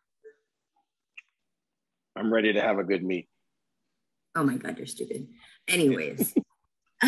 I'm 2.15 2.31
ready 2.31 2.53
to 2.53 2.61
have 2.61 2.77
a 2.77 2.83
good 2.83 3.03
meet. 3.03 3.27
Oh 4.35 4.43
my 4.43 4.57
God, 4.57 4.77
you're 4.77 4.85
stupid. 4.85 5.27
Anyways, 5.67 6.35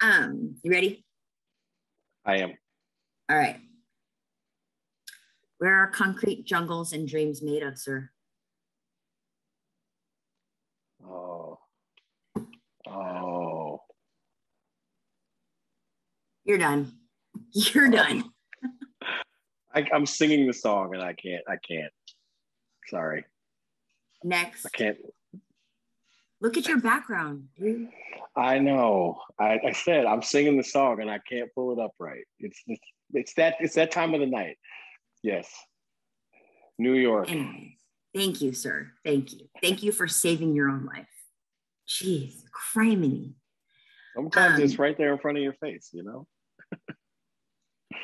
um, 0.00 0.56
you 0.62 0.70
ready? 0.70 1.04
I 2.24 2.38
am. 2.38 2.54
All 3.30 3.36
right. 3.36 3.60
Where 5.58 5.74
are 5.74 5.88
concrete 5.88 6.46
jungles 6.46 6.94
and 6.94 7.06
dreams 7.06 7.42
made 7.42 7.62
of, 7.62 7.78
sir? 7.78 8.10
Oh. 11.06 11.58
Oh. 12.88 13.82
You're 16.44 16.58
done. 16.58 16.95
You're 17.74 17.88
done. 17.88 18.24
I, 19.74 19.86
I'm 19.92 20.04
singing 20.04 20.46
the 20.46 20.52
song 20.52 20.94
and 20.94 21.02
I 21.02 21.14
can't. 21.14 21.42
I 21.48 21.56
can't. 21.56 21.92
Sorry. 22.88 23.24
Next. 24.22 24.66
I 24.66 24.68
can't. 24.68 24.98
Look 26.42 26.58
at 26.58 26.68
your 26.68 26.80
background, 26.80 27.48
dude. 27.58 27.88
I 28.36 28.58
know. 28.58 29.20
I, 29.40 29.58
I 29.68 29.72
said 29.72 30.04
I'm 30.04 30.20
singing 30.20 30.58
the 30.58 30.64
song 30.64 31.00
and 31.00 31.10
I 31.10 31.18
can't 31.18 31.48
pull 31.54 31.72
it 31.72 31.82
up 31.82 31.92
right. 31.98 32.24
It's, 32.38 32.60
it's 32.66 32.86
it's 33.14 33.34
that 33.34 33.54
it's 33.60 33.74
that 33.76 33.90
time 33.90 34.12
of 34.12 34.20
the 34.20 34.26
night. 34.26 34.58
Yes. 35.22 35.48
New 36.78 36.92
York. 36.92 37.30
Anyways, 37.30 37.78
thank 38.14 38.42
you, 38.42 38.52
sir. 38.52 38.92
Thank 39.02 39.32
you. 39.32 39.48
Thank 39.62 39.82
you 39.82 39.92
for 39.92 40.06
saving 40.06 40.54
your 40.54 40.68
own 40.68 40.84
life. 40.84 41.06
Jeez, 41.88 42.42
criminy. 42.74 43.32
Sometimes 44.14 44.58
Um, 44.58 44.62
it's 44.62 44.78
right 44.78 44.96
there 44.98 45.12
in 45.14 45.18
front 45.18 45.38
of 45.38 45.42
your 45.42 45.54
face, 45.54 45.88
you 45.94 46.02
know? 46.02 46.26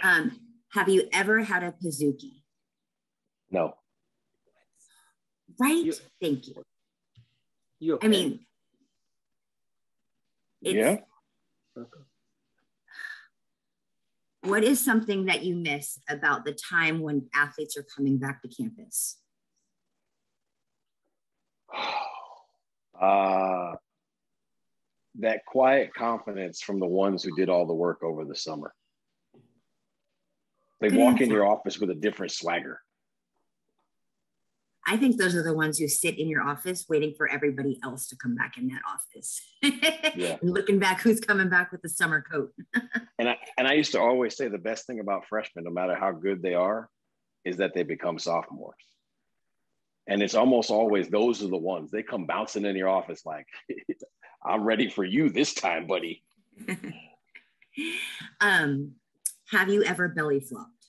Um, 0.03 0.39
have 0.73 0.89
you 0.89 1.09
ever 1.13 1.41
had 1.41 1.63
a 1.63 1.73
Pazuki? 1.73 2.43
No. 3.51 3.75
Right? 5.59 5.85
You- 5.85 5.95
Thank 6.21 6.49
you. 6.49 6.63
You 7.79 7.95
okay? 7.95 8.07
I 8.07 8.11
mean, 8.11 8.47
it's, 10.63 11.03
yeah. 11.77 11.85
what 14.43 14.63
is 14.63 14.83
something 14.83 15.27
that 15.27 15.43
you 15.43 15.57
miss 15.57 15.99
about 16.09 16.45
the 16.45 16.53
time 16.53 17.01
when 17.01 17.29
athletes 17.35 17.77
are 17.77 17.85
coming 17.97 18.19
back 18.19 18.43
to 18.43 18.49
campus? 18.49 19.19
Uh, 23.01 23.75
that 25.19 25.45
quiet 25.45 25.93
confidence 25.93 26.63
from 26.63 26.79
the 26.79 26.87
ones 26.87 27.25
who 27.25 27.35
did 27.35 27.49
all 27.49 27.67
the 27.67 27.75
work 27.75 28.03
over 28.05 28.25
the 28.25 28.35
summer. 28.37 28.73
They 30.83 30.89
Good 30.89 30.99
walk 30.99 31.21
in 31.21 31.31
your 31.31 31.47
office 31.47 31.79
with 31.79 31.91
a 31.91 31.95
different 31.95 32.33
swagger. 32.33 32.81
I 34.85 34.97
think 34.97 35.17
those 35.17 35.37
are 35.37 35.43
the 35.45 35.55
ones 35.55 35.79
who 35.79 35.87
sit 35.87 36.19
in 36.19 36.29
your 36.29 36.43
office 36.43 36.87
waiting 36.89 37.15
for 37.17 37.31
everybody 37.31 37.79
else 37.85 38.09
to 38.09 38.17
come 38.17 38.35
back 38.35 38.59
in 38.59 38.67
that 38.67 38.83
office. 38.93 39.41
Yeah. 40.17 40.39
and 40.43 40.51
looking 40.51 40.81
back, 40.81 41.01
who's 41.01 41.21
coming 41.21 41.49
back 41.49 41.71
with 41.71 41.83
the 41.83 41.89
summer 41.89 42.21
coat? 42.21 42.53
And 43.19 43.29
I 43.29 43.37
and 43.57 43.69
I 43.69 43.75
used 43.75 43.93
to 43.93 44.01
always 44.01 44.37
say 44.37 44.49
the 44.49 44.59
best 44.59 44.85
thing 44.85 44.99
about 44.99 45.29
freshmen, 45.29 45.63
no 45.63 45.71
matter 45.71 45.95
how 45.95 46.11
good 46.11 46.43
they 46.43 46.55
are, 46.55 46.89
is 47.45 47.59
that 47.59 47.73
they 47.73 47.85
become 47.85 48.19
sophomores. 48.19 48.75
And 50.09 50.21
it's 50.21 50.35
almost 50.35 50.73
always 50.73 51.09
those 51.09 51.41
are 51.45 51.49
the 51.49 51.57
ones 51.57 51.93
they 51.93 52.03
come 52.03 52.27
bouncing 52.27 52.65
in 52.65 52.75
your 52.75 52.89
office 52.89 53.25
like, 53.25 53.47
I'm 54.45 54.65
ready 54.65 54.91
for 54.91 55.05
you 55.05 55.31
this 55.31 55.55
time, 55.55 55.87
buddy. 55.87 56.25
um, 58.41 58.97
have 59.53 59.69
you 59.69 59.85
ever 59.85 60.09
belly 60.09 60.41
flopped? 60.41 60.87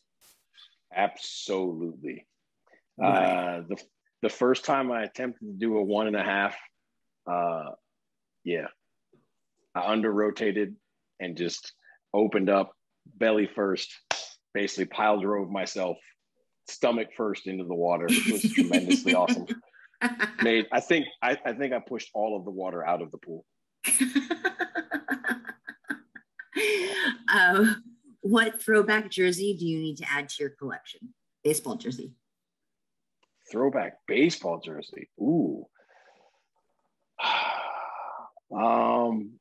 Absolutely. 0.95 2.25
Right. 2.97 3.57
Uh, 3.57 3.63
the 3.67 3.77
the 4.21 4.29
first 4.29 4.63
time 4.63 4.91
I 4.91 5.03
attempted 5.03 5.45
to 5.45 5.53
do 5.53 5.77
a 5.77 5.83
one 5.83 6.07
and 6.07 6.15
a 6.15 6.23
half, 6.23 6.55
uh, 7.29 7.71
yeah, 8.45 8.67
I 9.75 9.91
under 9.91 10.11
rotated 10.11 10.75
and 11.19 11.35
just 11.35 11.73
opened 12.13 12.49
up 12.49 12.71
belly 13.17 13.49
first, 13.53 13.91
basically 14.53 14.85
pile 14.85 15.19
drove 15.19 15.49
myself 15.49 15.97
stomach 16.69 17.09
first 17.17 17.47
into 17.47 17.65
the 17.65 17.75
water. 17.75 18.07
It 18.09 18.31
was 18.31 18.41
tremendously 18.53 19.13
awesome. 19.13 19.47
Made 20.41 20.67
I 20.71 20.79
think 20.79 21.05
I, 21.21 21.37
I 21.45 21.53
think 21.53 21.73
I 21.73 21.79
pushed 21.79 22.09
all 22.13 22.37
of 22.37 22.45
the 22.45 22.51
water 22.51 22.85
out 22.85 23.01
of 23.01 23.11
the 23.11 23.17
pool. 23.17 23.45
uh, 27.29 27.65
what 28.23 28.61
throwback 28.61 29.11
jersey 29.11 29.53
do 29.53 29.65
you 29.65 29.79
need 29.79 29.97
to 29.97 30.09
add 30.09 30.29
to 30.29 30.35
your 30.39 30.49
collection? 30.51 31.13
Baseball 31.43 31.75
jersey. 31.75 32.13
Throwback 33.51 33.97
baseball 34.07 34.61
jersey. 34.63 35.09
Ooh. 35.19 35.67
um, 38.55 39.33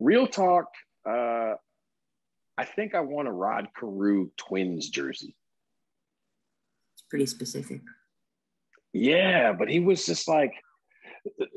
real 0.00 0.26
talk. 0.26 0.66
Uh, 1.06 1.54
I 2.56 2.64
think 2.64 2.94
I 2.94 3.00
want 3.00 3.28
a 3.28 3.32
Rod 3.32 3.68
Carew 3.78 4.30
Twins 4.38 4.88
jersey. 4.88 5.36
It's 6.94 7.04
pretty 7.10 7.26
specific. 7.26 7.82
Yeah, 8.94 9.52
but 9.52 9.68
he 9.68 9.80
was 9.80 10.06
just 10.06 10.26
like, 10.26 10.54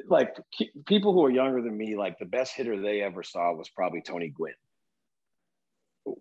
like 0.07 0.35
people 0.85 1.13
who 1.13 1.23
are 1.23 1.31
younger 1.31 1.61
than 1.61 1.77
me, 1.77 1.95
like 1.95 2.19
the 2.19 2.25
best 2.25 2.53
hitter 2.53 2.81
they 2.81 3.01
ever 3.01 3.23
saw 3.23 3.53
was 3.53 3.69
probably 3.69 4.01
Tony 4.01 4.27
Gwynn. 4.27 4.53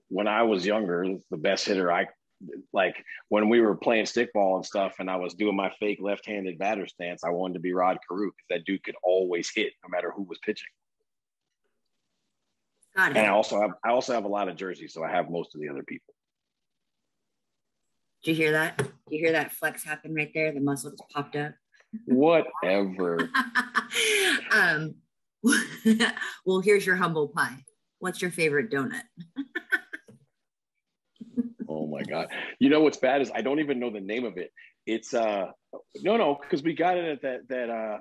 When 0.09 0.29
I 0.29 0.43
was 0.43 0.65
younger, 0.65 1.05
the 1.31 1.37
best 1.37 1.67
hitter 1.67 1.93
I 1.93 2.07
like 2.73 3.03
when 3.29 3.49
we 3.49 3.61
were 3.61 3.75
playing 3.75 4.05
stickball 4.05 4.57
and 4.57 4.67
stuff, 4.67 4.97
and 4.99 5.11
I 5.11 5.17
was 5.17 5.35
doing 5.35 5.57
my 5.57 5.71
fake 5.81 5.99
left-handed 6.01 6.59
batter 6.59 6.87
stance, 6.87 7.25
I 7.25 7.31
wanted 7.31 7.55
to 7.55 7.61
be 7.61 7.73
Rod 7.73 7.99
Carew 8.07 8.31
because 8.31 8.47
that 8.51 8.65
dude 8.65 8.83
could 8.83 8.97
always 9.03 9.51
hit 9.55 9.73
no 9.83 9.89
matter 9.89 10.13
who 10.15 10.23
was 10.23 10.39
pitching. 10.45 10.69
And 12.97 13.19
I 13.19 13.29
also 13.29 13.61
have 13.61 13.73
I 13.85 13.91
also 13.91 14.13
have 14.13 14.25
a 14.25 14.29
lot 14.29 14.49
of 14.49 14.57
jerseys, 14.57 14.95
so 14.95 15.03
I 15.03 15.11
have 15.11 15.31
most 15.31 15.55
of 15.55 15.61
the 15.61 15.69
other 15.69 15.83
people. 15.83 16.15
Did 18.23 18.31
you 18.31 18.37
hear 18.37 18.53
that? 18.53 18.79
Did 18.79 18.89
you 19.11 19.19
hear 19.19 19.33
that 19.33 19.53
flex 19.53 19.85
happen 19.85 20.15
right 20.15 20.31
there? 20.33 20.53
The 20.53 20.61
muscle 20.61 20.91
just 20.91 21.03
popped 21.11 21.37
up. 21.37 21.53
Whatever. 22.07 23.31
um, 24.51 24.95
well, 26.47 26.61
here's 26.61 26.87
your 26.87 26.97
humble 26.97 27.29
pie. 27.29 27.65
What's 27.99 28.23
your 28.23 28.31
favorite 28.31 28.71
donut? 28.71 29.03
My 32.15 32.23
god! 32.23 32.33
You 32.59 32.71
know 32.71 32.81
what's 32.81 32.97
bad 32.99 33.23
is 33.23 33.31
I 33.35 33.43
don't 33.43 33.61
even 33.61 33.79
know 33.79 33.91
the 33.91 34.01
name 34.01 34.25
of 34.25 34.37
it. 34.37 34.53
It's 34.87 35.15
uh 35.15 35.47
no 36.01 36.17
no 36.17 36.39
because 36.41 36.63
we 36.63 36.75
got 36.75 36.97
it 36.97 37.05
at 37.05 37.23
that 37.23 37.49
that 37.49 37.71
uh 37.71 37.99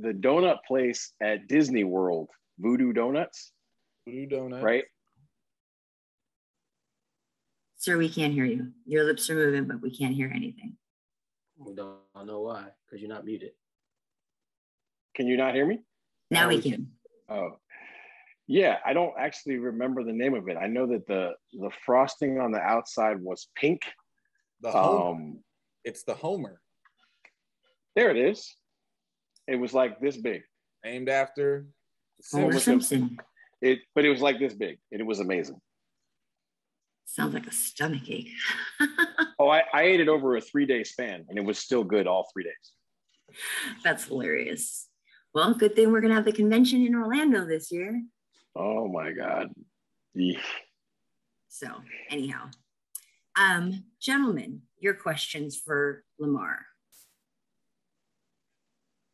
the 0.00 0.12
donut 0.12 0.58
place 0.66 1.12
at 1.22 1.48
Disney 1.48 1.84
World, 1.84 2.28
Voodoo 2.58 2.92
Donuts, 2.92 3.52
Voodoo 4.06 4.26
Donuts. 4.26 4.62
right? 4.62 4.84
Sir, 7.78 7.96
we 7.98 8.08
can't 8.08 8.32
hear 8.32 8.44
you. 8.44 8.72
Your 8.84 9.04
lips 9.04 9.28
are 9.30 9.34
moving, 9.34 9.64
but 9.64 9.80
we 9.80 9.96
can't 9.96 10.14
hear 10.14 10.30
anything. 10.34 10.76
We 11.58 11.74
don't 11.74 11.98
know 12.26 12.40
why, 12.40 12.66
because 12.84 13.00
you're 13.00 13.08
not 13.08 13.24
muted. 13.24 13.52
Can 15.14 15.26
you 15.26 15.36
not 15.36 15.54
hear 15.54 15.66
me? 15.66 15.80
Now 16.30 16.42
Now 16.42 16.48
we 16.48 16.56
we 16.56 16.62
can. 16.62 16.88
Oh, 17.28 17.58
yeah. 18.46 18.78
I 18.84 18.92
don't 18.92 19.14
actually 19.18 19.58
remember 19.58 20.04
the 20.04 20.12
name 20.12 20.34
of 20.34 20.48
it. 20.48 20.56
I 20.56 20.66
know 20.66 20.86
that 20.86 21.06
the 21.06 21.32
the 21.52 21.70
frosting 21.84 22.40
on 22.40 22.52
the 22.52 22.60
outside 22.60 23.20
was 23.20 23.48
pink. 23.54 23.82
The 24.60 24.70
Homer. 24.70 25.10
Um, 25.10 25.38
it's 25.84 26.02
the 26.04 26.14
Homer, 26.14 26.60
there 27.96 28.10
it 28.10 28.16
is. 28.16 28.54
It 29.48 29.56
was 29.56 29.72
like 29.72 30.00
this 30.00 30.16
big. 30.16 30.42
named 30.84 31.08
after 31.08 31.66
Homer 32.30 32.48
was 32.48 32.62
Simpson. 32.62 33.16
It, 33.62 33.80
but 33.94 34.04
it 34.04 34.10
was 34.10 34.20
like 34.20 34.38
this 34.38 34.54
big, 34.54 34.78
and 34.92 35.00
it 35.00 35.04
was 35.04 35.20
amazing. 35.20 35.60
Sounds 37.06 37.34
like 37.34 37.46
a 37.46 37.52
stomach 37.52 38.08
ache. 38.08 38.32
oh, 39.38 39.48
I, 39.48 39.62
I 39.72 39.82
ate 39.84 40.00
it 40.00 40.08
over 40.08 40.36
a 40.36 40.40
three 40.40 40.66
day 40.66 40.84
span 40.84 41.24
and 41.28 41.38
it 41.38 41.44
was 41.44 41.58
still 41.58 41.84
good 41.84 42.06
all 42.06 42.28
three 42.32 42.44
days. 42.44 43.38
That's 43.84 44.04
hilarious. 44.04 44.88
Well, 45.32 45.54
good 45.54 45.76
thing 45.76 45.92
we're 45.92 46.00
going 46.00 46.10
to 46.10 46.16
have 46.16 46.24
the 46.24 46.32
convention 46.32 46.84
in 46.84 46.94
Orlando 46.94 47.46
this 47.46 47.70
year. 47.70 48.02
Oh 48.56 48.88
my 48.88 49.12
God. 49.12 49.52
So, 51.48 51.68
anyhow, 52.10 52.50
um, 53.38 53.84
gentlemen, 54.00 54.62
your 54.78 54.94
questions 54.94 55.56
for 55.56 56.04
Lamar. 56.18 56.60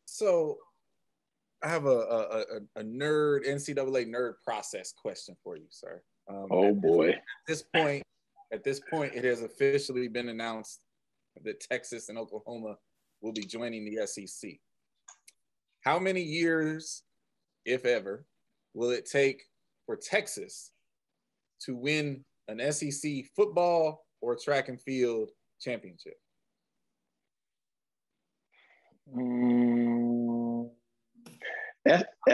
So, 0.05 0.59
I 1.61 1.69
have 1.69 1.85
a, 1.85 1.89
a, 1.89 2.19
a, 2.21 2.81
a 2.81 2.83
nerd 2.83 3.47
NCAA 3.47 4.07
nerd 4.09 4.33
process 4.45 4.93
question 4.93 5.35
for 5.43 5.57
you, 5.57 5.67
sir. 5.69 6.01
Um, 6.29 6.47
oh 6.51 6.73
boy! 6.73 7.09
At 7.09 7.21
this 7.47 7.63
point, 7.63 8.03
at 8.51 8.63
this 8.63 8.79
point, 8.79 9.13
it 9.13 9.23
has 9.25 9.41
officially 9.41 10.07
been 10.07 10.29
announced 10.29 10.79
that 11.43 11.59
Texas 11.59 12.09
and 12.09 12.17
Oklahoma 12.17 12.77
will 13.21 13.33
be 13.33 13.45
joining 13.45 13.85
the 13.85 14.05
SEC. 14.07 14.51
How 15.81 15.99
many 15.99 16.21
years, 16.21 17.03
if 17.65 17.85
ever, 17.85 18.25
will 18.73 18.91
it 18.91 19.09
take 19.09 19.43
for 19.85 19.95
Texas 19.95 20.71
to 21.61 21.75
win 21.75 22.23
an 22.47 22.71
SEC 22.71 23.25
football 23.35 24.05
or 24.21 24.35
track 24.35 24.69
and 24.69 24.81
field 24.81 25.29
championship? 25.61 26.15
Mm, 29.15 30.69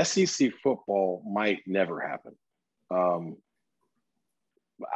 SEC 0.04 0.52
football 0.64 1.24
might 1.30 1.60
never 1.66 2.00
happen. 2.00 2.36
Um, 2.92 3.38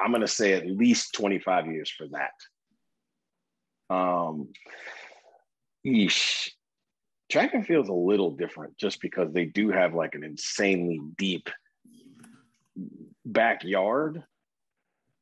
I'm 0.03 0.11
going 0.11 0.21
to 0.21 0.27
say 0.27 0.53
at 0.53 0.67
least 0.67 1.13
25 1.13 1.67
years 1.67 1.91
for 1.91 2.07
that. 2.09 3.93
Um, 3.93 4.49
eesh. 5.85 6.49
Track 7.33 7.55
and 7.55 7.65
field 7.65 7.85
is 7.85 7.89
a 7.89 7.93
little 7.93 8.29
different 8.29 8.77
just 8.77 9.01
because 9.01 9.33
they 9.33 9.45
do 9.45 9.71
have 9.71 9.95
like 9.95 10.13
an 10.13 10.23
insanely 10.23 11.01
deep 11.17 11.49
backyard. 13.25 14.23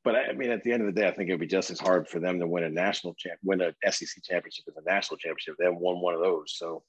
But 0.03 0.17
I 0.17 0.33
mean, 0.33 0.51
at 0.51 0.61
the 0.61 0.73
end 0.73 0.81
of 0.85 0.93
the 0.93 1.01
day, 1.01 1.07
I 1.07 1.11
think 1.11 1.29
it'd 1.29 1.39
be 1.39 1.47
just 1.47 1.71
as 1.71 1.79
hard 1.79 2.09
for 2.09 2.19
them 2.19 2.37
to 2.41 2.47
win 2.47 2.65
a 2.65 2.69
national 2.69 3.13
champ, 3.13 3.39
win 3.45 3.61
a 3.61 3.71
SEC 3.89 4.21
championship 4.25 4.65
as 4.67 4.75
a 4.75 4.89
national 4.89 5.19
championship. 5.19 5.55
They 5.57 5.63
have 5.63 5.77
won 5.77 6.01
one 6.01 6.13
of 6.13 6.19
those. 6.19 6.53
So 6.57 6.83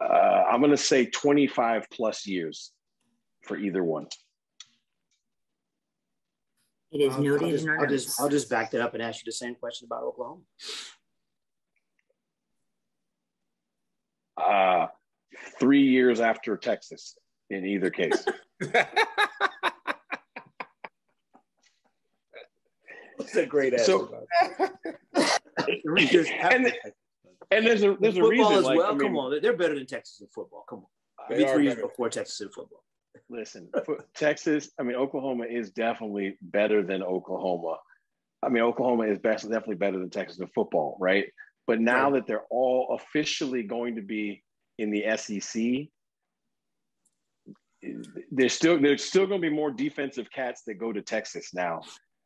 uh, 0.00 0.44
I'm 0.50 0.60
going 0.60 0.70
to 0.70 0.78
say 0.78 1.04
25 1.04 1.84
plus 1.92 2.26
years 2.26 2.72
for 3.42 3.58
either 3.58 3.84
one. 3.84 4.06
It 6.90 7.02
is 7.02 7.18
noted 7.18 7.42
I'll 7.42 7.50
just, 7.50 7.64
in 7.66 7.70
I'll 7.70 7.86
just, 7.86 8.20
I'll 8.22 8.28
just 8.30 8.48
back 8.48 8.70
that 8.70 8.80
up 8.80 8.94
and 8.94 9.02
ask 9.02 9.20
you 9.20 9.26
the 9.26 9.32
same 9.32 9.56
question 9.56 9.84
about 9.84 10.04
Oklahoma. 10.04 10.40
Uh, 14.40 14.88
three 15.58 15.82
years 15.82 16.20
after 16.20 16.56
Texas, 16.56 17.16
in 17.50 17.64
either 17.64 17.90
case. 17.90 18.24
That's 23.18 23.36
a 23.36 23.46
great 23.46 23.74
answer. 23.74 23.84
So, 23.84 24.26
and, 25.14 26.72
and 27.50 27.66
there's 27.66 27.82
a 27.82 27.96
there's 28.00 28.16
a 28.16 28.20
football 28.20 28.28
reason. 28.30 28.52
as 28.54 28.64
like, 28.64 28.78
well. 28.78 28.86
I 28.86 28.90
mean, 28.92 29.00
Come 29.00 29.18
on, 29.18 29.38
they're 29.42 29.56
better 29.56 29.74
than 29.74 29.86
Texas 29.86 30.20
in 30.20 30.28
football. 30.28 30.64
Come 30.68 30.80
on, 30.80 30.86
They 31.36 31.44
three 31.52 31.64
years 31.64 31.76
before 31.76 32.08
Texas 32.08 32.40
in 32.40 32.48
football. 32.48 32.82
Listen, 33.28 33.68
Texas, 34.14 34.70
I 34.78 34.82
mean, 34.82 34.96
Oklahoma 34.96 35.44
is 35.44 35.70
definitely 35.70 36.36
better 36.40 36.82
than 36.82 37.02
Oklahoma. 37.02 37.76
I 38.42 38.48
mean, 38.48 38.62
Oklahoma 38.62 39.04
is 39.04 39.18
best, 39.18 39.44
definitely 39.44 39.76
better 39.76 39.98
than 39.98 40.10
Texas 40.10 40.40
in 40.40 40.48
football, 40.48 40.96
right? 41.00 41.26
But 41.66 41.80
now 41.80 42.10
Right. 42.10 42.14
that 42.14 42.26
they're 42.26 42.46
all 42.50 42.98
officially 43.00 43.62
going 43.62 43.96
to 43.96 44.02
be 44.02 44.42
in 44.78 44.90
the 44.90 45.04
SEC, 45.16 45.88
there's 48.30 48.52
still 48.52 48.80
there's 48.80 49.04
still 49.04 49.26
going 49.26 49.40
to 49.40 49.48
be 49.48 49.54
more 49.54 49.70
defensive 49.70 50.30
cats 50.30 50.62
that 50.66 50.74
go 50.74 50.92
to 50.92 51.02
Texas 51.02 51.54
now. 51.54 51.82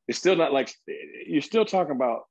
It's 0.09 0.19
still 0.19 0.37
not 0.37 0.53
like 0.53 0.73
you're 1.27 1.43
still 1.43 1.65
talking 1.65 1.95
about 1.95 2.23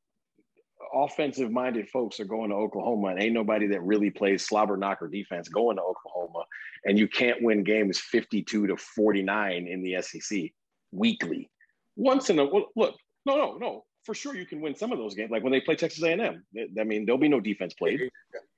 offensive 0.94 1.52
minded 1.52 1.90
folks 1.90 2.20
are 2.20 2.26
going 2.26 2.50
to 2.50 2.56
Oklahoma, 2.56 3.10
and 3.10 3.22
ain't 3.22 3.34
nobody 3.34 3.68
that 3.68 3.82
really 3.82 4.10
plays 4.10 4.46
slobber 4.46 4.78
knocker 4.78 5.08
defense 5.08 5.48
going 5.50 5.78
to 5.78 5.84
Oklahoma, 5.84 6.44
and 6.86 7.00
you 7.00 7.08
can't 7.08 7.42
win 7.42 7.64
games 7.64 8.00
52 8.00 8.68
to 8.68 8.78
49 8.78 9.68
in 9.68 9.82
the 9.82 10.02
SEC 10.02 10.52
weekly. 10.92 11.50
Once 11.96 12.30
in 12.30 12.40
a 12.40 12.46
well, 12.46 12.68
look, 12.76 12.96
no, 13.26 13.38
no, 13.38 13.58
no, 13.58 13.84
for 14.04 14.14
sure 14.14 14.36
you 14.36 14.46
can 14.46 14.62
win 14.62 14.76
some 14.76 14.92
of 14.92 14.98
those 14.98 15.16
games. 15.16 15.32
Like 15.32 15.44
when 15.44 15.52
they 15.52 15.62
play 15.62 15.76
Texas 15.76 16.04
A&M, 16.04 16.44
I 16.80 16.84
mean 16.84 17.06
there'll 17.06 17.20
be 17.20 17.30
no 17.30 17.40
defense 17.40 17.74
played, 17.74 18.00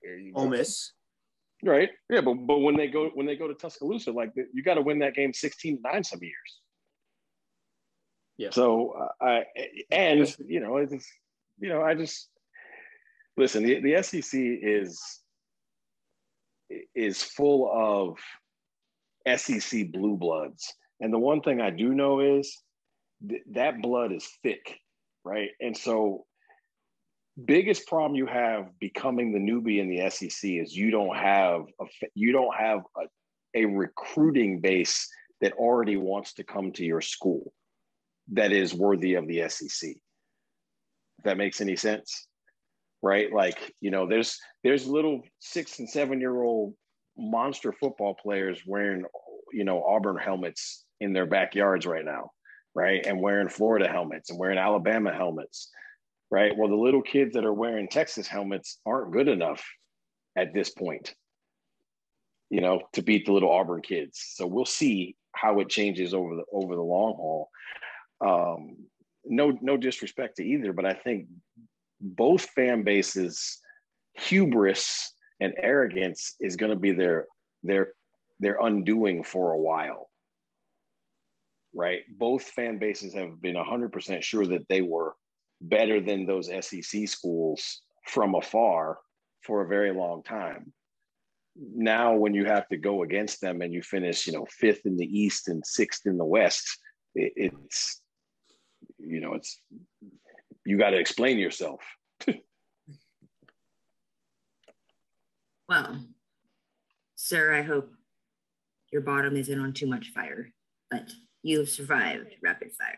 There 0.04 0.18
you 0.18 0.34
go. 0.34 0.42
Ole 0.42 0.50
Miss. 0.50 0.92
right? 1.64 1.90
Yeah, 2.10 2.22
but 2.22 2.36
but 2.36 2.60
when 2.60 2.76
they 2.76 2.88
go 2.88 3.10
when 3.14 3.26
they 3.26 3.36
go 3.36 3.48
to 3.48 3.54
Tuscaloosa, 3.54 4.12
like 4.12 4.32
you 4.54 4.64
got 4.64 4.76
to 4.76 4.82
win 4.82 5.00
that 5.00 5.16
game 5.16 5.34
16 5.34 5.80
nine, 5.84 6.04
some 6.04 6.20
years. 6.22 6.60
Yeah. 8.38 8.50
So 8.52 8.92
uh, 9.22 9.26
I 9.26 9.46
and 9.92 10.36
you 10.48 10.60
know 10.60 10.78
it's 10.78 11.08
you 11.60 11.70
know 11.70 11.82
I 11.82 11.94
just 11.96 12.30
listen. 13.38 13.64
The, 13.64 13.80
the 13.82 14.04
SEC 14.04 14.40
is 14.40 15.02
is 16.96 17.22
full 17.24 17.70
of 17.72 18.18
SEC 19.40 19.92
blue 19.92 20.18
bloods, 20.18 20.74
and 21.00 21.14
the 21.14 21.20
one 21.20 21.42
thing 21.42 21.62
I 21.62 21.70
do 21.70 21.94
know 21.94 22.20
is 22.20 22.62
th- 23.28 23.44
that 23.52 23.82
blood 23.82 24.12
is 24.12 24.28
thick, 24.44 24.80
right? 25.26 25.50
And 25.60 25.76
so 25.76 26.26
biggest 27.44 27.88
problem 27.88 28.16
you 28.16 28.28
have 28.28 28.68
becoming 28.80 29.34
the 29.34 29.40
newbie 29.40 29.80
in 29.80 29.90
the 29.90 30.10
SEC 30.10 30.50
is 30.52 30.76
you 30.76 30.92
don't 30.92 31.18
have 31.18 31.64
a 31.82 31.86
you 32.14 32.32
don't 32.32 32.56
have 32.56 32.80
a, 32.96 33.64
a 33.64 33.66
recruiting 33.66 34.62
base 34.62 35.10
that 35.42 35.54
already 35.54 35.98
wants 35.98 36.34
to 36.34 36.44
come 36.44 36.72
to 36.72 36.86
your 36.86 37.02
school 37.02 37.52
that 38.32 38.52
is 38.52 38.74
worthy 38.74 39.16
of 39.16 39.28
the 39.28 39.48
SEC. 39.50 39.90
If 39.90 41.24
that 41.26 41.38
makes 41.38 41.60
any 41.60 41.76
sense, 41.76 42.28
right? 43.02 43.32
Like 43.34 43.74
you 43.82 43.92
know, 43.92 44.08
there's 44.08 44.40
there's 44.64 44.88
little 44.88 45.22
six 45.40 45.80
and 45.80 45.90
seven 45.90 46.22
year 46.22 46.42
old 46.42 46.74
monster 47.18 47.74
football 47.74 48.16
players 48.16 48.62
wearing 48.66 49.04
you 49.52 49.64
know 49.64 49.84
Auburn 49.84 50.18
helmets 50.18 50.86
in 51.02 51.14
their 51.14 51.26
backyards 51.26 51.86
right 51.86 52.06
now, 52.06 52.32
right? 52.76 53.06
And 53.06 53.22
wearing 53.22 53.50
Florida 53.50 53.88
helmets 53.88 54.30
and 54.30 54.38
wearing 54.38 54.58
Alabama 54.58 55.14
helmets 55.14 55.72
right? 56.32 56.56
Well, 56.58 56.70
the 56.70 56.76
little 56.76 57.02
kids 57.02 57.34
that 57.34 57.46
are 57.46 57.54
wearing 57.54 57.88
Texas 57.88 58.28
helmets 58.28 58.80
aren't 58.86 59.14
good 59.14 59.28
enough 59.28 59.66
at 60.36 60.54
this 60.54 60.70
point, 60.70 61.14
you 62.50 62.62
know, 62.62 62.82
to 62.94 63.02
beat 63.02 63.26
the 63.26 63.32
little 63.32 63.52
Auburn 63.52 63.82
kids. 63.82 64.34
So 64.34 64.48
we'll 64.48 64.66
see 64.66 65.16
how 65.34 65.60
it 65.60 65.70
changes 65.70 66.14
over 66.14 66.36
the 66.36 66.44
over 66.52 66.76
the 66.76 66.82
long 66.82 67.14
haul. 67.16 67.50
Um, 68.22 68.78
no, 69.26 69.58
no 69.62 69.78
disrespect 69.78 70.38
to 70.38 70.46
either, 70.46 70.74
but 70.74 70.86
I 70.86 70.94
think 70.94 71.28
both 72.02 72.50
fan 72.50 72.84
bases' 72.84 73.60
hubris 74.14 75.14
and 75.40 75.54
arrogance 75.58 76.36
is 76.40 76.56
going 76.56 76.72
to 76.72 76.78
be 76.78 76.92
their 76.92 77.28
their 77.64 77.94
their 78.40 78.58
undoing 78.62 79.24
for 79.24 79.54
a 79.54 79.60
while. 79.60 80.10
Right? 81.76 82.02
Both 82.18 82.44
fan 82.44 82.78
bases 82.80 83.14
have 83.14 83.42
been 83.42 83.56
100% 83.56 84.24
sure 84.24 84.46
that 84.46 84.68
they 84.70 84.82
were 84.82 85.16
better 85.62 86.00
than 86.00 86.26
those 86.26 86.50
SEC 86.66 87.08
schools 87.08 87.82
from 88.08 88.36
afar 88.36 89.00
for 89.44 89.62
a 89.62 89.68
very 89.68 89.94
long 89.94 90.24
time. 90.24 90.72
Now, 91.56 92.16
when 92.16 92.34
you 92.34 92.46
have 92.46 92.68
to 92.70 92.78
go 92.78 93.04
against 93.04 93.42
them 93.42 93.62
and 93.62 93.74
you 93.74 93.82
finish, 93.82 94.26
you 94.28 94.34
know, 94.34 94.46
fifth 94.50 94.86
in 94.86 94.98
the 94.98 95.06
East 95.06 95.48
and 95.48 95.66
sixth 95.66 96.06
in 96.06 96.18
the 96.18 96.26
West, 96.26 96.66
it, 97.14 97.34
it's, 97.36 98.02
you 98.98 99.22
know, 99.22 99.34
it's, 99.34 99.60
you 100.66 100.78
got 100.78 100.92
to 100.92 100.98
explain 100.98 101.38
yourself. 101.38 101.82
Well, 105.68 106.06
sir, 107.16 107.56
I 107.56 107.64
hope 107.64 107.92
your 108.92 109.02
bottom 109.02 109.36
isn't 109.36 109.60
on 109.60 109.74
too 109.74 109.88
much 109.88 110.12
fire, 110.14 110.52
but 110.92 111.10
you 111.46 111.60
have 111.60 111.70
survived 111.70 112.26
rapid 112.42 112.72
fire. 112.74 112.98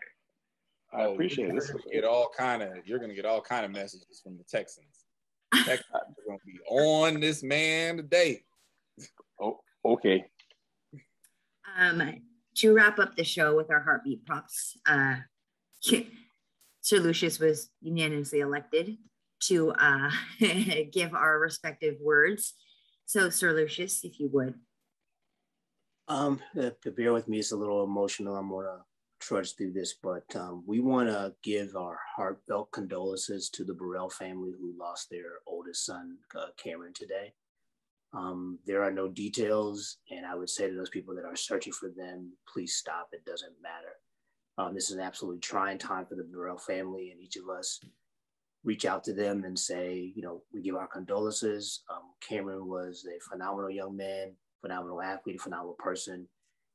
I 0.90 1.12
appreciate 1.12 1.48
you're 1.48 1.60
this. 1.60 1.70
Get 1.92 2.04
all 2.04 2.30
kind 2.36 2.62
of 2.62 2.70
you're 2.86 2.98
gonna 2.98 3.14
get 3.14 3.26
all 3.26 3.42
kind 3.42 3.66
of 3.66 3.70
messages 3.70 4.22
from 4.24 4.38
the 4.38 4.44
Texans. 4.44 5.04
Texans 5.54 5.84
are 5.92 6.24
gonna 6.26 6.38
be 6.46 6.58
on 6.70 7.20
this 7.20 7.42
man 7.42 7.98
today. 7.98 8.42
Oh, 9.38 9.60
okay. 9.84 10.24
Um, 11.78 12.22
to 12.56 12.74
wrap 12.74 12.98
up 12.98 13.16
the 13.16 13.24
show 13.24 13.54
with 13.54 13.70
our 13.70 13.82
heartbeat 13.82 14.24
props, 14.24 14.78
uh, 14.86 15.16
Sir 16.80 16.98
Lucius 17.00 17.38
was 17.38 17.68
unanimously 17.82 18.40
elected 18.40 18.96
to 19.40 19.72
uh, 19.72 20.10
give 20.90 21.12
our 21.12 21.38
respective 21.38 21.96
words. 22.02 22.54
So, 23.04 23.28
Sir 23.28 23.52
Lucius, 23.52 24.04
if 24.04 24.18
you 24.18 24.30
would. 24.32 24.54
Um, 26.08 26.40
uh, 26.58 26.70
bear 26.96 27.12
with 27.12 27.28
me. 27.28 27.38
It's 27.38 27.52
a 27.52 27.56
little 27.56 27.84
emotional. 27.84 28.36
I'm 28.36 28.48
gonna 28.48 28.84
trudge 29.20 29.54
through 29.56 29.72
this, 29.72 29.94
but 30.02 30.24
um, 30.34 30.64
we 30.66 30.80
want 30.80 31.08
to 31.08 31.34
give 31.42 31.76
our 31.76 31.98
heartfelt 32.16 32.72
condolences 32.72 33.50
to 33.50 33.64
the 33.64 33.74
Burrell 33.74 34.08
family 34.08 34.52
who 34.58 34.74
lost 34.78 35.10
their 35.10 35.40
oldest 35.46 35.84
son, 35.84 36.16
uh, 36.34 36.46
Cameron, 36.62 36.94
today. 36.94 37.34
Um, 38.14 38.58
there 38.64 38.82
are 38.82 38.90
no 38.90 39.08
details, 39.08 39.98
and 40.10 40.24
I 40.24 40.34
would 40.34 40.48
say 40.48 40.66
to 40.68 40.74
those 40.74 40.88
people 40.88 41.14
that 41.14 41.26
are 41.26 41.36
searching 41.36 41.74
for 41.74 41.90
them, 41.94 42.32
please 42.50 42.76
stop. 42.76 43.08
It 43.12 43.26
doesn't 43.26 43.52
matter. 43.62 43.92
Um, 44.56 44.74
this 44.74 44.88
is 44.88 44.96
an 44.96 45.02
absolutely 45.02 45.40
trying 45.40 45.76
time 45.76 46.06
for 46.06 46.14
the 46.14 46.24
Burrell 46.24 46.56
family, 46.56 47.10
and 47.10 47.20
each 47.20 47.36
of 47.36 47.50
us 47.50 47.80
reach 48.64 48.86
out 48.86 49.04
to 49.04 49.12
them 49.12 49.44
and 49.44 49.58
say, 49.58 50.12
you 50.16 50.22
know, 50.22 50.42
we 50.54 50.62
give 50.62 50.74
our 50.74 50.88
condolences. 50.88 51.82
Um, 51.90 52.14
Cameron 52.26 52.66
was 52.66 53.06
a 53.06 53.20
phenomenal 53.30 53.70
young 53.70 53.94
man, 53.94 54.32
phenomenal 54.60 55.00
athlete, 55.00 55.40
phenomenal 55.40 55.76
person. 55.78 56.26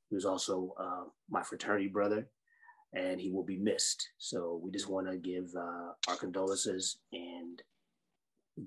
He 0.10 0.15
was 0.15 0.26
also 0.26 0.73
uh, 0.80 1.05
my 1.30 1.43
fraternity 1.43 1.88
brother, 1.88 2.27
and 2.93 3.19
he 3.19 3.31
will 3.31 3.43
be 3.43 3.57
missed. 3.57 4.07
So 4.18 4.60
we 4.64 4.72
just 4.72 4.89
want 4.89 5.07
to 5.07 5.18
give 5.18 5.49
uh, 5.57 5.93
our 6.07 6.15
condolences 6.18 6.97
and 7.11 7.61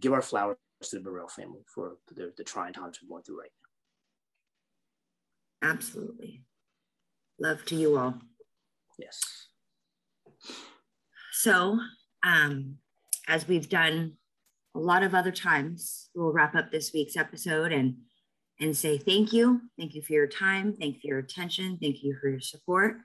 give 0.01 0.13
our 0.13 0.23
flowers 0.23 0.57
to 0.83 0.97
the 0.97 1.03
Burrell 1.03 1.29
family 1.29 1.65
for 1.73 1.97
the, 2.15 2.33
the 2.37 2.45
trying 2.45 2.73
times 2.73 2.99
we're 3.03 3.09
going 3.09 3.23
through 3.23 3.41
right 3.41 3.51
now. 5.63 5.71
Absolutely. 5.71 6.43
Love 7.39 7.65
to 7.67 7.75
you 7.75 7.99
all. 7.99 8.15
Yes. 8.99 9.21
So, 11.33 11.79
um, 12.23 12.77
as 13.29 13.47
we've 13.47 13.69
done 13.69 14.15
a 14.75 14.79
lot 14.79 15.03
of 15.03 15.15
other 15.15 15.33
times, 15.33 16.09
we'll 16.15 16.33
wrap 16.33 16.55
up 16.55 16.71
this 16.71 16.93
week's 16.93 17.17
episode 17.17 17.73
and 17.73 17.97
and 18.61 18.77
say 18.77 18.99
thank 18.99 19.33
you. 19.33 19.61
Thank 19.79 19.95
you 19.95 20.03
for 20.03 20.13
your 20.13 20.27
time. 20.27 20.75
Thank 20.75 20.97
you 20.97 21.01
for 21.01 21.07
your 21.09 21.19
attention. 21.19 21.79
Thank 21.81 22.03
you 22.03 22.17
for 22.21 22.29
your 22.29 22.41
support. 22.41 22.97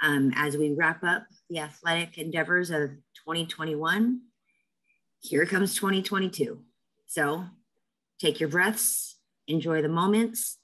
Um, 0.00 0.32
as 0.36 0.56
we 0.56 0.74
wrap 0.74 1.02
up 1.02 1.24
the 1.50 1.60
athletic 1.60 2.18
endeavors 2.18 2.70
of 2.70 2.90
2021, 3.26 4.20
here 5.20 5.46
comes 5.46 5.74
2022. 5.74 6.60
So 7.06 7.44
take 8.20 8.38
your 8.38 8.48
breaths, 8.48 9.16
enjoy 9.48 9.82
the 9.82 9.88
moments, 9.88 10.58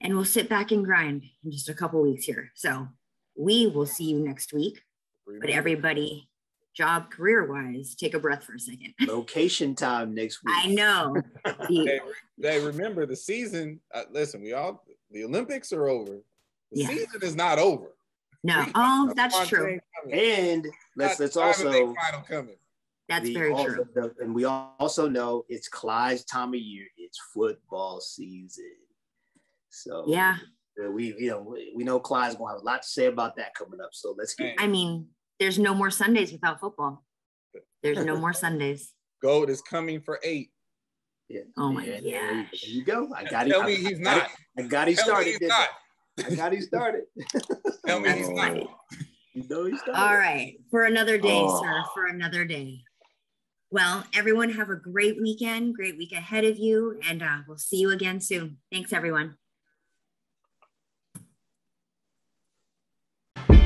and 0.00 0.14
we'll 0.14 0.24
sit 0.24 0.48
back 0.48 0.70
and 0.70 0.84
grind 0.84 1.22
in 1.44 1.52
just 1.52 1.68
a 1.68 1.74
couple 1.74 2.02
weeks 2.02 2.24
here. 2.24 2.50
So 2.54 2.88
we 3.36 3.66
will 3.66 3.86
see 3.86 4.04
you 4.04 4.18
next 4.18 4.52
week. 4.52 4.80
But 5.40 5.50
everybody, 5.50 6.28
job 6.74 7.10
career 7.10 7.50
wise, 7.50 7.94
take 7.94 8.14
a 8.14 8.18
breath 8.18 8.44
for 8.44 8.54
a 8.54 8.58
second. 8.58 8.94
Location 9.00 9.74
time 9.74 10.14
next 10.14 10.42
week. 10.44 10.54
I 10.56 10.66
know. 10.68 11.16
they, 11.68 12.00
hey, 12.40 12.60
remember 12.60 13.06
the 13.06 13.16
season. 13.16 13.80
Uh, 13.92 14.02
listen, 14.10 14.42
we 14.42 14.52
all 14.52 14.84
the 15.10 15.24
Olympics 15.24 15.72
are 15.72 15.88
over. 15.88 16.20
The 16.72 16.80
yeah. 16.80 16.88
season 16.88 17.20
is 17.22 17.36
not 17.36 17.58
over. 17.58 17.94
No, 18.42 18.66
oh, 18.74 19.12
that's 19.16 19.48
true. 19.48 19.78
And 20.12 20.66
let's 20.96 21.18
let's 21.18 21.36
also 21.36 21.70
final 21.94 22.20
coming. 22.28 22.56
That's 23.08 23.28
very 23.30 23.52
also, 23.52 23.74
true. 23.74 23.88
The, 23.94 24.14
and 24.20 24.34
we 24.34 24.44
also 24.44 25.08
know 25.08 25.44
it's 25.48 25.68
Clyde's 25.68 26.24
time 26.24 26.48
of 26.48 26.60
year. 26.60 26.86
It's 26.96 27.18
football 27.32 28.00
season. 28.00 28.72
So 29.70 30.04
yeah, 30.06 30.36
we 30.90 31.14
you 31.18 31.30
know 31.30 31.56
we 31.74 31.84
know 31.84 31.98
Clyde's 31.98 32.36
gonna 32.36 32.52
have 32.52 32.60
a 32.60 32.64
lot 32.64 32.82
to 32.82 32.88
say 32.88 33.06
about 33.06 33.36
that 33.36 33.54
coming 33.54 33.80
up. 33.80 33.90
So 33.92 34.14
let's 34.18 34.34
get. 34.34 34.56
I 34.58 34.66
mean, 34.66 35.06
there's 35.40 35.58
no 35.58 35.74
more 35.74 35.90
Sundays 35.90 36.32
without 36.32 36.60
football. 36.60 37.04
There's 37.82 38.04
no 38.04 38.16
more 38.16 38.32
Sundays. 38.32 38.92
Gold 39.22 39.50
is 39.50 39.62
coming 39.62 40.00
for 40.00 40.20
eight. 40.22 40.50
Yeah. 41.28 41.40
Oh 41.56 41.72
my 41.72 41.84
yeah, 41.84 42.42
gosh. 42.42 42.62
There 42.62 42.70
you 42.70 42.84
go. 42.84 43.08
I 43.16 43.24
got 43.24 43.46
Tell 43.46 43.62
it. 43.62 43.66
me 43.66 43.74
he's 43.76 43.98
not. 44.00 44.28
I 44.58 44.62
got 44.62 44.88
he 44.88 44.94
started. 44.94 45.36
He's 45.40 45.48
not. 45.48 45.68
I 46.26 46.34
got 46.34 46.52
he 46.52 46.60
started. 46.60 47.04
Tell 47.86 48.00
me 48.00 48.10
he's 48.12 48.28
not. 48.28 48.56
You 48.56 49.44
know 49.48 49.64
he 49.64 49.76
started. 49.78 49.98
All 50.00 50.14
right. 50.16 50.56
For 50.70 50.84
another 50.84 51.16
day, 51.18 51.40
Oh. 51.42 51.62
sir. 51.62 51.82
For 51.94 52.06
another 52.06 52.44
day. 52.44 52.82
Well, 53.70 54.04
everyone 54.14 54.50
have 54.50 54.68
a 54.70 54.76
great 54.76 55.20
weekend, 55.20 55.74
great 55.74 55.96
week 55.98 56.12
ahead 56.12 56.44
of 56.44 56.58
you, 56.58 57.00
and 57.08 57.22
uh, 57.22 57.38
we'll 57.48 57.56
see 57.58 57.78
you 57.78 57.90
again 57.90 58.20
soon. 58.20 58.58
Thanks, 58.70 58.92
everyone. 58.92 59.36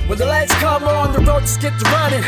When 0.09 0.17
the 0.17 0.25
lights 0.25 0.55
come 0.55 0.85
on, 0.85 1.13
the 1.13 1.21
road 1.21 1.41
just 1.41 1.61
get 1.61 1.79
to 1.79 1.85
running. 1.91 2.23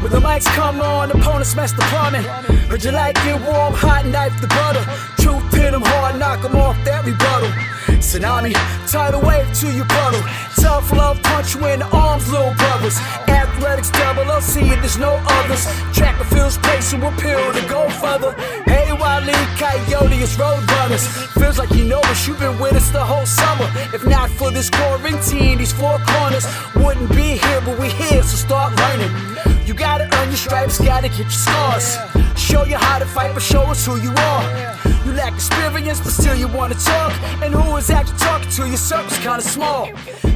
When 0.00 0.12
the 0.12 0.20
lights 0.20 0.46
come 0.54 0.80
on, 0.80 1.08
the 1.08 1.18
opponents 1.18 1.50
smash 1.50 1.72
the 1.72 1.82
plumbing. 1.90 2.22
Heard 2.70 2.84
you 2.84 2.92
like 2.92 3.16
it 3.26 3.40
warm, 3.42 3.74
hot 3.74 4.06
knife 4.06 4.40
the 4.40 4.46
butter. 4.46 4.84
Truth 5.20 5.52
hit 5.52 5.74
'em 5.74 5.82
hard, 5.82 6.16
knock 6.16 6.44
knock 6.44 6.44
'em 6.44 6.56
off 6.56 6.76
that 6.84 7.04
rebuttal. 7.04 7.50
Tsunami, 7.98 8.52
tidal 8.86 9.20
wave 9.22 9.52
to 9.60 9.66
your 9.72 9.86
puddle. 9.86 10.22
Tough 10.60 10.92
love 10.92 11.20
punch 11.22 11.56
you 11.56 11.66
in 11.66 11.80
the 11.80 11.86
arms, 11.86 12.30
little 12.30 12.54
brothers. 12.54 12.96
Athletics 13.26 13.90
double 13.90 14.30
OC, 14.30 14.76
there's 14.80 14.98
no 14.98 15.12
others. 15.38 15.66
Track 15.92 16.16
and 16.20 16.28
field's 16.28 16.58
place 16.58 16.92
will 16.92 17.08
appeal 17.08 17.52
to 17.52 17.62
go 17.68 17.88
further. 18.02 18.32
Wally, 19.04 19.36
Coyote, 19.60 20.24
road 20.40 20.64
runners. 20.76 21.06
Feels 21.36 21.58
like 21.58 21.70
you 21.72 21.84
know 21.84 22.00
us, 22.12 22.26
you've 22.26 22.40
been 22.40 22.58
with 22.58 22.72
us 22.72 22.88
the 22.88 23.04
whole 23.04 23.26
summer. 23.26 23.68
If 23.92 24.06
not 24.06 24.30
for 24.30 24.50
this 24.50 24.70
quarantine, 24.70 25.58
these 25.58 25.72
four 25.72 25.98
corners 26.12 26.46
wouldn't 26.74 27.10
be 27.10 27.36
here, 27.36 27.60
but 27.66 27.78
we 27.78 27.88
here, 27.90 28.22
so 28.22 28.36
start 28.46 28.70
learning. 28.82 29.12
You 29.66 29.72
gotta 29.72 30.04
earn 30.18 30.28
your 30.28 30.36
stripes, 30.36 30.78
gotta 30.78 31.08
get 31.08 31.18
your 31.18 31.30
scars. 31.30 31.96
Show 32.36 32.64
you 32.64 32.76
how 32.76 32.98
to 32.98 33.06
fight, 33.06 33.32
but 33.32 33.42
show 33.42 33.62
us 33.62 33.86
who 33.86 33.96
you 33.96 34.10
are. 34.10 34.44
You 35.06 35.12
lack 35.12 35.32
experience, 35.32 36.00
but 36.00 36.12
still 36.12 36.36
you 36.36 36.48
wanna 36.48 36.74
talk. 36.74 37.12
And 37.42 37.54
who 37.54 37.76
is 37.76 37.88
actually 37.88 38.18
talking 38.18 38.50
to 38.50 38.68
you? 38.68 38.76
Circle's 38.76 39.18
kinda 39.18 39.40
small. 39.40 39.86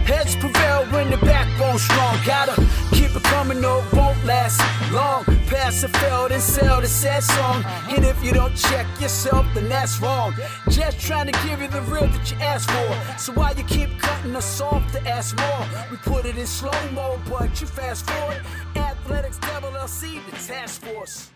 Heads 0.09 0.34
prevail 0.36 0.86
when 0.86 1.10
the 1.10 1.18
backbone's 1.18 1.82
strong. 1.82 2.16
Gotta 2.24 2.55
keep 2.92 3.14
it 3.14 3.22
coming, 3.24 3.60
no, 3.60 3.80
it 3.80 3.92
won't 3.92 4.24
last 4.24 4.62
long. 4.92 5.24
Pass 5.48 5.82
it, 5.82 5.94
failed, 5.98 6.32
and 6.32 6.42
sell 6.42 6.80
the 6.80 6.88
sad 6.88 7.22
song. 7.22 7.64
And 7.90 8.06
if 8.06 8.22
you 8.24 8.32
don't 8.32 8.56
check 8.56 8.86
yourself, 8.98 9.44
then 9.55 9.68
that's 9.68 10.00
wrong. 10.00 10.34
Just 10.70 11.00
trying 11.00 11.26
to 11.26 11.38
give 11.46 11.60
you 11.60 11.68
the 11.68 11.82
real 11.82 12.06
that 12.06 12.30
you 12.30 12.36
asked 12.38 12.70
for. 12.70 13.18
So 13.18 13.32
why 13.34 13.52
you 13.52 13.64
keep 13.64 13.90
cutting 13.98 14.34
us 14.36 14.60
off 14.60 14.90
to 14.92 15.06
ask 15.06 15.36
more? 15.36 15.66
We 15.90 15.98
put 15.98 16.24
it 16.24 16.36
in 16.38 16.46
slow 16.46 16.72
mo, 16.92 17.18
but 17.28 17.60
you 17.60 17.66
fast 17.66 18.09
forward. 18.10 18.40
Athletics 19.19 19.39
Double 19.49 19.77
LC, 19.77 20.24
the 20.27 20.36
task 20.47 20.81
force. 20.82 21.31